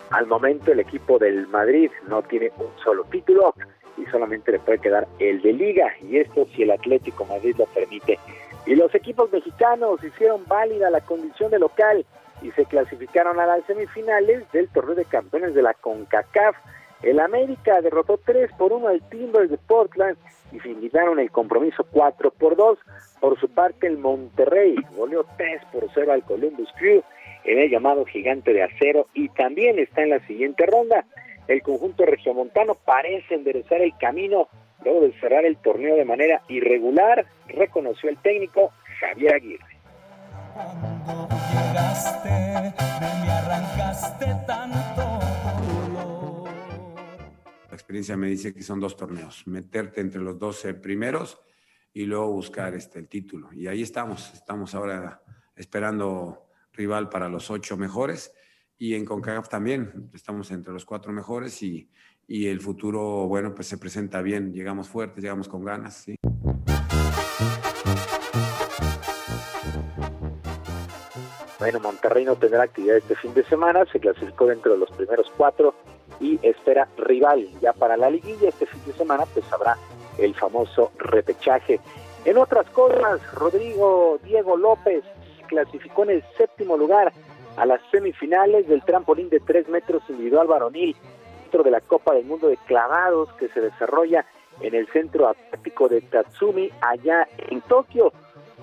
Al 0.10 0.28
momento 0.28 0.74
el 0.74 0.82
equipo 0.82 1.18
del 1.18 1.48
Madrid 1.48 1.90
no 2.10 2.22
tiene 2.24 2.52
un 2.58 2.68
solo 2.84 3.06
título 3.10 3.56
y 4.02 4.06
solamente 4.10 4.52
le 4.52 4.60
puede 4.60 4.80
quedar 4.80 5.08
el 5.20 5.42
de 5.42 5.54
liga 5.54 5.94
y 6.02 6.18
esto 6.18 6.48
si 6.56 6.64
el 6.64 6.72
Atlético 6.72 7.26
Madrid 7.26 7.56
lo 7.58 7.66
permite. 7.68 8.20
Y 8.66 8.76
los 8.76 8.94
equipos 8.94 9.32
mexicanos 9.32 10.04
hicieron 10.04 10.46
válida 10.48 10.90
la 10.90 11.02
condición 11.02 11.52
de 11.52 11.60
local 11.60 12.06
y 12.42 12.52
se 12.52 12.66
clasificaron 12.66 13.40
a 13.40 13.46
las 13.46 13.66
semifinales 13.66 14.50
del 14.52 14.68
torneo 14.70 14.96
de 14.96 15.06
campeones 15.06 15.54
de 15.54 15.62
la 15.62 15.74
CONCACAF. 15.74 16.56
El 17.04 17.20
América 17.20 17.82
derrotó 17.82 18.20
3 18.24 18.52
por 18.58 18.74
1 18.74 18.88
al 18.88 19.02
Timbers 19.10 19.50
de 19.50 19.58
Portland 19.58 20.18
y 20.52 20.60
finalizaron 20.60 21.20
el 21.20 21.32
compromiso 21.32 21.86
4 21.92 22.32
por 22.32 22.56
2. 22.56 22.78
Por 23.20 23.40
su 23.40 23.50
parte, 23.50 23.88
el 23.88 23.98
Monterrey 23.98 24.76
goleó 24.96 25.26
3 25.38 25.62
por 25.72 25.88
0 25.94 26.12
al 26.12 26.24
Columbus 26.24 26.70
Crew 26.78 27.04
en 27.44 27.60
el 27.60 27.70
llamado 27.70 28.06
Gigante 28.06 28.54
de 28.54 28.64
Acero 28.64 29.08
y 29.14 29.30
también 29.30 29.80
está 29.80 30.04
en 30.04 30.12
la 30.12 30.20
siguiente 30.28 30.66
ronda. 30.66 31.06
El 31.48 31.62
conjunto 31.62 32.06
regiomontano 32.06 32.76
parece 32.76 33.36
enderezar 33.36 33.82
el 33.82 33.98
camino 33.98 34.48
luego 34.84 35.02
de 35.02 35.20
cerrar 35.20 35.46
el 35.46 35.58
torneo 35.58 35.96
de 35.96 36.06
manera 36.06 36.42
irregular, 36.48 37.26
reconoció 37.48 38.10
el 38.10 38.18
técnico 38.18 38.72
Javier 39.00 39.36
Aguirre. 39.36 39.78
Llegaste, 41.52 42.30
de 42.30 43.14
mí 43.22 43.30
arrancaste 43.30 44.26
tanto 44.48 45.02
dolor. 45.68 46.50
La 47.70 47.74
experiencia 47.74 48.18
me 48.18 48.28
dice 48.28 48.54
que 48.54 48.64
son 48.64 48.80
dos 48.80 48.96
torneos, 48.96 49.46
meterte 49.48 50.02
entre 50.02 50.22
los 50.22 50.38
12 50.40 50.74
primeros 50.76 51.42
y 51.94 52.06
luego 52.06 52.32
buscar 52.32 52.74
este, 52.74 53.00
el 53.00 53.08
título. 53.08 53.52
Y 53.54 53.68
ahí 53.68 53.82
estamos, 53.82 54.34
estamos 54.34 54.74
ahora 54.76 55.22
esperando 55.56 56.48
rival 56.74 57.10
para 57.10 57.30
los 57.30 57.52
ocho 57.52 57.78
mejores 57.78 58.34
y 58.82 58.96
en 58.96 59.06
CONCACAF 59.06 59.48
también 59.48 60.10
estamos 60.12 60.50
entre 60.50 60.74
los 60.74 60.86
cuatro 60.86 61.14
mejores 61.14 61.62
y, 61.62 61.88
y, 62.28 62.48
el 62.48 62.60
futuro, 62.62 63.28
bueno, 63.28 63.54
pues 63.54 63.68
se 63.68 63.78
presenta 63.78 64.24
bien, 64.24 64.54
llegamos 64.54 64.90
fuertes, 64.90 65.24
llegamos 65.24 65.48
con 65.48 65.64
ganas, 65.64 65.94
sí. 65.94 66.16
Bueno, 71.60 71.80
Monterrey 71.80 72.26
no 72.26 72.36
tendrá 72.38 72.64
actividad 72.64 72.98
este 72.98 73.16
fin 73.18 73.36
de 73.36 73.44
semana, 73.44 73.86
se 73.86 74.00
clasificó 74.00 74.48
dentro 74.48 74.72
de 74.72 74.80
los 74.80 74.90
primeros 74.90 75.32
cuatro 75.38 75.76
y 76.20 76.40
espera 76.42 76.88
rival 76.98 77.48
ya 77.62 77.74
para 77.74 77.96
la 77.96 78.10
liguilla. 78.10 78.50
Este 78.50 78.66
fin 78.66 78.82
de 78.88 78.94
semana 78.94 79.26
pues 79.32 79.46
habrá 79.54 79.78
el 80.18 80.34
famoso 80.34 80.92
repechaje. 80.98 81.80
En 82.26 82.40
otras 82.40 82.68
cosas, 82.72 83.22
Rodrigo 83.36 84.18
Diego 84.24 84.58
López 84.58 85.04
clasificó 85.48 86.04
en 86.06 86.10
el 86.10 86.24
séptimo 86.36 86.78
lugar 86.78 87.14
a 87.58 87.66
las 87.66 87.82
semifinales 87.92 88.68
del 88.68 88.84
trampolín 88.84 89.30
de 89.30 89.40
tres 89.40 89.68
metros 89.70 90.04
individual 90.10 90.48
varonil 90.48 90.96
dentro 91.44 91.64
de 91.64 91.72
la 91.72 91.82
Copa 91.82 92.14
del 92.14 92.26
Mundo 92.26 92.48
de 92.48 92.58
Clavados 92.58 93.30
que 93.34 93.50
se 93.50 93.62
desarrolla 93.62 94.26
en 94.62 94.76
el 94.76 94.88
centro 94.88 95.28
acuático 95.28 95.90
de 95.90 96.02
Tatsumi, 96.02 96.70
allá 96.82 97.28
en 97.50 97.62
Tokio. 97.62 98.14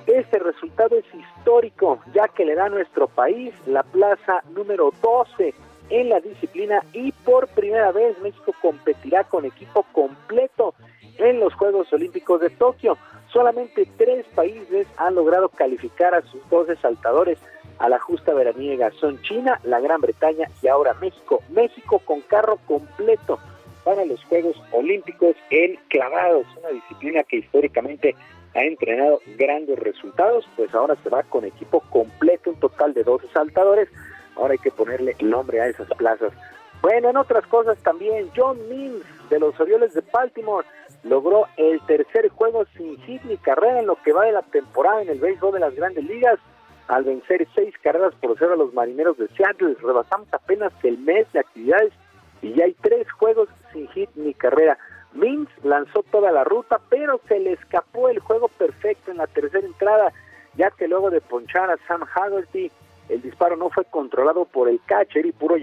Este 0.06 0.38
resultado 0.38 0.96
es 0.96 1.04
histórico, 1.14 1.98
ya 2.14 2.28
que 2.28 2.44
le 2.44 2.54
da 2.54 2.66
a 2.66 2.70
nuestro 2.70 3.08
país 3.08 3.52
la 3.66 3.82
plaza 3.82 4.42
número 4.54 4.90
12 5.02 5.54
en 5.90 6.08
la 6.08 6.20
disciplina 6.20 6.82
y 6.92 7.12
por 7.12 7.48
primera 7.48 7.92
vez 7.92 8.18
México 8.20 8.54
competirá 8.60 9.24
con 9.24 9.44
equipo 9.44 9.84
completo 9.92 10.74
en 11.18 11.40
los 11.40 11.52
Juegos 11.54 11.92
Olímpicos 11.92 12.40
de 12.40 12.50
Tokio. 12.50 12.96
Solamente 13.32 13.86
tres 13.96 14.24
países 14.34 14.86
han 14.96 15.14
logrado 15.14 15.48
calificar 15.48 16.14
a 16.14 16.22
sus 16.22 16.48
12 16.48 16.76
saltadores 16.76 17.38
a 17.78 17.88
la 17.88 17.98
justa 17.98 18.34
veraniega. 18.34 18.90
Son 19.00 19.20
China, 19.22 19.60
la 19.64 19.80
Gran 19.80 20.00
Bretaña 20.00 20.48
y 20.62 20.68
ahora 20.68 20.94
México. 20.94 21.42
México 21.50 22.00
con 22.04 22.20
carro 22.22 22.58
completo 22.66 23.38
para 23.84 24.04
los 24.04 24.22
Juegos 24.24 24.60
Olímpicos 24.72 25.34
en 25.50 25.78
clavados, 25.88 26.46
una 26.58 26.68
disciplina 26.70 27.22
que 27.24 27.38
históricamente 27.38 28.14
ha 28.54 28.62
entrenado 28.62 29.20
grandes 29.38 29.78
resultados, 29.78 30.46
pues 30.56 30.74
ahora 30.74 30.96
se 31.02 31.08
va 31.08 31.22
con 31.22 31.44
equipo 31.44 31.80
completo, 31.90 32.50
un 32.50 32.60
total 32.60 32.92
de 32.94 33.04
12 33.04 33.28
saltadores. 33.32 33.88
Ahora 34.36 34.52
hay 34.52 34.58
que 34.58 34.70
ponerle 34.70 35.16
nombre 35.20 35.60
a 35.60 35.68
esas 35.68 35.88
plazas. 35.96 36.32
Bueno, 36.82 37.10
en 37.10 37.16
otras 37.16 37.46
cosas 37.46 37.78
también, 37.78 38.30
John 38.36 38.58
Mims 38.68 39.04
de 39.30 39.40
los 39.40 39.58
Orioles 39.58 39.94
de 39.94 40.02
Baltimore 40.12 40.66
logró 41.02 41.46
el 41.56 41.80
tercer 41.86 42.28
juego 42.28 42.64
sin 42.76 42.96
hit 43.02 43.22
ni 43.24 43.36
carrera 43.36 43.80
en 43.80 43.86
lo 43.86 43.96
que 44.02 44.12
va 44.12 44.26
de 44.26 44.32
la 44.32 44.42
temporada 44.42 45.02
en 45.02 45.08
el 45.08 45.18
béisbol 45.18 45.54
de 45.54 45.60
las 45.60 45.74
grandes 45.74 46.04
ligas 46.04 46.38
al 46.88 47.04
vencer 47.04 47.46
seis 47.54 47.74
carreras 47.82 48.14
por 48.14 48.36
cero 48.38 48.54
a 48.54 48.56
los 48.56 48.72
marineros 48.74 49.16
de 49.18 49.28
Seattle. 49.28 49.76
Rebasamos 49.80 50.28
apenas 50.32 50.72
el 50.82 50.98
mes 50.98 51.30
de 51.32 51.40
actividades 51.40 51.92
y 52.42 52.54
ya 52.54 52.64
hay 52.64 52.74
tres 52.80 53.10
juegos 53.12 53.48
sin 53.72 53.86
hit 53.88 54.10
ni 54.14 54.34
carrera. 54.34 54.78
Mims 55.12 55.48
lanzó 55.62 56.02
toda 56.10 56.32
la 56.32 56.44
ruta, 56.44 56.80
pero 56.88 57.20
se 57.28 57.38
le 57.38 57.52
escapó 57.52 58.08
el 58.08 58.18
juego 58.18 58.48
perfecto 58.48 59.10
en 59.10 59.18
la 59.18 59.26
tercera 59.26 59.66
entrada, 59.66 60.12
ya 60.54 60.70
que 60.70 60.88
luego 60.88 61.10
de 61.10 61.20
ponchar 61.20 61.70
a 61.70 61.78
Sam 61.86 62.04
Haggerty, 62.14 62.70
el 63.08 63.22
disparo 63.22 63.56
no 63.56 63.70
fue 63.70 63.84
controlado 63.84 64.44
por 64.44 64.68
el 64.68 64.80
catcher 64.84 65.26
y 65.26 65.32
pudo, 65.32 65.56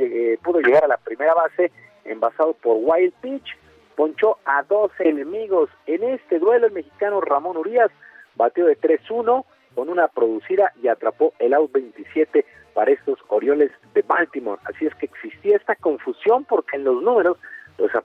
pudo 0.44 0.60
llegar 0.62 0.84
a 0.84 0.88
la 0.88 0.98
primera 0.98 1.34
base 1.34 1.72
envasado 2.06 2.54
por 2.54 2.78
Wild 2.80 3.14
Pitch. 3.22 3.58
Ponchó 3.96 4.38
a 4.46 4.64
dos 4.64 4.92
enemigos. 5.00 5.70
En 5.86 6.04
este 6.04 6.40
duelo, 6.40 6.68
el 6.68 6.74
mexicano 6.74 7.22
Ramón 7.22 7.56
Urias 7.58 7.92
batió 8.36 8.66
de 8.66 8.78
3-1 8.78 9.46
con 9.76 9.90
una 9.90 10.08
producida 10.08 10.72
y 10.82 10.88
atrapó 10.88 11.34
el 11.40 11.54
out 11.54 11.72
27 11.72 12.46
para 12.74 12.92
estos 12.92 13.20
Orioles 13.28 13.72
de 13.94 14.02
Baltimore. 14.02 14.62
Así 14.66 14.86
es 14.86 14.96
que 14.96 15.06
existía 15.06 15.58
esta 15.58 15.76
confusión 15.76 16.46
porque 16.46 16.78
en 16.78 16.86
los 16.86 17.04
números 17.04 17.38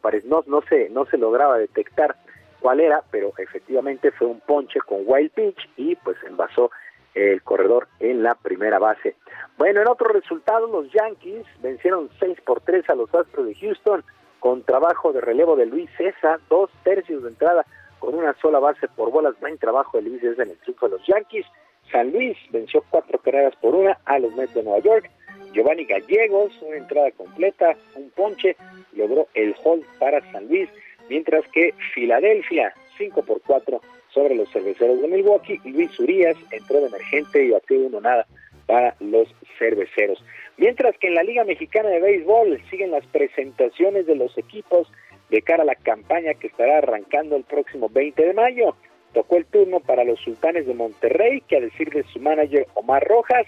pues 0.03 0.25
no, 0.25 0.43
no, 0.47 0.63
se, 0.69 0.89
no 0.91 1.07
se 1.07 1.17
lograba 1.17 1.57
detectar 1.57 2.17
cuál 2.61 2.81
era, 2.81 3.03
pero 3.11 3.33
efectivamente 3.39 4.11
fue 4.11 4.27
un 4.27 4.41
ponche 4.41 4.81
con 4.81 5.03
wild 5.05 5.31
pitch 5.33 5.69
y 5.77 5.95
pues 5.97 6.17
envasó 6.27 6.71
el 7.15 7.43
corredor 7.43 7.89
en 7.99 8.23
la 8.23 8.35
primera 8.35 8.79
base. 8.79 9.17
Bueno, 9.59 9.81
en 9.81 9.89
otro 9.89 10.09
resultado, 10.09 10.67
los 10.67 10.91
Yankees 10.93 11.45
vencieron 11.61 12.09
6 12.19 12.41
por 12.43 12.61
3 12.61 12.89
a 12.91 12.95
los 12.95 13.13
Astros 13.15 13.47
de 13.47 13.55
Houston 13.55 14.05
con 14.39 14.63
trabajo 14.63 15.13
de 15.13 15.21
relevo 15.21 15.57
de 15.57 15.67
Luis 15.67 15.91
César, 15.97 16.41
dos 16.49 16.71
tercios 16.83 17.23
de 17.23 17.31
entrada 17.31 17.67
con 18.01 18.15
una 18.15 18.35
sola 18.41 18.59
base 18.59 18.89
por 18.89 19.13
bolas. 19.13 19.39
Buen 19.39 19.59
trabajo 19.59 19.99
de 19.99 20.05
Luis 20.05 20.21
César 20.21 20.47
en 20.47 20.53
el 20.53 20.59
triunfo 20.59 20.89
de 20.89 20.97
los 20.97 21.07
Yankees. 21.07 21.47
San 21.93 22.11
Luis 22.11 22.37
venció 22.51 22.83
cuatro 22.91 23.19
carreras 23.19 23.55
por 23.57 23.75
una 23.75 23.99
a 24.05 24.19
los 24.19 24.35
Mets 24.35 24.55
de 24.55 24.65
Nueva 24.65 24.81
York. 24.81 25.11
Giovanni 25.53 25.85
Gallegos, 25.85 26.53
una 26.63 26.77
entrada 26.77 27.11
completa, 27.13 27.77
un 27.95 28.11
ponche, 28.11 28.57
logró 28.93 29.29
el 29.35 29.55
hold 29.65 29.85
para 29.99 30.21
San 30.33 30.49
Luis, 30.49 30.69
mientras 31.09 31.47
que 31.49 31.75
Filadelfia, 31.95 32.73
5 32.99 33.23
por 33.25 33.41
4 33.43 33.81
sobre 34.13 34.35
los 34.35 34.51
cerveceros 34.51 35.01
de 35.01 35.09
Milwaukee. 35.09 35.61
Luis 35.65 35.99
Urias 35.99 36.37
entró 36.51 36.81
de 36.81 36.87
emergente 36.87 37.45
y 37.45 37.51
batió 37.51 37.79
uno 37.79 38.01
nada 38.01 38.27
para 38.67 38.95
los 39.01 39.29
cerveceros. 39.59 40.23
Mientras 40.57 40.97
que 40.99 41.09
en 41.09 41.15
la 41.15 41.23
Liga 41.23 41.45
Mexicana 41.45 41.89
de 41.89 42.01
Béisbol 42.01 42.61
siguen 42.71 42.93
las 42.93 43.07
presentaciones 43.07 44.07
de 44.07 44.15
los 44.15 44.37
equipos 44.39 44.91
de 45.31 45.43
cara 45.43 45.63
a 45.63 45.67
la 45.67 45.77
campaña 45.77 46.35
que 46.35 46.49
estará 46.49 46.79
arrancando 46.79 47.37
el 47.37 47.45
próximo 47.45 47.89
20 47.89 48.23
de 48.23 48.35
mayo. 48.35 48.77
Tocó 49.15 49.37
el 49.37 49.47
turno 49.47 49.81
para 49.81 50.05
los 50.05 50.21
sultanes 50.21 50.67
de 50.67 50.75
Monterrey, 50.75 51.41
que 51.43 51.57
a 51.57 51.61
decir 51.61 51.91
de 51.91 52.05
su 52.13 52.21
manager 52.21 52.67
Omar 52.75 53.03
Rojas, 53.05 53.47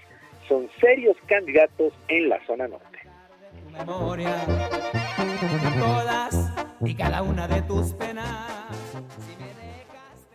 son 0.48 0.68
serios 0.80 1.16
candidatos 1.26 1.92
en 2.08 2.28
la 2.28 2.44
zona 2.46 2.68
norte. 2.68 2.98
y 6.84 6.94
cada 6.94 7.22
una 7.22 7.48
de 7.48 7.62
tus 7.62 7.92
penas. 7.94 8.48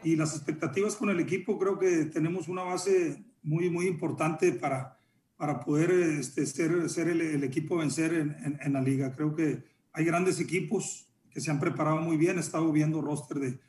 Y 0.03 0.15
las 0.15 0.35
expectativas 0.35 0.95
con 0.95 1.09
el 1.09 1.19
equipo, 1.19 1.57
creo 1.57 1.77
que 1.77 2.05
tenemos 2.05 2.47
una 2.47 2.63
base 2.63 3.23
muy, 3.43 3.69
muy 3.69 3.87
importante 3.87 4.53
para, 4.53 4.97
para 5.35 5.59
poder 5.59 5.91
este, 5.91 6.45
ser, 6.45 6.89
ser 6.89 7.09
el, 7.09 7.43
equipo 7.43 7.77
vencer 7.77 8.13
en, 8.13 8.59
en, 8.61 8.73
la 8.73 8.81
liga. 8.81 9.13
Creo 9.15 9.35
que 9.35 9.63
hay 9.91 10.05
grandes 10.05 10.39
equipos 10.39 11.06
se 11.41 11.51
han 11.51 11.59
preparado 11.59 11.97
muy 11.97 12.17
bien. 12.17 12.37
He 12.37 12.41
estado 12.41 12.71
viendo 12.71 13.01
roster 13.01 13.37
de, 13.39 13.59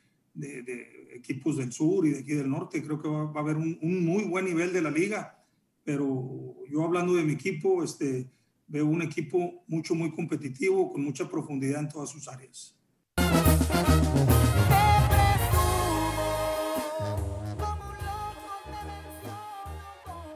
equipos 1.13 1.57
del 1.57 1.71
sur 1.71 2.05
y 2.05 2.11
de 2.11 2.19
aquí 2.19 2.33
del 2.33 2.49
norte. 2.49 2.83
Creo 2.83 3.01
que 3.01 3.07
va, 3.07 3.31
a 3.33 3.39
haber 3.39 3.57
un, 3.57 3.77
un, 3.81 4.05
muy 4.05 4.23
buen 4.23 4.45
nivel 4.45 4.73
de 4.73 4.81
la 4.81 4.91
liga. 4.91 5.43
Pero 5.83 6.55
yo 6.69 6.83
hablando 6.83 7.13
de 7.13 7.23
mi 7.23 7.33
equipo, 7.33 7.83
este, 7.83 8.29
veo 8.67 8.85
un 8.85 9.01
equipo 9.01 9.63
mucho, 9.67 9.95
muy 9.95 10.11
competitivo, 10.11 10.91
con 10.91 11.03
mucha 11.03 11.27
profundidad 11.27 11.81
en 11.81 11.89
todas 11.89 12.09
sus 12.09 12.27
áreas. 12.27 12.75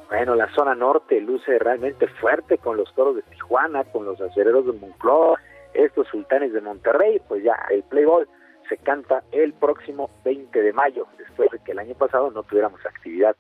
Bueno, 0.09 0.35
la 0.35 0.53
zona 0.53 0.75
norte 0.75 1.19
luce 1.19 1.57
realmente 1.59 2.07
fuerte 2.21 2.57
con 2.57 2.77
los 2.77 2.93
toros 2.93 3.15
de 3.15 3.23
Tijuana, 3.23 3.83
con 3.85 4.05
los 4.05 4.21
acereros 4.21 4.65
de 4.65 4.71
Moncloa, 4.73 5.39
estos 5.73 6.07
sultanes 6.07 6.53
de 6.53 6.61
Monterrey, 6.61 7.21
pues 7.27 7.43
ya 7.43 7.55
el 7.69 7.83
Playboy 7.83 8.25
se 8.69 8.77
canta 8.77 9.23
el 9.31 9.53
próximo 9.53 10.09
20 10.23 10.61
de 10.61 10.73
mayo, 10.73 11.07
después 11.17 11.51
de 11.51 11.59
que 11.59 11.71
el 11.73 11.79
año 11.79 11.95
pasado 11.95 12.31
no 12.31 12.43
tuviéramos 12.43 12.85
actividad. 12.85 13.35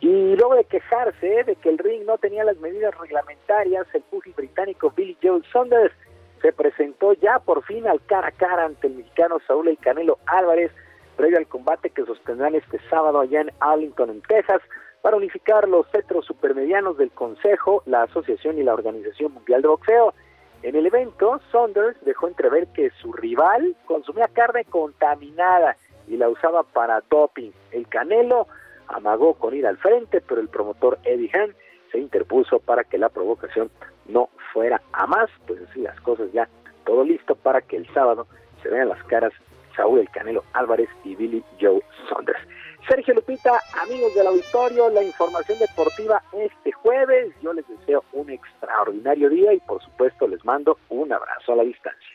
Y 0.00 0.36
luego 0.36 0.56
de 0.56 0.64
quejarse 0.64 1.44
de 1.44 1.56
que 1.56 1.68
el 1.68 1.78
ring 1.78 2.04
no 2.04 2.18
tenía 2.18 2.44
las 2.44 2.58
medidas 2.58 2.96
reglamentarias, 2.98 3.86
el 3.94 4.02
pugil 4.02 4.34
británico 4.34 4.92
Billy 4.94 5.16
Joe 5.22 5.40
Saunders 5.52 5.94
se 6.42 6.52
presentó 6.52 7.14
ya 7.14 7.38
por 7.38 7.64
fin 7.64 7.86
al 7.86 8.04
cara 8.04 8.28
a 8.28 8.32
cara 8.32 8.66
ante 8.66 8.88
el 8.88 8.96
mexicano 8.96 9.38
Saúl 9.46 9.68
El 9.68 9.78
Canelo 9.78 10.18
Álvarez, 10.26 10.72
previo 11.16 11.38
al 11.38 11.46
combate 11.46 11.88
que 11.90 12.04
sostendrán 12.04 12.54
este 12.54 12.78
sábado 12.90 13.20
allá 13.20 13.40
en 13.40 13.50
Arlington, 13.60 14.10
en 14.10 14.20
Texas, 14.22 14.60
para 15.00 15.16
unificar 15.16 15.68
los 15.68 15.86
cetros 15.90 16.26
supermedianos 16.26 16.98
del 16.98 17.10
Consejo, 17.12 17.82
la 17.86 18.02
Asociación 18.02 18.58
y 18.58 18.62
la 18.62 18.74
Organización 18.74 19.32
Mundial 19.32 19.62
de 19.62 19.68
Boxeo. 19.68 20.14
En 20.64 20.74
el 20.76 20.86
evento, 20.86 21.42
Saunders 21.52 21.94
dejó 22.06 22.26
entrever 22.26 22.68
que 22.68 22.88
su 23.02 23.12
rival 23.12 23.76
consumía 23.84 24.28
carne 24.28 24.64
contaminada 24.64 25.76
y 26.08 26.16
la 26.16 26.30
usaba 26.30 26.62
para 26.62 27.02
doping. 27.10 27.50
El 27.70 27.86
Canelo 27.86 28.46
amagó 28.88 29.34
con 29.34 29.54
ir 29.54 29.66
al 29.66 29.76
frente, 29.76 30.22
pero 30.22 30.40
el 30.40 30.48
promotor 30.48 30.98
Eddie 31.04 31.28
Hearn 31.34 31.54
se 31.92 31.98
interpuso 31.98 32.60
para 32.60 32.82
que 32.82 32.96
la 32.96 33.10
provocación 33.10 33.70
no 34.06 34.30
fuera 34.54 34.80
a 34.92 35.06
más. 35.06 35.28
Pues 35.46 35.60
así 35.68 35.82
las 35.82 36.00
cosas 36.00 36.32
ya, 36.32 36.48
todo 36.86 37.04
listo 37.04 37.34
para 37.34 37.60
que 37.60 37.76
el 37.76 37.86
sábado 37.92 38.26
se 38.62 38.70
vean 38.70 38.88
las 38.88 39.04
caras 39.04 39.34
Saúl 39.76 39.98
El 39.98 40.08
Canelo 40.08 40.44
Álvarez 40.54 40.88
y 41.04 41.14
Billy 41.14 41.44
Joe 41.60 41.82
Saunders. 42.08 42.40
Sergio 42.88 43.14
Lupita, 43.14 43.60
amigos 43.82 44.14
del 44.14 44.26
auditorio, 44.26 44.90
la 44.90 45.02
información 45.02 45.58
deportiva 45.58 46.22
este 46.32 46.72
jueves. 46.72 47.34
Yo 47.42 47.52
les 47.52 47.66
deseo 47.66 48.04
un 48.12 48.30
extraordinario 48.30 49.30
día 49.30 49.52
y 49.54 49.60
por 49.60 49.82
supuesto 49.82 50.28
les 50.28 50.44
mando 50.44 50.78
un 50.90 51.12
abrazo 51.12 51.52
a 51.52 51.56
la 51.56 51.62
distancia. 51.62 52.08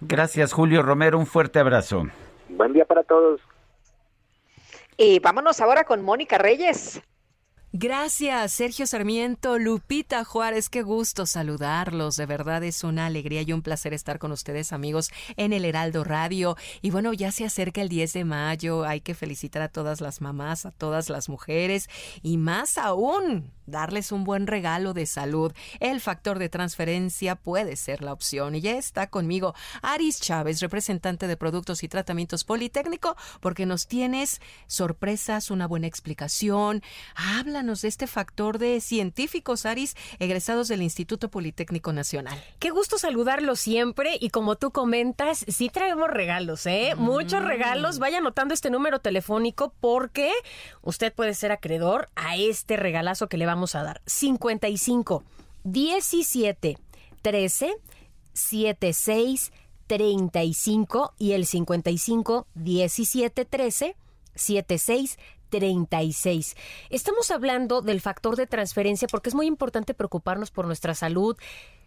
Gracias 0.00 0.52
Julio 0.52 0.82
Romero, 0.82 1.18
un 1.18 1.26
fuerte 1.26 1.58
abrazo. 1.58 2.04
Buen 2.48 2.72
día 2.72 2.84
para 2.84 3.02
todos. 3.02 3.40
Y 4.96 5.18
vámonos 5.18 5.60
ahora 5.60 5.84
con 5.84 6.02
Mónica 6.02 6.38
Reyes. 6.38 7.02
Gracias, 7.76 8.52
Sergio 8.52 8.86
Sarmiento, 8.86 9.58
Lupita 9.58 10.22
Juárez, 10.22 10.68
qué 10.68 10.82
gusto 10.82 11.26
saludarlos. 11.26 12.14
De 12.14 12.24
verdad 12.24 12.62
es 12.62 12.84
una 12.84 13.06
alegría 13.06 13.42
y 13.42 13.52
un 13.52 13.62
placer 13.62 13.92
estar 13.92 14.20
con 14.20 14.30
ustedes, 14.30 14.72
amigos, 14.72 15.10
en 15.36 15.52
el 15.52 15.64
Heraldo 15.64 16.04
Radio. 16.04 16.56
Y 16.82 16.92
bueno, 16.92 17.12
ya 17.12 17.32
se 17.32 17.44
acerca 17.44 17.82
el 17.82 17.88
10 17.88 18.12
de 18.12 18.24
mayo, 18.24 18.84
hay 18.84 19.00
que 19.00 19.16
felicitar 19.16 19.60
a 19.60 19.70
todas 19.70 20.00
las 20.00 20.20
mamás, 20.20 20.66
a 20.66 20.70
todas 20.70 21.10
las 21.10 21.28
mujeres 21.28 21.88
y 22.22 22.36
más 22.36 22.78
aún 22.78 23.50
darles 23.66 24.12
un 24.12 24.22
buen 24.22 24.46
regalo 24.46 24.94
de 24.94 25.06
salud. 25.06 25.52
El 25.80 26.00
factor 26.00 26.38
de 26.38 26.48
transferencia 26.48 27.34
puede 27.34 27.74
ser 27.74 28.02
la 28.02 28.12
opción. 28.12 28.54
Y 28.54 28.60
ya 28.60 28.78
está 28.78 29.08
conmigo 29.08 29.52
Aris 29.82 30.20
Chávez, 30.20 30.60
representante 30.60 31.26
de 31.26 31.36
Productos 31.36 31.82
y 31.82 31.88
Tratamientos 31.88 32.44
Politécnico, 32.44 33.16
porque 33.40 33.66
nos 33.66 33.88
tienes 33.88 34.40
sorpresas, 34.68 35.50
una 35.50 35.66
buena 35.66 35.88
explicación. 35.88 36.80
Habla 37.16 37.63
háblanos 37.64 37.80
de 37.80 37.88
este 37.88 38.06
factor 38.06 38.58
de 38.58 38.78
científicos, 38.82 39.64
Aris, 39.64 39.96
egresados 40.18 40.68
del 40.68 40.82
Instituto 40.82 41.30
Politécnico 41.30 41.94
Nacional. 41.94 42.38
Qué 42.58 42.68
gusto 42.68 42.98
saludarlos 42.98 43.58
siempre 43.58 44.18
y 44.20 44.28
como 44.28 44.56
tú 44.56 44.70
comentas, 44.70 45.46
sí 45.48 45.70
traemos 45.70 46.10
regalos, 46.10 46.66
¿eh? 46.66 46.92
Muchos 46.96 47.40
Mm. 47.42 47.46
regalos. 47.46 47.98
Vaya 47.98 48.18
anotando 48.18 48.52
este 48.52 48.68
número 48.68 48.98
telefónico 48.98 49.72
porque 49.80 50.30
usted 50.82 51.10
puede 51.14 51.32
ser 51.32 51.52
acreedor 51.52 52.10
a 52.16 52.36
este 52.36 52.76
regalazo 52.76 53.28
que 53.28 53.38
le 53.38 53.46
vamos 53.46 53.74
a 53.74 53.82
dar. 53.82 54.02
55 54.04 55.24
17 55.64 56.76
13 57.22 57.74
76 58.34 59.52
35 59.86 61.14
y 61.18 61.32
el 61.32 61.46
55 61.46 62.46
17 62.54 63.44
13 63.46 63.96
76 64.34 65.18
36. 65.54 66.56
Estamos 66.90 67.30
hablando 67.30 67.80
del 67.80 68.00
factor 68.00 68.34
de 68.34 68.48
transferencia 68.48 69.06
porque 69.06 69.28
es 69.28 69.36
muy 69.36 69.46
importante 69.46 69.94
preocuparnos 69.94 70.50
por 70.50 70.66
nuestra 70.66 70.96
salud. 70.96 71.36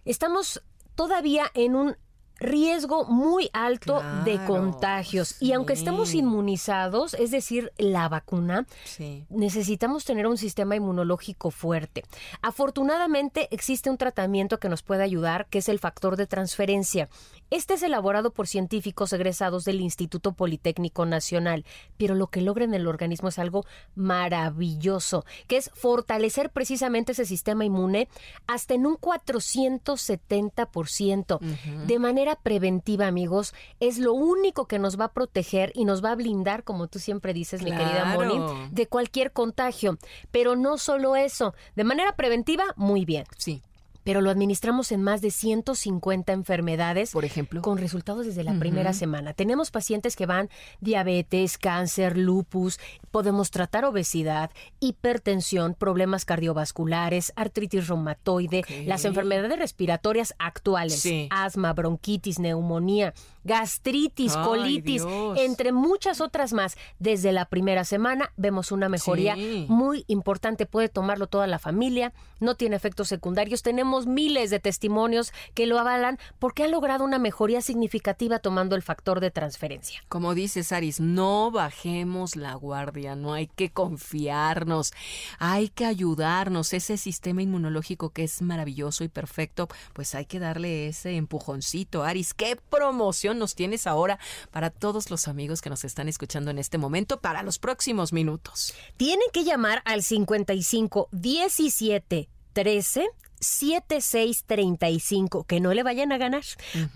Estamos 0.05 0.63
todavía 0.95 1.51
en 1.53 1.75
un 1.75 1.97
riesgo 2.39 3.05
muy 3.05 3.49
alto 3.53 4.01
de 4.25 4.43
contagios 4.45 5.41
y 5.41 5.53
aunque 5.53 5.73
estemos 5.73 6.13
inmunizados, 6.13 7.13
es 7.15 7.31
decir, 7.31 7.71
la 7.77 8.07
vacuna, 8.09 8.65
Sí. 8.85 9.25
necesitamos 9.29 10.05
tener 10.05 10.27
un 10.27 10.37
sistema 10.37 10.75
inmunológico 10.75 11.51
fuerte. 11.51 12.03
Afortunadamente 12.41 13.47
existe 13.51 13.89
un 13.89 13.97
tratamiento 13.97 14.59
que 14.59 14.69
nos 14.69 14.83
puede 14.83 15.03
ayudar, 15.03 15.47
que 15.49 15.59
es 15.59 15.69
el 15.69 15.79
factor 15.79 16.15
de 16.17 16.27
transferencia. 16.27 17.09
Este 17.49 17.75
es 17.75 17.83
elaborado 17.83 18.31
por 18.31 18.45
científicos 18.47 19.13
egresados 19.13 19.63
del 19.63 19.79
Instituto 19.81 20.33
Politécnico 20.33 21.05
Nacional, 21.05 21.63
pero 21.97 22.13
lo 22.13 22.27
que 22.27 22.41
logra 22.41 22.65
en 22.65 22.73
el 22.73 22.87
organismo 22.87 23.29
es 23.29 23.39
algo 23.39 23.65
maravilloso, 23.95 25.23
que 25.47 25.55
es 25.57 25.71
fortalecer 25.73 26.49
precisamente 26.49 27.13
ese 27.13 27.25
sistema 27.25 27.63
inmune 27.65 28.09
hasta 28.47 28.73
en 28.73 28.85
un 28.85 28.97
470%. 28.97 31.39
De 31.85 31.99
manera 31.99 32.26
preventiva, 32.35 33.07
amigos, 33.07 33.53
es 33.79 33.97
lo 33.97 34.13
único 34.13 34.67
que 34.67 34.79
nos 34.79 34.99
va 34.99 35.05
a 35.05 35.13
proteger 35.13 35.71
y 35.73 35.85
nos 35.85 36.03
va 36.03 36.11
a 36.11 36.15
blindar, 36.15 36.63
como 36.63 36.87
tú 36.87 36.99
siempre 36.99 37.33
dices, 37.33 37.63
mi 37.63 37.71
querida. 37.71 38.05
Moni, 38.05 38.69
de 38.71 38.87
cualquier 38.87 39.31
contagio. 39.31 39.97
Pero 40.31 40.55
no 40.55 40.77
solo 40.77 41.15
eso, 41.15 41.53
de 41.75 41.83
manera 41.83 42.15
preventiva, 42.15 42.65
muy 42.75 43.05
bien. 43.05 43.25
Sí. 43.37 43.61
Pero 44.07 44.21
lo 44.21 44.29
administramos 44.29 44.93
en 44.93 45.03
más 45.03 45.19
de 45.19 45.31
150 45.31 46.31
enfermedades. 46.31 47.11
Por 47.11 47.25
ejemplo. 47.25 47.61
Con 47.61 47.77
resultados 47.77 48.25
desde 48.25 48.45
la 48.45 48.57
primera 48.57 48.93
semana. 48.93 49.33
Tenemos 49.33 49.69
pacientes 49.69 50.15
que 50.15 50.25
van 50.25 50.49
diabetes, 50.79 51.57
cáncer, 51.57 52.17
lupus. 52.17 52.79
Podemos 53.11 53.51
tratar 53.51 53.83
obesidad, 53.83 54.49
hipertensión, 54.79 55.73
problemas 55.73 56.23
cardiovasculares, 56.23 57.33
artritis 57.35 57.89
reumatoide, 57.89 58.63
las 58.85 59.03
enfermedades 59.03 59.59
respiratorias 59.59 60.33
actuales, 60.39 61.01
Sí. 61.01 61.27
asma, 61.29 61.73
bronquitis, 61.73 62.39
neumonía, 62.39 63.13
gastritis, 63.43 64.35
Ay, 64.37 64.45
colitis, 64.45 65.05
Dios. 65.05 65.37
entre 65.39 65.71
muchas 65.73 66.21
otras 66.21 66.53
más. 66.53 66.77
Desde 66.99 67.33
la 67.33 67.45
primera 67.45 67.83
semana 67.83 68.31
vemos 68.37 68.71
una 68.71 68.87
mejoría 68.87 69.35
Sí. 69.35 69.65
muy 69.67 70.05
importante. 70.07 70.65
Puede 70.65 70.87
tomarlo 70.87 71.27
toda 71.27 71.47
la 71.47 71.59
familia, 71.59 72.13
no 72.39 72.55
tiene 72.55 72.77
efectos 72.77 73.07
secundarios. 73.09 73.63
Tenemos 73.63 73.96
miles 74.05 74.49
de 74.49 74.59
testimonios 74.59 75.33
que 75.53 75.65
lo 75.65 75.79
avalan 75.79 76.19
porque 76.39 76.63
ha 76.63 76.67
logrado 76.67 77.03
una 77.03 77.19
mejoría 77.19 77.61
significativa 77.61 78.39
tomando 78.39 78.75
el 78.75 78.81
factor 78.81 79.19
de 79.19 79.31
transferencia. 79.31 80.03
Como 80.09 80.35
dices, 80.35 80.71
Aris, 80.71 80.99
no 80.99 81.51
bajemos 81.51 82.35
la 82.35 82.53
guardia, 82.55 83.15
no 83.15 83.33
hay 83.33 83.47
que 83.47 83.71
confiarnos, 83.71 84.93
hay 85.39 85.69
que 85.69 85.85
ayudarnos. 85.85 86.73
Ese 86.73 86.97
sistema 86.97 87.41
inmunológico 87.41 88.11
que 88.11 88.23
es 88.23 88.41
maravilloso 88.41 89.03
y 89.03 89.07
perfecto, 89.07 89.67
pues 89.93 90.15
hay 90.15 90.25
que 90.25 90.39
darle 90.39 90.87
ese 90.87 91.15
empujoncito. 91.15 92.03
Aris, 92.03 92.33
¿qué 92.33 92.55
promoción 92.55 93.39
nos 93.39 93.55
tienes 93.55 93.87
ahora 93.87 94.19
para 94.51 94.69
todos 94.69 95.09
los 95.09 95.27
amigos 95.27 95.61
que 95.61 95.69
nos 95.69 95.83
están 95.83 96.07
escuchando 96.07 96.51
en 96.51 96.59
este 96.59 96.77
momento 96.77 97.19
para 97.19 97.43
los 97.43 97.59
próximos 97.59 98.13
minutos? 98.13 98.73
Tienen 98.97 99.27
que 99.31 99.43
llamar 99.43 99.81
al 99.85 100.03
55 100.03 101.09
17 101.11 102.29
13 102.53 103.07
7635, 103.39 105.45
que 105.45 105.59
no 105.59 105.73
le 105.73 105.83
vayan 105.83 106.11
a 106.11 106.17
ganar, 106.17 106.43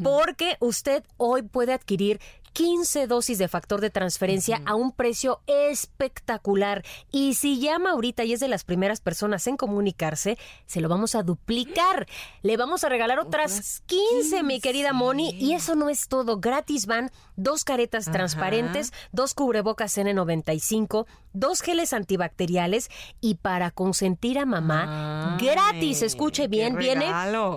porque 0.04 0.58
usted 0.60 1.04
hoy 1.18 1.44
puede 1.44 1.74
adquirir 1.74 2.20
15 2.54 3.08
dosis 3.08 3.38
de 3.38 3.48
factor 3.48 3.82
de 3.82 3.90
transferencia 3.90 4.62
a 4.66 4.76
un 4.76 4.92
precio 4.92 5.42
espectacular. 5.48 6.84
Y 7.12 7.36
si 7.36 7.60
llama 7.60 7.92
ahorita 7.92 8.24
y 8.24 8.34
es 8.34 8.40
de 8.40 8.48
las 8.48 8.64
primeras 8.64 9.02
personas 9.02 9.48
en 9.48 9.58
comunicarse, 9.58 10.38
se 10.66 10.82
lo 10.82 10.90
vamos 10.90 11.16
a 11.16 11.24
duplicar. 11.24 12.08
Le 12.42 12.58
vamos 12.58 12.84
a 12.84 12.90
regalar 12.90 13.20
otras 13.20 13.82
15, 13.86 14.44
mi 14.44 14.60
querida 14.60 14.94
Moni. 14.94 15.32
Y 15.40 15.54
eso 15.54 15.76
no 15.76 15.90
es 15.90 16.08
todo. 16.08 16.40
Gratis 16.40 16.86
van 16.86 17.12
dos 17.36 17.64
caretas 17.64 18.08
Ajá. 18.08 18.18
transparentes, 18.18 18.92
dos 19.12 19.34
cubrebocas 19.34 19.98
N95, 19.98 21.06
dos 21.34 21.62
geles 21.62 21.94
antibacteriales 21.94 22.90
y 23.20 23.36
para 23.36 23.72
consentir 23.72 24.38
a 24.40 24.46
mamá, 24.46 25.38
Ay, 25.38 25.46
gratis, 25.46 26.02
escuche 26.02 26.48
bien, 26.48 26.76
viene 26.76 27.12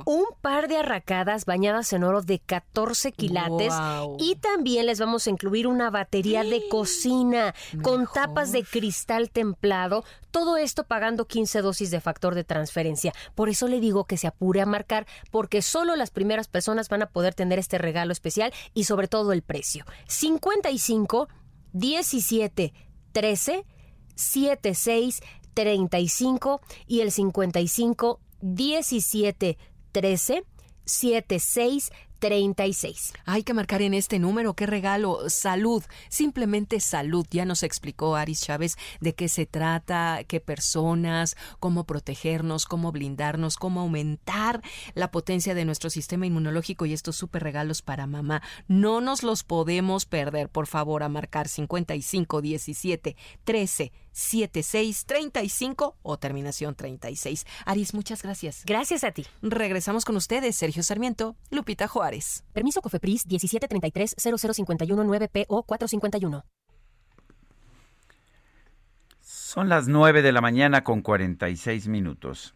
un 0.04 0.24
par 0.40 0.68
de 0.68 0.78
arracadas 0.78 1.44
bañadas 1.44 1.92
en 1.92 2.04
oro 2.04 2.22
de 2.22 2.38
14 2.38 3.12
quilates 3.12 3.74
y 4.18 4.36
también 4.36 4.83
les 4.84 5.00
vamos 5.00 5.26
a 5.26 5.30
incluir 5.30 5.66
una 5.66 5.90
batería 5.90 6.44
de 6.44 6.68
cocina 6.68 7.54
con 7.82 8.06
tapas 8.06 8.52
de 8.52 8.62
cristal 8.62 9.30
templado, 9.30 10.04
todo 10.30 10.56
esto 10.56 10.84
pagando 10.84 11.26
15 11.26 11.62
dosis 11.62 11.90
de 11.90 12.00
factor 12.00 12.34
de 12.34 12.44
transferencia. 12.44 13.12
Por 13.34 13.48
eso 13.48 13.68
le 13.68 13.80
digo 13.80 14.04
que 14.04 14.16
se 14.16 14.26
apure 14.26 14.60
a 14.60 14.66
marcar 14.66 15.06
porque 15.30 15.62
solo 15.62 15.96
las 15.96 16.10
primeras 16.10 16.48
personas 16.48 16.88
van 16.88 17.02
a 17.02 17.10
poder 17.10 17.34
tener 17.34 17.58
este 17.58 17.78
regalo 17.78 18.12
especial 18.12 18.52
y 18.74 18.84
sobre 18.84 19.08
todo 19.08 19.32
el 19.32 19.42
precio. 19.42 19.84
55 20.08 21.28
17 21.72 22.72
13 23.12 23.64
76 24.14 25.20
35 25.54 26.60
y 26.86 27.00
el 27.00 27.12
55 27.12 28.20
17 28.40 29.58
13 29.92 30.44
76 30.84 31.92
36. 32.24 33.12
Hay 33.26 33.42
que 33.42 33.52
marcar 33.52 33.82
en 33.82 33.92
este 33.92 34.18
número, 34.18 34.54
qué 34.54 34.64
regalo, 34.64 35.28
salud, 35.28 35.84
simplemente 36.08 36.80
salud. 36.80 37.26
Ya 37.30 37.44
nos 37.44 37.62
explicó 37.62 38.16
Aris 38.16 38.40
Chávez 38.40 38.78
de 39.02 39.14
qué 39.14 39.28
se 39.28 39.44
trata, 39.44 40.24
qué 40.26 40.40
personas, 40.40 41.36
cómo 41.60 41.84
protegernos, 41.84 42.64
cómo 42.64 42.92
blindarnos, 42.92 43.56
cómo 43.58 43.82
aumentar 43.82 44.62
la 44.94 45.10
potencia 45.10 45.54
de 45.54 45.66
nuestro 45.66 45.90
sistema 45.90 46.24
inmunológico 46.24 46.86
y 46.86 46.94
estos 46.94 47.16
súper 47.16 47.42
regalos 47.42 47.82
para 47.82 48.06
mamá. 48.06 48.40
No 48.68 49.02
nos 49.02 49.22
los 49.22 49.44
podemos 49.44 50.06
perder, 50.06 50.48
por 50.48 50.66
favor, 50.66 51.02
a 51.02 51.10
marcar 51.10 51.46
55 51.46 52.40
17 52.40 53.16
13 53.44 53.92
76 54.14 55.04
35 55.04 55.96
o 56.02 56.16
terminación 56.16 56.74
36. 56.74 57.44
Aris, 57.66 57.92
muchas 57.92 58.22
gracias. 58.22 58.62
Gracias 58.64 59.04
a 59.04 59.10
ti. 59.10 59.26
Regresamos 59.42 60.06
con 60.06 60.16
ustedes, 60.16 60.56
Sergio 60.56 60.82
Sarmiento, 60.82 61.36
Lupita 61.50 61.88
Juárez. 61.88 62.44
Permiso 62.54 62.80
COFEPRIS 62.80 63.26
1733 63.26 64.14
0051 64.16 65.04
9PO 65.04 65.66
451. 65.66 66.44
Son 69.20 69.68
las 69.68 69.86
9 69.88 70.22
de 70.22 70.32
la 70.32 70.40
mañana 70.40 70.82
con 70.82 71.02
46 71.02 71.88
minutos. 71.88 72.54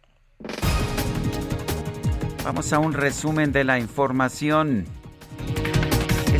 Vamos 2.43 2.73
a 2.73 2.79
un 2.79 2.93
resumen 2.93 3.51
de 3.51 3.63
la 3.63 3.79
información. 3.79 4.85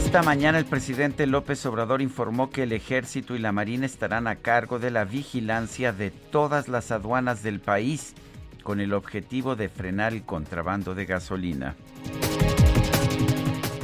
Esta 0.10 0.24
mañana 0.24 0.58
el 0.58 0.66
presidente 0.66 1.28
López 1.28 1.64
Obrador 1.68 2.02
informó 2.02 2.50
que 2.50 2.64
el 2.64 2.72
ejército 2.72 3.36
y 3.36 3.38
la 3.38 3.52
marina 3.52 3.86
estarán 3.86 4.26
a 4.26 4.38
cargo 4.38 4.80
de 4.80 4.90
la 4.90 5.06
vigilancia 5.06 5.94
de 5.94 6.10
todas 6.10 6.68
las 6.68 6.90
aduanas 6.90 7.44
del 7.44 7.60
país 7.60 8.16
con 8.64 8.80
el 8.80 8.96
objetivo 8.96 9.56
de 9.56 9.70
frenar 9.70 10.14
el 10.14 10.26
contrabando 10.26 10.96
de 10.96 11.06
gasolina. 11.06 11.76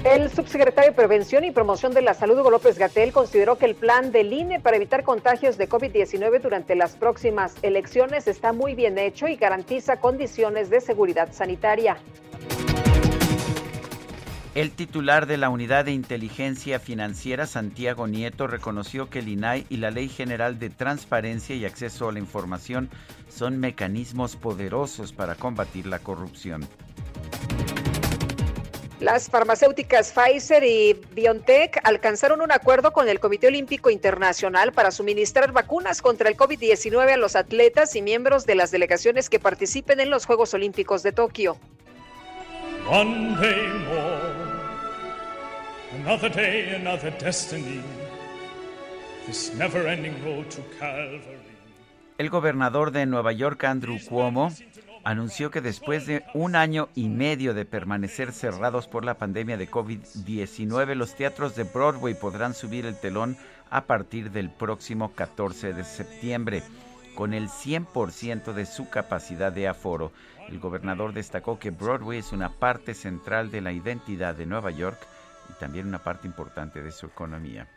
El 0.04 0.32
subsecretario 0.32 0.90
de 0.90 0.96
Prevención 0.96 1.44
y 1.44 1.52
Promoción 1.52 1.94
de 1.94 2.02
la 2.02 2.16
Salud, 2.16 2.40
Hugo 2.40 2.50
López 2.50 2.80
Gatel, 2.80 3.12
consideró 3.12 3.60
que 3.60 3.68
el 3.68 3.76
plan 3.76 4.12
del 4.12 4.34
INE 4.34 4.60
para 4.60 4.78
evitar 4.78 5.04
contagios 5.04 5.60
de 5.60 5.70
COVID-19 5.70 6.42
durante 6.42 6.74
las 6.74 6.96
próximas 6.96 7.54
elecciones 7.62 8.28
está 8.28 8.52
muy 8.52 8.74
bien 8.74 8.98
hecho 8.98 9.28
y 9.28 9.36
garantiza 9.36 10.00
condiciones 10.00 10.72
de 10.72 10.82
seguridad 10.82 11.32
sanitaria. 11.34 11.98
El 14.56 14.72
titular 14.72 15.26
de 15.26 15.36
la 15.36 15.50
Unidad 15.50 15.84
de 15.84 15.92
Inteligencia 15.92 16.80
Financiera, 16.80 17.46
Santiago 17.46 18.08
Nieto, 18.08 18.48
reconoció 18.48 19.10
que 19.10 19.20
el 19.20 19.28
INAI 19.28 19.66
y 19.68 19.76
la 19.76 19.92
Ley 19.92 20.08
General 20.08 20.58
de 20.60 20.70
Transparencia 20.70 21.58
y 21.58 21.66
Acceso 21.66 22.08
a 22.08 22.14
la 22.14 22.20
Información 22.20 22.90
son 23.28 23.60
mecanismos 23.60 24.38
poderosos 24.38 25.12
para 25.12 25.36
combatir 25.36 25.88
la 25.88 26.00
corrupción. 26.00 26.66
Las 29.02 29.30
farmacéuticas 29.30 30.14
Pfizer 30.14 30.64
y 30.64 31.02
BioNTech 31.14 31.82
alcanzaron 31.84 32.40
un 32.40 32.54
acuerdo 32.54 32.94
con 32.94 33.10
el 33.10 33.20
Comité 33.20 33.48
Olímpico 33.48 33.90
Internacional 33.90 34.72
para 34.72 34.92
suministrar 34.92 35.52
vacunas 35.52 36.02
contra 36.02 36.30
el 36.30 36.38
COVID-19 36.38 37.12
a 37.12 37.18
los 37.18 37.36
atletas 37.36 37.94
y 37.98 38.02
miembros 38.02 38.46
de 38.46 38.56
las 38.56 38.72
delegaciones 38.72 39.30
que 39.30 39.38
participen 39.38 40.00
en 40.00 40.10
los 40.10 40.26
Juegos 40.26 40.54
Olímpicos 40.54 41.04
de 41.04 41.12
Tokio. 41.12 41.58
One 42.88 43.36
day 43.42 43.68
more, 43.90 44.45
another 46.02 46.30
day, 46.30 46.76
another 46.76 47.12
destiny. 47.20 47.82
This 49.26 49.54
never 49.56 49.88
ending 49.88 50.16
road 50.24 50.50
to 50.52 50.62
Calvary. 50.80 51.40
El 52.18 52.30
gobernador 52.30 52.92
de 52.92 53.06
Nueva 53.06 53.34
York, 53.34 53.64
Andrew 53.66 53.98
Cuomo, 54.08 54.50
anunció 55.04 55.52
que 55.52 55.62
después 55.62 56.06
de 56.06 56.24
un 56.34 56.56
año 56.56 56.88
y 56.96 57.10
medio 57.10 57.54
de 57.54 57.66
permanecer 57.66 58.32
cerrados 58.32 58.88
por 58.88 59.04
la 59.04 59.16
pandemia 59.16 59.58
de 59.58 59.70
COVID-19, 59.70 60.96
los 60.96 61.16
teatros 61.16 61.56
de 61.56 61.64
Broadway 61.64 62.14
podrán 62.14 62.54
subir 62.54 62.86
el 62.86 62.98
telón 62.98 63.38
a 63.70 63.82
partir 63.82 64.32
del 64.32 64.50
próximo 64.50 65.12
14 65.14 65.74
de 65.74 65.84
septiembre, 65.84 66.64
con 67.16 67.34
el 67.34 67.50
100% 67.50 68.54
de 68.54 68.66
su 68.66 68.90
capacidad 68.90 69.52
de 69.52 69.68
aforo. 69.68 70.14
El 70.48 70.60
gobernador 70.60 71.14
destacó 71.14 71.60
que 71.60 71.72
Broadway 71.72 72.20
es 72.20 72.32
una 72.32 72.50
parte 72.50 72.94
central 72.94 73.52
de 73.52 73.62
la 73.62 73.74
identidad 73.74 74.36
de 74.36 74.46
Nueva 74.46 74.72
York 74.72 75.06
y 75.50 75.54
también 75.54 75.88
una 75.88 76.00
parte 76.00 76.28
importante 76.28 76.82
de 76.82 76.92
su 76.92 77.06
economía. 77.06 77.68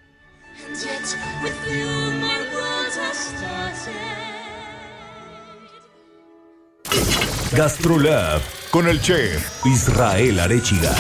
Gastrolab 7.53 8.41
con 8.71 8.89
el 8.89 9.01
chef 9.01 9.65
Israel 9.67 10.41
Arechiga. 10.41 10.95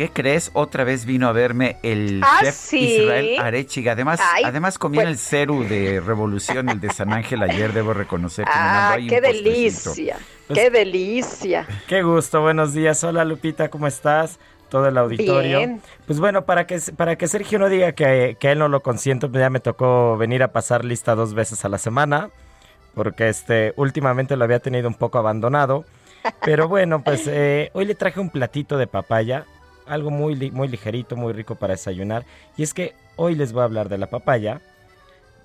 ¿Qué 0.00 0.08
crees? 0.08 0.50
Otra 0.54 0.82
vez 0.84 1.04
vino 1.04 1.28
a 1.28 1.32
verme 1.32 1.76
el 1.82 2.22
¿Ah, 2.24 2.38
chef 2.40 2.54
sí? 2.54 3.02
Israel 3.02 3.38
Arechiga. 3.38 3.92
Además, 3.92 4.18
Ay, 4.32 4.44
además 4.46 4.78
comí 4.78 4.96
pues- 4.96 5.08
el 5.08 5.18
Ceru 5.18 5.62
de 5.64 6.00
Revolución, 6.00 6.70
el 6.70 6.80
de 6.80 6.90
San 6.90 7.12
Ángel 7.12 7.42
ayer, 7.42 7.74
debo 7.74 7.92
reconocer 7.92 8.46
que 8.46 8.50
me 8.50 8.56
mandó 8.56 8.78
Ah, 8.78 8.92
ahí 8.92 9.02
un 9.02 9.08
qué 9.10 9.20
delicia, 9.20 10.16
qué 10.54 10.70
delicia. 10.70 11.66
Qué 11.86 12.02
gusto, 12.02 12.40
buenos 12.40 12.72
días. 12.72 13.04
Hola 13.04 13.26
Lupita, 13.26 13.68
¿cómo 13.68 13.86
estás? 13.86 14.38
Todo 14.70 14.88
el 14.88 14.96
auditorio. 14.96 15.58
Bien. 15.58 15.82
Pues 16.06 16.18
bueno, 16.18 16.46
para 16.46 16.66
que, 16.66 16.80
para 16.96 17.16
que 17.16 17.28
Sergio 17.28 17.58
no 17.58 17.68
diga 17.68 17.92
que, 17.92 18.38
que 18.40 18.52
él 18.52 18.58
no 18.58 18.68
lo 18.68 18.80
consiento, 18.80 19.30
pues 19.30 19.42
ya 19.42 19.50
me 19.50 19.60
tocó 19.60 20.16
venir 20.16 20.42
a 20.42 20.48
pasar 20.50 20.82
lista 20.82 21.14
dos 21.14 21.34
veces 21.34 21.62
a 21.66 21.68
la 21.68 21.76
semana, 21.76 22.30
porque 22.94 23.28
este 23.28 23.74
últimamente 23.76 24.34
lo 24.38 24.44
había 24.44 24.60
tenido 24.60 24.88
un 24.88 24.94
poco 24.94 25.18
abandonado. 25.18 25.84
Pero 26.42 26.68
bueno, 26.68 27.04
pues 27.04 27.24
eh, 27.26 27.68
hoy 27.74 27.84
le 27.84 27.94
traje 27.94 28.18
un 28.18 28.30
platito 28.30 28.78
de 28.78 28.86
papaya, 28.86 29.44
algo 29.86 30.10
muy, 30.10 30.50
muy 30.50 30.68
ligerito, 30.68 31.16
muy 31.16 31.32
rico 31.32 31.54
para 31.54 31.74
desayunar. 31.74 32.24
Y 32.56 32.62
es 32.62 32.74
que 32.74 32.94
hoy 33.16 33.34
les 33.34 33.52
voy 33.52 33.62
a 33.62 33.64
hablar 33.64 33.88
de 33.88 33.98
la 33.98 34.08
papaya, 34.08 34.60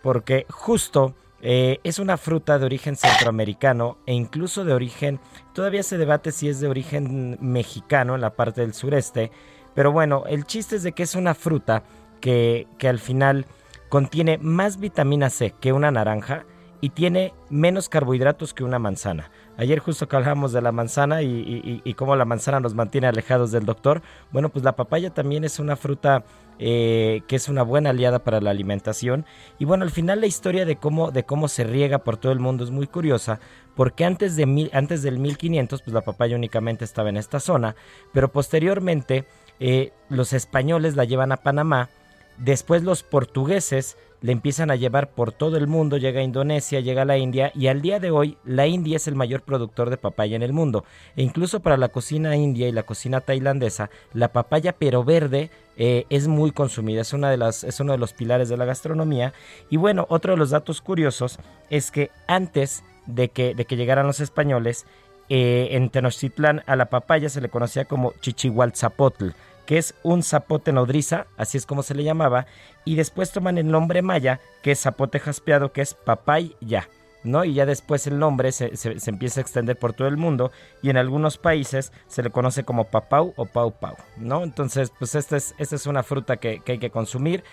porque 0.01 0.45
justo 0.49 1.13
eh, 1.41 1.79
es 1.83 1.99
una 1.99 2.17
fruta 2.17 2.57
de 2.57 2.65
origen 2.65 2.95
centroamericano 2.95 3.97
e 4.05 4.13
incluso 4.13 4.65
de 4.65 4.73
origen, 4.73 5.19
todavía 5.53 5.83
se 5.83 5.97
debate 5.97 6.31
si 6.31 6.49
es 6.49 6.59
de 6.59 6.67
origen 6.67 7.37
mexicano 7.41 8.15
en 8.15 8.21
la 8.21 8.31
parte 8.31 8.61
del 8.61 8.73
sureste, 8.73 9.31
pero 9.73 9.91
bueno, 9.91 10.23
el 10.27 10.45
chiste 10.45 10.77
es 10.77 10.83
de 10.83 10.93
que 10.93 11.03
es 11.03 11.15
una 11.15 11.35
fruta 11.35 11.83
que, 12.21 12.67
que 12.77 12.87
al 12.87 12.99
final 12.99 13.45
contiene 13.89 14.37
más 14.37 14.79
vitamina 14.79 15.29
C 15.29 15.53
que 15.59 15.73
una 15.73 15.91
naranja 15.91 16.45
y 16.81 16.89
tiene 16.89 17.33
menos 17.49 17.89
carbohidratos 17.89 18.53
que 18.53 18.63
una 18.63 18.79
manzana. 18.79 19.29
Ayer 19.57 19.79
justo 19.79 20.07
que 20.07 20.15
hablamos 20.15 20.51
de 20.51 20.61
la 20.61 20.71
manzana 20.71 21.21
y, 21.21 21.81
y- 21.83 21.93
cómo 21.93 22.15
la 22.15 22.25
manzana 22.25 22.59
nos 22.59 22.73
mantiene 22.73 23.07
alejados 23.07 23.51
del 23.51 23.65
doctor. 23.65 24.01
Bueno, 24.31 24.49
pues 24.49 24.65
la 24.65 24.75
papaya 24.75 25.11
también 25.11 25.45
es 25.45 25.59
una 25.59 25.77
fruta 25.77 26.23
eh, 26.59 27.21
que 27.27 27.37
es 27.37 27.47
una 27.47 27.63
buena 27.63 27.91
aliada 27.91 28.19
para 28.19 28.41
la 28.41 28.49
alimentación. 28.51 29.25
Y 29.57 29.65
bueno, 29.65 29.83
al 29.83 29.91
final 29.91 30.19
la 30.19 30.27
historia 30.27 30.65
de 30.65 30.75
cómo, 30.75 31.11
de 31.11 31.23
cómo 31.23 31.47
se 31.47 31.63
riega 31.63 31.99
por 31.99 32.17
todo 32.17 32.31
el 32.33 32.39
mundo 32.39 32.63
es 32.65 32.71
muy 32.71 32.87
curiosa, 32.87 33.39
porque 33.75 34.03
antes, 34.05 34.35
de 34.35 34.45
mil, 34.45 34.69
antes 34.73 35.01
del 35.03 35.19
1500, 35.19 35.81
pues 35.81 35.93
la 35.93 36.01
papaya 36.01 36.35
únicamente 36.35 36.83
estaba 36.83 37.09
en 37.09 37.17
esta 37.17 37.39
zona, 37.39 37.75
pero 38.13 38.31
posteriormente 38.31 39.25
eh, 39.59 39.91
los 40.09 40.33
españoles 40.33 40.95
la 40.95 41.05
llevan 41.05 41.31
a 41.31 41.37
Panamá, 41.37 41.89
después 42.37 42.83
los 42.83 43.03
portugueses 43.03 43.97
le 44.21 44.31
empiezan 44.31 44.71
a 44.71 44.75
llevar 44.75 45.09
por 45.09 45.31
todo 45.31 45.57
el 45.57 45.67
mundo, 45.67 45.97
llega 45.97 46.19
a 46.19 46.23
Indonesia, 46.23 46.79
llega 46.79 47.03
a 47.03 47.05
la 47.05 47.17
India 47.17 47.51
y 47.55 47.67
al 47.67 47.81
día 47.81 47.99
de 47.99 48.11
hoy 48.11 48.37
la 48.43 48.67
India 48.67 48.97
es 48.97 49.07
el 49.07 49.15
mayor 49.15 49.41
productor 49.41 49.89
de 49.89 49.97
papaya 49.97 50.35
en 50.35 50.43
el 50.43 50.53
mundo. 50.53 50.83
E 51.15 51.23
incluso 51.23 51.59
para 51.59 51.77
la 51.77 51.89
cocina 51.89 52.35
india 52.35 52.67
y 52.67 52.71
la 52.71 52.83
cocina 52.83 53.21
tailandesa, 53.21 53.89
la 54.13 54.29
papaya 54.29 54.73
pero 54.77 55.03
verde 55.03 55.49
eh, 55.77 56.05
es 56.09 56.27
muy 56.27 56.51
consumida, 56.51 57.01
es, 57.01 57.13
una 57.13 57.29
de 57.29 57.37
las, 57.37 57.63
es 57.63 57.79
uno 57.79 57.91
de 57.91 57.97
los 57.97 58.13
pilares 58.13 58.49
de 58.49 58.57
la 58.57 58.65
gastronomía. 58.65 59.33
Y 59.69 59.77
bueno, 59.77 60.05
otro 60.09 60.33
de 60.33 60.37
los 60.37 60.49
datos 60.49 60.81
curiosos 60.81 61.37
es 61.69 61.91
que 61.91 62.11
antes 62.27 62.83
de 63.05 63.29
que, 63.29 63.53
de 63.53 63.65
que 63.65 63.75
llegaran 63.75 64.07
los 64.07 64.19
españoles, 64.19 64.85
eh, 65.27 65.69
en 65.71 65.89
Tenochtitlán 65.89 66.61
a 66.67 66.75
la 66.75 66.85
papaya 66.85 67.29
se 67.29 67.41
le 67.41 67.49
conocía 67.49 67.85
como 67.85 68.13
chichihualtzapotl, 68.21 69.29
que 69.65 69.77
es 69.77 69.95
un 70.03 70.23
zapote 70.23 70.71
nodriza, 70.71 71.27
así 71.37 71.57
es 71.57 71.65
como 71.65 71.83
se 71.83 71.95
le 71.95 72.03
llamaba, 72.03 72.45
y 72.85 72.95
después 72.95 73.31
toman 73.31 73.57
el 73.57 73.67
nombre 73.69 74.01
maya, 74.01 74.39
que 74.61 74.71
es 74.71 74.81
zapote 74.81 75.19
jaspeado, 75.19 75.71
que 75.71 75.81
es 75.81 75.93
papaya, 75.93 76.87
¿no? 77.23 77.43
Y 77.43 77.55
ya 77.55 77.65
después 77.65 78.05
el 78.07 78.19
nombre 78.19 78.51
se, 78.51 78.77
se- 78.77 78.97
empieza 79.09 79.39
a 79.39 79.43
extender 79.43 79.77
por 79.77 79.93
todo 79.93 80.07
el 80.07 80.17
mundo, 80.17 80.51
y 80.83 80.89
en 80.89 80.97
algunos 80.97 81.37
países 81.37 81.91
se 82.07 82.21
le 82.21 82.29
conoce 82.29 82.63
como 82.63 82.85
papau 82.85 83.33
o 83.35 83.45
pau 83.45 83.71
pau, 83.71 83.95
¿no? 84.17 84.43
Entonces, 84.43 84.91
pues 84.97 85.15
esta 85.15 85.37
es, 85.37 85.55
esta 85.57 85.75
es 85.75 85.87
una 85.87 86.03
fruta 86.03 86.37
que, 86.37 86.59
que 86.59 86.73
hay 86.73 86.77
que 86.79 86.91
consumir. 86.91 87.43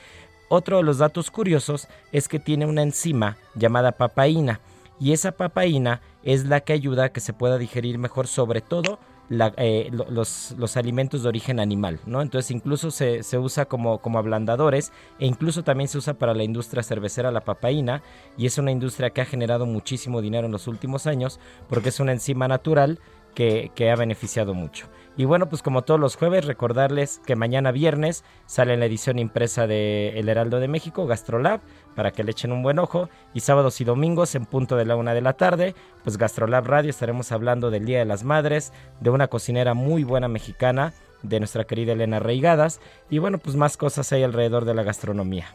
Otro 0.48 0.76
de 0.76 0.82
los 0.82 0.98
datos 0.98 1.30
curiosos 1.30 1.88
es 2.12 2.28
que 2.28 2.38
tiene 2.38 2.66
una 2.66 2.82
enzima 2.82 3.38
llamada 3.54 3.92
papaína, 3.92 4.60
y 5.00 5.12
esa 5.12 5.32
papaína 5.32 6.02
es 6.22 6.44
la 6.44 6.60
que 6.60 6.74
ayuda 6.74 7.04
a 7.04 7.08
que 7.08 7.20
se 7.20 7.32
pueda 7.32 7.56
digerir 7.58 7.98
mejor, 7.98 8.26
sobre 8.28 8.60
todo 8.60 8.98
la- 9.28 9.54
eh, 9.56 9.88
lo- 9.92 10.10
los, 10.10 10.54
los 10.58 10.76
alimentos 10.76 11.22
de 11.22 11.28
origen 11.28 11.58
animal, 11.60 12.00
¿no? 12.06 12.20
Entonces 12.22 12.50
incluso 12.50 12.90
se, 12.90 13.22
se 13.22 13.38
usa 13.38 13.64
como, 13.66 13.98
como 13.98 14.18
ablandadores 14.18 14.92
e 15.18 15.26
incluso 15.26 15.62
también 15.64 15.88
se 15.88 15.98
usa 15.98 16.14
para 16.14 16.34
la 16.34 16.42
industria 16.44 16.82
cervecera 16.82 17.30
la 17.30 17.40
papaína 17.42 18.02
y 18.36 18.46
es 18.46 18.58
una 18.58 18.70
industria 18.70 19.10
que 19.10 19.20
ha 19.20 19.24
generado 19.24 19.64
muchísimo 19.66 20.20
dinero 20.20 20.46
en 20.46 20.52
los 20.52 20.66
últimos 20.68 21.06
años 21.06 21.40
porque 21.68 21.88
es 21.90 22.00
una 22.00 22.12
enzima 22.12 22.46
natural 22.48 22.98
que, 23.34 23.70
que 23.74 23.90
ha 23.90 23.96
beneficiado 23.96 24.52
mucho. 24.52 24.86
Y 25.16 25.26
bueno, 25.26 25.48
pues 25.48 25.62
como 25.62 25.82
todos 25.82 26.00
los 26.00 26.16
jueves, 26.16 26.46
recordarles 26.46 27.20
que 27.26 27.36
mañana 27.36 27.70
viernes 27.70 28.24
sale 28.46 28.76
la 28.78 28.86
edición 28.86 29.18
impresa 29.18 29.66
de 29.66 30.18
El 30.18 30.28
Heraldo 30.28 30.58
de 30.58 30.68
México, 30.68 31.06
Gastrolab, 31.06 31.60
para 31.94 32.12
que 32.12 32.24
le 32.24 32.30
echen 32.30 32.50
un 32.50 32.62
buen 32.62 32.78
ojo. 32.78 33.10
Y 33.34 33.40
sábados 33.40 33.80
y 33.82 33.84
domingos 33.84 34.34
en 34.34 34.46
punto 34.46 34.76
de 34.76 34.86
la 34.86 34.96
una 34.96 35.12
de 35.12 35.20
la 35.20 35.34
tarde, 35.34 35.74
pues 36.02 36.16
Gastrolab 36.16 36.66
Radio 36.66 36.88
estaremos 36.88 37.30
hablando 37.30 37.70
del 37.70 37.84
Día 37.84 37.98
de 37.98 38.06
las 38.06 38.24
Madres, 38.24 38.72
de 39.00 39.10
una 39.10 39.28
cocinera 39.28 39.74
muy 39.74 40.02
buena 40.02 40.28
mexicana, 40.28 40.94
de 41.22 41.38
nuestra 41.40 41.64
querida 41.64 41.92
Elena 41.92 42.18
Reigadas. 42.18 42.80
Y 43.10 43.18
bueno, 43.18 43.36
pues 43.36 43.54
más 43.54 43.76
cosas 43.76 44.10
hay 44.12 44.22
alrededor 44.22 44.64
de 44.64 44.74
la 44.74 44.82
gastronomía. 44.82 45.46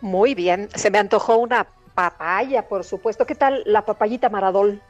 Muy 0.00 0.34
bien, 0.34 0.68
se 0.74 0.90
me 0.90 0.98
antojó 0.98 1.38
una 1.38 1.66
papaya, 1.94 2.68
por 2.68 2.84
supuesto. 2.84 3.26
¿Qué 3.26 3.34
tal 3.34 3.62
la 3.66 3.84
papayita 3.84 4.28
Maradol? 4.28 4.80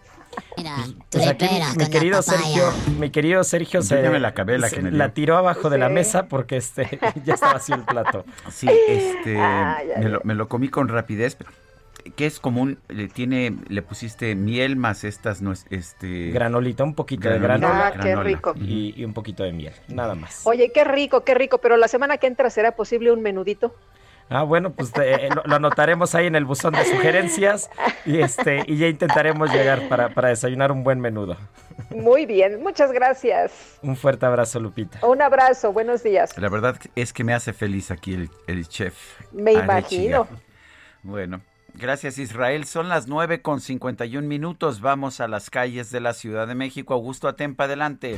Pues 1.11 1.27
aquí 1.27 1.47
mi 1.77 1.89
querido 1.91 2.23
Sergio, 2.23 2.73
mi 2.99 3.11
querido 3.11 3.45
Sergio 3.45 3.83
se 3.83 3.97
la 4.19 4.33
la 4.59 4.69
se- 4.69 4.77
que 4.77 4.83
me 4.83 4.91
dio. 4.91 5.13
tiró 5.13 5.37
abajo 5.37 5.71
de 5.71 5.79
la 5.79 5.89
mesa 5.89 6.27
porque 6.27 6.57
este 6.57 6.99
ya 7.25 7.35
estaba 7.35 7.55
así 7.55 7.73
el 7.73 7.83
plato. 7.83 8.25
Sí, 8.51 8.69
este, 8.89 9.37
me, 9.99 10.09
lo, 10.09 10.21
me 10.25 10.35
lo 10.35 10.49
comí 10.49 10.69
con 10.69 10.89
rapidez, 10.89 11.37
que 12.17 12.27
es 12.27 12.39
común, 12.39 12.79
le 12.89 13.09
tiene, 13.09 13.57
le 13.69 13.83
pusiste 13.83 14.35
miel 14.35 14.77
más 14.77 15.05
estas, 15.05 15.41
no 15.41 15.53
es, 15.53 15.67
este... 15.71 16.31
Granolita, 16.31 16.85
un 16.85 16.95
poquito 16.95 17.29
de 17.29 17.39
Granolita, 17.39 17.67
granola. 17.69 17.87
Ah, 17.89 17.93
qué 17.93 18.09
granola. 18.11 18.29
rico. 18.29 18.55
Y, 18.61 18.95
y 18.97 19.05
un 19.05 19.15
poquito 19.15 19.43
de 19.43 19.53
miel, 19.53 19.73
nada 19.89 20.15
más. 20.15 20.43
Oye, 20.45 20.71
qué 20.73 20.85
rico, 20.85 21.25
qué 21.25 21.35
rico, 21.35 21.59
pero 21.59 21.77
la 21.77 21.89
semana 21.89 22.19
que 22.19 22.27
entra 22.27 22.51
será 22.51 22.73
posible 22.77 23.11
un 23.11 23.23
menudito. 23.23 23.75
Ah, 24.31 24.43
bueno, 24.43 24.73
pues 24.73 24.91
eh, 25.01 25.29
lo, 25.35 25.43
lo 25.45 25.57
anotaremos 25.57 26.15
ahí 26.15 26.27
en 26.27 26.35
el 26.35 26.45
buzón 26.45 26.73
de 26.75 26.85
sugerencias 26.85 27.71
y 28.07 28.21
este 28.21 28.63
y 28.67 28.79
ya 28.79 28.89
intentaremos 28.89 29.53
llegar 29.53 29.89
para, 29.89 30.09
para 30.15 30.29
desayunar 30.31 30.73
un 30.73 30.83
buen 30.83 30.99
menudo. 31.01 31.37
Muy 31.91 32.25
bien, 32.27 32.63
muchas 32.63 32.91
gracias. 32.93 33.79
Un 33.83 33.97
fuerte 33.97 34.25
abrazo, 34.27 34.61
Lupita. 34.61 35.07
Un 35.07 35.21
abrazo, 35.23 35.73
buenos 35.73 36.03
días. 36.03 36.37
La 36.39 36.49
verdad 36.49 36.77
es 36.97 37.13
que 37.13 37.23
me 37.25 37.35
hace 37.35 37.53
feliz 37.53 37.91
aquí 37.91 38.15
el, 38.15 38.31
el 38.47 38.67
chef. 38.69 38.95
Me 39.33 39.57
Arechiga. 39.57 39.65
imagino. 39.65 40.29
Bueno, 41.03 41.41
gracias 41.75 42.19
Israel. 42.19 42.65
Son 42.65 42.89
las 42.89 43.07
9 43.07 43.43
con 43.43 43.61
51 43.61 44.27
minutos. 44.27 44.81
Vamos 44.81 45.21
a 45.21 45.29
las 45.29 45.51
calles 45.51 45.91
de 45.91 46.01
la 46.01 46.15
Ciudad 46.15 46.47
de 46.49 46.55
México. 46.55 46.95
Augusto 46.95 47.29
Atempa, 47.29 47.65
adelante. 47.65 48.17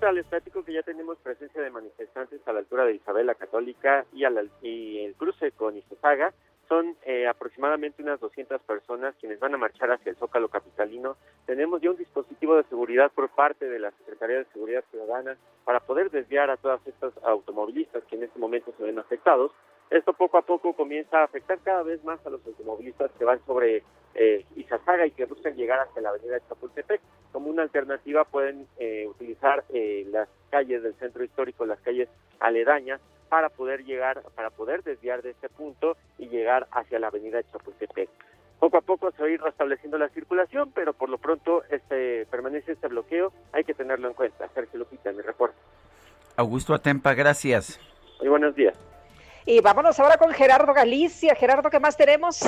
Lupita, 0.00 0.12
les 0.12 0.24
platico 0.26 0.64
que 0.64 0.72
ya 0.72 0.82
tenemos 0.82 1.18
presencia 1.18 1.60
de 1.60 1.70
manifestantes 1.70 2.40
a 2.46 2.52
la 2.54 2.60
altura 2.60 2.84
de 2.86 2.94
Isabel 2.94 3.26
la 3.26 3.34
Católica 3.34 4.06
y, 4.14 4.24
a 4.24 4.30
la- 4.30 4.44
y 4.62 4.98
el 5.04 5.14
cruce 5.14 5.52
con 5.52 5.76
Isosaga, 5.76 6.32
Son 6.70 6.96
eh, 7.04 7.26
aproximadamente 7.26 8.00
unas 8.00 8.20
200 8.20 8.62
personas 8.62 9.16
quienes 9.18 9.40
van 9.40 9.52
a 9.52 9.58
marchar 9.58 9.90
hacia 9.90 10.10
el 10.10 10.16
Zócalo 10.16 10.46
Capitalino. 10.46 11.16
Tenemos 11.44 11.82
ya 11.82 11.90
un 11.90 11.96
dispositivo 11.96 12.54
de 12.54 12.62
seguridad 12.62 13.10
por 13.10 13.28
parte 13.28 13.68
de 13.68 13.80
la 13.80 13.90
Secretaría 13.90 14.38
de 14.38 14.44
Seguridad 14.52 14.84
Ciudadana 14.92 15.36
para 15.64 15.80
poder 15.80 16.12
desviar 16.12 16.48
a 16.48 16.56
todas 16.56 16.80
estas 16.86 17.12
automovilistas 17.24 18.04
que 18.04 18.14
en 18.14 18.22
este 18.22 18.38
momento 18.38 18.72
se 18.78 18.84
ven 18.84 19.00
afectados. 19.00 19.50
Esto 19.90 20.12
poco 20.12 20.38
a 20.38 20.42
poco 20.42 20.72
comienza 20.74 21.18
a 21.18 21.24
afectar 21.24 21.58
cada 21.58 21.82
vez 21.82 22.04
más 22.04 22.24
a 22.24 22.30
los 22.30 22.46
automovilistas 22.46 23.10
que 23.18 23.24
van 23.24 23.44
sobre 23.46 23.82
eh, 24.14 24.44
Izazaga 24.54 25.06
y 25.06 25.10
que 25.10 25.24
buscan 25.24 25.56
llegar 25.56 25.80
hacia 25.80 26.02
la 26.02 26.10
avenida 26.10 26.38
Chapultepec. 26.48 27.00
Como 27.32 27.50
una 27.50 27.62
alternativa 27.62 28.24
pueden 28.24 28.68
eh, 28.78 29.08
utilizar 29.08 29.64
eh, 29.70 30.06
las 30.12 30.28
calles 30.50 30.84
del 30.84 30.94
centro 30.94 31.24
histórico, 31.24 31.66
las 31.66 31.80
calles 31.80 32.08
aledañas, 32.38 33.00
para 33.30 33.48
poder 33.48 33.84
llegar, 33.84 34.22
para 34.34 34.50
poder 34.50 34.82
desviar 34.82 35.22
de 35.22 35.30
este 35.30 35.48
punto 35.48 35.96
y 36.18 36.28
llegar 36.28 36.66
hacia 36.72 36.98
la 36.98 37.06
avenida 37.06 37.40
Chapultepec. 37.50 38.10
Poco 38.58 38.76
a 38.76 38.80
poco 38.82 39.10
se 39.12 39.22
va 39.22 39.28
a 39.28 39.30
ir 39.30 39.40
restableciendo 39.40 39.96
la 39.96 40.10
circulación, 40.10 40.70
pero 40.74 40.92
por 40.92 41.08
lo 41.08 41.16
pronto 41.16 41.62
este 41.70 42.26
permanece 42.26 42.72
este 42.72 42.88
bloqueo, 42.88 43.32
hay 43.52 43.64
que 43.64 43.72
tenerlo 43.72 44.08
en 44.08 44.14
cuenta. 44.14 44.46
Sergio 44.52 44.80
Lupita, 44.80 45.12
mi 45.12 45.22
reporte. 45.22 45.56
Augusto 46.36 46.74
Atempa, 46.74 47.14
gracias. 47.14 47.80
Muy 48.18 48.28
buenos 48.28 48.54
días. 48.54 48.76
Y 49.46 49.60
vámonos 49.60 49.98
ahora 49.98 50.18
con 50.18 50.32
Gerardo 50.32 50.74
Galicia. 50.74 51.34
Gerardo, 51.34 51.70
¿qué 51.70 51.80
más 51.80 51.96
tenemos? 51.96 52.44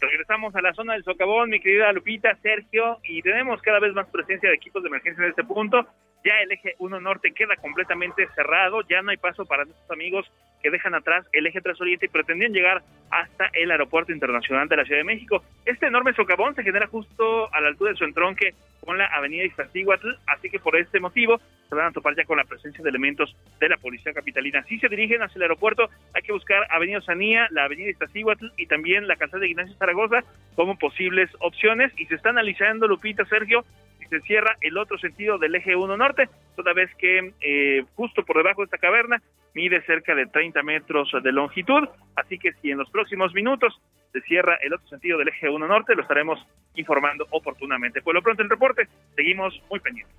Regresamos 0.00 0.54
a 0.54 0.60
la 0.60 0.74
zona 0.74 0.92
del 0.92 1.04
socavón, 1.04 1.48
mi 1.50 1.60
querida 1.60 1.92
Lupita, 1.92 2.36
Sergio, 2.42 2.98
y 3.04 3.22
tenemos 3.22 3.62
cada 3.62 3.80
vez 3.80 3.94
más 3.94 4.06
presencia 4.08 4.48
de 4.48 4.54
equipos 4.54 4.82
de 4.82 4.88
emergencia 4.88 5.24
en 5.24 5.30
este 5.30 5.44
punto. 5.44 5.86
Ya 6.24 6.40
el 6.42 6.52
eje 6.52 6.74
1 6.78 7.00
norte 7.00 7.32
queda 7.32 7.56
completamente 7.56 8.28
cerrado, 8.34 8.82
ya 8.88 9.00
no 9.00 9.10
hay 9.10 9.16
paso 9.16 9.46
para 9.46 9.64
nuestros 9.64 9.90
amigos 9.90 10.30
que 10.66 10.70
dejan 10.72 10.96
atrás 10.96 11.24
el 11.32 11.46
eje 11.46 11.60
3 11.60 11.80
oriente 11.80 12.06
y 12.06 12.08
pretendían 12.08 12.52
llegar 12.52 12.82
hasta 13.08 13.48
el 13.52 13.70
aeropuerto 13.70 14.10
internacional 14.10 14.68
de 14.68 14.76
la 14.76 14.84
Ciudad 14.84 14.98
de 14.98 15.04
México. 15.04 15.44
Este 15.64 15.86
enorme 15.86 16.12
socavón 16.12 16.56
se 16.56 16.64
genera 16.64 16.88
justo 16.88 17.54
a 17.54 17.60
la 17.60 17.68
altura 17.68 17.92
de 17.92 17.96
su 17.96 18.02
entronque 18.02 18.52
con 18.84 18.98
la 18.98 19.06
avenida 19.06 19.44
Iztaccíhuatl, 19.44 20.08
así 20.26 20.50
que 20.50 20.58
por 20.58 20.74
este 20.76 20.98
motivo 20.98 21.40
se 21.68 21.74
van 21.76 21.86
a 21.86 21.92
topar 21.92 22.16
ya 22.16 22.24
con 22.24 22.38
la 22.38 22.42
presencia 22.42 22.82
de 22.82 22.90
elementos 22.90 23.36
de 23.60 23.68
la 23.68 23.76
policía 23.76 24.12
capitalina. 24.12 24.64
Si 24.64 24.80
se 24.80 24.88
dirigen 24.88 25.22
hacia 25.22 25.36
el 25.36 25.42
aeropuerto, 25.42 25.88
hay 26.12 26.22
que 26.22 26.32
buscar 26.32 26.66
Avenida 26.68 26.98
Osanía, 26.98 27.46
la 27.52 27.62
avenida 27.62 27.90
Iztaccíhuatl 27.90 28.46
y 28.56 28.66
también 28.66 29.06
la 29.06 29.14
calzada 29.14 29.42
de 29.42 29.50
Ignacio 29.50 29.76
Zaragoza 29.76 30.24
como 30.56 30.76
posibles 30.76 31.30
opciones 31.38 31.92
y 31.96 32.06
se 32.06 32.16
está 32.16 32.30
analizando, 32.30 32.88
Lupita, 32.88 33.24
Sergio, 33.26 33.64
se 34.08 34.20
cierra 34.20 34.56
el 34.60 34.78
otro 34.78 34.98
sentido 34.98 35.38
del 35.38 35.54
eje 35.54 35.76
1 35.76 35.96
norte, 35.96 36.28
toda 36.54 36.72
vez 36.72 36.90
que 36.96 37.32
eh, 37.40 37.84
justo 37.94 38.24
por 38.24 38.36
debajo 38.36 38.62
de 38.62 38.66
esta 38.66 38.78
caverna 38.78 39.22
mide 39.56 39.82
cerca 39.86 40.14
de 40.14 40.26
30 40.26 40.62
metros 40.62 41.08
de 41.24 41.32
longitud, 41.32 41.88
así 42.14 42.38
que 42.38 42.52
si 42.60 42.70
en 42.70 42.76
los 42.76 42.90
próximos 42.90 43.32
minutos 43.32 43.80
se 44.12 44.20
cierra 44.20 44.58
el 44.62 44.74
otro 44.74 44.86
sentido 44.86 45.18
del 45.18 45.28
eje 45.28 45.48
1 45.48 45.66
norte, 45.66 45.94
lo 45.94 46.02
estaremos 46.02 46.38
informando 46.74 47.26
oportunamente. 47.30 48.02
Por 48.02 48.14
lo 48.14 48.22
pronto 48.22 48.42
el 48.42 48.50
reporte, 48.50 48.86
seguimos 49.16 49.58
muy 49.70 49.80
pendientes. 49.80 50.14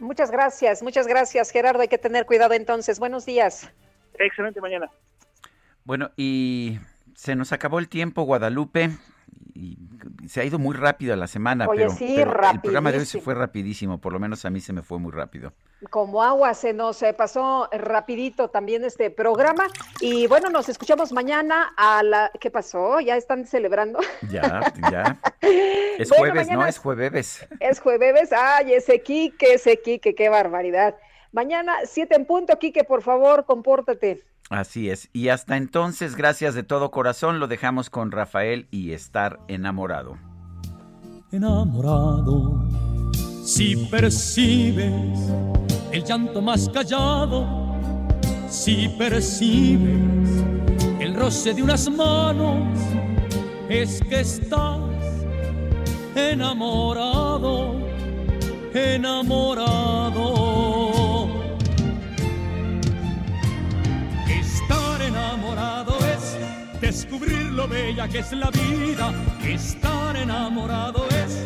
Muchas 0.00 0.32
gracias, 0.32 0.82
muchas 0.82 1.06
gracias 1.06 1.52
Gerardo, 1.52 1.80
hay 1.80 1.88
que 1.88 1.96
tener 1.96 2.26
cuidado 2.26 2.54
entonces. 2.54 2.98
Buenos 2.98 3.24
días. 3.24 3.72
Excelente 4.18 4.60
mañana. 4.60 4.90
Bueno, 5.84 6.10
y 6.16 6.80
se 7.14 7.36
nos 7.36 7.52
acabó 7.52 7.78
el 7.78 7.88
tiempo, 7.88 8.22
Guadalupe 8.22 8.90
y 9.54 9.78
se 10.28 10.40
ha 10.40 10.44
ido 10.44 10.58
muy 10.58 10.74
rápido 10.74 11.14
la 11.16 11.26
semana, 11.26 11.68
Oye, 11.68 11.82
pero, 11.82 11.92
sí, 11.92 12.14
pero 12.16 12.50
el 12.50 12.60
programa 12.60 12.92
de 12.92 12.98
hoy 12.98 13.06
se 13.06 13.20
fue 13.20 13.34
rapidísimo, 13.34 13.98
por 13.98 14.12
lo 14.12 14.18
menos 14.18 14.44
a 14.44 14.50
mí 14.50 14.60
se 14.60 14.72
me 14.72 14.82
fue 14.82 14.98
muy 14.98 15.12
rápido. 15.12 15.52
Como 15.90 16.22
agua 16.22 16.54
se 16.54 16.72
nos 16.72 17.02
eh, 17.02 17.12
pasó 17.12 17.68
rapidito 17.72 18.48
también 18.48 18.84
este 18.84 19.10
programa 19.10 19.66
y 20.00 20.26
bueno, 20.26 20.48
nos 20.48 20.68
escuchamos 20.68 21.12
mañana 21.12 21.72
a 21.76 22.02
la... 22.02 22.30
¿Qué 22.40 22.50
pasó? 22.50 23.00
¿Ya 23.00 23.16
están 23.16 23.46
celebrando? 23.46 23.98
Ya, 24.30 24.72
ya. 24.90 25.18
Es 25.98 26.08
Bueno, 26.08 26.32
jueves, 26.32 26.50
¿no? 26.50 26.66
Es 26.66 26.78
jueves. 26.78 27.46
Es 27.60 27.80
jueves. 27.80 28.32
Ay, 28.32 28.74
ese 28.74 29.02
Quique, 29.02 29.54
ese 29.54 29.80
Quique, 29.80 30.14
qué 30.14 30.28
barbaridad. 30.28 30.94
Mañana, 31.32 31.76
siete 31.84 32.14
en 32.14 32.26
punto, 32.26 32.58
Quique, 32.58 32.84
por 32.84 33.02
favor, 33.02 33.44
compórtate. 33.44 34.22
Así 34.52 34.90
es. 34.90 35.08
Y 35.14 35.28
hasta 35.28 35.56
entonces, 35.56 36.14
gracias 36.14 36.54
de 36.54 36.62
todo 36.62 36.90
corazón, 36.90 37.40
lo 37.40 37.48
dejamos 37.48 37.88
con 37.88 38.10
Rafael 38.10 38.68
y 38.70 38.92
estar 38.92 39.40
enamorado. 39.48 40.18
enamorado. 41.30 42.62
Si 43.42 43.76
percibes 43.86 45.32
el 45.90 46.04
llanto 46.04 46.42
más 46.42 46.68
callado, 46.68 47.46
si 48.46 48.88
percibes 48.90 50.44
el 51.00 51.14
roce 51.14 51.54
de 51.54 51.62
unas 51.62 51.90
manos, 51.90 52.78
es 53.70 54.02
que 54.02 54.20
estás 54.20 54.78
enamorado, 56.14 57.74
enamorado. 58.74 60.42
Lo 67.52 67.68
bella 67.68 68.08
que 68.08 68.18
es 68.18 68.32
la 68.32 68.50
vida. 68.50 69.12
Estar 69.44 70.16
enamorado 70.16 71.06
es 71.10 71.44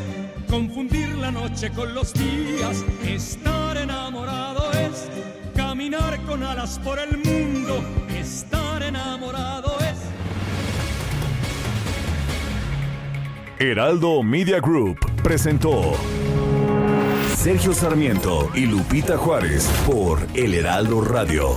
confundir 0.49 1.09
la 1.17 1.31
noche 1.31 1.71
con 1.71 1.95
los 1.95 2.13
días. 2.15 2.85
Estar 3.05 3.77
enamorado 3.77 4.71
es 4.73 5.09
caminar 5.55 6.21
con 6.23 6.43
alas 6.43 6.79
por 6.79 6.99
el 6.99 7.19
mundo. 7.19 7.83
Estar 8.09 8.83
enamorado 8.83 9.77
es 9.81 9.97
Heraldo 13.59 14.23
Media 14.23 14.61
Group 14.61 14.99
presentó 15.23 15.95
Sergio 17.37 17.73
Sarmiento 17.73 18.51
y 18.55 18.67
Lupita 18.67 19.17
Juárez 19.17 19.69
por 19.87 20.19
El 20.35 20.55
Heraldo 20.55 21.01
Radio. 21.01 21.57